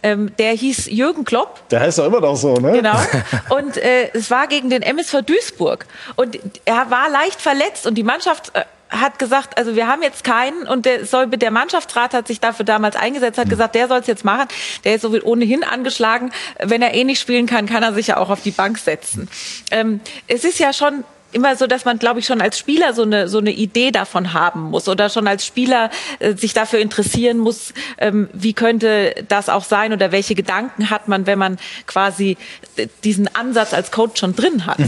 Ähm, 0.03 0.33
der 0.39 0.53
hieß 0.53 0.87
Jürgen 0.87 1.25
Klopp. 1.25 1.69
Der 1.71 1.81
heißt 1.81 1.99
doch 1.99 2.07
immer 2.07 2.21
noch 2.21 2.37
so, 2.37 2.55
ne? 2.55 2.73
Genau. 2.73 2.97
Und 3.51 3.77
äh, 3.77 4.11
es 4.13 4.31
war 4.31 4.47
gegen 4.47 4.71
den 4.71 4.83
MSV 4.83 5.23
Duisburg. 5.23 5.87
Und 6.17 6.39
er 6.65 6.91
war 6.91 7.11
leicht 7.11 7.41
verletzt 7.41 7.87
und 7.87 7.97
die 7.97 8.03
Mannschaft 8.03 8.55
äh, 8.55 8.65
hat 8.91 9.19
gesagt, 9.19 9.57
also 9.57 9.77
wir 9.77 9.87
haben 9.87 10.03
jetzt 10.03 10.25
keinen 10.25 10.67
und 10.67 10.85
der 10.85 11.07
soll 11.07 11.29
der 11.29 11.51
Mannschaftsrat 11.51 12.13
hat 12.13 12.27
sich 12.27 12.41
dafür 12.41 12.65
damals 12.65 12.97
eingesetzt, 12.97 13.39
hat 13.39 13.49
gesagt, 13.49 13.75
der 13.75 13.89
soll 13.89 14.01
es 14.01 14.07
jetzt 14.07 14.25
machen. 14.25 14.49
Der 14.85 14.97
ist 14.97 15.03
so 15.03 15.11
ohnehin 15.23 15.65
angeschlagen. 15.65 16.33
Wenn 16.59 16.83
er 16.83 16.95
eh 16.95 17.05
nicht 17.05 17.21
spielen 17.21 17.47
kann, 17.47 17.67
kann 17.67 17.83
er 17.83 17.95
sich 17.95 18.09
ja 18.09 18.17
auch 18.17 18.31
auf 18.31 18.43
die 18.43 18.51
Bank 18.51 18.79
setzen. 18.79 19.29
Ähm, 19.71 20.01
es 20.27 20.45
ist 20.45 20.59
ja 20.59 20.73
schon 20.73 21.05
immer 21.33 21.55
so, 21.55 21.69
dass 21.69 21.85
man, 21.85 21.99
glaube 21.99 22.19
ich, 22.19 22.27
schon 22.27 22.41
als 22.41 22.59
Spieler 22.59 22.93
so 22.93 23.03
eine 23.03 23.29
so 23.29 23.39
eine 23.39 23.53
Idee 23.53 23.93
davon 23.93 24.33
haben 24.33 24.63
muss 24.63 24.89
oder 24.89 25.09
schon 25.09 25.29
als 25.29 25.47
Spieler 25.47 25.91
äh, 26.19 26.35
sich 26.35 26.53
dafür 26.53 26.81
interessieren 26.81 27.39
muss, 27.39 27.73
ähm, 27.99 28.29
wie 28.33 28.53
könnte 28.53 29.15
das 29.29 29.49
auch 29.49 29.65
sein 29.65 29.93
oder 29.93 30.11
welche 30.11 30.35
Gedanken 30.35 30.91
hat 30.91 31.07
man, 31.07 31.27
wenn 31.27 31.39
man 31.39 31.59
quasi 31.87 32.37
äh, 32.77 32.89
diesen 33.05 33.33
Ansatz 33.35 33.73
als 33.73 33.93
Coach 33.93 34.19
schon 34.19 34.35
drin 34.35 34.67
hat. 34.67 34.79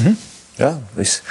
Ja, 0.59 0.80
ist, 0.96 1.22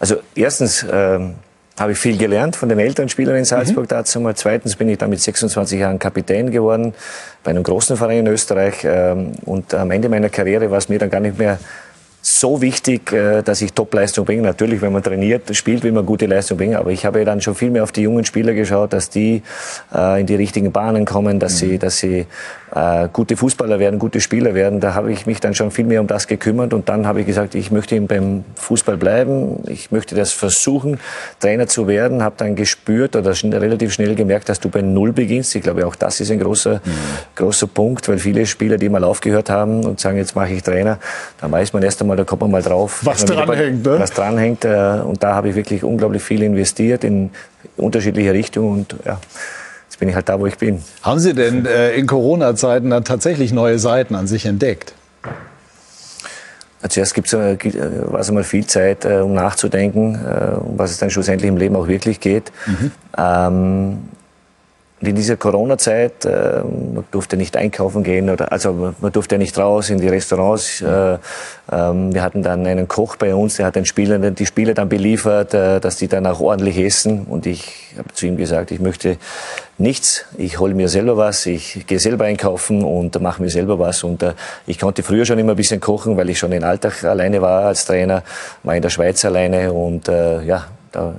also 0.00 0.16
erstens 0.34 0.84
ähm, 0.90 1.36
habe 1.78 1.92
ich 1.92 1.98
viel 1.98 2.16
gelernt 2.16 2.54
von 2.54 2.68
den 2.68 2.78
Elternspielern 2.78 3.36
in 3.36 3.44
Salzburg 3.44 3.88
dazu 3.88 4.20
mal. 4.20 4.34
Zweitens 4.36 4.76
bin 4.76 4.88
ich 4.88 4.98
dann 4.98 5.10
mit 5.10 5.20
26 5.20 5.80
Jahren 5.80 5.98
Kapitän 5.98 6.50
geworden 6.50 6.94
bei 7.42 7.50
einem 7.50 7.64
großen 7.64 7.96
Verein 7.96 8.20
in 8.20 8.26
Österreich. 8.28 8.84
Ähm, 8.84 9.32
und 9.44 9.74
am 9.74 9.90
Ende 9.90 10.08
meiner 10.08 10.28
Karriere 10.28 10.70
war 10.70 10.78
es 10.78 10.88
mir 10.88 10.98
dann 10.98 11.10
gar 11.10 11.20
nicht 11.20 11.38
mehr 11.38 11.58
so 12.26 12.62
wichtig, 12.62 13.12
äh, 13.12 13.42
dass 13.42 13.60
ich 13.60 13.74
Topleistung 13.74 14.24
bringe. 14.24 14.42
Natürlich, 14.42 14.80
wenn 14.80 14.92
man 14.92 15.02
trainiert, 15.02 15.54
spielt, 15.54 15.82
will 15.82 15.92
man 15.92 16.06
gute 16.06 16.24
Leistung 16.24 16.56
bringen. 16.56 16.76
Aber 16.76 16.90
ich 16.90 17.04
habe 17.04 17.22
dann 17.24 17.42
schon 17.42 17.54
viel 17.54 17.70
mehr 17.70 17.82
auf 17.82 17.92
die 17.92 18.02
jungen 18.02 18.24
Spieler 18.24 18.54
geschaut, 18.54 18.94
dass 18.94 19.10
die 19.10 19.42
äh, 19.94 20.20
in 20.20 20.26
die 20.26 20.36
richtigen 20.36 20.72
Bahnen 20.72 21.04
kommen, 21.04 21.38
dass 21.38 21.58
sie, 21.58 21.76
dass 21.78 21.98
sie 21.98 22.26
äh, 22.74 23.08
gute 23.12 23.36
Fußballer 23.36 23.78
werden, 23.78 23.98
gute 23.98 24.20
Spieler 24.20 24.54
werden. 24.54 24.80
Da 24.80 24.94
habe 24.94 25.12
ich 25.12 25.26
mich 25.26 25.40
dann 25.40 25.54
schon 25.54 25.70
viel 25.70 25.84
mehr 25.84 26.00
um 26.00 26.06
das 26.06 26.26
gekümmert. 26.26 26.74
Und 26.74 26.88
dann 26.88 27.06
habe 27.06 27.20
ich 27.20 27.26
gesagt, 27.26 27.54
ich 27.54 27.70
möchte 27.70 28.00
beim 28.00 28.44
Fußball 28.56 28.96
bleiben. 28.96 29.62
Ich 29.68 29.92
möchte 29.92 30.14
das 30.14 30.32
versuchen, 30.32 30.98
Trainer 31.38 31.66
zu 31.66 31.86
werden. 31.86 32.22
Habe 32.22 32.34
dann 32.38 32.56
gespürt 32.56 33.14
oder 33.14 33.34
schn 33.34 33.52
relativ 33.52 33.92
schnell 33.92 34.14
gemerkt, 34.14 34.48
dass 34.48 34.58
du 34.58 34.68
bei 34.68 34.82
Null 34.82 35.12
beginnst. 35.12 35.54
Ich 35.54 35.62
glaube, 35.62 35.86
auch 35.86 35.94
das 35.94 36.20
ist 36.20 36.30
ein 36.32 36.40
großer, 36.40 36.80
großer 37.36 37.66
Punkt, 37.68 38.08
weil 38.08 38.18
viele 38.18 38.44
Spieler, 38.46 38.76
die 38.76 38.88
mal 38.88 39.04
aufgehört 39.04 39.50
haben 39.50 39.84
und 39.84 40.00
sagen, 40.00 40.16
jetzt 40.18 40.34
mache 40.34 40.52
ich 40.52 40.62
Trainer, 40.62 40.98
da 41.40 41.50
weiß 41.50 41.72
man 41.72 41.82
erst 41.82 42.00
einmal, 42.00 42.16
da 42.16 42.24
kommt 42.24 42.42
man 42.42 42.50
mal 42.50 42.62
drauf. 42.62 43.00
Was 43.04 43.24
dranhängt, 43.24 43.84
ne? 43.84 44.00
Was 44.00 44.10
dranhängt. 44.10 44.64
äh, 44.64 45.00
Und 45.04 45.22
da 45.22 45.34
habe 45.34 45.50
ich 45.50 45.54
wirklich 45.54 45.84
unglaublich 45.84 46.22
viel 46.22 46.42
investiert 46.42 47.04
in 47.04 47.30
unterschiedliche 47.76 48.32
Richtungen. 48.32 48.72
Und 48.72 48.96
ja, 49.04 49.20
jetzt 49.94 50.00
bin 50.00 50.08
ich 50.08 50.16
halt 50.16 50.28
da, 50.28 50.40
wo 50.40 50.46
ich 50.46 50.58
bin. 50.58 50.82
Haben 51.02 51.20
Sie 51.20 51.34
denn 51.34 51.66
äh, 51.66 51.92
in 51.94 52.08
Corona-Zeiten 52.08 52.90
dann 52.90 53.04
tatsächlich 53.04 53.52
neue 53.52 53.78
Seiten 53.78 54.16
an 54.16 54.26
sich 54.26 54.44
entdeckt? 54.44 54.92
Zuerst 56.88 57.14
gibt's, 57.14 57.32
äh, 57.32 57.52
äh, 57.52 58.12
war 58.12 58.20
es 58.20 58.28
einmal 58.28 58.42
viel 58.44 58.66
Zeit, 58.66 59.04
äh, 59.04 59.18
um 59.18 59.34
nachzudenken, 59.34 60.16
äh, 60.16 60.56
um 60.56 60.76
was 60.78 60.90
es 60.90 60.98
dann 60.98 61.10
schlussendlich 61.10 61.48
im 61.48 61.56
Leben 61.56 61.76
auch 61.76 61.86
wirklich 61.86 62.18
geht. 62.20 62.50
Ähm, 63.16 63.98
Und 64.00 64.08
in 65.06 65.16
dieser 65.16 65.36
Corona-Zeit, 65.36 66.24
äh, 66.24 66.62
man 66.62 67.04
durfte 67.10 67.36
nicht 67.36 67.56
einkaufen 67.56 68.02
gehen, 68.02 68.30
oder, 68.30 68.50
also 68.52 68.94
man 69.00 69.12
durfte 69.12 69.38
nicht 69.38 69.56
raus 69.58 69.90
in 69.90 70.00
die 70.00 70.08
Restaurants. 70.08 70.80
Äh, 70.80 71.18
ähm, 71.72 72.14
wir 72.14 72.22
hatten 72.22 72.42
dann 72.42 72.66
einen 72.66 72.88
Koch 72.88 73.16
bei 73.16 73.34
uns, 73.34 73.56
der 73.56 73.66
hat 73.66 73.76
den 73.76 73.86
Spielern, 73.86 74.34
die 74.34 74.46
Spieler 74.46 74.74
dann 74.74 74.88
beliefert, 74.88 75.54
äh, 75.54 75.80
dass 75.80 75.96
die 75.96 76.08
dann 76.08 76.26
auch 76.26 76.40
ordentlich 76.40 76.78
essen. 76.78 77.24
Und 77.24 77.46
ich 77.46 77.94
habe 77.96 78.12
zu 78.12 78.26
ihm 78.26 78.36
gesagt, 78.36 78.70
ich 78.70 78.80
möchte 78.80 79.16
nichts, 79.78 80.24
ich 80.36 80.58
hole 80.58 80.74
mir 80.74 80.88
selber 80.88 81.16
was, 81.16 81.46
ich 81.46 81.86
gehe 81.86 81.98
selber 81.98 82.24
einkaufen 82.24 82.84
und 82.84 83.20
mache 83.20 83.42
mir 83.42 83.50
selber 83.50 83.78
was. 83.78 84.04
Und 84.04 84.22
äh, 84.22 84.34
ich 84.66 84.78
konnte 84.78 85.02
früher 85.02 85.24
schon 85.24 85.38
immer 85.38 85.52
ein 85.52 85.56
bisschen 85.56 85.80
kochen, 85.80 86.16
weil 86.16 86.30
ich 86.30 86.38
schon 86.38 86.52
in 86.52 86.64
Alltag 86.64 87.04
alleine 87.04 87.42
war 87.42 87.64
als 87.64 87.84
Trainer, 87.84 88.22
war 88.62 88.76
in 88.76 88.82
der 88.82 88.90
Schweiz 88.90 89.24
alleine 89.24 89.72
und 89.72 90.08
äh, 90.08 90.42
ja, 90.42 90.66
da 90.92 91.14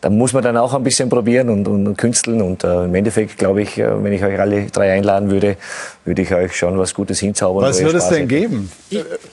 da 0.00 0.08
muss 0.08 0.32
man 0.32 0.42
dann 0.42 0.56
auch 0.56 0.72
ein 0.72 0.82
bisschen 0.82 1.10
probieren 1.10 1.50
und, 1.50 1.68
und, 1.68 1.86
und 1.86 1.96
künsteln. 1.98 2.40
Und 2.40 2.64
äh, 2.64 2.84
im 2.84 2.94
Endeffekt 2.94 3.36
glaube 3.36 3.62
ich, 3.62 3.78
äh, 3.78 4.02
wenn 4.02 4.12
ich 4.12 4.24
euch 4.24 4.40
alle 4.40 4.66
drei 4.66 4.92
einladen 4.92 5.30
würde, 5.30 5.56
würde 6.06 6.22
ich 6.22 6.34
euch 6.34 6.56
schon 6.56 6.78
was 6.78 6.94
Gutes 6.94 7.20
hinzaubern. 7.20 7.64
Was 7.64 7.82
würde 7.82 7.98
es 7.98 8.08
denn 8.08 8.26
geben? 8.26 8.72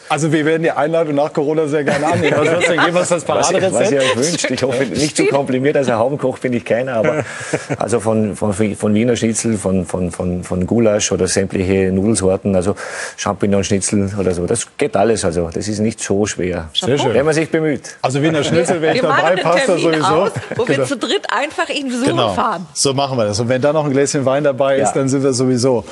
Also 0.09 0.31
wir 0.31 0.45
werden 0.45 0.63
die 0.63 0.71
Einladung 0.71 1.15
nach 1.15 1.31
Corona 1.31 1.67
sehr 1.67 1.85
gerne 1.85 2.05
annehmen. 2.13 2.35
Was 2.37 2.49
wird 2.49 2.61
es 2.61 2.67
denn 2.67 2.79
geben? 2.79 2.93
Was 2.93 3.03
ist 3.03 3.11
das 3.11 3.23
Paraderezept? 3.23 3.73
Was, 3.73 3.81
was 3.81 3.91
ihr 3.91 3.99
euch 3.99 4.17
wünscht. 4.17 4.51
Ich 4.51 4.63
hoffe, 4.63 4.85
nicht 4.93 5.15
zu 5.15 5.25
komprimiert. 5.27 5.77
Also 5.77 5.93
Haubenkoch 5.93 6.37
bin 6.39 6.51
ich 6.51 6.65
keiner. 6.65 6.95
Aber 6.95 7.23
also 7.77 8.01
von, 8.01 8.35
von, 8.35 8.53
von 8.53 8.93
Wiener 8.93 9.15
Schnitzel, 9.15 9.57
von, 9.57 9.85
von, 9.85 10.11
von, 10.11 10.43
von 10.43 10.67
Gulasch 10.67 11.13
oder 11.13 11.27
sämtliche 11.27 11.93
Nudelsorten, 11.93 12.55
also 12.55 12.75
Champignon-Schnitzel 13.15 14.11
oder 14.19 14.33
so. 14.33 14.45
Das 14.45 14.67
geht 14.77 14.97
alles. 14.97 15.23
Also 15.23 15.49
das 15.53 15.69
ist 15.69 15.79
nicht 15.79 16.01
so 16.01 16.25
schwer. 16.25 16.69
Sehr 16.73 16.97
schön. 16.97 17.13
Wenn 17.13 17.25
man 17.25 17.33
sich 17.33 17.49
bemüht. 17.49 17.95
Also 18.01 18.21
Wiener 18.21 18.43
Schnitzel 18.43 18.81
wäre 18.81 18.95
ich 18.95 19.01
dabei, 19.01 19.37
passt 19.37 19.69
das 19.69 19.81
sowieso. 19.81 20.03
Aus, 20.03 20.31
wo 20.57 20.65
genau. 20.65 20.79
wir 20.79 20.85
zu 20.85 20.97
dritt 20.97 21.31
einfach 21.31 21.69
ihn 21.69 21.89
besuchen 21.89 22.09
genau. 22.09 22.33
fahren. 22.33 22.65
So 22.73 22.93
machen 22.93 23.17
wir 23.17 23.25
das. 23.25 23.39
Und 23.39 23.49
wenn 23.49 23.61
da 23.61 23.73
noch 23.73 23.85
ein 23.85 23.91
Gläschen 23.91 24.25
Wein 24.25 24.43
dabei 24.43 24.77
ist, 24.77 24.89
ja. 24.89 24.93
dann 24.95 25.09
sind 25.09 25.23
wir 25.23 25.33
sowieso 25.33 25.83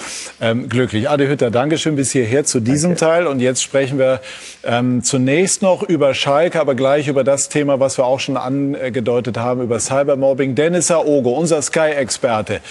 ähm, 0.41 0.70
glücklich. 0.70 1.09
Adi 1.09 1.28
Hütter, 1.28 1.51
Dankeschön 1.51 1.95
bis 1.95 2.11
hierher 2.11 2.43
zu 2.45 2.59
diesem 2.59 2.91
Danke. 2.91 3.05
Teil. 3.05 3.28
Und 3.28 3.39
jetzt 3.39 3.63
sprechen 3.63 3.97
wir 3.97 4.22
ähm, 4.63 5.03
zunächst 5.03 5.61
noch 5.61 5.84
über 5.84 6.13
Schalke, 6.13 6.59
aber 6.59 6.76
gleich 6.76 7.07
über 7.07 7.24
das 7.24 7.49
Thema, 7.49 7.80
was 7.80 7.97
wir 7.97 8.05
auch 8.05 8.20
schon 8.20 8.38
angedeutet 8.38 9.38
haben, 9.38 9.61
über 9.61 9.80
Cybermobbing. 9.80 10.55
Dennis 10.55 10.91
Aogo, 10.91 11.32
unser 11.32 11.61
Sky-Experte, 11.61 12.61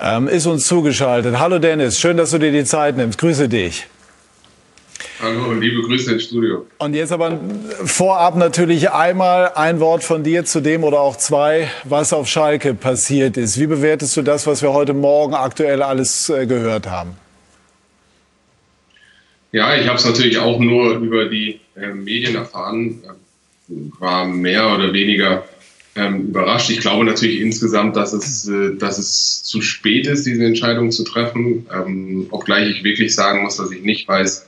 ähm, 0.00 0.28
ist 0.28 0.46
uns 0.46 0.66
zugeschaltet. 0.66 1.38
Hallo 1.38 1.58
Dennis, 1.58 1.98
schön, 1.98 2.16
dass 2.16 2.30
du 2.30 2.38
dir 2.38 2.52
die 2.52 2.64
Zeit 2.64 2.96
nimmst. 2.96 3.18
Grüße 3.18 3.48
dich. 3.48 3.86
Hallo, 5.18 5.54
liebe 5.54 5.80
Grüße 5.80 6.12
ins 6.12 6.24
Studio. 6.24 6.66
Und 6.76 6.94
jetzt 6.94 7.10
aber 7.10 7.40
vorab 7.84 8.36
natürlich 8.36 8.90
einmal 8.90 9.52
ein 9.54 9.80
Wort 9.80 10.04
von 10.04 10.22
dir 10.22 10.44
zu 10.44 10.60
dem 10.60 10.84
oder 10.84 11.00
auch 11.00 11.16
zwei, 11.16 11.70
was 11.84 12.12
auf 12.12 12.28
Schalke 12.28 12.74
passiert 12.74 13.38
ist. 13.38 13.58
Wie 13.58 13.66
bewertest 13.66 14.14
du 14.18 14.22
das, 14.22 14.46
was 14.46 14.60
wir 14.60 14.74
heute 14.74 14.92
Morgen 14.92 15.32
aktuell 15.32 15.82
alles 15.82 16.28
äh, 16.28 16.46
gehört 16.46 16.86
haben? 16.86 17.12
Ja, 19.52 19.74
ich 19.74 19.86
habe 19.86 19.96
es 19.96 20.04
natürlich 20.04 20.36
auch 20.36 20.58
nur 20.58 20.96
über 20.96 21.30
die 21.30 21.60
äh, 21.76 21.94
Medien 21.94 22.34
erfahren, 22.34 23.02
war 23.98 24.26
mehr 24.26 24.74
oder 24.74 24.92
weniger 24.92 25.44
ähm, 25.94 26.26
überrascht. 26.26 26.68
Ich 26.68 26.80
glaube 26.80 27.06
natürlich 27.06 27.40
insgesamt, 27.40 27.96
dass 27.96 28.12
es, 28.12 28.46
äh, 28.48 28.76
dass 28.76 28.98
es 28.98 29.42
zu 29.44 29.62
spät 29.62 30.06
ist, 30.06 30.26
diese 30.26 30.44
Entscheidung 30.44 30.90
zu 30.90 31.04
treffen, 31.04 31.66
ähm, 31.74 32.26
obgleich 32.30 32.68
ich 32.68 32.84
wirklich 32.84 33.14
sagen 33.14 33.42
muss, 33.44 33.56
dass 33.56 33.70
ich 33.70 33.82
nicht 33.82 34.06
weiß, 34.06 34.46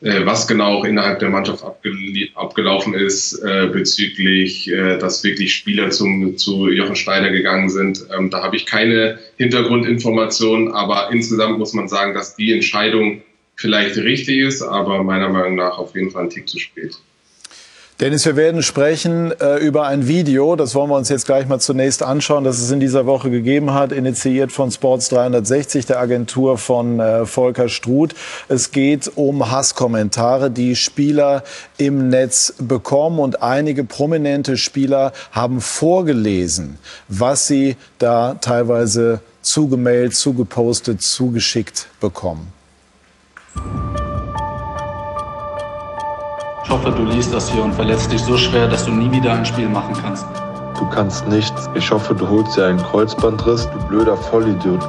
was 0.00 0.46
genau 0.46 0.78
auch 0.78 0.84
innerhalb 0.84 1.20
der 1.20 1.30
Mannschaft 1.30 1.64
abgelaufen 1.64 2.94
ist 2.94 3.38
äh, 3.42 3.68
bezüglich, 3.72 4.70
äh, 4.70 4.98
dass 4.98 5.24
wirklich 5.24 5.54
Spieler 5.54 5.90
zum, 5.90 6.36
zu 6.36 6.68
Jochen 6.68 6.96
Steiner 6.96 7.30
gegangen 7.30 7.70
sind. 7.70 8.06
Ähm, 8.16 8.28
da 8.28 8.42
habe 8.42 8.56
ich 8.56 8.66
keine 8.66 9.18
Hintergrundinformationen, 9.38 10.72
aber 10.72 11.10
insgesamt 11.12 11.58
muss 11.58 11.72
man 11.72 11.88
sagen, 11.88 12.12
dass 12.12 12.36
die 12.36 12.52
Entscheidung 12.52 13.22
vielleicht 13.54 13.96
richtig 13.96 14.38
ist, 14.38 14.62
aber 14.62 15.02
meiner 15.02 15.30
Meinung 15.30 15.56
nach 15.56 15.78
auf 15.78 15.94
jeden 15.94 16.10
Fall 16.10 16.24
ein 16.24 16.30
Tick 16.30 16.48
zu 16.48 16.58
spät. 16.58 16.98
Dennis, 17.98 18.26
wir 18.26 18.36
werden 18.36 18.62
sprechen 18.62 19.32
äh, 19.40 19.56
über 19.56 19.86
ein 19.86 20.06
Video, 20.06 20.54
das 20.54 20.74
wollen 20.74 20.90
wir 20.90 20.96
uns 20.96 21.08
jetzt 21.08 21.24
gleich 21.24 21.48
mal 21.48 21.60
zunächst 21.60 22.02
anschauen, 22.02 22.44
das 22.44 22.58
es 22.58 22.70
in 22.70 22.78
dieser 22.78 23.06
Woche 23.06 23.30
gegeben 23.30 23.72
hat, 23.72 23.90
initiiert 23.90 24.52
von 24.52 24.70
Sports 24.70 25.08
360, 25.08 25.86
der 25.86 25.98
Agentur 25.98 26.58
von 26.58 27.00
äh, 27.00 27.24
Volker 27.24 27.70
Struth. 27.70 28.14
Es 28.48 28.70
geht 28.70 29.10
um 29.14 29.50
Hasskommentare, 29.50 30.50
die 30.50 30.76
Spieler 30.76 31.42
im 31.78 32.10
Netz 32.10 32.52
bekommen 32.58 33.18
und 33.18 33.42
einige 33.42 33.82
prominente 33.82 34.58
Spieler 34.58 35.14
haben 35.32 35.62
vorgelesen, 35.62 36.78
was 37.08 37.46
sie 37.46 37.76
da 37.98 38.34
teilweise 38.34 39.20
zugemailt, 39.40 40.14
zugepostet, 40.14 41.00
zugeschickt 41.00 41.86
bekommen. 41.98 42.52
Ich 46.66 46.72
hoffe, 46.72 46.90
du 46.90 47.04
liest 47.04 47.32
das 47.32 47.48
hier 47.48 47.62
und 47.62 47.72
verletzt 47.76 48.10
dich 48.10 48.20
so 48.20 48.36
schwer, 48.36 48.66
dass 48.66 48.86
du 48.86 48.90
nie 48.90 49.08
wieder 49.12 49.32
ein 49.32 49.46
Spiel 49.46 49.68
machen 49.68 49.94
kannst. 50.02 50.26
Du 50.76 50.84
kannst 50.90 51.24
nichts. 51.28 51.70
Ich 51.74 51.92
hoffe, 51.92 52.12
du 52.12 52.28
holst 52.28 52.56
dir 52.56 52.66
einen 52.66 52.82
Kreuzbandriss, 52.82 53.70
du 53.70 53.78
blöder 53.86 54.16
Vollidiot. 54.16 54.80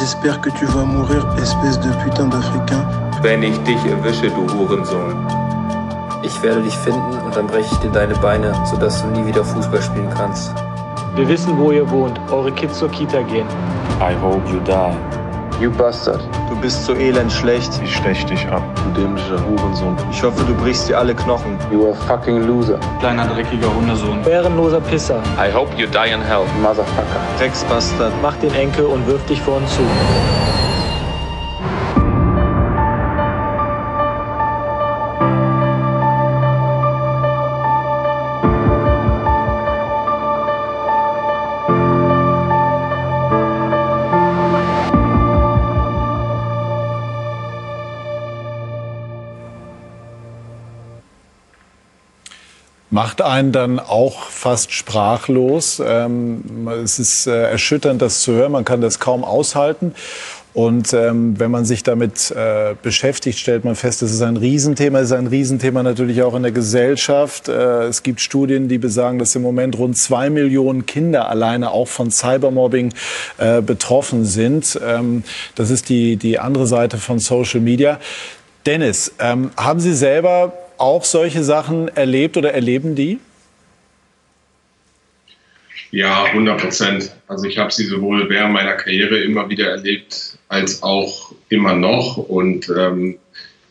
J'espère 0.00 0.40
que 0.40 0.48
tu 0.48 0.64
vas 0.68 0.86
mourir, 0.86 1.22
espèce 1.36 1.78
de 1.80 1.90
putain 2.02 2.30
d'Africain. 2.30 2.82
Wenn 3.20 3.42
ich 3.42 3.58
dich 3.64 3.76
erwische, 3.84 4.30
du 4.30 4.46
Hurensohn. 4.54 5.14
Ich 6.22 6.42
werde 6.42 6.62
dich 6.62 6.76
finden 6.78 7.18
und 7.26 7.36
dann 7.36 7.46
breche 7.46 7.68
ich 7.70 7.78
dir 7.80 7.90
deine 7.90 8.14
Beine, 8.14 8.54
sodass 8.64 9.02
du 9.02 9.08
nie 9.08 9.26
wieder 9.26 9.44
Fußball 9.44 9.82
spielen 9.82 10.08
kannst. 10.16 10.54
Wir 11.14 11.28
wissen, 11.28 11.58
wo 11.58 11.72
ihr 11.72 11.88
wohnt. 11.90 12.18
Eure 12.30 12.50
Kids 12.52 12.78
zur 12.78 12.88
Kita 12.88 13.20
gehen. 13.20 13.46
I 14.00 14.14
hope 14.22 14.50
you 14.50 14.60
die. 14.60 14.96
You 15.62 15.70
bastard. 15.72 16.22
Du 16.56 16.62
bist 16.62 16.86
so 16.86 16.94
elend 16.94 17.30
schlecht. 17.30 17.70
Ich 17.84 17.96
stech 17.96 18.24
dich 18.24 18.48
ab, 18.48 18.62
du 18.76 19.02
dämlicher 19.02 19.38
Hurensohn. 19.46 19.94
Ich 20.10 20.22
hoffe, 20.22 20.42
du 20.42 20.54
brichst 20.54 20.88
dir 20.88 20.98
alle 20.98 21.14
Knochen. 21.14 21.58
You 21.70 21.88
are 21.88 21.94
fucking 21.94 22.46
loser. 22.46 22.80
Kleiner 22.98 23.26
dreckiger 23.26 23.72
Hundesohn. 23.74 24.24
Ehrenloser 24.26 24.80
Pisser. 24.80 25.22
I 25.38 25.52
hope 25.52 25.70
you 25.76 25.86
die 25.86 26.14
in 26.14 26.22
hell. 26.22 26.46
Motherfucker. 26.62 27.20
Drecksbastard. 27.38 28.12
Mach 28.22 28.36
den 28.36 28.54
Enkel 28.54 28.86
und 28.86 29.06
wirf 29.06 29.24
dich 29.26 29.40
vor 29.42 29.58
uns 29.58 29.70
zu. 29.76 29.82
Macht 52.96 53.20
einen 53.20 53.52
dann 53.52 53.78
auch 53.78 54.30
fast 54.30 54.72
sprachlos. 54.72 55.82
Ähm, 55.86 56.66
es 56.82 56.98
ist 56.98 57.26
äh, 57.26 57.50
erschütternd, 57.50 58.00
das 58.00 58.22
zu 58.22 58.32
hören. 58.32 58.52
Man 58.52 58.64
kann 58.64 58.80
das 58.80 58.98
kaum 58.98 59.22
aushalten. 59.22 59.94
Und 60.54 60.94
ähm, 60.94 61.38
wenn 61.38 61.50
man 61.50 61.66
sich 61.66 61.82
damit 61.82 62.30
äh, 62.30 62.74
beschäftigt, 62.80 63.38
stellt 63.38 63.66
man 63.66 63.74
fest, 63.74 64.00
es 64.00 64.12
ist 64.12 64.22
ein 64.22 64.38
Riesenthema. 64.38 65.00
Es 65.00 65.10
ist 65.10 65.12
ein 65.12 65.26
Riesenthema 65.26 65.82
natürlich 65.82 66.22
auch 66.22 66.34
in 66.34 66.42
der 66.42 66.52
Gesellschaft. 66.52 67.48
Äh, 67.50 67.82
es 67.82 68.02
gibt 68.02 68.22
Studien, 68.22 68.66
die 68.66 68.78
besagen, 68.78 69.18
dass 69.18 69.36
im 69.36 69.42
Moment 69.42 69.76
rund 69.76 69.98
zwei 69.98 70.30
Millionen 70.30 70.86
Kinder 70.86 71.28
alleine 71.28 71.72
auch 71.72 71.88
von 71.88 72.10
Cybermobbing 72.10 72.94
äh, 73.36 73.60
betroffen 73.60 74.24
sind. 74.24 74.80
Ähm, 74.82 75.22
das 75.54 75.68
ist 75.68 75.90
die, 75.90 76.16
die 76.16 76.38
andere 76.38 76.66
Seite 76.66 76.96
von 76.96 77.18
Social 77.18 77.60
Media. 77.60 78.00
Dennis, 78.64 79.12
ähm, 79.18 79.50
haben 79.54 79.80
Sie 79.80 79.92
selber 79.92 80.54
auch 80.78 81.04
solche 81.04 81.42
Sachen 81.42 81.88
erlebt 81.88 82.36
oder 82.36 82.52
erleben 82.52 82.94
die? 82.94 83.18
Ja, 85.90 86.24
100 86.24 86.60
Prozent. 86.60 87.16
Also 87.28 87.46
ich 87.46 87.58
habe 87.58 87.72
sie 87.72 87.84
sowohl 87.84 88.28
während 88.28 88.52
meiner 88.52 88.74
Karriere 88.74 89.18
immer 89.18 89.48
wieder 89.48 89.70
erlebt, 89.70 90.38
als 90.48 90.82
auch 90.82 91.32
immer 91.48 91.74
noch. 91.74 92.16
Und 92.16 92.68
ähm, 92.76 93.18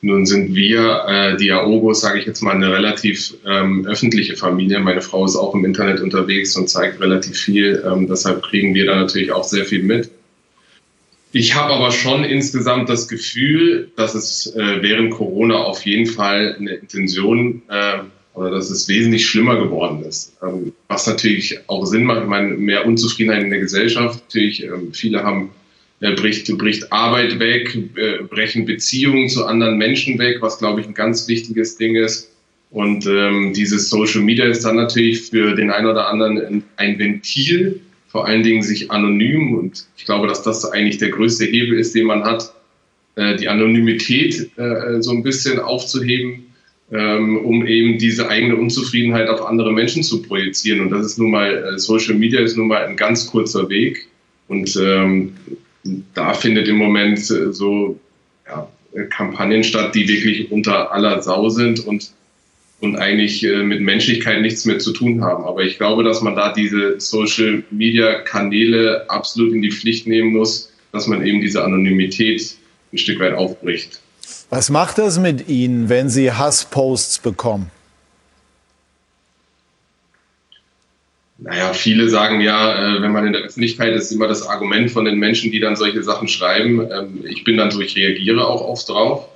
nun 0.01 0.25
sind 0.25 0.55
wir, 0.55 1.03
äh, 1.07 1.37
die 1.37 1.51
Aogos, 1.51 2.01
sage 2.01 2.19
ich 2.19 2.25
jetzt 2.25 2.41
mal, 2.41 2.55
eine 2.55 2.71
relativ 2.71 3.35
ähm, 3.45 3.85
öffentliche 3.85 4.37
Familie. 4.37 4.79
Meine 4.79 5.01
Frau 5.01 5.25
ist 5.25 5.35
auch 5.35 5.53
im 5.53 5.65
Internet 5.65 5.99
unterwegs 5.99 6.55
und 6.55 6.69
zeigt 6.69 7.01
relativ 7.01 7.37
viel. 7.37 7.83
Ähm, 7.85 8.07
deshalb 8.07 8.43
kriegen 8.43 8.73
wir 8.73 8.85
da 8.85 8.95
natürlich 8.95 9.31
auch 9.31 9.43
sehr 9.43 9.65
viel 9.65 9.83
mit. 9.83 10.09
Ich 11.37 11.53
habe 11.53 11.73
aber 11.73 11.91
schon 11.91 12.23
insgesamt 12.23 12.87
das 12.87 13.09
Gefühl, 13.09 13.91
dass 13.97 14.15
es 14.15 14.55
äh, 14.55 14.81
während 14.81 15.11
Corona 15.11 15.55
auf 15.55 15.85
jeden 15.85 16.05
Fall 16.05 16.55
eine 16.57 16.75
Intention 16.75 17.61
äh, 17.67 17.97
oder 18.35 18.51
dass 18.51 18.69
es 18.69 18.87
wesentlich 18.87 19.27
schlimmer 19.27 19.57
geworden 19.57 20.01
ist. 20.05 20.31
Ähm, 20.41 20.71
was 20.87 21.07
natürlich 21.07 21.59
auch 21.67 21.83
Sinn 21.83 22.05
macht, 22.05 22.21
ich 22.21 22.29
meine, 22.29 22.53
mehr 22.55 22.85
Unzufriedenheit 22.85 23.43
in 23.43 23.49
der 23.49 23.59
Gesellschaft. 23.59 24.23
Natürlich, 24.29 24.63
ähm, 24.63 24.93
viele 24.93 25.23
haben, 25.23 25.49
äh, 25.99 26.13
bricht, 26.13 26.57
bricht 26.57 26.93
Arbeit 26.93 27.37
weg, 27.37 27.77
äh, 27.97 28.23
brechen 28.23 28.63
Beziehungen 28.63 29.27
zu 29.27 29.45
anderen 29.45 29.77
Menschen 29.77 30.17
weg, 30.17 30.37
was 30.39 30.59
glaube 30.59 30.79
ich 30.79 30.87
ein 30.87 30.93
ganz 30.93 31.27
wichtiges 31.27 31.75
Ding 31.75 31.97
ist. 31.97 32.31
Und 32.71 33.07
ähm, 33.07 33.51
dieses 33.53 33.89
Social 33.89 34.21
Media 34.21 34.45
ist 34.45 34.63
dann 34.63 34.77
natürlich 34.77 35.23
für 35.23 35.53
den 35.53 35.69
einen 35.69 35.87
oder 35.87 36.07
anderen 36.07 36.63
ein 36.77 36.97
Ventil, 36.97 37.81
vor 38.15 38.25
allen 38.25 38.43
Dingen 38.43 38.63
sich 38.63 38.91
anonym, 38.91 39.55
und 39.55 39.87
ich 39.97 40.05
glaube, 40.05 40.27
dass 40.27 40.41
das 40.41 40.63
eigentlich 40.63 40.99
der 40.99 41.09
größte 41.09 41.43
Hebel 41.43 41.77
ist, 41.77 41.95
den 41.95 42.05
man 42.05 42.23
hat, 42.23 42.53
äh, 43.17 43.35
die 43.35 43.49
Anonymität 43.49 44.51
äh, 44.57 45.01
so 45.01 45.11
ein 45.11 45.21
bisschen 45.21 45.59
aufzuheben, 45.59 46.45
ähm, 46.93 47.39
um 47.39 47.67
eben 47.67 47.97
diese 47.97 48.29
eigene 48.29 48.55
Unzufriedenheit 48.55 49.27
auf 49.27 49.45
andere 49.45 49.73
Menschen 49.73 50.01
zu 50.01 50.21
projizieren. 50.21 50.79
Und 50.79 50.91
das 50.91 51.05
ist 51.07 51.19
nun 51.19 51.29
mal, 51.29 51.73
äh, 51.75 51.77
Social 51.77 52.13
Media 52.13 52.39
ist 52.39 52.55
nun 52.55 52.69
mal 52.69 52.85
ein 52.85 52.95
ganz 52.95 53.27
kurzer 53.27 53.67
Weg. 53.67 54.07
Und 54.47 54.79
ähm, 54.81 55.33
da 56.13 56.33
findet 56.33 56.69
im 56.69 56.77
Moment 56.77 57.19
so 57.19 57.99
ja, 58.47 58.71
Kampagnen 59.09 59.65
statt, 59.65 59.93
die 59.93 60.07
wirklich 60.07 60.49
unter 60.53 60.93
aller 60.93 61.21
Sau 61.21 61.49
sind 61.49 61.85
und, 61.85 62.11
und 62.85 62.95
eigentlich 62.95 63.43
äh, 63.43 63.63
mit 63.63 63.81
Menschlichkeit 63.81 64.41
nichts 64.41 64.65
mehr 64.65 64.79
zu 64.79 64.93
tun 64.93 65.23
haben. 65.23 65.43
Aber 65.43 65.63
ich 65.63 65.77
glaube, 65.77 66.03
dass 66.03 66.21
man 66.21 66.35
da 66.35 66.53
diese 66.53 66.99
Social-Media-Kanäle 66.99 69.09
absolut 69.09 69.53
in 69.53 69.61
die 69.61 69.71
Pflicht 69.71 70.07
nehmen 70.07 70.31
muss, 70.31 70.71
dass 70.91 71.07
man 71.07 71.25
eben 71.25 71.41
diese 71.41 71.63
Anonymität 71.63 72.55
ein 72.93 72.97
Stück 72.97 73.19
weit 73.19 73.33
aufbricht. 73.33 73.99
Was 74.49 74.69
macht 74.69 74.99
das 74.99 75.19
mit 75.19 75.49
Ihnen, 75.49 75.89
wenn 75.89 76.09
Sie 76.09 76.31
Hassposts 76.31 77.19
bekommen? 77.19 77.71
Naja, 81.37 81.73
viele 81.73 82.07
sagen 82.07 82.39
ja, 82.39 82.97
äh, 82.97 83.01
wenn 83.01 83.11
man 83.11 83.27
in 83.27 83.33
der 83.33 83.41
Öffentlichkeit 83.41 83.93
ist, 83.93 84.11
immer 84.11 84.27
das 84.27 84.47
Argument 84.47 84.89
von 84.89 85.03
den 85.03 85.19
Menschen, 85.19 85.51
die 85.51 85.59
dann 85.59 85.75
solche 85.75 86.01
Sachen 86.01 86.29
schreiben. 86.29 86.87
Ähm, 86.89 87.25
ich 87.27 87.43
bin 87.43 87.57
dann 87.57 87.71
so, 87.71 87.81
ich 87.81 87.97
reagiere 87.97 88.47
auch 88.47 88.61
oft 88.61 88.87
drauf. 88.87 89.27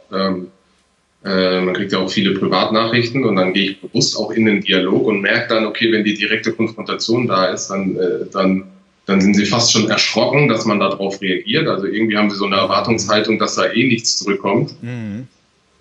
Äh, 1.23 1.61
man 1.61 1.73
kriegt 1.73 1.91
ja 1.91 1.99
auch 1.99 2.09
viele 2.09 2.33
Privatnachrichten 2.33 3.25
und 3.25 3.35
dann 3.35 3.53
gehe 3.53 3.71
ich 3.71 3.81
bewusst 3.81 4.17
auch 4.17 4.31
in 4.31 4.45
den 4.45 4.61
Dialog 4.61 5.05
und 5.05 5.21
merke 5.21 5.53
dann, 5.53 5.65
okay, 5.65 5.91
wenn 5.91 6.05
die 6.05 6.13
direkte 6.13 6.53
Konfrontation 6.53 7.27
da 7.27 7.47
ist, 7.47 7.67
dann, 7.67 7.97
äh, 7.97 8.25
dann, 8.31 8.63
dann 9.05 9.19
sind 9.19 9.35
sie 9.35 9.45
fast 9.45 9.73
schon 9.73 9.89
erschrocken, 9.89 10.47
dass 10.47 10.65
man 10.65 10.79
darauf 10.79 11.21
reagiert. 11.21 11.67
Also 11.67 11.87
irgendwie 11.87 12.15
haben 12.15 12.29
sie 12.29 12.37
so 12.37 12.45
eine 12.45 12.55
Erwartungshaltung, 12.55 13.37
dass 13.37 13.55
da 13.55 13.69
eh 13.71 13.85
nichts 13.85 14.17
zurückkommt. 14.17 14.81
Mhm. 14.81 15.27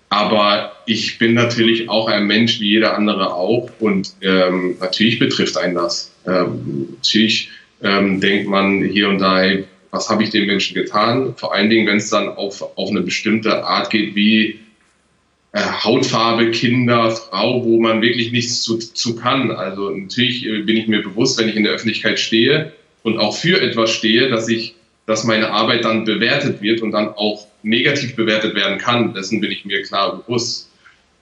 Aber 0.09 0.73
ich 0.85 1.19
bin 1.19 1.35
natürlich 1.35 1.87
auch 1.87 2.07
ein 2.07 2.25
Mensch 2.25 2.59
wie 2.59 2.69
jeder 2.69 2.97
andere 2.97 3.33
auch 3.33 3.69
und 3.79 4.13
ähm, 4.21 4.75
natürlich 4.81 5.19
betrifft 5.19 5.55
einen 5.55 5.75
das. 5.75 6.11
Ähm, 6.25 6.89
natürlich 6.95 7.51
ähm, 7.81 8.19
denkt 8.19 8.49
man 8.49 8.83
hier 8.83 9.07
und 9.07 9.19
da, 9.19 9.39
hey, 9.39 9.65
was 9.91 10.09
habe 10.09 10.23
ich 10.23 10.31
den 10.31 10.47
Menschen 10.47 10.73
getan? 10.73 11.35
Vor 11.37 11.53
allen 11.53 11.69
Dingen, 11.69 11.87
wenn 11.87 11.97
es 11.97 12.09
dann 12.09 12.27
auf, 12.27 12.61
auf 12.75 12.89
eine 12.89 13.01
bestimmte 13.01 13.63
Art 13.63 13.89
geht, 13.89 14.15
wie 14.15 14.59
äh, 15.51 15.59
Hautfarbe, 15.61 16.51
Kinder, 16.51 17.11
Frau, 17.11 17.63
wo 17.63 17.79
man 17.79 18.01
wirklich 18.01 18.31
nichts 18.31 18.61
zu, 18.61 18.77
zu 18.77 19.15
kann. 19.15 19.51
Also 19.51 19.89
natürlich 19.89 20.45
äh, 20.45 20.61
bin 20.61 20.77
ich 20.77 20.87
mir 20.87 21.01
bewusst, 21.01 21.39
wenn 21.39 21.49
ich 21.49 21.55
in 21.55 21.63
der 21.63 21.73
Öffentlichkeit 21.73 22.19
stehe 22.19 22.71
und 23.03 23.17
auch 23.17 23.35
für 23.35 23.59
etwas 23.61 23.91
stehe, 23.91 24.29
dass 24.29 24.47
ich, 24.47 24.75
dass 25.07 25.23
meine 25.23 25.49
Arbeit 25.49 25.85
dann 25.85 26.05
bewertet 26.05 26.61
wird 26.61 26.81
und 26.81 26.91
dann 26.91 27.09
auch 27.09 27.47
negativ 27.63 28.15
bewertet 28.15 28.55
werden 28.55 28.77
kann. 28.77 29.13
Dessen 29.13 29.41
bin 29.41 29.51
ich 29.51 29.65
mir 29.65 29.81
klar 29.81 30.17
bewusst. 30.17 30.69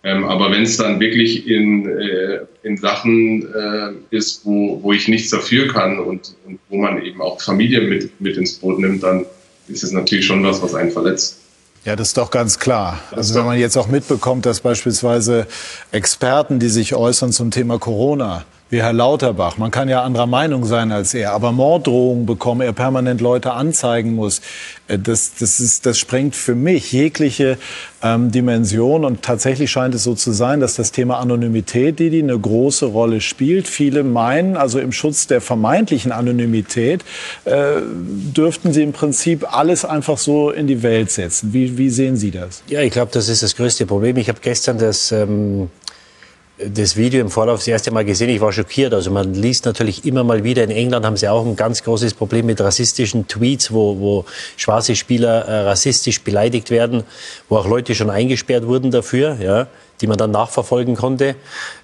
Ähm, 0.03 0.25
aber 0.25 0.51
wenn 0.51 0.63
es 0.63 0.77
dann 0.77 0.99
wirklich 0.99 1.47
in, 1.47 1.87
äh, 1.87 2.39
in 2.63 2.77
Sachen 2.77 3.41
äh, 3.53 4.15
ist, 4.15 4.45
wo, 4.45 4.81
wo 4.83 4.93
ich 4.93 5.07
nichts 5.07 5.29
dafür 5.29 5.67
kann 5.67 5.99
und, 5.99 6.35
und 6.45 6.59
wo 6.69 6.77
man 6.77 7.03
eben 7.03 7.21
auch 7.21 7.41
Familie 7.41 7.81
mit, 7.81 8.19
mit 8.21 8.37
ins 8.37 8.53
Boot 8.53 8.79
nimmt, 8.79 9.03
dann 9.03 9.25
ist 9.67 9.83
es 9.83 9.91
natürlich 9.91 10.25
schon 10.25 10.43
was, 10.43 10.61
was 10.61 10.75
einen 10.75 10.91
verletzt. 10.91 11.41
Ja, 11.87 11.95
das 11.95 12.09
ist 12.09 12.17
doch 12.17 12.31
ganz 12.31 12.59
klar. 12.59 12.99
Also 13.15 13.33
wenn 13.33 13.45
man 13.45 13.57
jetzt 13.57 13.77
auch 13.77 13.87
mitbekommt, 13.87 14.45
dass 14.45 14.59
beispielsweise 14.59 15.47
Experten, 15.93 16.59
die 16.59 16.67
sich 16.67 16.95
äußern 16.95 17.31
zum 17.31 17.49
Thema 17.49 17.79
Corona, 17.79 18.43
wie 18.69 18.81
Herr 18.81 18.93
Lauterbach. 18.93 19.57
Man 19.57 19.71
kann 19.71 19.87
ja 19.87 20.03
anderer 20.03 20.27
Meinung 20.27 20.65
sein 20.65 20.91
als 20.91 21.13
er, 21.13 21.31
aber 21.31 21.51
Morddrohungen 21.51 22.25
bekommen, 22.25 22.61
er 22.61 22.73
permanent 22.73 23.21
Leute 23.21 23.53
anzeigen 23.53 24.13
muss. 24.13 24.41
Äh, 24.87 24.99
das, 24.99 25.35
das, 25.39 25.59
ist, 25.59 25.85
das 25.85 25.97
sprengt 25.97 26.35
für 26.35 26.55
mich 26.55 26.91
jegliche 26.91 27.57
ähm, 28.03 28.31
Dimension 28.31 29.05
und 29.05 29.21
tatsächlich 29.21 29.71
scheint 29.71 29.95
es 29.95 30.03
so 30.03 30.15
zu 30.15 30.31
sein, 30.31 30.59
dass 30.59 30.75
das 30.75 30.91
Thema 30.91 31.19
Anonymität, 31.19 31.99
die, 31.99 32.21
eine 32.21 32.37
große 32.37 32.87
Rolle 32.87 33.21
spielt. 33.21 33.67
Viele 33.67 34.03
meinen, 34.03 34.57
also 34.57 34.79
im 34.79 34.91
Schutz 34.91 35.27
der 35.27 35.41
vermeintlichen 35.41 36.11
Anonymität, 36.11 37.03
äh, 37.45 37.81
dürften 37.85 38.73
sie 38.73 38.83
im 38.83 38.91
Prinzip 38.91 39.55
alles 39.55 39.85
einfach 39.85 40.17
so 40.17 40.51
in 40.51 40.67
die 40.67 40.83
Welt 40.83 41.11
setzen. 41.11 41.53
Wie, 41.53 41.77
wie 41.77 41.89
sehen 41.89 42.17
Sie 42.17 42.31
das? 42.31 42.63
Ja, 42.67 42.81
ich 42.81 42.91
glaube, 42.91 43.11
das 43.13 43.29
ist 43.29 43.43
das 43.43 43.55
größte 43.55 43.85
Problem. 43.85 44.17
Ich 44.17 44.29
habe 44.29 44.39
gestern 44.41 44.77
das 44.77 45.11
ähm 45.11 45.69
das 46.57 46.95
Video 46.95 47.21
im 47.21 47.29
Vorlauf 47.29 47.59
das 47.59 47.67
erste 47.67 47.91
Mal 47.91 48.03
gesehen. 48.03 48.29
Ich 48.29 48.41
war 48.41 48.51
schockiert. 48.51 48.93
Also 48.93 49.11
man 49.11 49.33
liest 49.33 49.65
natürlich 49.65 50.05
immer 50.05 50.23
mal 50.23 50.43
wieder, 50.43 50.63
in 50.63 50.71
England 50.71 51.05
haben 51.05 51.17
sie 51.17 51.27
auch 51.27 51.45
ein 51.45 51.55
ganz 51.55 51.83
großes 51.83 52.15
Problem 52.15 52.47
mit 52.47 52.59
rassistischen 52.59 53.27
Tweets, 53.27 53.71
wo, 53.71 53.99
wo 53.99 54.25
schwarze 54.55 54.95
Spieler 54.95 55.45
äh, 55.45 55.61
rassistisch 55.61 56.21
beleidigt 56.21 56.71
werden, 56.71 57.03
wo 57.47 57.57
auch 57.57 57.67
Leute 57.67 57.93
schon 57.93 58.09
eingesperrt 58.09 58.65
wurden 58.65 58.89
dafür, 58.89 59.37
ja, 59.39 59.67
die 60.01 60.07
man 60.07 60.17
dann 60.17 60.31
nachverfolgen 60.31 60.95
konnte. 60.95 61.35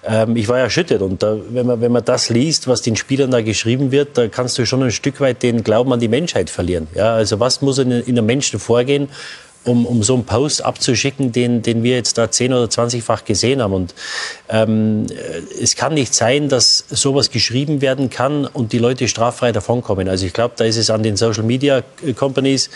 Ähm, 0.04 0.36
ich 0.36 0.48
war 0.48 0.58
erschüttert. 0.58 1.02
Und 1.02 1.22
da, 1.22 1.36
wenn, 1.50 1.66
man, 1.66 1.80
wenn 1.80 1.92
man 1.92 2.04
das 2.04 2.28
liest, 2.28 2.66
was 2.66 2.82
den 2.82 2.96
Spielern 2.96 3.30
da 3.30 3.42
geschrieben 3.42 3.92
wird, 3.92 4.18
da 4.18 4.26
kannst 4.26 4.58
du 4.58 4.66
schon 4.66 4.82
ein 4.82 4.90
Stück 4.90 5.20
weit 5.20 5.44
den 5.44 5.62
Glauben 5.62 5.92
an 5.92 6.00
die 6.00 6.08
Menschheit 6.08 6.50
verlieren. 6.50 6.88
Ja, 6.96 7.14
also 7.14 7.38
was 7.38 7.62
muss 7.62 7.78
in, 7.78 7.92
in 7.92 8.18
einem 8.18 8.26
Menschen 8.26 8.58
vorgehen, 8.58 9.08
um, 9.64 9.86
um 9.86 10.02
so 10.02 10.14
einen 10.14 10.24
Post 10.24 10.64
abzuschicken, 10.64 11.32
den, 11.32 11.62
den 11.62 11.82
wir 11.82 11.96
jetzt 11.96 12.18
da 12.18 12.30
zehn 12.30 12.52
oder 12.52 12.68
zwanzigfach 12.68 13.24
gesehen 13.24 13.62
haben. 13.62 13.72
Und 13.72 13.94
ähm, 14.48 15.06
es 15.60 15.76
kann 15.76 15.94
nicht 15.94 16.14
sein, 16.14 16.48
dass 16.48 16.84
sowas 16.90 17.30
geschrieben 17.30 17.80
werden 17.80 18.10
kann 18.10 18.46
und 18.46 18.72
die 18.72 18.78
Leute 18.78 19.08
straffrei 19.08 19.52
davonkommen. 19.52 20.08
Also 20.08 20.26
ich 20.26 20.32
glaube, 20.32 20.54
da 20.56 20.64
ist 20.64 20.76
es 20.76 20.90
an 20.90 21.02
den 21.02 21.16
Social 21.16 21.44
Media 21.44 21.82
Companies 22.16 22.70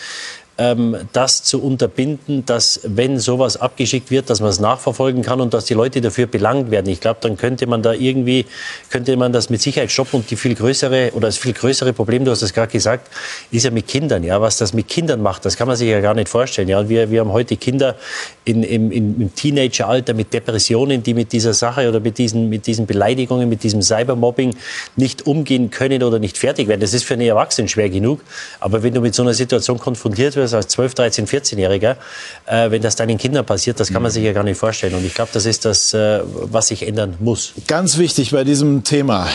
ähm, 0.59 0.95
das 1.13 1.41
zu 1.43 1.63
unterbinden, 1.63 2.45
dass 2.45 2.81
wenn 2.83 3.17
sowas 3.17 3.57
abgeschickt 3.57 4.11
wird, 4.11 4.29
dass 4.29 4.41
man 4.41 4.49
es 4.49 4.59
nachverfolgen 4.59 5.23
kann 5.23 5.39
und 5.39 5.53
dass 5.53 5.65
die 5.65 5.73
Leute 5.73 6.01
dafür 6.01 6.27
belangt 6.27 6.69
werden. 6.69 6.87
Ich 6.91 6.99
glaube, 6.99 7.19
dann 7.21 7.37
könnte 7.37 7.65
man 7.65 7.81
da 7.81 7.93
irgendwie, 7.93 8.45
könnte 8.89 9.15
man 9.15 9.31
das 9.31 9.49
mit 9.49 9.61
Sicherheit 9.61 9.89
stoppen 9.89 10.17
und 10.17 10.29
die 10.29 10.35
viel 10.35 10.55
größere 10.55 11.11
oder 11.13 11.29
das 11.29 11.37
viel 11.37 11.53
größere 11.53 11.93
Problem, 11.93 12.25
du 12.25 12.31
hast 12.31 12.41
es 12.41 12.53
gerade 12.53 12.71
gesagt, 12.71 13.09
ist 13.51 13.63
ja 13.63 13.71
mit 13.71 13.87
Kindern. 13.87 14.23
Ja, 14.23 14.41
was 14.41 14.57
das 14.57 14.73
mit 14.73 14.89
Kindern 14.89 15.21
macht, 15.21 15.45
das 15.45 15.55
kann 15.55 15.67
man 15.67 15.77
sich 15.77 15.87
ja 15.87 16.01
gar 16.01 16.13
nicht 16.13 16.27
vorstellen. 16.27 16.67
Ja, 16.67 16.89
wir, 16.89 17.09
wir 17.09 17.21
haben 17.21 17.31
heute 17.31 17.55
Kinder 17.55 17.95
in, 18.43 18.63
im, 18.63 18.91
im 18.91 19.33
Teenageralter 19.33 20.13
mit 20.13 20.33
Depressionen, 20.33 21.01
die 21.03 21.13
mit 21.13 21.31
dieser 21.31 21.53
Sache 21.53 21.87
oder 21.87 22.01
mit 22.01 22.17
diesen, 22.17 22.49
mit 22.49 22.67
diesen 22.67 22.85
Beleidigungen, 22.85 23.47
mit 23.47 23.63
diesem 23.63 23.81
Cybermobbing 23.81 24.55
nicht 24.97 25.25
umgehen 25.25 25.69
können 25.69 26.03
oder 26.03 26.19
nicht 26.19 26.37
fertig 26.37 26.67
werden. 26.67 26.81
Das 26.81 26.93
ist 26.93 27.05
für 27.05 27.13
einen 27.13 27.27
Erwachsenen 27.27 27.69
schwer 27.69 27.89
genug. 27.89 28.19
Aber 28.59 28.83
wenn 28.83 28.93
du 28.93 28.99
mit 28.99 29.15
so 29.15 29.21
einer 29.21 29.33
Situation 29.33 29.79
konfrontiert 29.79 30.35
wirst, 30.35 30.48
das 30.49 30.65
als 30.65 30.67
12, 30.73 30.93
13, 30.95 31.27
14-Jähriger, 31.27 31.95
äh, 32.45 32.71
wenn 32.71 32.81
das 32.81 32.95
deinen 32.95 33.17
Kindern 33.17 33.45
passiert, 33.45 33.79
das 33.79 33.91
kann 33.91 34.01
man 34.01 34.11
sich 34.11 34.23
ja 34.23 34.33
gar 34.33 34.43
nicht 34.43 34.57
vorstellen. 34.57 34.95
Und 34.95 35.05
ich 35.05 35.13
glaube, 35.13 35.31
das 35.33 35.45
ist 35.45 35.65
das, 35.65 35.93
äh, 35.93 36.21
was 36.23 36.67
sich 36.67 36.87
ändern 36.87 37.15
muss. 37.19 37.53
Ganz 37.67 37.97
wichtig 37.97 38.31
bei 38.31 38.43
diesem 38.43 38.83
Thema. 38.83 39.27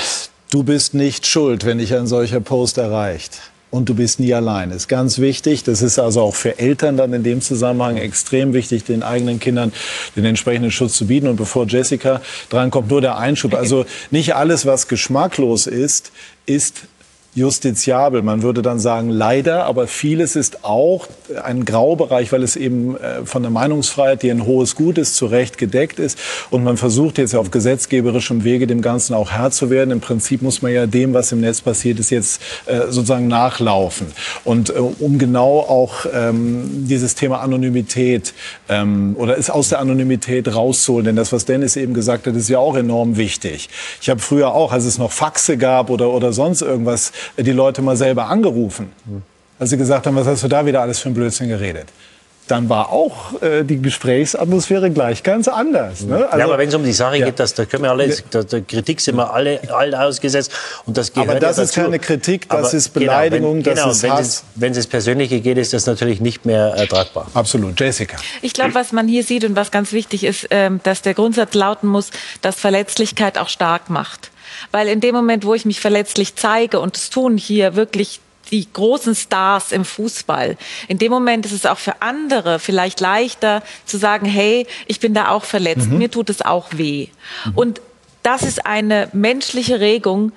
Du 0.50 0.62
bist 0.62 0.94
nicht 0.94 1.26
schuld, 1.26 1.64
wenn 1.64 1.78
dich 1.78 1.94
ein 1.94 2.06
solcher 2.06 2.40
Post 2.40 2.78
erreicht. 2.78 3.40
Und 3.74 3.88
du 3.88 3.94
bist 3.94 4.20
nie 4.20 4.32
allein. 4.32 4.70
Ist 4.70 4.86
ganz 4.86 5.18
wichtig. 5.18 5.64
Das 5.64 5.82
ist 5.82 5.98
also 5.98 6.20
auch 6.20 6.36
für 6.36 6.60
Eltern 6.60 6.96
dann 6.96 7.12
in 7.12 7.24
dem 7.24 7.40
Zusammenhang 7.40 7.96
extrem 7.96 8.52
wichtig, 8.52 8.84
den 8.84 9.02
eigenen 9.02 9.40
Kindern 9.40 9.72
den 10.14 10.24
entsprechenden 10.24 10.70
Schutz 10.70 10.94
zu 10.94 11.08
bieten. 11.08 11.26
Und 11.26 11.34
bevor 11.34 11.66
Jessica 11.66 12.20
drankommt, 12.50 12.88
nur 12.88 13.00
der 13.00 13.18
Einschub. 13.18 13.52
Also 13.64 13.84
nicht 14.12 14.36
alles, 14.36 14.64
was 14.64 14.86
geschmacklos 14.86 15.66
ist, 15.66 16.12
ist 16.46 16.82
justiziabel. 17.34 18.22
Man 18.22 18.42
würde 18.42 18.62
dann 18.62 18.78
sagen, 18.78 19.10
leider, 19.10 19.64
aber 19.66 19.86
vieles 19.86 20.36
ist 20.36 20.64
auch 20.64 21.08
ein 21.42 21.64
Graubereich, 21.64 22.32
weil 22.32 22.42
es 22.42 22.56
eben 22.56 22.96
äh, 22.96 23.24
von 23.24 23.42
der 23.42 23.50
Meinungsfreiheit, 23.50 24.22
die 24.22 24.30
ein 24.30 24.46
hohes 24.46 24.76
Gut 24.76 24.98
ist, 24.98 25.16
zu 25.16 25.26
Recht 25.26 25.58
gedeckt 25.58 25.98
ist. 25.98 26.18
Und 26.50 26.64
man 26.64 26.76
versucht 26.76 27.18
jetzt 27.18 27.34
auf 27.34 27.50
gesetzgeberischem 27.50 28.44
Wege 28.44 28.66
dem 28.66 28.82
Ganzen 28.82 29.14
auch 29.14 29.32
Herr 29.32 29.50
zu 29.50 29.70
werden. 29.70 29.90
Im 29.90 30.00
Prinzip 30.00 30.42
muss 30.42 30.62
man 30.62 30.72
ja 30.72 30.86
dem, 30.86 31.14
was 31.14 31.32
im 31.32 31.40
Netz 31.40 31.60
passiert 31.60 31.98
ist, 31.98 32.10
jetzt 32.10 32.40
äh, 32.66 32.82
sozusagen 32.88 33.26
nachlaufen. 33.28 34.06
Und 34.44 34.70
äh, 34.70 34.74
um 34.74 35.18
genau 35.18 35.60
auch 35.60 36.06
ähm, 36.12 36.86
dieses 36.86 37.14
Thema 37.14 37.40
Anonymität 37.40 38.32
ähm, 38.68 39.16
oder 39.18 39.38
es 39.38 39.50
aus 39.50 39.70
der 39.70 39.80
Anonymität 39.80 40.54
rauszuholen, 40.54 41.06
denn 41.06 41.16
das, 41.16 41.32
was 41.32 41.44
Dennis 41.44 41.76
eben 41.76 41.94
gesagt 41.94 42.26
hat, 42.26 42.36
ist 42.36 42.48
ja 42.48 42.58
auch 42.58 42.76
enorm 42.76 43.16
wichtig. 43.16 43.68
Ich 44.00 44.08
habe 44.08 44.20
früher 44.20 44.54
auch, 44.54 44.72
als 44.72 44.84
es 44.84 44.98
noch 44.98 45.12
Faxe 45.12 45.56
gab 45.56 45.90
oder, 45.90 46.10
oder 46.10 46.32
sonst 46.32 46.62
irgendwas, 46.62 47.12
die 47.36 47.52
Leute 47.52 47.82
mal 47.82 47.96
selber 47.96 48.26
angerufen, 48.26 48.92
als 49.58 49.70
sie 49.70 49.76
gesagt 49.76 50.06
haben, 50.06 50.16
was 50.16 50.26
hast 50.26 50.42
du 50.42 50.48
da 50.48 50.64
wieder 50.66 50.80
alles 50.80 50.98
für 50.98 51.08
ein 51.08 51.14
Blödsinn 51.14 51.48
geredet 51.48 51.88
dann 52.48 52.68
war 52.68 52.90
auch 52.90 53.40
äh, 53.42 53.64
die 53.64 53.80
Gesprächsatmosphäre 53.80 54.90
gleich 54.90 55.22
ganz 55.22 55.48
anders. 55.48 56.02
Ne? 56.02 56.26
Also, 56.26 56.38
ja, 56.38 56.44
aber 56.44 56.58
wenn 56.58 56.68
es 56.68 56.74
um 56.74 56.84
die 56.84 56.92
Sache 56.92 57.16
ja. 57.16 57.26
geht, 57.26 57.40
das, 57.40 57.54
da 57.54 57.64
können 57.64 57.84
wir 57.84 57.90
alle, 57.90 58.14
da, 58.30 58.42
der 58.42 58.60
Kritik 58.60 59.00
sind 59.00 59.16
wir 59.16 59.32
alle, 59.32 59.60
alle 59.72 60.00
ausgesetzt. 60.00 60.52
Und 60.84 60.96
das 60.96 61.12
gehört 61.12 61.30
aber 61.30 61.40
das 61.40 61.56
ja 61.56 61.62
ist 61.62 61.74
keine 61.74 61.98
Kritik, 61.98 62.48
das 62.48 62.58
aber 62.58 62.74
ist 62.74 62.90
Beleidigung, 62.90 63.62
genau, 63.62 63.66
wenn, 63.66 63.74
das 63.76 63.82
genau, 63.82 63.90
ist 63.92 64.02
wenn 64.02 64.12
Hass. 64.12 64.26
Es, 64.26 64.44
wenn 64.56 64.72
es 64.72 64.86
Persönliche 64.86 65.40
geht, 65.40 65.56
ist 65.56 65.72
das 65.72 65.86
natürlich 65.86 66.20
nicht 66.20 66.44
mehr 66.44 66.74
ertragbar. 66.76 67.28
Absolut. 67.32 67.80
Jessica. 67.80 68.18
Ich 68.42 68.52
glaube, 68.52 68.74
was 68.74 68.92
man 68.92 69.08
hier 69.08 69.24
sieht 69.24 69.44
und 69.44 69.56
was 69.56 69.70
ganz 69.70 69.92
wichtig 69.92 70.24
ist, 70.24 70.46
ähm, 70.50 70.80
dass 70.82 71.00
der 71.00 71.14
Grundsatz 71.14 71.54
lauten 71.54 71.88
muss, 71.88 72.10
dass 72.42 72.56
Verletzlichkeit 72.56 73.38
auch 73.38 73.48
stark 73.48 73.88
macht. 73.88 74.30
Weil 74.74 74.88
in 74.88 74.98
dem 74.98 75.14
Moment, 75.14 75.44
wo 75.44 75.54
ich 75.54 75.64
mich 75.64 75.78
verletzlich 75.78 76.34
zeige, 76.34 76.80
und 76.80 76.96
es 76.96 77.08
tun 77.08 77.36
hier 77.36 77.76
wirklich 77.76 78.18
die 78.50 78.66
großen 78.72 79.14
Stars 79.14 79.70
im 79.70 79.84
Fußball. 79.84 80.56
In 80.88 80.98
dem 80.98 81.12
Moment 81.12 81.46
ist 81.46 81.52
es 81.52 81.64
auch 81.64 81.78
für 81.78 82.02
andere 82.02 82.58
vielleicht 82.58 82.98
leichter 82.98 83.62
zu 83.84 83.98
sagen, 83.98 84.26
hey, 84.26 84.66
ich 84.88 84.98
bin 84.98 85.14
da 85.14 85.28
auch 85.28 85.44
verletzt, 85.44 85.90
mhm. 85.90 85.98
mir 85.98 86.10
tut 86.10 86.28
es 86.28 86.42
auch 86.42 86.66
weh. 86.72 87.06
Mhm. 87.44 87.52
Und 87.54 87.80
das 88.24 88.42
ist 88.42 88.66
eine 88.66 89.10
menschliche 89.12 89.78
Regung, 89.78 90.32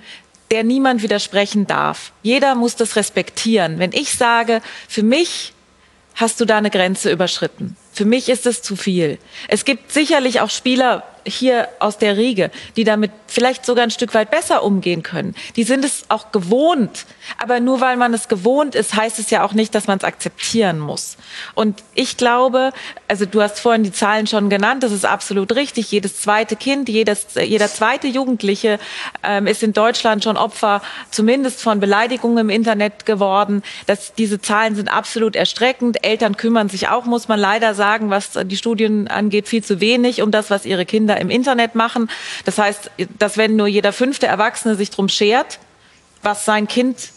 der 0.51 0.63
niemand 0.63 1.01
widersprechen 1.01 1.65
darf. 1.65 2.11
Jeder 2.21 2.53
muss 2.53 2.75
das 2.75 2.95
respektieren. 2.95 3.79
Wenn 3.79 3.91
ich 3.91 4.13
sage, 4.13 4.61
für 4.88 5.01
mich 5.01 5.51
hast 6.13 6.39
du 6.39 6.45
da 6.45 6.59
eine 6.59 6.69
Grenze 6.69 7.11
überschritten. 7.11 7.75
Für 7.97 8.05
mich 8.05 8.29
ist 8.29 8.45
es 8.45 8.61
zu 8.61 8.75
viel. 8.75 9.17
Es 9.47 9.65
gibt 9.65 9.91
sicherlich 9.91 10.39
auch 10.41 10.51
Spieler, 10.51 11.03
hier 11.27 11.67
aus 11.79 11.97
der 11.97 12.17
Riege, 12.17 12.51
die 12.75 12.83
damit 12.83 13.11
vielleicht 13.27 13.65
sogar 13.65 13.83
ein 13.83 13.91
Stück 13.91 14.13
weit 14.13 14.31
besser 14.31 14.63
umgehen 14.63 15.03
können. 15.03 15.35
Die 15.55 15.63
sind 15.63 15.83
es 15.83 16.05
auch 16.09 16.31
gewohnt. 16.31 17.05
Aber 17.37 17.59
nur 17.59 17.81
weil 17.81 17.97
man 17.97 18.13
es 18.13 18.27
gewohnt 18.27 18.75
ist, 18.75 18.95
heißt 18.95 19.19
es 19.19 19.29
ja 19.29 19.43
auch 19.43 19.53
nicht, 19.53 19.75
dass 19.75 19.87
man 19.87 19.97
es 19.97 20.03
akzeptieren 20.03 20.79
muss. 20.79 21.17
Und 21.55 21.83
ich 21.93 22.17
glaube, 22.17 22.71
also 23.07 23.25
du 23.25 23.41
hast 23.41 23.59
vorhin 23.59 23.83
die 23.83 23.91
Zahlen 23.91 24.27
schon 24.27 24.49
genannt, 24.49 24.83
das 24.83 24.91
ist 24.91 25.05
absolut 25.05 25.55
richtig. 25.55 25.91
Jedes 25.91 26.21
zweite 26.21 26.55
Kind, 26.55 26.89
jedes, 26.89 27.27
jeder 27.35 27.67
zweite 27.67 28.07
Jugendliche 28.07 28.79
ähm, 29.23 29.47
ist 29.47 29.63
in 29.63 29.73
Deutschland 29.73 30.23
schon 30.23 30.37
Opfer 30.37 30.81
zumindest 31.11 31.61
von 31.61 31.79
Beleidigungen 31.79 32.37
im 32.37 32.49
Internet 32.49 33.05
geworden. 33.05 33.63
Das, 33.85 34.13
diese 34.13 34.41
Zahlen 34.41 34.75
sind 34.75 34.87
absolut 34.87 35.35
erstreckend. 35.35 36.05
Eltern 36.05 36.37
kümmern 36.37 36.69
sich 36.69 36.87
auch, 36.87 37.05
muss 37.05 37.27
man 37.27 37.39
leider 37.39 37.73
sagen, 37.73 37.86
was 38.09 38.31
die 38.45 38.57
Studien 38.57 39.07
angeht, 39.07 39.47
viel 39.47 39.63
zu 39.63 39.79
wenig 39.79 40.21
um 40.21 40.31
das, 40.31 40.49
was 40.49 40.65
ihre 40.65 40.85
Kinder 40.85 41.19
im 41.19 41.29
Internet 41.29 41.75
machen. 41.75 42.09
Das 42.45 42.57
heißt, 42.57 42.91
dass 43.17 43.38
wenn 43.38 43.55
nur 43.55 43.67
jeder 43.67 43.93
fünfte 43.93 44.27
Erwachsene 44.27 44.75
sich 44.75 44.89
drum 44.89 45.09
schert, 45.09 45.59
was 46.21 46.45
sein 46.45 46.67
Kind 46.67 47.09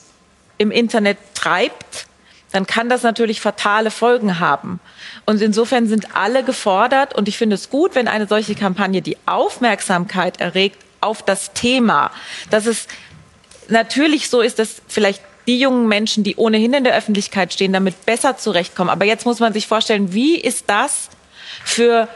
im 0.58 0.70
Internet 0.70 1.18
treibt, 1.34 2.06
dann 2.52 2.66
kann 2.66 2.88
das 2.88 3.02
natürlich 3.02 3.40
fatale 3.40 3.90
Folgen 3.90 4.40
haben. 4.40 4.80
Und 5.24 5.40
insofern 5.40 5.86
sind 5.86 6.16
alle 6.16 6.42
gefordert. 6.42 7.14
Und 7.14 7.28
ich 7.28 7.38
finde 7.38 7.54
es 7.54 7.70
gut, 7.70 7.94
wenn 7.94 8.08
eine 8.08 8.26
solche 8.26 8.54
Kampagne 8.54 9.02
die 9.02 9.16
Aufmerksamkeit 9.26 10.40
erregt 10.40 10.78
auf 11.00 11.22
das 11.22 11.52
Thema, 11.52 12.10
dass 12.50 12.66
es 12.66 12.88
natürlich 13.68 14.28
so 14.28 14.40
ist, 14.40 14.58
dass 14.58 14.82
vielleicht 14.88 15.22
die 15.46 15.58
jungen 15.58 15.88
Menschen, 15.88 16.24
die 16.24 16.36
ohnehin 16.36 16.74
in 16.74 16.84
der 16.84 16.96
Öffentlichkeit 16.96 17.52
stehen, 17.52 17.72
damit 17.72 18.06
besser 18.06 18.36
zurechtkommen. 18.36 18.90
Aber 18.90 19.04
jetzt 19.04 19.24
muss 19.26 19.40
man 19.40 19.52
sich 19.52 19.66
vorstellen, 19.66 20.12
wie 20.12 20.36
ist 20.36 20.64
das 20.68 21.08
für 21.64 22.08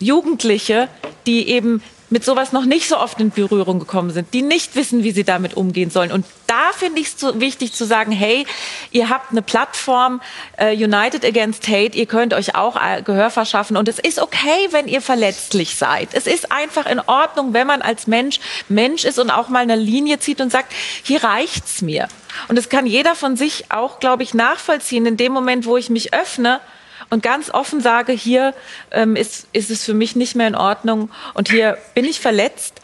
Jugendliche, 0.00 0.88
die 1.26 1.48
eben 1.48 1.82
mit 2.10 2.24
sowas 2.24 2.52
noch 2.52 2.64
nicht 2.64 2.88
so 2.88 2.98
oft 2.98 3.20
in 3.20 3.30
Berührung 3.30 3.78
gekommen 3.78 4.10
sind, 4.10 4.32
die 4.32 4.42
nicht 4.42 4.76
wissen, 4.76 5.02
wie 5.04 5.12
sie 5.12 5.24
damit 5.24 5.56
umgehen 5.56 5.90
sollen. 5.90 6.10
Und 6.10 6.24
da 6.46 6.72
finde 6.72 7.00
ich 7.00 7.08
es 7.08 7.20
so 7.20 7.40
wichtig 7.40 7.72
zu 7.72 7.84
sagen, 7.84 8.12
hey, 8.12 8.46
ihr 8.90 9.10
habt 9.10 9.30
eine 9.30 9.42
Plattform 9.42 10.20
uh, 10.60 10.66
United 10.66 11.24
Against 11.24 11.68
Hate, 11.68 11.96
ihr 11.96 12.06
könnt 12.06 12.32
euch 12.32 12.54
auch 12.54 12.76
äh, 12.76 13.02
Gehör 13.02 13.30
verschaffen 13.30 13.76
und 13.76 13.88
es 13.88 13.98
ist 13.98 14.20
okay, 14.20 14.68
wenn 14.70 14.88
ihr 14.88 15.02
verletzlich 15.02 15.76
seid. 15.76 16.08
Es 16.12 16.26
ist 16.26 16.50
einfach 16.50 16.86
in 16.86 17.00
Ordnung, 17.00 17.52
wenn 17.52 17.66
man 17.66 17.82
als 17.82 18.06
Mensch 18.06 18.40
Mensch 18.68 19.04
ist 19.04 19.18
und 19.18 19.30
auch 19.30 19.48
mal 19.48 19.60
eine 19.60 19.76
Linie 19.76 20.18
zieht 20.18 20.40
und 20.40 20.50
sagt, 20.50 20.72
hier 21.02 21.22
reicht's 21.22 21.82
mir. 21.82 22.08
Und 22.48 22.56
das 22.56 22.68
kann 22.68 22.86
jeder 22.86 23.14
von 23.14 23.36
sich 23.36 23.70
auch, 23.70 24.00
glaube 24.00 24.22
ich, 24.22 24.34
nachvollziehen. 24.34 25.06
In 25.06 25.16
dem 25.16 25.32
Moment, 25.32 25.66
wo 25.66 25.76
ich 25.76 25.90
mich 25.90 26.14
öffne, 26.14 26.60
und 27.10 27.22
ganz 27.22 27.50
offen 27.50 27.80
sage, 27.80 28.12
hier 28.12 28.54
ähm, 28.90 29.16
ist, 29.16 29.46
ist 29.52 29.70
es 29.70 29.84
für 29.84 29.94
mich 29.94 30.16
nicht 30.16 30.34
mehr 30.36 30.48
in 30.48 30.54
Ordnung 30.54 31.10
und 31.34 31.50
hier 31.50 31.78
bin 31.94 32.04
ich 32.04 32.20
verletzt, 32.20 32.74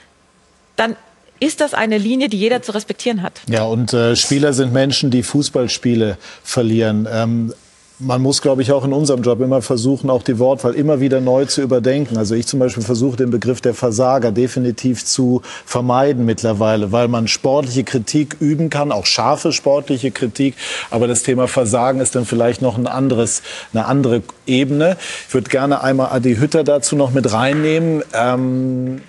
dann 0.76 0.96
ist 1.40 1.60
das 1.60 1.74
eine 1.74 1.98
Linie, 1.98 2.28
die 2.28 2.38
jeder 2.38 2.62
zu 2.62 2.72
respektieren 2.72 3.22
hat. 3.22 3.40
Ja, 3.48 3.64
und 3.64 3.92
äh, 3.92 4.16
Spieler 4.16 4.52
sind 4.52 4.72
Menschen, 4.72 5.10
die 5.10 5.22
Fußballspiele 5.22 6.16
verlieren. 6.42 7.06
Ähm, 7.10 7.54
man 8.00 8.20
muss, 8.20 8.42
glaube 8.42 8.62
ich, 8.62 8.72
auch 8.72 8.84
in 8.84 8.92
unserem 8.92 9.22
Job 9.22 9.40
immer 9.40 9.62
versuchen, 9.62 10.10
auch 10.10 10.22
die 10.22 10.38
Wortwahl 10.38 10.74
immer 10.74 11.00
wieder 11.00 11.20
neu 11.20 11.44
zu 11.44 11.62
überdenken. 11.62 12.16
Also 12.16 12.34
ich 12.34 12.46
zum 12.46 12.58
Beispiel 12.58 12.82
versuche 12.82 13.16
den 13.16 13.30
Begriff 13.30 13.60
der 13.60 13.74
Versager 13.74 14.32
definitiv 14.32 15.04
zu 15.04 15.42
vermeiden 15.64 16.24
mittlerweile, 16.24 16.90
weil 16.90 17.06
man 17.06 17.28
sportliche 17.28 17.84
Kritik 17.84 18.36
üben 18.40 18.68
kann, 18.68 18.90
auch 18.90 19.06
scharfe 19.06 19.52
sportliche 19.52 20.10
Kritik. 20.10 20.54
Aber 20.90 21.06
das 21.06 21.22
Thema 21.22 21.46
Versagen 21.46 22.00
ist 22.00 22.16
dann 22.16 22.24
vielleicht 22.24 22.62
noch 22.62 22.76
ein 22.76 22.88
anderes, 22.88 23.42
eine 23.72 23.86
andere 23.86 24.22
Ebene. 24.46 24.96
Ich 25.28 25.34
würde 25.34 25.48
gerne 25.48 25.82
einmal 25.82 26.08
Adi 26.10 26.36
Hütter 26.36 26.64
dazu 26.64 26.96
noch 26.96 27.12
mit 27.12 27.32
reinnehmen. 27.32 28.02
Ähm, 28.12 29.02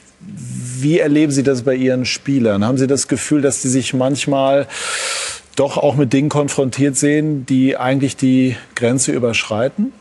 wie 0.78 1.00
erleben 1.00 1.32
Sie 1.32 1.44
das 1.44 1.64
bei 1.64 1.76
Ihren 1.76 2.06
Spielern? 2.06 2.64
Haben 2.64 2.78
Sie 2.78 2.88
das 2.88 3.08
Gefühl, 3.08 3.42
dass 3.42 3.62
sie 3.62 3.70
sich 3.70 3.94
manchmal 3.94 4.68
doch 5.56 5.78
auch 5.78 5.96
mit 5.96 6.14
Dingen 6.14 6.30
konfrontiert 6.30 6.96
sehen, 6.98 7.46
die 7.46 7.78
eigentlich 7.78 8.18
die 8.18 8.58
Grenze 8.76 9.12
überschreiten? 9.12 9.94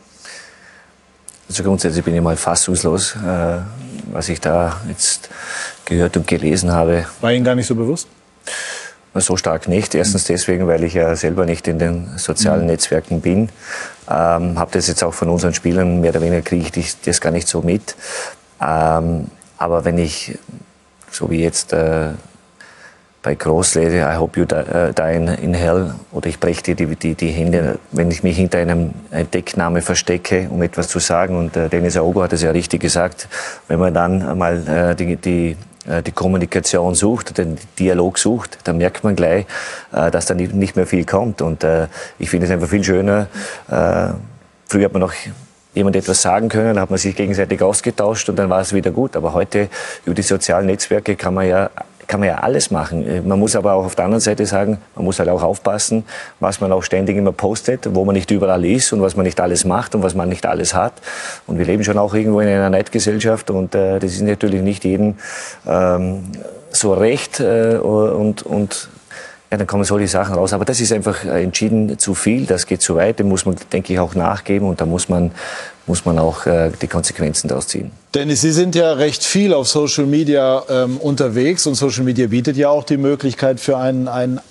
Also 1.47 1.63
grundsätzlich 1.63 2.03
bin 2.03 2.15
ich 2.15 2.21
mal 2.21 2.37
fassungslos, 2.37 3.15
äh, 3.15 3.59
was 4.11 4.29
ich 4.29 4.41
da 4.41 4.81
jetzt 4.89 5.29
gehört 5.85 6.17
und 6.17 6.27
gelesen 6.27 6.71
habe. 6.71 7.05
War 7.21 7.31
Ihnen 7.31 7.45
gar 7.45 7.55
nicht 7.55 7.67
so 7.67 7.75
bewusst? 7.75 8.07
So 9.13 9.37
stark 9.37 9.69
nicht. 9.69 9.95
Erstens 9.95 10.25
deswegen, 10.25 10.67
weil 10.67 10.83
ich 10.83 10.93
ja 10.93 11.15
selber 11.15 11.45
nicht 11.45 11.67
in 11.69 11.79
den 11.79 12.17
sozialen 12.17 12.61
mhm. 12.61 12.67
Netzwerken 12.67 13.21
bin. 13.21 13.49
Ähm, 14.09 14.59
habe 14.59 14.71
das 14.73 14.87
jetzt 14.87 15.03
auch 15.03 15.13
von 15.13 15.29
unseren 15.29 15.53
Spielern, 15.53 16.01
mehr 16.01 16.11
oder 16.11 16.21
weniger 16.21 16.41
kriege 16.41 16.79
ich 16.79 16.99
das 17.01 17.21
gar 17.21 17.31
nicht 17.31 17.47
so 17.47 17.61
mit. 17.61 17.95
Ähm, 18.61 19.27
aber 19.57 19.85
wenn 19.85 19.97
ich, 19.97 20.37
so 21.11 21.29
wie 21.29 21.41
jetzt 21.41 21.71
äh, 21.71 22.09
bei 23.25 23.33
Großlady, 23.33 23.97
I 23.97 24.17
hope 24.17 24.39
you 24.39 24.45
die, 24.45 24.53
uh, 24.55 25.41
in 25.41 25.55
hell, 25.55 25.95
oder 26.11 26.29
ich 26.29 26.39
breche 26.39 26.61
dir 26.61 26.75
die, 26.75 26.95
die, 26.95 27.15
die 27.15 27.29
Hände, 27.29 27.79
wenn 27.91 28.11
ich 28.11 28.21
mich 28.21 28.37
hinter 28.37 28.59
einem 28.59 28.93
Deckname 29.33 29.81
verstecke, 29.81 30.47
um 30.51 30.61
etwas 30.61 30.89
zu 30.89 30.99
sagen. 30.99 31.35
Und 31.35 31.57
äh, 31.57 31.67
Dennis 31.67 31.97
Aogo 31.97 32.21
hat 32.21 32.33
es 32.33 32.43
ja 32.43 32.51
richtig 32.51 32.81
gesagt, 32.81 33.27
wenn 33.67 33.79
man 33.79 33.95
dann 33.95 34.37
mal 34.37 34.67
äh, 34.67 34.95
die, 34.95 35.15
die 35.15 35.57
äh, 35.87 36.03
die 36.03 36.11
Kommunikation 36.11 36.93
sucht, 36.93 37.39
den 37.39 37.57
Dialog 37.79 38.19
sucht, 38.19 38.59
dann 38.63 38.77
merkt 38.77 39.03
man 39.03 39.15
gleich, 39.15 39.47
äh, 39.91 40.11
dass 40.11 40.27
da 40.27 40.35
nicht 40.35 40.75
mehr 40.75 40.85
viel 40.85 41.03
kommt. 41.05 41.41
Und 41.41 41.63
äh, 41.63 41.87
ich 42.19 42.29
finde 42.29 42.45
es 42.45 42.51
einfach 42.51 42.69
viel 42.69 42.83
schöner. 42.83 43.27
Früher 43.67 44.85
hat 44.85 44.93
man 44.93 45.01
noch 45.01 45.13
jemand 45.73 45.95
etwas 45.95 46.21
sagen 46.21 46.49
können, 46.49 46.75
dann 46.75 46.79
hat 46.79 46.89
man 46.89 46.97
sich 46.97 47.15
gegenseitig 47.15 47.61
ausgetauscht 47.61 48.29
und 48.29 48.37
dann 48.37 48.49
war 48.49 48.61
es 48.61 48.73
wieder 48.73 48.91
gut. 48.91 49.15
Aber 49.15 49.33
heute 49.33 49.69
über 50.05 50.15
die 50.15 50.21
sozialen 50.21 50.67
Netzwerke 50.67 51.15
kann 51.15 51.33
man 51.33 51.47
ja 51.47 51.69
kann 52.07 52.19
man 52.19 52.29
ja 52.29 52.35
alles 52.35 52.71
machen. 52.71 53.07
Äh, 53.07 53.21
man 53.21 53.39
muss 53.39 53.55
aber 53.55 53.73
auch 53.73 53.85
auf 53.85 53.95
der 53.95 54.05
anderen 54.05 54.21
Seite 54.21 54.45
sagen, 54.45 54.79
man 54.95 55.05
muss 55.05 55.19
halt 55.19 55.29
auch 55.29 55.43
aufpassen, 55.43 56.03
was 56.39 56.61
man 56.61 56.71
auch 56.71 56.83
ständig 56.83 57.17
immer 57.17 57.31
postet, 57.31 57.93
wo 57.93 58.05
man 58.05 58.15
nicht 58.15 58.31
überall 58.31 58.63
ist 58.65 58.93
und 58.93 59.01
was 59.01 59.15
man 59.15 59.25
nicht 59.25 59.39
alles 59.39 59.65
macht 59.65 59.95
und 59.95 60.03
was 60.03 60.15
man 60.15 60.29
nicht 60.29 60.45
alles 60.45 60.73
hat. 60.73 60.93
Und 61.47 61.57
wir 61.57 61.65
leben 61.65 61.83
schon 61.83 61.97
auch 61.97 62.13
irgendwo 62.13 62.39
in 62.39 62.47
einer 62.47 62.69
Neidgesellschaft 62.69 63.49
und 63.49 63.75
äh, 63.75 63.99
das 63.99 64.13
ist 64.13 64.21
natürlich 64.21 64.61
nicht 64.61 64.83
jedem 64.83 65.15
ähm, 65.67 66.23
so 66.71 66.93
recht 66.93 67.39
äh, 67.39 67.77
und, 67.77 68.43
und 68.43 68.89
ja, 69.55 69.57
dann 69.57 69.67
kommen 69.67 69.85
solche 69.85 70.07
Sachen 70.07 70.35
raus. 70.35 70.53
Aber 70.53 70.65
das 70.65 70.81
ist 70.81 70.91
einfach 70.91 71.23
äh, 71.23 71.43
entschieden 71.43 71.97
zu 71.97 72.13
viel, 72.13 72.45
das 72.45 72.67
geht 72.67 72.81
zu 72.81 72.95
weit, 72.95 73.19
dem 73.19 73.29
muss 73.29 73.45
man, 73.45 73.55
denke 73.71 73.93
ich, 73.93 73.99
auch 73.99 74.13
nachgeben 74.13 74.67
und 74.67 74.81
da 74.81 74.85
muss 74.85 75.07
man, 75.07 75.31
muss 75.87 76.05
man 76.05 76.19
auch 76.19 76.45
äh, 76.45 76.71
die 76.81 76.87
Konsequenzen 76.87 77.47
daraus 77.47 77.67
ziehen. 77.67 77.91
Dennis, 78.13 78.41
Sie 78.41 78.51
sind 78.51 78.75
ja 78.75 78.93
recht 78.93 79.23
viel 79.23 79.53
auf 79.53 79.67
Social 79.67 80.05
Media 80.05 80.63
ähm, 80.69 80.97
unterwegs 80.97 81.65
und 81.67 81.75
Social 81.75 82.03
Media 82.03 82.27
bietet 82.27 82.57
ja 82.57 82.69
auch 82.69 82.83
die 82.83 82.97
Möglichkeit 82.97 83.59
für 83.59 83.77
einen, 83.77 84.07
einen 84.07 84.41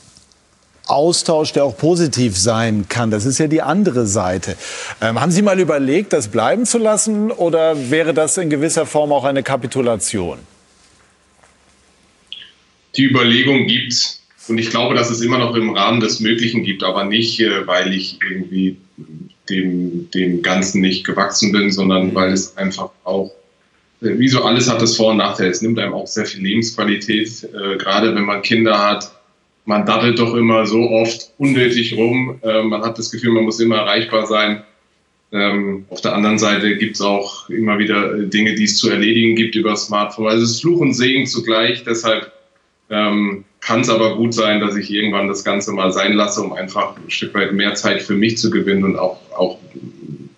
Austausch, 0.86 1.52
der 1.52 1.64
auch 1.64 1.76
positiv 1.76 2.38
sein 2.38 2.86
kann. 2.88 3.10
Das 3.10 3.24
ist 3.24 3.38
ja 3.38 3.46
die 3.46 3.62
andere 3.62 4.06
Seite. 4.06 4.56
Ähm, 5.00 5.20
haben 5.20 5.32
Sie 5.32 5.42
mal 5.42 5.60
überlegt, 5.60 6.12
das 6.12 6.28
bleiben 6.28 6.64
zu 6.66 6.78
lassen 6.78 7.30
oder 7.30 7.90
wäre 7.90 8.14
das 8.14 8.36
in 8.38 8.48
gewisser 8.48 8.86
Form 8.86 9.12
auch 9.12 9.24
eine 9.24 9.42
Kapitulation? 9.42 10.38
Die 12.96 13.04
Überlegung 13.04 13.66
gibt 13.66 14.23
und 14.48 14.58
ich 14.58 14.70
glaube, 14.70 14.94
dass 14.94 15.10
es 15.10 15.20
immer 15.20 15.38
noch 15.38 15.54
im 15.54 15.70
Rahmen 15.70 16.00
des 16.00 16.20
Möglichen 16.20 16.62
gibt, 16.62 16.82
aber 16.84 17.04
nicht, 17.04 17.40
äh, 17.40 17.66
weil 17.66 17.94
ich 17.94 18.18
irgendwie 18.28 18.76
dem, 19.48 20.10
dem 20.10 20.42
Ganzen 20.42 20.80
nicht 20.80 21.04
gewachsen 21.04 21.52
bin, 21.52 21.70
sondern 21.70 22.14
weil 22.14 22.32
es 22.32 22.56
einfach 22.56 22.90
auch, 23.04 23.32
äh, 24.02 24.18
wie 24.18 24.28
so 24.28 24.42
alles 24.42 24.70
hat 24.70 24.82
das 24.82 24.96
Vor- 24.96 25.12
und 25.12 25.18
Nachteile. 25.18 25.50
Es 25.50 25.62
nimmt 25.62 25.78
einem 25.78 25.94
auch 25.94 26.06
sehr 26.06 26.26
viel 26.26 26.42
Lebensqualität, 26.42 27.44
äh, 27.44 27.76
gerade 27.76 28.14
wenn 28.14 28.24
man 28.24 28.42
Kinder 28.42 28.78
hat. 28.78 29.10
Man 29.66 29.86
daddelt 29.86 30.18
doch 30.18 30.34
immer 30.34 30.66
so 30.66 30.90
oft 30.90 31.32
unnötig 31.38 31.96
rum. 31.96 32.38
Äh, 32.42 32.62
man 32.62 32.82
hat 32.82 32.98
das 32.98 33.10
Gefühl, 33.10 33.32
man 33.32 33.44
muss 33.44 33.60
immer 33.60 33.76
erreichbar 33.76 34.26
sein. 34.26 34.62
Ähm, 35.32 35.86
auf 35.88 36.00
der 36.00 36.14
anderen 36.14 36.38
Seite 36.38 36.76
gibt 36.76 36.96
es 36.96 37.00
auch 37.00 37.48
immer 37.48 37.78
wieder 37.78 38.18
Dinge, 38.18 38.54
die 38.54 38.64
es 38.64 38.76
zu 38.76 38.90
erledigen 38.90 39.34
gibt 39.34 39.56
über 39.56 39.74
Smartphone. 39.74 40.28
Also 40.28 40.44
es 40.44 40.50
ist 40.50 40.60
Fluch 40.60 40.80
und 40.80 40.92
Segen 40.92 41.26
zugleich. 41.26 41.82
Deshalb 41.82 42.30
ähm, 42.90 43.44
kann 43.64 43.80
es 43.80 43.88
aber 43.88 44.16
gut 44.16 44.34
sein, 44.34 44.60
dass 44.60 44.76
ich 44.76 44.90
irgendwann 44.90 45.26
das 45.26 45.42
Ganze 45.42 45.72
mal 45.72 45.90
sein 45.90 46.12
lasse, 46.12 46.42
um 46.42 46.52
einfach 46.52 46.96
ein 46.96 47.10
Stück 47.10 47.34
weit 47.34 47.52
mehr 47.52 47.74
Zeit 47.74 48.02
für 48.02 48.14
mich 48.14 48.36
zu 48.36 48.50
gewinnen 48.50 48.84
und 48.84 48.98
auch, 48.98 49.18
auch 49.34 49.58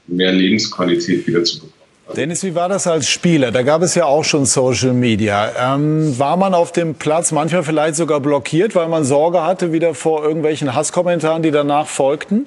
mehr 0.06 0.32
Lebensqualität 0.32 1.26
wieder 1.26 1.42
zu 1.42 1.56
bekommen. 1.56 1.72
Dennis, 2.16 2.44
wie 2.44 2.54
war 2.54 2.68
das 2.68 2.86
als 2.86 3.08
Spieler? 3.08 3.50
Da 3.50 3.62
gab 3.62 3.82
es 3.82 3.96
ja 3.96 4.04
auch 4.04 4.22
schon 4.22 4.46
Social 4.46 4.92
Media. 4.92 5.74
Ähm, 5.74 6.16
war 6.20 6.36
man 6.36 6.54
auf 6.54 6.70
dem 6.70 6.94
Platz 6.94 7.32
manchmal 7.32 7.64
vielleicht 7.64 7.96
sogar 7.96 8.20
blockiert, 8.20 8.76
weil 8.76 8.86
man 8.88 9.02
Sorge 9.02 9.42
hatte 9.42 9.72
wieder 9.72 9.92
vor 9.94 10.22
irgendwelchen 10.22 10.72
Hasskommentaren, 10.72 11.42
die 11.42 11.50
danach 11.50 11.88
folgten? 11.88 12.46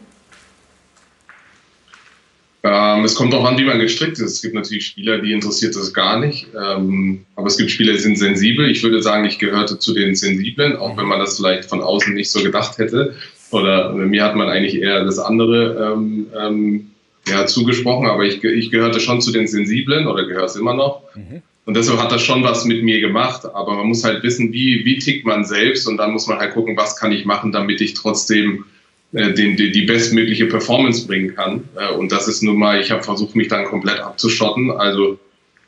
Ähm, 2.62 3.06
es 3.06 3.16
kommt 3.16 3.34
auch 3.34 3.46
an, 3.46 3.58
wie 3.58 3.64
man 3.64 3.80
gestrickt 3.80 4.20
ist. 4.20 4.34
Es 4.34 4.42
gibt 4.42 4.54
natürlich 4.54 4.86
Spieler, 4.86 5.20
die 5.20 5.32
interessiert 5.32 5.76
das 5.76 5.94
gar 5.94 6.20
nicht. 6.20 6.48
Ähm, 6.54 7.26
aber 7.36 7.48
es 7.48 7.58
gibt 7.58 7.72
Spieler, 7.72 7.94
die 7.94 8.00
sind 8.00 8.18
sensibel. 8.18 8.70
Ich 8.70 8.84
würde 8.84 9.02
sagen, 9.02 9.26
ich 9.26 9.40
gehörte 9.40 9.80
zu 9.80 9.94
den 9.94 10.16
Sensiblen, 10.16 10.76
auch 10.76 10.98
wenn 10.98 11.06
man 11.06 11.20
das 11.20 11.38
vielleicht 11.38 11.70
von 11.70 11.82
außen 11.82 12.14
nicht 12.14 12.32
so 12.32 12.44
gedacht 12.44 12.78
hätte. 12.78 13.16
Oder 13.52 13.94
mir 13.94 14.24
hat 14.24 14.36
man 14.36 14.50
eigentlich 14.50 14.76
eher 14.76 15.06
das 15.06 15.20
andere 15.20 15.94
ähm, 15.94 16.28
ähm, 16.38 16.92
ja, 17.28 17.46
zugesprochen, 17.46 18.08
aber 18.08 18.26
ich, 18.26 18.44
ich 18.44 18.72
gehörte 18.72 19.00
schon 19.00 19.22
zu 19.22 19.32
den 19.32 19.48
Sensiblen 19.48 20.08
oder 20.08 20.26
gehöre 20.26 20.46
es 20.46 20.56
immer 20.56 20.74
noch. 20.74 21.04
Mhm. 21.16 21.42
Und 21.66 21.78
deshalb 21.78 22.00
hat 22.00 22.12
das 22.12 22.24
schon 22.24 22.44
was 22.44 22.66
mit 22.66 22.84
mir 22.84 23.00
gemacht. 23.00 23.46
Aber 23.46 23.76
man 23.76 23.88
muss 23.88 24.04
halt 24.04 24.24
wissen, 24.24 24.52
wie, 24.52 24.84
wie 24.86 24.98
tickt 24.98 25.26
man 25.26 25.46
selbst 25.46 25.88
und 25.88 25.98
dann 25.98 26.12
muss 26.12 26.28
man 26.28 26.40
halt 26.40 26.54
gucken, 26.54 26.76
was 26.76 26.98
kann 26.98 27.12
ich 27.12 27.26
machen, 27.26 27.52
damit 27.52 27.80
ich 27.80 27.94
trotzdem 27.94 28.56
äh, 28.58 28.79
den, 29.12 29.56
die, 29.56 29.72
die 29.72 29.84
bestmögliche 29.84 30.46
Performance 30.46 31.08
bringen 31.08 31.36
kann. 31.36 31.64
Äh, 31.76 31.94
und 31.94 32.12
das 32.12 32.28
ist 32.28 32.44
nun 32.44 32.58
mal, 32.58 32.80
ich 32.80 32.92
habe 32.92 33.04
versucht, 33.04 33.36
mich 33.36 33.48
dann 33.48 33.66
komplett 33.66 34.00
abzuschotten. 34.00 34.72
Also 34.72 35.18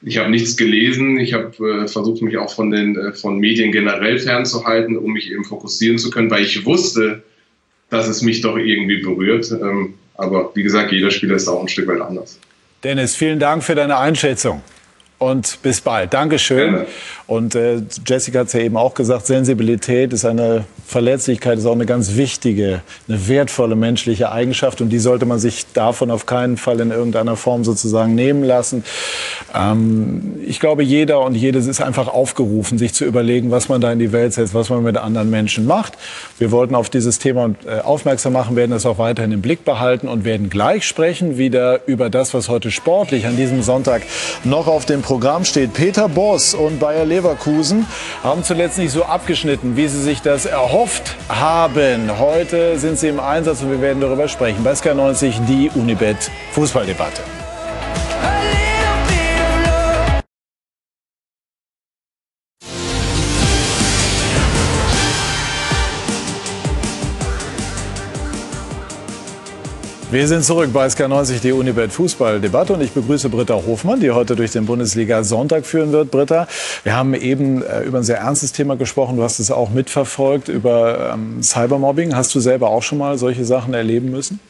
ich 0.03 0.18
habe 0.18 0.30
nichts 0.30 0.57
gelesen, 0.57 1.19
ich 1.19 1.34
habe 1.34 1.84
äh, 1.84 1.88
versucht, 1.88 2.22
mich 2.22 2.38
auch 2.38 2.53
von 2.53 2.72
den 2.72 2.95
äh, 2.95 3.13
von 3.13 3.39
Medien 3.39 3.72
generell 3.72 4.19
fernzuhalten, 4.19 4.97
um 4.97 5.13
mich 5.13 5.31
eben 5.31 5.43
fokussieren 5.43 5.97
zu 5.97 6.09
können, 6.09 6.30
weil 6.30 6.43
ich 6.43 6.65
wusste, 6.65 7.23
dass 7.89 8.07
es 8.07 8.22
mich 8.22 8.41
doch 8.41 8.57
irgendwie 8.57 8.97
berührt. 8.97 9.51
Ähm, 9.51 9.95
aber 10.15 10.51
wie 10.53 10.63
gesagt, 10.63 10.91
jeder 10.91 11.11
Spieler 11.11 11.35
ist 11.35 11.47
auch 11.47 11.61
ein 11.61 11.68
Stück 11.68 11.88
weit 11.88 12.01
anders. 12.01 12.39
Dennis, 12.84 13.15
vielen 13.15 13.39
Dank 13.39 13.63
für 13.63 13.76
deine 13.76 13.97
Einschätzung 13.97 14.61
und 15.22 15.59
bis 15.61 15.81
bald. 15.81 16.13
Dankeschön. 16.13 16.72
Gerne. 16.72 16.88
Und 17.31 17.55
äh, 17.55 17.81
Jessica 18.05 18.39
hat 18.39 18.47
es 18.47 18.53
ja 18.53 18.59
eben 18.59 18.75
auch 18.75 18.93
gesagt, 18.93 19.25
Sensibilität 19.25 20.11
ist 20.11 20.25
eine 20.25 20.65
Verletzlichkeit, 20.85 21.57
ist 21.57 21.65
auch 21.65 21.71
eine 21.71 21.85
ganz 21.85 22.17
wichtige, 22.17 22.81
eine 23.07 23.29
wertvolle 23.29 23.77
menschliche 23.77 24.33
Eigenschaft 24.33 24.81
und 24.81 24.89
die 24.89 24.99
sollte 24.99 25.25
man 25.25 25.39
sich 25.39 25.65
davon 25.71 26.11
auf 26.11 26.25
keinen 26.25 26.57
Fall 26.57 26.81
in 26.81 26.91
irgendeiner 26.91 27.37
Form 27.37 27.63
sozusagen 27.63 28.15
nehmen 28.15 28.43
lassen. 28.43 28.83
Ähm, 29.55 30.41
ich 30.45 30.59
glaube, 30.59 30.83
jeder 30.83 31.21
und 31.21 31.35
jedes 31.35 31.67
ist 31.67 31.81
einfach 31.81 32.09
aufgerufen, 32.09 32.77
sich 32.77 32.93
zu 32.93 33.05
überlegen, 33.05 33.49
was 33.49 33.69
man 33.69 33.79
da 33.79 33.93
in 33.93 33.99
die 33.99 34.11
Welt 34.11 34.33
setzt, 34.33 34.53
was 34.53 34.69
man 34.69 34.83
mit 34.83 34.97
anderen 34.97 35.29
Menschen 35.29 35.65
macht. 35.65 35.93
Wir 36.37 36.51
wollten 36.51 36.75
auf 36.75 36.89
dieses 36.89 37.17
Thema 37.17 37.55
äh, 37.65 37.79
aufmerksam 37.79 38.33
machen, 38.33 38.57
werden 38.57 38.73
es 38.73 38.85
auch 38.85 38.97
weiterhin 38.97 39.31
im 39.31 39.41
Blick 39.41 39.63
behalten 39.63 40.09
und 40.09 40.25
werden 40.25 40.49
gleich 40.49 40.85
sprechen 40.85 41.37
wieder 41.37 41.87
über 41.87 42.09
das, 42.09 42.33
was 42.33 42.49
heute 42.49 42.71
sportlich 42.71 43.25
an 43.25 43.37
diesem 43.37 43.61
Sonntag 43.61 44.01
noch 44.43 44.67
auf 44.67 44.85
dem 44.85 45.01
Programm 45.01 45.45
steht. 45.45 45.73
Peter 45.73 46.09
Boss 46.09 46.53
und 46.53 46.81
Bayer 46.81 47.05
Leverkusen 47.05 47.20
Leverkusen 47.22 47.85
haben 48.23 48.43
zuletzt 48.43 48.77
nicht 48.77 48.91
so 48.91 49.06
abgeschnitten, 49.06 49.77
wie 49.77 49.88
sie 49.88 50.02
sich 50.02 50.22
das 50.22 50.45
erhofft 50.45 51.15
haben. 51.30 52.19
Heute 52.19 52.80
sind 52.80 52.98
sie 52.98 53.10
im 53.10 53.19
Einsatz 53.19 53.61
und 53.61 53.72
wir 53.72 53.81
werden 53.81 54.02
darüber 54.02 54.27
sprechen. 54.27 54.64
Bei 54.64 54.72
SK90 54.72 55.45
die 55.45 55.69
Unibet 55.73 56.31
Fußballdebatte. 56.53 57.40
Wir 70.11 70.27
sind 70.27 70.43
zurück 70.43 70.71
bei 70.73 70.88
SK90, 70.88 71.39
die 71.39 71.53
Unibet 71.53 71.93
Fußball-Debatte 71.93 72.73
und 72.73 72.81
ich 72.81 72.91
begrüße 72.91 73.29
Britta 73.29 73.53
Hofmann, 73.53 74.01
die 74.01 74.11
heute 74.11 74.35
durch 74.35 74.51
den 74.51 74.65
Bundesliga 74.65 75.23
Sonntag 75.23 75.65
führen 75.65 75.93
wird. 75.93 76.11
Britta, 76.11 76.49
wir 76.83 76.97
haben 76.97 77.13
eben 77.13 77.63
äh, 77.63 77.83
über 77.83 77.99
ein 77.99 78.03
sehr 78.03 78.17
ernstes 78.17 78.51
Thema 78.51 78.75
gesprochen. 78.75 79.15
Du 79.15 79.23
hast 79.23 79.39
es 79.39 79.51
auch 79.51 79.69
mitverfolgt 79.69 80.49
über 80.49 81.13
ähm, 81.13 81.41
Cybermobbing. 81.41 82.13
Hast 82.13 82.35
du 82.35 82.41
selber 82.41 82.71
auch 82.71 82.83
schon 82.83 82.97
mal 82.97 83.17
solche 83.17 83.45
Sachen 83.45 83.73
erleben 83.73 84.11
müssen? 84.11 84.41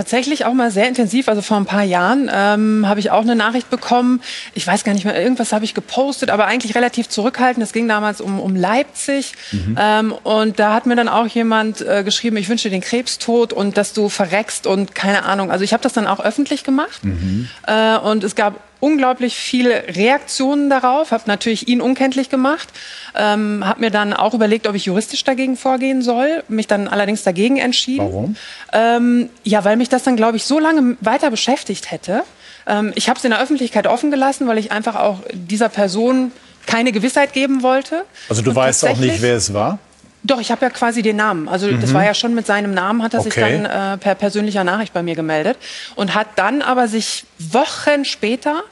Tatsächlich 0.00 0.46
auch 0.46 0.54
mal 0.54 0.70
sehr 0.70 0.88
intensiv. 0.88 1.28
Also 1.28 1.42
vor 1.42 1.58
ein 1.58 1.66
paar 1.66 1.82
Jahren 1.82 2.30
ähm, 2.32 2.88
habe 2.88 3.00
ich 3.00 3.10
auch 3.10 3.20
eine 3.20 3.36
Nachricht 3.36 3.68
bekommen. 3.68 4.22
Ich 4.54 4.66
weiß 4.66 4.82
gar 4.82 4.94
nicht 4.94 5.04
mehr, 5.04 5.20
irgendwas 5.22 5.52
habe 5.52 5.66
ich 5.66 5.74
gepostet, 5.74 6.30
aber 6.30 6.46
eigentlich 6.46 6.74
relativ 6.74 7.10
zurückhaltend. 7.10 7.62
Es 7.62 7.74
ging 7.74 7.86
damals 7.86 8.22
um, 8.22 8.40
um 8.40 8.56
Leipzig. 8.56 9.34
Mhm. 9.52 9.76
Ähm, 9.78 10.12
und 10.22 10.58
da 10.58 10.72
hat 10.72 10.86
mir 10.86 10.96
dann 10.96 11.10
auch 11.10 11.26
jemand 11.26 11.82
äh, 11.82 12.02
geschrieben, 12.02 12.38
ich 12.38 12.48
wünsche 12.48 12.70
dir 12.70 12.76
den 12.76 12.80
Krebstod 12.80 13.52
und 13.52 13.76
dass 13.76 13.92
du 13.92 14.08
verreckst 14.08 14.66
und 14.66 14.94
keine 14.94 15.26
Ahnung. 15.26 15.50
Also 15.50 15.64
ich 15.64 15.74
habe 15.74 15.82
das 15.82 15.92
dann 15.92 16.06
auch 16.06 16.20
öffentlich 16.20 16.64
gemacht. 16.64 17.04
Mhm. 17.04 17.50
Äh, 17.66 17.98
und 17.98 18.24
es 18.24 18.34
gab 18.34 18.58
unglaublich 18.80 19.36
viele 19.36 19.84
Reaktionen 19.94 20.70
darauf, 20.70 21.12
habe 21.12 21.24
natürlich 21.26 21.68
ihn 21.68 21.80
unkenntlich 21.80 22.30
gemacht, 22.30 22.68
ähm, 23.14 23.62
habe 23.64 23.80
mir 23.80 23.90
dann 23.90 24.12
auch 24.12 24.34
überlegt, 24.34 24.66
ob 24.66 24.74
ich 24.74 24.86
juristisch 24.86 25.22
dagegen 25.24 25.56
vorgehen 25.56 26.02
soll, 26.02 26.42
mich 26.48 26.66
dann 26.66 26.88
allerdings 26.88 27.22
dagegen 27.22 27.58
entschieden. 27.58 28.06
Warum? 28.06 28.36
Ähm, 28.72 29.28
ja, 29.44 29.64
weil 29.64 29.76
mich 29.76 29.88
das 29.88 30.02
dann, 30.02 30.16
glaube 30.16 30.36
ich, 30.36 30.44
so 30.44 30.58
lange 30.58 30.96
weiter 31.00 31.30
beschäftigt 31.30 31.90
hätte. 31.90 32.22
Ähm, 32.66 32.92
ich 32.94 33.08
habe 33.08 33.18
es 33.18 33.24
in 33.24 33.30
der 33.30 33.40
Öffentlichkeit 33.40 33.86
offen 33.86 34.10
gelassen, 34.10 34.46
weil 34.46 34.58
ich 34.58 34.72
einfach 34.72 34.96
auch 34.96 35.20
dieser 35.32 35.68
Person 35.68 36.32
keine 36.66 36.92
Gewissheit 36.92 37.32
geben 37.32 37.62
wollte. 37.62 38.04
Also 38.28 38.42
du 38.42 38.50
Und 38.50 38.56
weißt 38.56 38.86
auch 38.86 38.96
nicht, 38.96 39.22
wer 39.22 39.36
es 39.36 39.52
war? 39.52 39.78
Doch, 40.22 40.40
ich 40.40 40.50
habe 40.50 40.66
ja 40.66 40.70
quasi 40.70 41.00
den 41.00 41.16
Namen. 41.16 41.48
Also 41.48 41.66
mhm. 41.66 41.80
das 41.80 41.94
war 41.94 42.04
ja 42.04 42.12
schon 42.12 42.34
mit 42.34 42.46
seinem 42.46 42.74
Namen, 42.74 43.02
hat 43.02 43.14
er 43.14 43.20
okay. 43.20 43.30
sich 43.30 43.42
dann 43.42 43.64
äh, 43.64 43.96
per 43.96 44.14
persönlicher 44.14 44.64
Nachricht 44.64 44.92
bei 44.92 45.02
mir 45.02 45.14
gemeldet 45.14 45.56
und 45.96 46.14
hat 46.14 46.28
dann 46.36 46.60
aber 46.60 46.88
sich 46.88 47.24
Wochen 47.38 48.04
später 48.04 48.62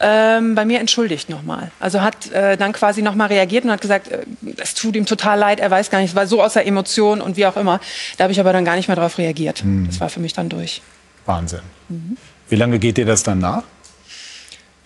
ähm, 0.00 0.54
bei 0.54 0.64
mir 0.64 0.80
entschuldigt 0.80 1.28
nochmal. 1.28 1.70
Also 1.78 2.00
hat 2.00 2.30
äh, 2.32 2.56
dann 2.56 2.72
quasi 2.72 3.02
nochmal 3.02 3.28
reagiert 3.28 3.64
und 3.64 3.70
hat 3.70 3.82
gesagt, 3.82 4.08
äh, 4.08 4.24
es 4.56 4.74
tut 4.74 4.96
ihm 4.96 5.04
total 5.04 5.38
leid, 5.38 5.60
er 5.60 5.70
weiß 5.70 5.90
gar 5.90 6.00
nicht, 6.00 6.10
es 6.10 6.16
war 6.16 6.26
so 6.26 6.42
außer 6.42 6.64
Emotion 6.64 7.20
und 7.20 7.36
wie 7.36 7.46
auch 7.46 7.56
immer. 7.56 7.80
Da 8.16 8.24
habe 8.24 8.32
ich 8.32 8.40
aber 8.40 8.52
dann 8.52 8.64
gar 8.64 8.76
nicht 8.76 8.88
mehr 8.88 8.96
darauf 8.96 9.18
reagiert. 9.18 9.62
Mhm. 9.62 9.86
Das 9.86 10.00
war 10.00 10.08
für 10.08 10.20
mich 10.20 10.32
dann 10.32 10.48
durch. 10.48 10.80
Wahnsinn. 11.26 11.60
Mhm. 11.88 12.16
Wie 12.48 12.56
lange 12.56 12.78
geht 12.78 12.96
dir 12.96 13.04
das 13.04 13.22
dann 13.22 13.38
nach? 13.38 13.62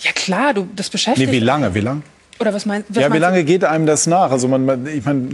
Ja 0.01 0.13
klar, 0.13 0.53
du, 0.53 0.69
das 0.75 0.91
beschäftigt. 0.91 1.31
Nee, 1.31 1.35
wie 1.35 1.41
lange, 1.41 1.75
wie 1.75 1.81
lange? 1.81 2.03
Oder 2.41 2.53
was, 2.53 2.67
mein, 2.67 2.85
was 2.89 3.03
Ja, 3.03 3.13
wie 3.13 3.19
lange 3.19 3.39
du? 3.39 3.45
geht 3.45 3.65
einem 3.65 3.87
das 3.87 4.07
nach? 4.07 4.33
Also 4.33 4.49
man, 4.49 4.87
ich 4.87 5.05
meine, 5.05 5.29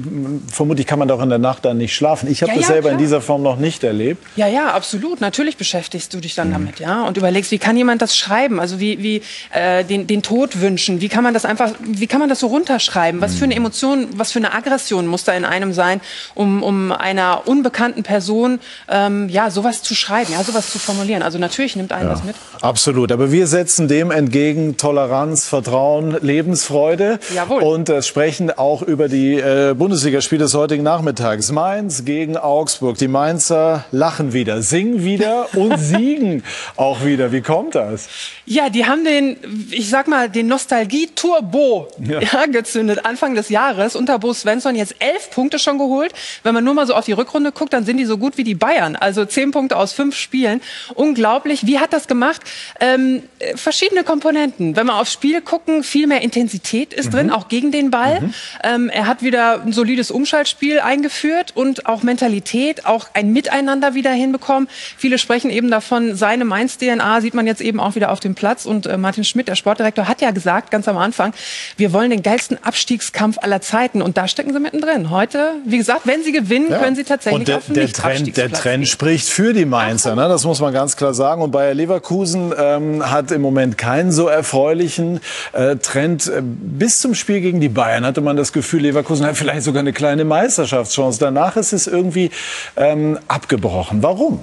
vermutlich 0.53 0.87
kann 0.87 0.99
man 0.99 1.09
doch 1.09 1.23
in 1.23 1.31
der 1.31 1.39
Nacht 1.39 1.65
dann 1.65 1.79
nicht 1.79 1.95
schlafen. 1.95 2.31
Ich 2.31 2.43
habe 2.43 2.53
ja, 2.53 2.59
das 2.59 2.69
ja, 2.69 2.75
selber 2.75 2.89
klar. 2.89 2.93
in 2.93 2.99
dieser 2.99 3.23
Form 3.23 3.43
noch 3.43 3.57
nicht 3.57 3.83
erlebt. 3.85 4.23
Ja, 4.37 4.47
ja, 4.47 4.73
absolut. 4.73 5.21
Natürlich 5.21 5.57
beschäftigst 5.57 6.13
du 6.13 6.21
dich 6.21 6.35
dann 6.35 6.49
mhm. 6.49 6.53
damit, 6.53 6.81
ja, 6.81 7.05
und 7.05 7.17
überlegst, 7.17 7.51
wie 7.53 7.59
kann 7.59 7.77
jemand 7.77 8.03
das 8.03 8.17
schreiben? 8.17 8.61
Also 8.61 8.81
wie, 8.81 9.03
wie 9.03 9.23
äh, 9.53 9.83
den, 9.85 10.07
den 10.07 10.23
Tod 10.23 10.61
wünschen? 10.61 11.01
Wie 11.01 11.09
kann 11.09 11.25
man 11.25 11.33
das 11.33 11.47
einfach, 11.47 11.73
wie 11.81 12.07
kann 12.07 12.21
man 12.21 12.29
das 12.29 12.41
so 12.41 12.49
runterschreiben? 12.49 13.23
Was 13.23 13.33
mhm. 13.33 13.37
für 13.37 13.45
eine 13.45 13.55
mhm. 13.55 13.61
Emotion, 13.61 14.09
was 14.17 14.33
für 14.33 14.39
eine 14.39 14.53
Aggression 14.53 15.07
muss 15.07 15.25
da 15.25 15.33
in 15.33 15.47
einem 15.47 15.73
sein, 15.73 16.03
um, 16.35 16.63
um 16.63 16.93
einer 16.93 17.47
unbekannten 17.47 18.03
Person 18.03 18.61
ähm, 18.89 19.31
ja 19.31 19.51
sowas 19.51 19.83
zu 19.83 19.95
schreiben, 19.95 20.35
ja, 20.35 20.45
sowas 20.45 20.71
zu 20.71 20.79
formulieren? 20.79 21.23
Also 21.23 21.39
natürlich 21.39 21.77
nimmt 21.77 21.93
einen 21.93 22.09
ja, 22.09 22.15
das 22.15 22.25
mit. 22.25 22.37
Absolut. 22.61 23.11
Aber 23.11 23.33
wir 23.33 23.47
setzen 23.47 23.89
dem 23.89 24.11
entgegen 24.11 24.77
Toleranz, 24.77 25.49
Vertrauen, 25.49 26.19
Lebensfreude. 26.21 26.90
Freude 26.91 27.21
Jawohl. 27.33 27.63
und 27.63 27.89
äh, 27.89 28.03
sprechen 28.03 28.51
auch 28.51 28.83
über 28.83 29.09
die 29.09 29.35
äh, 29.35 29.75
Bundesligaspiele 29.79 30.43
des 30.43 30.55
heutigen 30.55 30.83
Nachmittags. 30.83 31.53
Mainz 31.53 32.05
gegen 32.05 32.37
Augsburg. 32.37 32.99
Die 32.99 33.07
Mainzer 33.07 33.85
lachen 33.93 34.33
wieder, 34.33 34.61
singen 34.61 35.05
wieder 35.05 35.47
und 35.55 35.79
siegen 35.79 36.43
auch 36.75 37.05
wieder. 37.05 37.31
Wie 37.31 37.43
kommt 37.43 37.77
das? 37.77 38.09
Ja, 38.45 38.71
die 38.71 38.87
haben 38.87 39.05
den, 39.05 39.37
ich 39.71 39.89
sag 39.89 40.09
mal, 40.09 40.29
den 40.29 40.49
Nostalgie-Turbo 40.49 41.87
ja. 42.01 42.21
ja. 42.21 42.47
gezündet 42.47 43.05
Anfang 43.05 43.37
des 43.37 43.51
Jahres. 43.51 43.95
Unter 43.95 44.19
Bo 44.19 44.33
Svensson 44.33 44.75
jetzt 44.75 44.97
elf 44.99 45.31
Punkte 45.31 45.61
schon 45.61 45.79
geholt. 45.79 46.13
Wenn 46.43 46.55
man 46.55 46.65
nur 46.65 46.75
mal 46.75 46.89
so 46.89 46.95
auf 46.95 47.05
die 47.05 47.13
Rückrunde 47.13 47.53
guckt, 47.53 47.73
dann 47.73 47.85
sind 47.85 47.99
die 47.99 48.05
so 48.05 48.19
gut 48.19 48.37
wie 48.37 48.45
die 48.45 48.57
Bayern. 48.57 48.97
Also 48.97 49.25
zehn 49.27 49.53
Punkte 49.53 49.77
aus 49.77 49.93
fünf 49.93 50.17
Spielen. 50.17 50.61
Unglaublich. 50.97 51.67
Wie 51.67 51.79
hat 51.79 51.93
das 51.93 52.09
gemacht? 52.09 52.41
Ähm, 52.81 53.23
verschiedene 53.55 54.03
Komponenten. 54.03 54.75
Wenn 54.75 54.87
wir 54.87 54.97
aufs 54.97 55.13
Spiel 55.13 55.41
gucken, 55.41 55.85
viel 55.85 56.09
mehr 56.09 56.23
Intensität 56.23 56.80
Qualität 56.81 56.95
ist 56.95 57.07
mhm. 57.07 57.11
drin, 57.11 57.31
auch 57.31 57.49
gegen 57.49 57.73
den 57.73 57.91
Ball. 57.91 58.21
Mhm. 58.21 58.35
Ähm, 58.63 58.91
er 58.91 59.07
hat 59.07 59.23
wieder 59.23 59.63
ein 59.63 59.73
solides 59.73 60.11
Umschaltspiel 60.11 60.81
eingeführt 60.81 61.53
und 61.55 61.87
auch 61.87 62.03
Mentalität, 62.03 62.87
auch 62.87 63.09
ein 63.15 63.33
Miteinander 63.33 63.95
wieder 63.95 64.11
hinbekommen. 64.11 64.69
Viele 64.97 65.19
sprechen 65.19 65.51
eben 65.51 65.71
davon, 65.71 66.17
seine 66.17 66.45
Mainz-DNA 66.45 67.21
sieht 67.21 67.35
man 67.35 67.47
jetzt 67.47 67.61
eben 67.61 67.81
auch 67.81 67.95
wieder 67.95 68.11
auf 68.11 68.21
dem 68.21 68.35
Platz. 68.35 68.67
Und 68.67 68.87
äh, 68.87 68.97
Martin 68.97 69.25
Schmidt, 69.25 69.49
der 69.49 69.55
Sportdirektor, 69.55 70.09
hat 70.09 70.21
ja 70.21 70.31
gesagt, 70.31 70.71
ganz 70.71 70.89
am 70.89 70.97
Anfang, 70.97 71.33
wir 71.77 71.93
wollen 71.93 72.11
den 72.11 72.23
geilsten 72.23 72.59
Abstiegskampf 72.63 73.39
aller 73.41 73.61
Zeiten. 73.61 74.03
Und 74.03 74.17
da 74.17 74.29
stecken 74.29 74.53
sie 74.53 74.61
mittendrin. 74.61 75.11
Heute, 75.11 75.53
wie 75.65 75.79
gesagt, 75.79 76.03
wenn 76.05 76.23
sie 76.23 76.33
gewinnen, 76.33 76.71
ja. 76.71 76.79
können 76.79 76.97
sie 76.97 77.05
tatsächlich 77.05 77.41
und 77.41 77.49
der, 77.49 77.59
auf 77.59 77.67
den 77.67 77.75
der 77.75 77.93
Trend, 77.93 78.37
der 78.37 78.51
Trend 78.53 78.89
spricht 78.89 79.29
für 79.29 79.53
die 79.53 79.65
Mainzer, 79.65 80.15
ne? 80.15 80.29
das 80.29 80.45
muss 80.45 80.61
man 80.61 80.73
ganz 80.73 80.97
klar 80.97 81.15
sagen. 81.15 81.43
Und 81.43 81.51
Bayer 81.51 81.75
Leverkusen 81.75 82.53
ähm, 82.57 83.11
hat 83.11 83.31
im 83.31 83.43
Moment 83.43 83.79
keinen 83.79 84.13
so 84.13 84.27
erfreulichen 84.29 85.21
äh, 85.53 85.77
Trend. 85.77 86.31
Bis 86.73 87.01
zum 87.01 87.15
Spiel 87.17 87.41
gegen 87.41 87.61
die 87.61 87.69
Bayern 87.69 88.05
hatte 88.05 88.21
man 88.21 88.37
das 88.37 88.53
Gefühl, 88.53 88.83
Leverkusen 88.83 89.27
hat 89.27 89.37
vielleicht 89.37 89.63
sogar 89.63 89.81
eine 89.81 89.93
kleine 89.93 90.25
Meisterschaftschance. 90.25 91.19
Danach 91.19 91.57
ist 91.57 91.73
es 91.73 91.89
irgendwie 91.89 92.31
ähm, 92.77 93.19
abgebrochen. 93.27 94.05
Warum? 94.05 94.41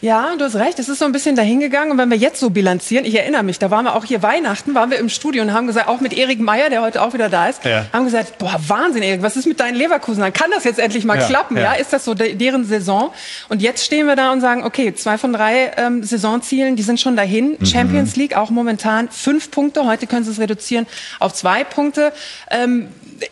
Ja, 0.00 0.36
du 0.38 0.44
hast 0.44 0.54
recht. 0.54 0.78
Es 0.78 0.88
ist 0.88 1.00
so 1.00 1.06
ein 1.06 1.12
bisschen 1.12 1.34
dahingegangen. 1.34 1.90
Und 1.90 1.98
wenn 1.98 2.08
wir 2.08 2.16
jetzt 2.16 2.38
so 2.38 2.50
bilanzieren, 2.50 3.04
ich 3.04 3.16
erinnere 3.18 3.42
mich, 3.42 3.58
da 3.58 3.70
waren 3.72 3.84
wir 3.84 3.96
auch 3.96 4.04
hier 4.04 4.22
Weihnachten, 4.22 4.74
waren 4.76 4.90
wir 4.92 4.98
im 4.98 5.08
Studio 5.08 5.42
und 5.42 5.52
haben 5.52 5.66
gesagt, 5.66 5.88
auch 5.88 6.00
mit 6.00 6.16
Erik 6.16 6.38
Meyer, 6.38 6.70
der 6.70 6.82
heute 6.82 7.02
auch 7.02 7.14
wieder 7.14 7.28
da 7.28 7.48
ist, 7.48 7.64
Ja. 7.64 7.86
haben 7.92 8.04
gesagt, 8.04 8.38
boah, 8.38 8.60
Wahnsinn, 8.68 9.02
Erik, 9.02 9.22
was 9.22 9.36
ist 9.36 9.46
mit 9.46 9.58
deinen 9.58 9.74
Leverkusen? 9.74 10.20
Dann 10.20 10.32
kann 10.32 10.50
das 10.52 10.62
jetzt 10.62 10.78
endlich 10.78 11.04
mal 11.04 11.18
Ja, 11.18 11.26
klappen, 11.26 11.56
ja. 11.56 11.62
ja. 11.64 11.72
Ist 11.72 11.92
das 11.92 12.04
so 12.04 12.14
de 12.14 12.34
deren 12.36 12.64
Saison? 12.64 13.10
Und 13.48 13.60
jetzt 13.60 13.84
stehen 13.84 14.06
wir 14.06 14.14
da 14.14 14.30
und 14.32 14.40
sagen, 14.40 14.62
okay, 14.64 14.94
zwei 14.94 15.18
von 15.18 15.32
drei 15.32 15.72
ähm, 15.76 16.04
Saisonzielen, 16.04 16.76
die 16.76 16.82
sind 16.84 17.00
schon 17.00 17.16
dahin. 17.16 17.56
Mhm. 17.58 17.66
Champions 17.66 18.14
League 18.14 18.36
auch 18.36 18.50
momentan 18.50 19.08
fünf 19.10 19.50
Punkte. 19.50 19.84
Heute 19.84 20.06
können 20.06 20.24
sie 20.24 20.30
es 20.30 20.38
reduzieren 20.38 20.86
auf 21.18 21.34
zwei 21.34 21.64
Punkte. 21.64 22.12
Ähm, 22.52 22.88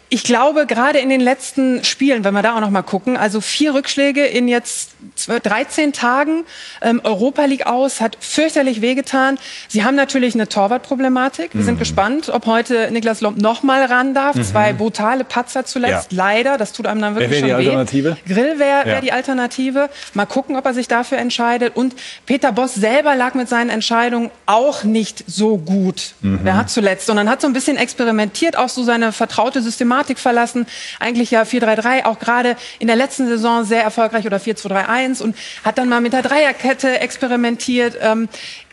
ich 0.08 0.22
glaube, 0.22 0.66
gerade 0.66 1.00
in 1.00 1.08
den 1.08 1.20
letzten 1.20 1.82
Spielen, 1.82 2.22
wenn 2.22 2.32
wir 2.32 2.42
da 2.42 2.54
auch 2.54 2.60
noch 2.60 2.70
mal 2.70 2.82
gucken, 2.82 3.16
also 3.16 3.40
vier 3.40 3.74
Rückschläge 3.74 4.24
in 4.24 4.46
jetzt 4.46 4.90
12, 5.16 5.40
13 5.42 5.92
Tagen, 5.92 6.44
ähm, 6.80 7.00
Europa 7.02 7.44
League 7.44 7.66
aus, 7.66 8.00
hat 8.00 8.16
fürchterlich 8.20 8.80
wehgetan. 8.82 9.36
Sie 9.66 9.82
haben 9.82 9.96
natürlich 9.96 10.34
eine 10.34 10.48
Torwartproblematik. 10.48 11.50
Wir 11.54 11.64
sind 11.64 11.80
gespannt, 11.80 12.28
ob 12.28 12.46
heute 12.46 12.88
Niklas 12.92 13.20
Lomb 13.20 13.38
noch 13.42 13.64
mal 13.64 13.84
ran 13.84 14.14
darf. 14.14 14.36
Mhm. 14.36 14.44
Zwei 14.44 14.72
brutale 14.72 15.24
Patzer 15.24 15.64
zuletzt, 15.64 16.12
Ja. 16.12 16.16
leider. 16.24 16.56
Das 16.56 16.72
tut 16.72 16.86
einem 16.86 17.00
dann 17.00 17.16
Wer 17.16 17.22
wirklich 17.22 17.42
wäre 17.42 17.58
die 17.60 17.66
weh. 17.66 17.70
Alternative? 17.70 18.16
Grill 18.28 18.58
wäre 18.60 18.84
wär 18.86 18.94
Ja. 18.94 19.00
die 19.00 19.10
Alternative. 19.12 19.90
Mal 20.14 20.26
gucken, 20.26 20.54
ob 20.54 20.64
er 20.66 20.74
sich 20.74 20.86
dafür 20.86 21.18
entscheidet. 21.18 21.74
Und 21.74 21.96
Peter 22.26 22.52
Boss 22.52 22.74
selber 22.74 23.16
lag 23.16 23.34
mit 23.34 23.48
seinen 23.48 23.70
Entscheidungen 23.70 24.30
auch 24.46 24.84
nicht 24.84 25.24
so 25.26 25.58
gut. 25.58 26.14
Mhm. 26.20 26.46
Er 26.46 26.56
hat 26.56 26.70
zuletzt, 26.70 27.06
sondern 27.06 27.28
hat 27.28 27.40
so 27.40 27.48
ein 27.48 27.52
bisschen 27.52 27.76
experimentiert, 27.76 28.56
auch 28.56 28.68
so 28.68 28.84
seine 28.84 29.10
vertraute 29.10 29.60
Systematik 29.62 29.95
verlassen. 30.04 30.66
Eigentlich 31.00 31.30
ja 31.30 31.42
4-3-3, 31.42 32.04
auch 32.04 32.18
gerade 32.18 32.56
in 32.78 32.86
der 32.86 32.96
letzten 32.96 33.26
Saison 33.26 33.64
sehr 33.64 33.82
erfolgreich 33.82 34.26
oder 34.26 34.38
4-2-3-1 34.38 35.22
und 35.22 35.36
hat 35.64 35.78
dann 35.78 35.88
mal 35.88 36.00
mit 36.00 36.12
der 36.12 36.22
Dreierkette 36.22 37.00
experimentiert. 37.00 37.96
Ähm, 38.00 38.28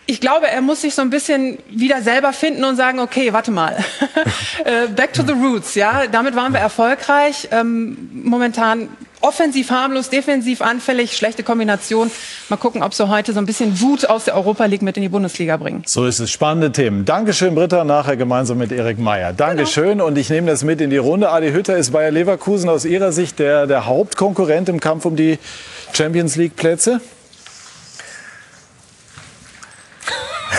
ich 0.05 0.19
glaube, 0.19 0.47
er 0.47 0.61
muss 0.61 0.81
sich 0.81 0.95
so 0.95 1.01
ein 1.01 1.09
bisschen 1.09 1.59
wieder 1.69 2.01
selber 2.01 2.33
finden 2.33 2.65
und 2.65 2.75
sagen, 2.75 2.99
okay, 2.99 3.31
warte 3.31 3.51
mal, 3.51 3.77
Äh, 4.65 4.87
back 4.87 5.13
to 5.13 5.23
the 5.23 5.33
roots, 5.33 5.75
ja. 5.75 6.07
Damit 6.07 6.35
waren 6.35 6.53
wir 6.53 6.59
erfolgreich. 6.59 7.49
Ähm, 7.51 8.09
momentan 8.23 8.89
offensiv 9.19 9.71
harmlos, 9.71 10.09
defensiv 10.09 10.61
anfällig, 10.61 11.17
schlechte 11.17 11.43
Kombination. 11.43 12.11
Mal 12.49 12.57
gucken, 12.57 12.83
ob 12.83 12.93
sie 12.93 13.07
heute 13.07 13.31
so 13.33 13.39
ein 13.39 13.45
bisschen 13.45 13.79
Wut 13.79 14.09
aus 14.09 14.25
der 14.25 14.35
Europa 14.35 14.65
League 14.65 14.81
mit 14.81 14.97
in 14.97 15.03
die 15.03 15.09
Bundesliga 15.09 15.57
bringen. 15.57 15.83
So 15.85 16.05
ist 16.05 16.19
es. 16.19 16.29
Spannende 16.29 16.71
Themen. 16.71 17.05
Dankeschön, 17.05 17.55
Britta. 17.55 17.83
Nachher 17.83 18.17
gemeinsam 18.17 18.57
mit 18.57 18.71
Erik 18.71 18.99
Meyer. 18.99 19.31
Dankeschön. 19.33 20.01
Und 20.01 20.17
ich 20.17 20.29
nehme 20.29 20.47
das 20.47 20.63
mit 20.63 20.81
in 20.81 20.89
die 20.89 20.97
Runde. 20.97 21.29
Adi 21.29 21.51
Hütter 21.51 21.77
ist 21.77 21.91
Bayer 21.91 22.11
Leverkusen 22.11 22.69
aus 22.69 22.85
Ihrer 22.85 23.11
Sicht 23.11 23.39
der, 23.39 23.65
der 23.65 23.85
Hauptkonkurrent 23.85 24.67
im 24.69 24.79
Kampf 24.79 25.05
um 25.05 25.15
die 25.15 25.39
Champions 25.93 26.35
League 26.35 26.55
Plätze? 26.55 26.99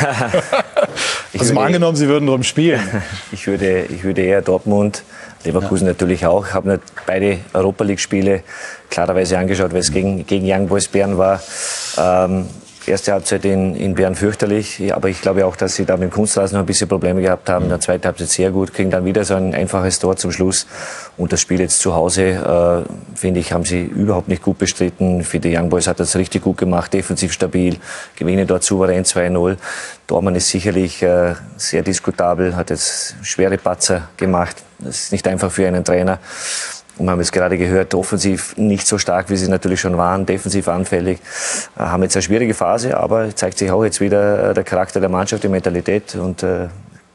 Also 1.37 1.53
mal 1.55 1.67
angenommen, 1.67 1.97
Sie 1.97 2.09
würden 2.09 2.27
drum 2.27 2.43
spielen. 2.43 2.81
Ich 3.33 3.47
würde, 3.47 3.87
ich 3.87 4.05
würde 4.05 4.23
eher 4.23 4.43
Dortmund, 4.43 5.03
Leverkusen 5.45 5.87
natürlich 5.87 6.27
auch. 6.27 6.49
Habe 6.49 6.71
nicht 6.71 6.83
beide 7.07 7.39
Europa 7.53 7.85
League 7.85 8.01
Spiele 8.01 8.43
klarerweise 8.91 9.39
angeschaut, 9.39 9.73
weil 9.73 9.81
es 9.81 9.93
gegen, 9.93 10.27
gegen 10.27 10.51
Young 10.51 10.69
Boys 10.69 10.89
Bern 10.89 11.19
war. 11.19 11.41
Ähm, 11.99 12.47
erste 12.89 13.13
Halbzeit 13.13 13.45
in, 13.45 13.75
in 13.75 13.95
Bern 13.95 14.15
fürchterlich, 14.15 14.93
aber 14.93 15.09
ich 15.09 15.21
glaube 15.21 15.47
auch, 15.47 15.57
dass 15.57 15.75
sie 15.75 15.85
da 15.85 15.97
mit 15.97 16.11
dem 16.11 16.13
Kunstrasen 16.13 16.57
noch 16.57 16.63
ein 16.63 16.67
bisschen 16.67 16.89
Probleme 16.89 17.23
gehabt 17.23 17.49
haben. 17.49 17.65
In 17.65 17.71
der 17.71 17.81
zweiten 17.81 18.05
Halbzeit 18.05 18.29
sehr 18.29 18.51
gut, 18.51 18.73
kriegen 18.73 18.91
dann 18.91 19.05
wieder 19.05 19.25
so 19.25 19.35
ein 19.35 19.55
einfaches 19.55 19.99
Tor 19.99 20.17
zum 20.17 20.33
Schluss. 20.33 20.67
Und 21.17 21.33
das 21.33 21.41
Spiel 21.41 21.61
jetzt 21.61 21.81
zu 21.81 21.95
Hause, 21.95 22.23
äh, 22.23 23.17
finde 23.17 23.41
ich, 23.41 23.53
haben 23.53 23.65
sie 23.65 23.83
überhaupt 23.83 24.29
nicht 24.29 24.43
gut 24.43 24.59
bestritten. 24.59 25.25
Für 25.25 25.41
die 25.41 25.57
Young 25.57 25.69
Boys 25.69 25.87
hat 25.87 26.01
das 26.01 26.17
richtig 26.17 26.43
gut 26.43 26.59
gemacht, 26.59 26.93
defensiv 26.93 27.33
stabil, 27.33 27.77
gewinnen 28.17 28.47
dort 28.47 28.65
souverän 28.65 29.05
2-0. 29.05 29.57
Dormann 30.07 30.35
ist 30.35 30.49
sicherlich 30.49 31.03
äh, 31.03 31.35
sehr 31.57 31.83
diskutabel, 31.83 32.57
hat 32.57 32.71
jetzt 32.71 33.17
schwere 33.23 33.59
Patzer 33.59 34.09
gemacht. 34.17 34.57
Das 34.79 35.05
ist 35.05 35.13
nicht 35.13 35.27
einfach 35.27 35.51
für 35.51 35.67
einen 35.67 35.85
Trainer. 35.85 36.19
Wir 36.99 37.11
haben 37.11 37.21
es 37.21 37.33
gerade 37.33 37.59
gehört, 37.59 37.95
offensiv 37.95 38.57
nicht 38.57 38.87
so 38.87 38.99
stark, 38.99 39.29
wie 39.29 39.37
sie 39.37 39.49
natürlich 39.49 39.81
schon 39.81 39.97
waren, 39.97 40.27
defensiv 40.27 40.69
anfällig, 40.69 41.19
äh, 41.77 41.81
haben 41.81 42.03
jetzt 42.03 42.17
eine 42.17 42.23
schwierige 42.23 42.55
Phase, 42.55 42.97
aber 42.97 43.35
zeigt 43.35 43.59
sich 43.59 43.71
auch 43.71 43.85
jetzt 43.85 44.01
wieder 44.01 44.51
äh, 44.51 44.55
der 44.55 44.65
Charakter 44.65 45.01
der 45.01 45.09
Mannschaft, 45.09 45.43
die 45.43 45.49
Mentalität 45.49 46.15
und 46.15 46.43
äh, 46.43 46.69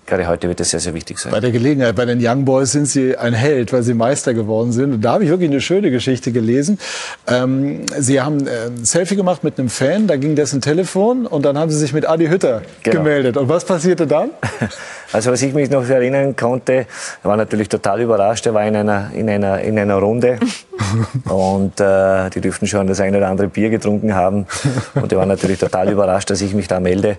gerade 0.09 0.27
heute 0.27 0.47
wird 0.47 0.59
es 0.59 0.71
sehr, 0.71 0.79
sehr 0.79 0.93
wichtig 0.93 1.19
sein. 1.19 1.31
Bei 1.31 1.39
der 1.39 1.51
Gelegenheit, 1.51 1.95
bei 1.95 2.05
den 2.05 2.19
Young 2.21 2.43
Boys 2.45 2.71
sind 2.71 2.87
sie 2.87 3.15
ein 3.15 3.33
Held, 3.33 3.71
weil 3.71 3.83
sie 3.83 3.93
Meister 3.93 4.33
geworden 4.33 4.71
sind. 4.71 4.93
Und 4.93 5.01
da 5.01 5.13
habe 5.13 5.23
ich 5.23 5.29
wirklich 5.29 5.49
eine 5.49 5.61
schöne 5.61 5.91
Geschichte 5.91 6.31
gelesen. 6.31 6.79
Ähm, 7.27 7.85
sie 7.97 8.19
haben 8.19 8.45
äh, 8.47 8.67
ein 8.67 8.83
Selfie 8.85 9.15
gemacht 9.15 9.43
mit 9.43 9.59
einem 9.59 9.69
Fan, 9.69 10.07
da 10.07 10.17
ging 10.17 10.35
dessen 10.35 10.61
Telefon 10.61 11.25
und 11.25 11.45
dann 11.45 11.57
haben 11.57 11.69
sie 11.71 11.77
sich 11.77 11.93
mit 11.93 12.07
Adi 12.09 12.27
Hütter 12.27 12.61
Genau. 12.83 12.97
gemeldet. 12.97 13.37
Und 13.37 13.47
was 13.49 13.63
passierte 13.65 14.07
dann? 14.07 14.31
Also 15.11 15.31
was 15.31 15.41
ich 15.41 15.55
mich 15.55 15.71
noch 15.71 15.89
erinnern 15.89 16.35
konnte, 16.35 16.73
er 16.73 16.85
war 17.23 17.35
natürlich 17.35 17.67
total 17.67 17.99
überrascht. 17.99 18.45
Er 18.45 18.53
war 18.53 18.63
in 18.67 18.75
einer, 18.75 19.09
in 19.15 19.27
einer, 19.27 19.59
in 19.59 19.79
einer 19.79 19.95
Runde 19.95 20.37
und 21.25 21.79
äh, 21.79 22.29
die 22.29 22.41
dürften 22.41 22.67
schon 22.67 22.85
das 22.85 22.99
eine 22.99 23.17
oder 23.17 23.27
andere 23.27 23.47
Bier 23.47 23.71
getrunken 23.71 24.13
haben. 24.13 24.45
Und 24.93 25.11
er 25.11 25.17
war 25.17 25.25
natürlich 25.25 25.57
total 25.57 25.89
überrascht, 25.89 26.29
dass 26.29 26.41
ich 26.41 26.53
mich 26.53 26.67
da 26.67 26.79
melde. 26.79 27.17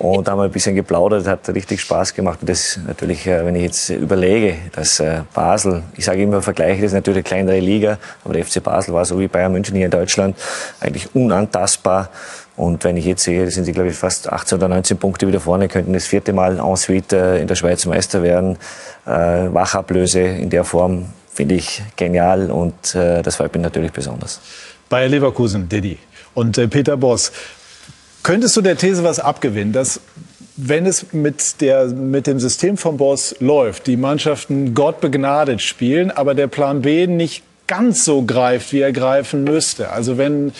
Und 0.00 0.26
haben 0.30 0.40
ein 0.40 0.50
bisschen 0.50 0.74
geplaudert, 0.76 1.26
hat 1.26 1.46
richtig 1.50 1.82
Spaß 1.82 2.14
gemacht. 2.14 2.25
Und 2.26 2.48
das 2.48 2.78
natürlich, 2.86 3.26
äh, 3.26 3.44
wenn 3.44 3.54
ich 3.54 3.62
jetzt 3.62 3.90
überlege, 3.90 4.56
dass 4.72 5.00
äh, 5.00 5.20
Basel, 5.32 5.82
ich 5.96 6.04
sage 6.04 6.22
immer, 6.22 6.42
vergleiche 6.42 6.82
das 6.82 6.92
natürlich 6.92 7.18
eine 7.18 7.22
kleinere 7.22 7.60
Liga, 7.60 7.98
aber 8.24 8.34
der 8.34 8.44
FC 8.44 8.62
Basel 8.62 8.94
war 8.94 9.04
so 9.04 9.18
wie 9.20 9.28
Bayern 9.28 9.52
München 9.52 9.76
hier 9.76 9.86
in 9.86 9.90
Deutschland 9.90 10.36
eigentlich 10.80 11.14
unantastbar. 11.14 12.10
Und 12.56 12.84
wenn 12.84 12.96
ich 12.96 13.04
jetzt 13.04 13.22
sehe, 13.22 13.50
sind 13.50 13.64
sie, 13.64 13.72
glaube 13.72 13.90
ich, 13.90 13.96
fast 13.96 14.32
18 14.32 14.58
oder 14.58 14.68
19 14.68 14.96
Punkte 14.96 15.28
wieder 15.28 15.40
vorne, 15.40 15.68
könnten 15.68 15.92
das 15.92 16.06
vierte 16.06 16.32
Mal 16.32 16.58
en 16.58 16.76
suite 16.76 17.12
äh, 17.12 17.40
in 17.40 17.46
der 17.46 17.54
Schweiz 17.54 17.84
Meister 17.86 18.22
werden. 18.22 18.58
Wachablöse 19.04 20.20
in 20.20 20.50
der 20.50 20.64
Form 20.64 21.06
finde 21.32 21.54
ich 21.54 21.80
genial 21.94 22.50
und 22.50 22.74
das 22.92 23.36
freut 23.36 23.54
mich 23.54 23.62
natürlich 23.62 23.92
besonders. 23.92 24.40
Bayer 24.88 25.08
Leverkusen, 25.08 25.68
Didi. 25.68 25.96
Und 26.34 26.58
Peter 26.70 26.96
Boss. 26.96 27.30
Könntest 28.24 28.56
du 28.56 28.62
der 28.62 28.76
These 28.76 29.04
was 29.04 29.20
abgewinnen, 29.20 29.72
dass 29.72 30.00
wenn 30.56 30.86
es 30.86 31.12
mit, 31.12 31.60
der, 31.60 31.86
mit 31.86 32.26
dem 32.26 32.40
System 32.40 32.76
von 32.76 32.96
Boss 32.96 33.36
läuft, 33.40 33.86
die 33.86 33.96
Mannschaften 33.96 34.74
Gott 34.74 35.00
begnadet 35.00 35.60
spielen, 35.62 36.10
aber 36.10 36.34
der 36.34 36.46
Plan 36.46 36.82
B 36.82 37.06
nicht 37.06 37.42
ganz 37.66 38.04
so 38.04 38.22
greift, 38.22 38.72
wie 38.72 38.80
er 38.80 38.92
greifen 38.92 39.44
müsste? 39.44 39.90
Also 39.90 40.18
wenn 40.18 40.52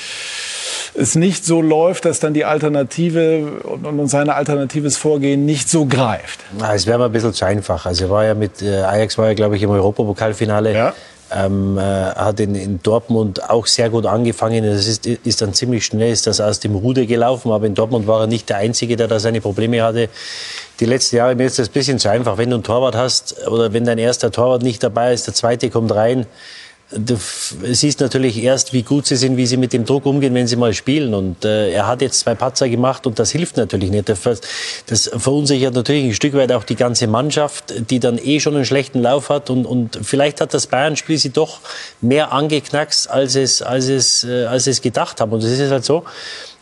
es 0.95 1.15
nicht 1.15 1.45
so 1.45 1.61
läuft, 1.61 2.05
dass 2.05 2.21
dann 2.21 2.35
die 2.35 2.45
Alternative 2.45 3.61
und, 3.63 4.09
sein 4.09 4.31
alternatives 4.31 4.97
Vorgehen 4.97 5.45
nicht 5.45 5.69
so 5.69 5.87
greift. 5.87 6.41
Na, 6.59 6.75
es 6.75 6.87
wäre 6.87 6.99
mir 6.99 7.07
ein 7.07 7.13
bisschen 7.13 7.33
zu 7.33 7.45
einfach. 7.45 7.87
Also 7.87 8.09
war 8.09 8.25
ja 8.25 8.35
mit 8.35 8.63
äh, 8.63 8.83
Ajax 8.83 9.19
war 9.19 9.29
ja, 9.29 9.35
glaube 9.35 9.57
ich, 9.57 9.63
im 9.63 9.71
Europapokalfinale. 9.71 10.73
Ja. 10.73 10.95
Ähm, 11.35 11.77
äh, 11.77 11.81
hat 11.81 12.39
in, 12.39 12.55
in 12.55 12.81
Dortmund 12.83 13.51
auch 13.51 13.67
sehr 13.67 13.91
gut 13.91 14.07
angefangen. 14.07 14.65
Das 14.65 14.87
ist, 14.87 15.07
ist 15.07 15.43
dann 15.43 15.55
ziemlich 15.55 15.85
schnell 15.85 16.13
ist 16.13 16.27
das 16.27 16.41
aus 16.41 16.61
dem 16.61 16.77
Ruder 16.77 17.05
gelaufen. 17.05 17.51
Aber 17.51 17.67
in 17.67 17.75
Dortmund 17.75 18.07
war 18.07 18.21
er 18.21 18.27
nicht 18.27 18.49
der 18.49 18.59
Einzige, 18.59 18.97
der 18.97 19.09
da 19.09 19.19
seine 19.19 19.41
Probleme 19.41 19.83
hatte. 19.83 20.09
Die 20.79 20.85
letzten 20.85 21.17
Jahre 21.17 21.35
mir 21.35 21.47
ist 21.47 21.59
das 21.59 21.69
ein 21.69 21.73
bisschen 21.73 21.99
zu 21.99 22.11
einfach. 22.11 22.39
Wenn 22.39 22.51
du 22.51 22.57
einen 22.57 22.63
Torwart 22.63 22.95
hast 22.95 23.47
oder 23.49 23.73
wenn 23.73 23.85
dein 23.85 23.99
erster 23.99 24.31
Torwart 24.31 24.63
nicht 24.63 24.83
dabei 24.83 25.13
ist, 25.13 25.27
der 25.27 25.35
zweite 25.35 25.69
kommt 25.71 25.93
rein. 25.93 26.27
F- 26.93 27.57
siehst 27.73 28.01
natürlich 28.01 28.41
erst, 28.41 28.73
wie 28.73 28.83
gut 28.83 29.07
sie 29.07 29.17
sind, 29.17 29.37
wie 29.37 29.47
sie 29.47 29.57
mit 29.57 29.73
dem 29.73 29.85
Druck 29.85 30.07
umgehen, 30.07 30.35
wenn 30.35 30.47
sie 30.47 30.55
mal 30.55 30.73
spielen. 30.73 31.15
Und 31.15 31.45
äh, 31.45 31.73
er 31.73 31.89
hat 31.89 32.01
jetzt 32.01 32.21
zwei 32.21 32.37
Patzer 32.37 32.69
gemacht 32.69 33.09
und 33.09 33.19
das 33.19 33.33
hilft 33.33 33.57
natürlich 33.57 33.91
nicht. 33.91 34.09
Das, 34.09 35.11
verunsichert 35.17 35.75
natürlich 35.75 36.05
ein 36.05 36.15
Stück 36.15 36.35
weit 36.35 36.53
auch 36.53 36.63
die 36.63 36.77
ganze 36.77 37.09
Mannschaft, 37.09 37.75
die 37.91 37.99
dann 37.99 38.19
eh 38.19 38.39
schon 38.39 38.55
einen 38.55 38.65
schlechten 38.65 39.03
Lauf 39.03 39.31
hat. 39.31 39.51
Und, 39.51 39.67
und 39.67 39.99
vielleicht 40.01 40.41
hat 40.41 40.55
das 40.55 40.69
Bayern-Spiel 40.69 41.19
sie 41.19 41.31
doch 41.31 41.59
mehr 42.01 42.33
angeknackst, 42.33 43.11
als 43.11 43.35
es, 43.35 43.63
als 43.63 43.89
es, 43.89 44.23
äh, 44.23 44.45
als 44.45 44.69
es 44.69 44.81
gedacht 44.81 45.21
haben. 45.21 45.33
Und 45.33 45.43
das 45.43 45.51
ist 45.51 45.71
halt 45.71 45.85
so. 45.85 46.05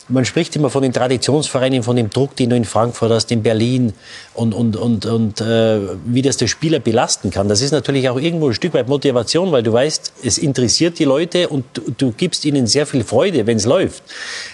Man 0.07 0.23
spricht 0.23 0.55
immer 0.55 0.69
von 0.69 0.83
den 0.83 0.93
Traditionsvereinen, 0.93 1.81
von 1.81 1.95
dem 1.95 2.11
Druck, 2.11 2.35
den 2.35 2.51
du 2.51 2.55
in 2.55 2.65
Frankfurt 2.65 3.11
hast, 3.11 3.31
in 3.31 3.41
Berlin 3.41 3.93
und, 4.35 4.53
und, 4.53 4.75
und, 4.75 5.05
und 5.07 5.41
äh, 5.41 5.79
wie 6.05 6.21
das 6.21 6.37
der 6.37 6.45
Spieler 6.45 6.79
belasten 6.79 7.31
kann. 7.31 7.49
Das 7.49 7.61
ist 7.61 7.71
natürlich 7.71 8.07
auch 8.09 8.19
irgendwo 8.19 8.49
ein 8.49 8.53
Stück 8.53 8.75
weit 8.75 8.87
Motivation, 8.87 9.51
weil 9.51 9.63
du 9.63 9.73
weißt, 9.73 10.13
es 10.23 10.37
interessiert 10.37 10.99
die 10.99 11.05
Leute 11.05 11.49
und 11.49 11.65
du, 11.73 11.81
du 11.97 12.11
gibst 12.11 12.45
ihnen 12.45 12.67
sehr 12.67 12.85
viel 12.85 13.03
Freude, 13.03 13.47
wenn 13.47 13.57
es 13.57 13.65
läuft. 13.65 14.03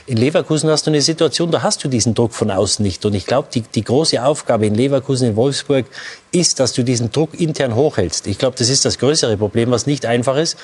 In 0.06 0.16
Leverkusen 0.16 0.70
hast 0.70 0.88
du 0.88 0.92
eine 0.92 1.02
Situation, 1.02 1.52
da 1.52 1.62
hast 1.62 1.84
du 1.84 1.90
diesen 1.90 2.14
Druck 2.14 2.34
von 2.34 2.50
außen 2.50 2.82
nicht. 2.82 3.06
Und 3.06 3.14
ich 3.14 3.26
glaube, 3.26 3.50
die, 3.54 3.62
die 3.62 3.84
große 3.84 4.24
Aufgabe 4.24 4.68
in 4.68 4.76
Leverkusen, 4.76 5.28
in 5.28 5.36
Wolfsburg, 5.36 5.86
ist, 6.32 6.62
dass 6.62 6.72
du 6.72 6.84
diesen 6.84 7.12
Druck 7.12 7.38
intern 7.40 7.76
hochhältst. 7.76 8.26
Ich 8.28 8.38
glaube, 8.38 8.56
das 8.58 8.70
ist 8.70 8.86
das 8.86 9.00
größere 9.00 9.36
Problem, 9.36 9.70
was 9.72 9.86
nicht 9.86 10.06
einfach 10.06 10.38
ist, 10.38 10.58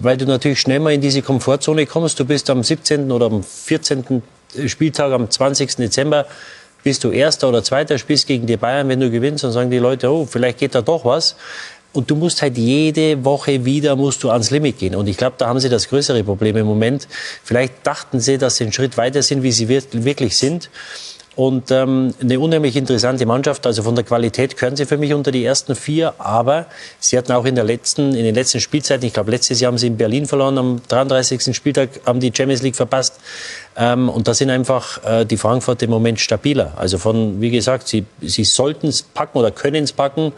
weil 0.00 0.16
du 0.16 0.26
natürlich 0.26 0.60
schnell 0.60 0.80
mal 0.80 0.92
in 0.92 1.00
diese 1.00 1.22
Komfortzone 1.22 1.86
kommst. 1.86 2.18
Du 2.20 2.24
bist 2.24 2.50
am 2.50 2.62
17. 2.62 3.10
oder 3.10 3.26
am 3.26 3.42
14. 3.42 4.22
Spieltag, 4.66 5.12
am 5.12 5.30
20. 5.30 5.76
Dezember, 5.76 6.26
bist 6.82 7.04
du 7.04 7.10
Erster 7.10 7.48
oder 7.48 7.62
Zweiter, 7.62 7.98
spielst 7.98 8.26
gegen 8.26 8.46
die 8.46 8.56
Bayern, 8.56 8.88
wenn 8.88 9.00
du 9.00 9.10
gewinnst, 9.10 9.44
dann 9.44 9.52
sagen 9.52 9.70
die 9.70 9.78
Leute, 9.78 10.10
oh, 10.10 10.26
vielleicht 10.26 10.58
geht 10.58 10.74
da 10.74 10.82
doch 10.82 11.04
was. 11.04 11.36
und 11.92 12.10
du 12.10 12.16
musst 12.16 12.42
halt 12.42 12.56
jede 12.56 13.24
Woche 13.24 13.64
wieder 13.64 13.96
musst 13.96 14.22
du 14.22 14.30
ans 14.30 14.50
Limit 14.50 14.78
gehen. 14.78 14.94
Und 14.94 15.06
ich 15.08 15.16
glaube, 15.16 15.36
da 15.38 15.48
haben 15.48 15.58
sie 15.58 15.68
das 15.68 15.88
größere 15.88 16.22
Problem 16.22 16.56
im 16.56 16.66
Moment. 16.66 17.08
Vielleicht 17.42 17.86
dachten 17.86 18.20
sie, 18.20 18.38
dass 18.38 18.56
sie 18.56 18.64
einen 18.64 18.72
Schritt 18.72 18.96
weiter 18.96 19.22
sind, 19.22 19.42
wie 19.42 19.52
sie 19.52 19.68
wirklich 19.68 20.36
sind. 20.36 20.70
Und 21.38 21.70
ähm, 21.70 22.12
eine 22.20 22.40
unheimlich 22.40 22.74
interessante 22.74 23.24
Mannschaft. 23.24 23.64
Also 23.64 23.84
von 23.84 23.94
der 23.94 24.02
Qualität 24.02 24.56
gehören 24.56 24.74
sie 24.74 24.86
für 24.86 24.96
mich 24.96 25.14
unter 25.14 25.30
die 25.30 25.44
ersten 25.44 25.76
vier. 25.76 26.14
Aber 26.18 26.66
sie 26.98 27.16
hatten 27.16 27.30
auch 27.30 27.44
in, 27.44 27.54
der 27.54 27.62
letzten, 27.62 28.12
in 28.16 28.24
den 28.24 28.34
letzten 28.34 28.58
Spielzeiten, 28.58 29.06
ich 29.06 29.12
glaube 29.12 29.30
letztes 29.30 29.60
Jahr 29.60 29.70
haben 29.70 29.78
sie 29.78 29.86
in 29.86 29.96
Berlin 29.96 30.26
verloren, 30.26 30.58
am 30.58 30.80
33. 30.88 31.54
Spieltag 31.54 31.90
haben 32.04 32.18
die 32.18 32.32
Champions 32.36 32.62
League 32.62 32.74
verpasst. 32.74 33.20
Ähm, 33.76 34.08
und 34.08 34.26
da 34.26 34.34
sind 34.34 34.50
einfach 34.50 35.04
äh, 35.04 35.24
die 35.24 35.36
Frankfurter 35.36 35.84
im 35.84 35.90
Moment 35.90 36.18
stabiler. 36.18 36.72
Also 36.74 36.98
von, 36.98 37.40
wie 37.40 37.50
gesagt, 37.50 37.86
sie, 37.86 38.04
sie 38.20 38.42
sollten 38.42 38.88
es 38.88 39.02
packen 39.02 39.38
oder 39.38 39.52
können 39.52 39.84
es 39.84 39.92
packen. 39.92 40.32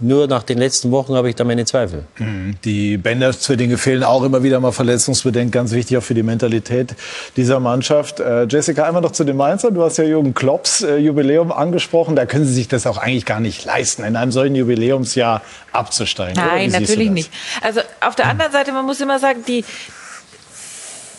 Nur 0.00 0.28
nach 0.28 0.44
den 0.44 0.58
letzten 0.58 0.92
Wochen 0.92 1.14
habe 1.14 1.28
ich 1.28 1.34
da 1.34 1.42
meine 1.42 1.64
Zweifel. 1.64 2.04
Mhm. 2.18 2.54
Die 2.64 2.96
Bender-Zwillinge 2.96 3.78
fehlen 3.78 4.04
auch 4.04 4.22
immer 4.22 4.44
wieder 4.44 4.60
mal 4.60 4.70
verletzungsbedingt. 4.70 5.50
Ganz 5.50 5.72
wichtig 5.72 5.96
auch 5.98 6.02
für 6.02 6.14
die 6.14 6.22
Mentalität 6.22 6.94
dieser 7.36 7.58
Mannschaft. 7.58 8.20
Äh, 8.20 8.44
Jessica, 8.44 8.84
einmal 8.84 9.02
noch 9.02 9.10
zu 9.10 9.24
den 9.24 9.36
Mainzern. 9.36 9.74
Du 9.74 9.82
hast 9.82 9.96
ja 9.96 10.04
Jürgen 10.04 10.34
Klopps 10.34 10.82
äh, 10.82 10.98
Jubiläum 10.98 11.50
angesprochen. 11.50 12.14
Da 12.14 12.26
können 12.26 12.46
Sie 12.46 12.54
sich 12.54 12.68
das 12.68 12.86
auch 12.86 12.96
eigentlich 12.96 13.26
gar 13.26 13.40
nicht 13.40 13.64
leisten, 13.64 14.04
in 14.04 14.14
einem 14.14 14.30
solchen 14.30 14.54
Jubiläumsjahr 14.54 15.42
abzusteigen. 15.72 16.34
Nein, 16.36 16.70
natürlich 16.70 17.10
nicht. 17.10 17.32
Also 17.60 17.80
auf 18.00 18.14
der 18.14 18.26
anderen 18.26 18.52
Seite, 18.52 18.70
man 18.70 18.86
muss 18.86 19.00
immer 19.00 19.18
sagen, 19.18 19.44
die, 19.48 19.64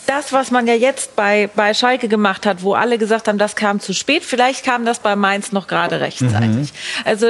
das, 0.06 0.32
was 0.32 0.50
man 0.50 0.66
ja 0.66 0.74
jetzt 0.74 1.14
bei, 1.14 1.50
bei 1.54 1.74
Schalke 1.74 2.08
gemacht 2.08 2.46
hat, 2.46 2.62
wo 2.62 2.72
alle 2.74 2.98
gesagt 2.98 3.28
haben, 3.28 3.38
das 3.38 3.54
kam 3.54 3.78
zu 3.78 3.92
spät, 3.92 4.24
vielleicht 4.24 4.64
kam 4.64 4.84
das 4.84 4.98
bei 4.98 5.14
Mainz 5.14 5.52
noch 5.52 5.66
gerade 5.66 6.00
rechtzeitig. 6.00 6.32
Mhm. 6.48 6.68
Also 7.04 7.26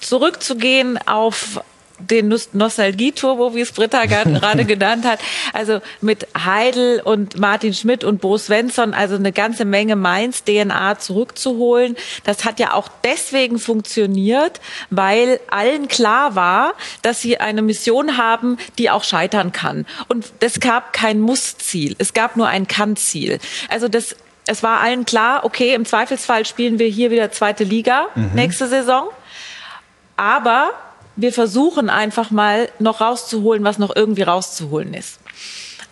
zurückzugehen 0.00 0.98
auf 1.06 1.60
den 2.00 2.34
Nostalgie-Turbo, 2.52 3.54
wie 3.54 3.60
es 3.60 3.72
Britta 3.72 4.04
gerade 4.06 4.64
genannt 4.64 5.04
hat. 5.04 5.20
Also 5.52 5.80
mit 6.00 6.26
Heidel 6.36 7.00
und 7.00 7.38
Martin 7.38 7.74
Schmidt 7.74 8.04
und 8.04 8.20
Bo 8.20 8.38
Svensson, 8.38 8.94
also 8.94 9.16
eine 9.16 9.32
ganze 9.32 9.64
Menge 9.64 9.96
Mainz-DNA 9.96 10.98
zurückzuholen. 10.98 11.96
Das 12.24 12.44
hat 12.44 12.58
ja 12.58 12.74
auch 12.74 12.88
deswegen 13.04 13.58
funktioniert, 13.58 14.60
weil 14.90 15.40
allen 15.50 15.88
klar 15.88 16.34
war, 16.34 16.74
dass 17.02 17.20
sie 17.20 17.38
eine 17.38 17.62
Mission 17.62 18.16
haben, 18.16 18.58
die 18.78 18.90
auch 18.90 19.04
scheitern 19.04 19.52
kann. 19.52 19.86
Und 20.08 20.32
es 20.40 20.60
gab 20.60 20.92
kein 20.92 21.20
Muss-Ziel, 21.20 21.96
es 21.98 22.12
gab 22.14 22.36
nur 22.36 22.48
ein 22.48 22.66
Kann-Ziel. 22.66 23.38
Also 23.68 23.88
das 23.88 24.16
es 24.46 24.64
war 24.64 24.80
allen 24.80 25.04
klar, 25.04 25.44
okay, 25.44 25.74
im 25.74 25.84
Zweifelsfall 25.84 26.44
spielen 26.44 26.80
wir 26.80 26.88
hier 26.88 27.12
wieder 27.12 27.30
zweite 27.30 27.62
Liga 27.62 28.08
mhm. 28.16 28.30
nächste 28.34 28.66
Saison. 28.66 29.08
Aber 30.20 30.72
wir 31.16 31.32
versuchen 31.32 31.88
einfach 31.88 32.30
mal 32.30 32.68
noch 32.78 33.00
rauszuholen, 33.00 33.64
was 33.64 33.78
noch 33.78 33.96
irgendwie 33.96 34.20
rauszuholen 34.20 34.92
ist. 34.92 35.18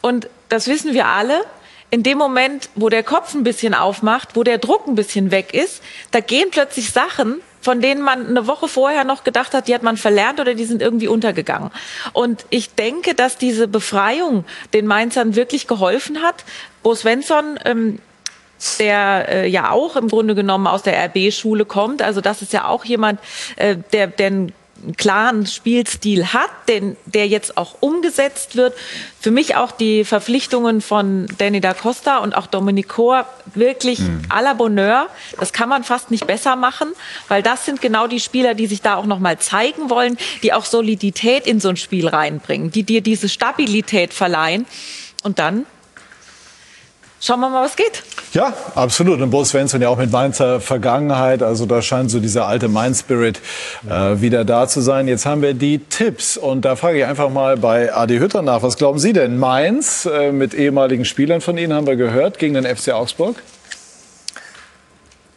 Und 0.03 0.29
das 0.51 0.67
wissen 0.67 0.93
wir 0.93 1.07
alle. 1.07 1.41
In 1.89 2.03
dem 2.03 2.19
Moment, 2.19 2.69
wo 2.75 2.91
der 2.91 3.03
Kopf 3.03 3.33
ein 3.33 3.43
bisschen 3.43 3.73
aufmacht, 3.73 4.37
wo 4.37 4.43
der 4.43 4.59
Druck 4.59 4.87
ein 4.87 4.97
bisschen 4.97 5.31
weg 5.31 5.55
ist, 5.55 5.83
da 6.11 6.21
gehen 6.21 6.51
plötzlich 6.51 6.91
Sachen, 6.91 7.41
von 7.63 7.81
denen 7.81 8.03
man 8.03 8.27
eine 8.27 8.47
Woche 8.47 8.69
vorher 8.69 9.05
noch 9.05 9.25
gedacht 9.25 9.55
hat, 9.55 9.67
die 9.67 9.75
hat 9.75 9.83
man 9.83 9.97
verlernt 9.97 10.41
oder 10.41 10.55
die 10.55 10.67
sind 10.67 10.83
irgendwie 10.83 11.09
untergegangen. 11.09 11.71
Und 12.13 12.45
ich 12.51 12.75
denke, 12.75 13.15
dass 13.15 13.39
diese 13.39 13.67
Befreiung 13.67 14.45
den 14.75 14.87
Mainzern 14.87 15.37
wirklich 15.37 15.67
geholfen 15.67 16.21
hat. 16.21 16.45
Bo 16.83 16.95
Svensson 16.95 17.59
ähm, 17.65 17.99
der 18.79 19.27
äh, 19.29 19.49
ja 19.49 19.71
auch 19.71 19.97
im 19.97 20.09
Grunde 20.09 20.35
genommen 20.35 20.67
aus 20.67 20.83
der 20.83 20.95
RB-Schule 21.07 21.65
kommt. 21.65 22.03
Also 22.03 22.21
das 22.21 22.43
ist 22.43 22.53
ja 22.53 22.67
auch 22.67 22.85
jemand, 22.85 23.21
äh, 23.57 23.77
der, 23.93 24.09
der 24.09 24.27
einen 24.27 24.53
klaren 24.97 25.47
Spielstil 25.47 26.33
hat, 26.33 26.51
den, 26.69 26.97
der 27.07 27.27
jetzt 27.27 27.57
auch 27.57 27.77
umgesetzt 27.81 28.57
wird. 28.57 28.75
Für 29.21 29.31
mich 29.31 29.57
auch 29.57 29.73
die 29.73 30.05
Verpflichtungen 30.05 30.81
von 30.81 31.27
Danny 31.39 31.61
da 31.61 31.75
Costa 31.75 32.19
und 32.19 32.37
auch 32.37 32.47
Dominic 32.47 32.89
Kor 32.89 33.27
wirklich 33.55 33.99
mhm. 34.01 34.23
à 34.29 34.43
la 34.43 34.55
Bonheur. 34.55 35.09
Das 35.39 35.53
kann 35.53 35.69
man 35.69 35.85
fast 35.85 36.11
nicht 36.11 36.27
besser 36.27 36.57
machen, 36.57 36.89
weil 37.27 37.43
das 37.43 37.65
sind 37.65 37.81
genau 37.81 38.07
die 38.07 38.21
Spieler, 38.21 38.55
die 38.55 38.67
sich 38.67 38.83
da 38.83 38.97
auch 38.97 39.07
nochmal 39.07 39.39
zeigen 39.39 39.91
wollen, 39.91 40.17
die 40.43 40.53
auch 40.53 40.65
Solidität 40.65 41.47
in 41.47 41.61
so 41.61 41.69
ein 41.71 41.77
Spiel 41.77 42.07
reinbringen, 42.07 42.71
die 42.71 42.85
dir 42.85 43.01
diese 43.01 43.29
Stabilität 43.29 44.15
verleihen. 44.15 44.67
Und 45.25 45.41
dann 45.41 45.67
schauen 47.21 47.41
wir 47.41 47.49
mal, 47.49 47.65
was 47.65 47.77
geht. 47.77 48.03
Ja, 48.33 48.53
absolut. 48.75 49.21
Und 49.21 49.31
Bo 49.31 49.45
Svensson 49.45 49.81
ja 49.81 49.89
auch 49.89 49.97
mit 49.97 50.13
Mainzer 50.13 50.61
Vergangenheit. 50.61 51.43
Also 51.43 51.67
da 51.67 51.81
scheint 51.81 52.11
so 52.11 52.21
dieser 52.21 52.47
alte 52.47 52.69
Main-Spirit 52.69 53.41
äh, 53.89 54.21
wieder 54.21 54.45
da 54.45 54.69
zu 54.69 54.81
sein. 54.81 55.09
Jetzt 55.09 55.25
haben 55.25 55.43
wir 55.43 55.55
die 55.55 55.79
Tipps. 55.79 56.37
Und 56.37 56.65
da 56.65 56.77
frage 56.77 56.99
ich 56.99 57.05
einfach 57.05 57.31
mal 57.31 57.57
bei 57.57 57.95
Adi 57.95 58.19
Hütter 58.19 58.43
nach. 58.43 58.63
Was 58.63 58.77
glauben 58.77 58.99
Sie 58.99 59.13
denn? 59.13 59.39
Mainz 59.39 60.07
äh, 60.07 60.33
mit 60.33 60.55
ehemaligen 60.55 61.05
Spielern 61.05 61.41
von 61.41 61.57
Ihnen 61.57 61.73
haben 61.73 61.87
wir 61.87 61.97
gehört 61.97 62.39
gegen 62.39 62.55
den 62.55 62.65
FC 62.65 62.93
Augsburg? 62.93 63.37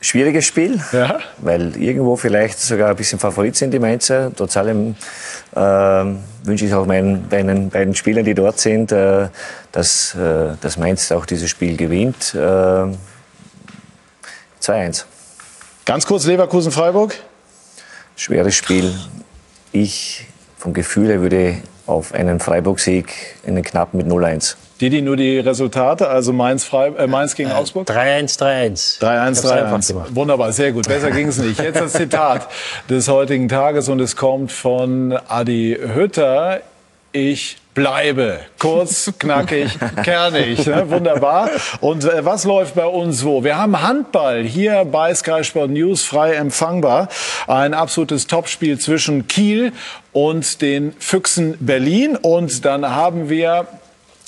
Schwieriges 0.04 0.46
Spiel, 0.46 0.82
ja. 0.94 1.20
weil 1.38 1.78
irgendwo 1.78 2.16
vielleicht 2.16 2.60
sogar 2.60 2.90
ein 2.90 2.96
bisschen 2.96 3.20
Favorit 3.20 3.56
sind 3.56 3.70
die 3.70 3.78
Mainzer. 3.78 4.32
Trotz 4.36 4.58
allem 4.58 4.96
äh, 5.56 5.60
wünsche 5.60 6.66
ich 6.66 6.74
auch 6.74 6.88
meinen 6.88 7.30
beiden, 7.30 7.70
beiden 7.70 7.94
Spielern, 7.94 8.26
die 8.26 8.34
dort 8.34 8.60
sind, 8.60 8.92
äh, 8.92 9.28
dass, 9.72 10.16
äh, 10.16 10.56
dass 10.60 10.78
Mainz 10.78 11.12
auch 11.12 11.28
dieses 11.28 11.52
Spiel 11.52 11.78
gewinnt. 11.78 12.34
Äh, 12.34 12.88
2-1. 14.60 15.06
Ganz 15.86 16.08
kurz 16.08 16.26
Leverkusen-Freiburg. 16.26 17.16
Schweres 18.16 18.56
Spiel. 18.56 18.96
Ich 19.72 20.26
vom 20.58 20.74
Gefühl 20.74 21.10
her 21.10 21.22
würde 21.22 21.58
auf 21.86 22.14
einen 22.14 22.40
Freiburg-Sieg 22.40 23.38
in 23.44 23.54
den 23.54 23.64
knappen 23.64 23.98
mit 23.98 24.08
0-1. 24.08 24.56
Didi, 24.82 25.04
nur 25.04 25.16
die 25.16 25.38
Resultate, 25.38 26.08
also 26.08 26.34
Mainz, 26.34 26.64
Frei, 26.64 26.88
äh, 26.88 27.06
Mainz 27.06 27.36
gegen 27.36 27.52
Augsburg? 27.52 27.88
3-1, 27.88 28.40
3-1. 28.40 29.00
3-1, 29.00 29.46
3-1. 29.46 30.16
Wunderbar, 30.16 30.52
sehr 30.52 30.72
gut. 30.72 30.88
Besser 30.88 31.12
ging 31.12 31.28
es 31.28 31.38
nicht. 31.38 31.60
Jetzt 31.62 31.80
das 31.80 31.94
Zitat 31.94 32.48
des 32.90 33.08
heutigen 33.08 33.48
Tages 33.48 33.90
und 33.90 34.00
es 34.00 34.16
kommt 34.16 34.52
von 34.52 35.16
Adi 35.28 35.78
Hütter. 35.94 36.62
Ich 37.12 37.58
bleibe. 37.76 38.40
Kurz, 38.58 39.14
knackig, 39.20 39.70
kernig. 40.04 40.66
Ne? 40.66 40.90
Wunderbar. 40.90 41.52
Und 41.80 42.04
äh, 42.04 42.26
was 42.26 42.46
läuft 42.46 42.74
bei 42.74 42.86
uns 42.86 43.24
wo? 43.24 43.44
Wir 43.44 43.58
haben 43.58 43.82
Handball 43.82 44.44
hier 44.44 44.86
bei 44.86 45.14
Sky 45.14 45.44
Sport 45.44 45.70
News 45.70 46.04
frei 46.04 46.34
empfangbar. 46.34 47.08
Ein 47.48 47.76
absolutes 47.76 48.28
Topspiel 48.28 48.80
zwischen 48.80 49.28
Kiel 49.28 49.74
und 50.12 50.62
den 50.62 50.94
Füchsen 51.00 51.56
Berlin. 51.60 52.16
Und 52.16 52.66
dann 52.66 52.90
haben 52.90 53.30
wir 53.30 53.68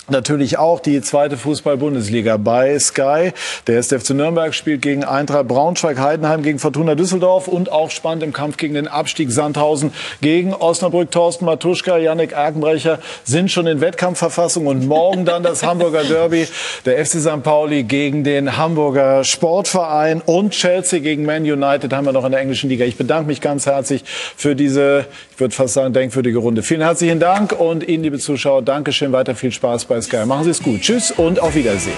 Natürlich 0.10 0.58
auch 0.58 0.82
die 0.82 1.02
zweite 1.02 1.38
Fußball-Bundesliga 1.38 2.36
bei 2.36 2.78
Sky. 2.78 3.32
Der 3.68 3.78
SFC 3.78 4.10
Nürnberg 4.10 4.54
spielt 4.54 4.82
gegen 4.82 5.06
Eintracht 5.06 5.48
Braunschweig, 5.48 5.98
Heidenheim 5.98 6.44
gegen 6.44 6.60
Fortuna 6.60 6.96
Düsseldorf 6.96 7.48
und 7.48 7.72
auch 7.72 7.90
spannend 7.90 8.22
im 8.22 8.34
Kampf 8.34 8.58
gegen 8.58 8.74
den 8.74 8.90
Abstieg 8.90 9.32
Sandhausen 9.32 9.94
gegen 10.20 10.54
Osnabrück. 10.54 11.10
Thorsten 11.10 11.46
Matuschka, 11.46 11.98
Yannick 11.98 12.34
Erkenbrecher 12.34 13.00
sind 13.24 13.50
schon 13.50 13.66
in 13.66 13.80
Wettkampfverfassung 13.80 14.68
und 14.68 14.86
morgen 14.88 15.24
dann 15.24 15.42
das 15.42 15.64
Hamburger 15.66 16.04
Derby. 16.04 16.48
Der 16.84 17.06
FC 17.06 17.22
St. 17.22 17.42
Pauli 17.42 17.84
gegen 17.84 18.26
den 18.26 18.58
Hamburger 18.58 19.24
Sportverein 19.24 20.22
und 20.26 20.52
Chelsea 20.52 21.00
gegen 21.00 21.24
Man 21.24 21.44
United 21.44 21.94
haben 21.94 22.06
wir 22.06 22.12
noch 22.12 22.26
in 22.26 22.32
der 22.32 22.42
englischen 22.42 22.70
Liga. 22.70 22.84
Ich 22.84 22.98
bedanke 22.98 23.28
mich 23.28 23.40
ganz 23.40 23.68
herzlich 23.68 24.04
für 24.06 24.54
diese, 24.54 25.06
ich 25.32 25.40
würde 25.40 25.56
fast 25.56 25.76
sagen, 25.76 25.94
denkwürdige 25.94 26.40
Runde. 26.40 26.62
Vielen 26.62 26.82
herzlichen 26.82 27.22
Dank 27.22 27.58
und 27.58 27.88
Ihnen, 27.88 28.04
liebe 28.04 28.20
Zuschauer, 28.20 28.64
Dankeschön, 28.64 29.14
weiter 29.14 29.34
viel 29.34 29.54
Spaß 29.54 29.86
bei 29.86 29.93
bei. 29.94 30.26
Machen 30.26 30.46
Sie 30.46 30.52
es 30.52 30.62
gut. 30.62 30.82
Tschüss 30.82 31.12
und 31.12 31.40
auf 31.40 31.56
Wiedersehen. 31.56 31.94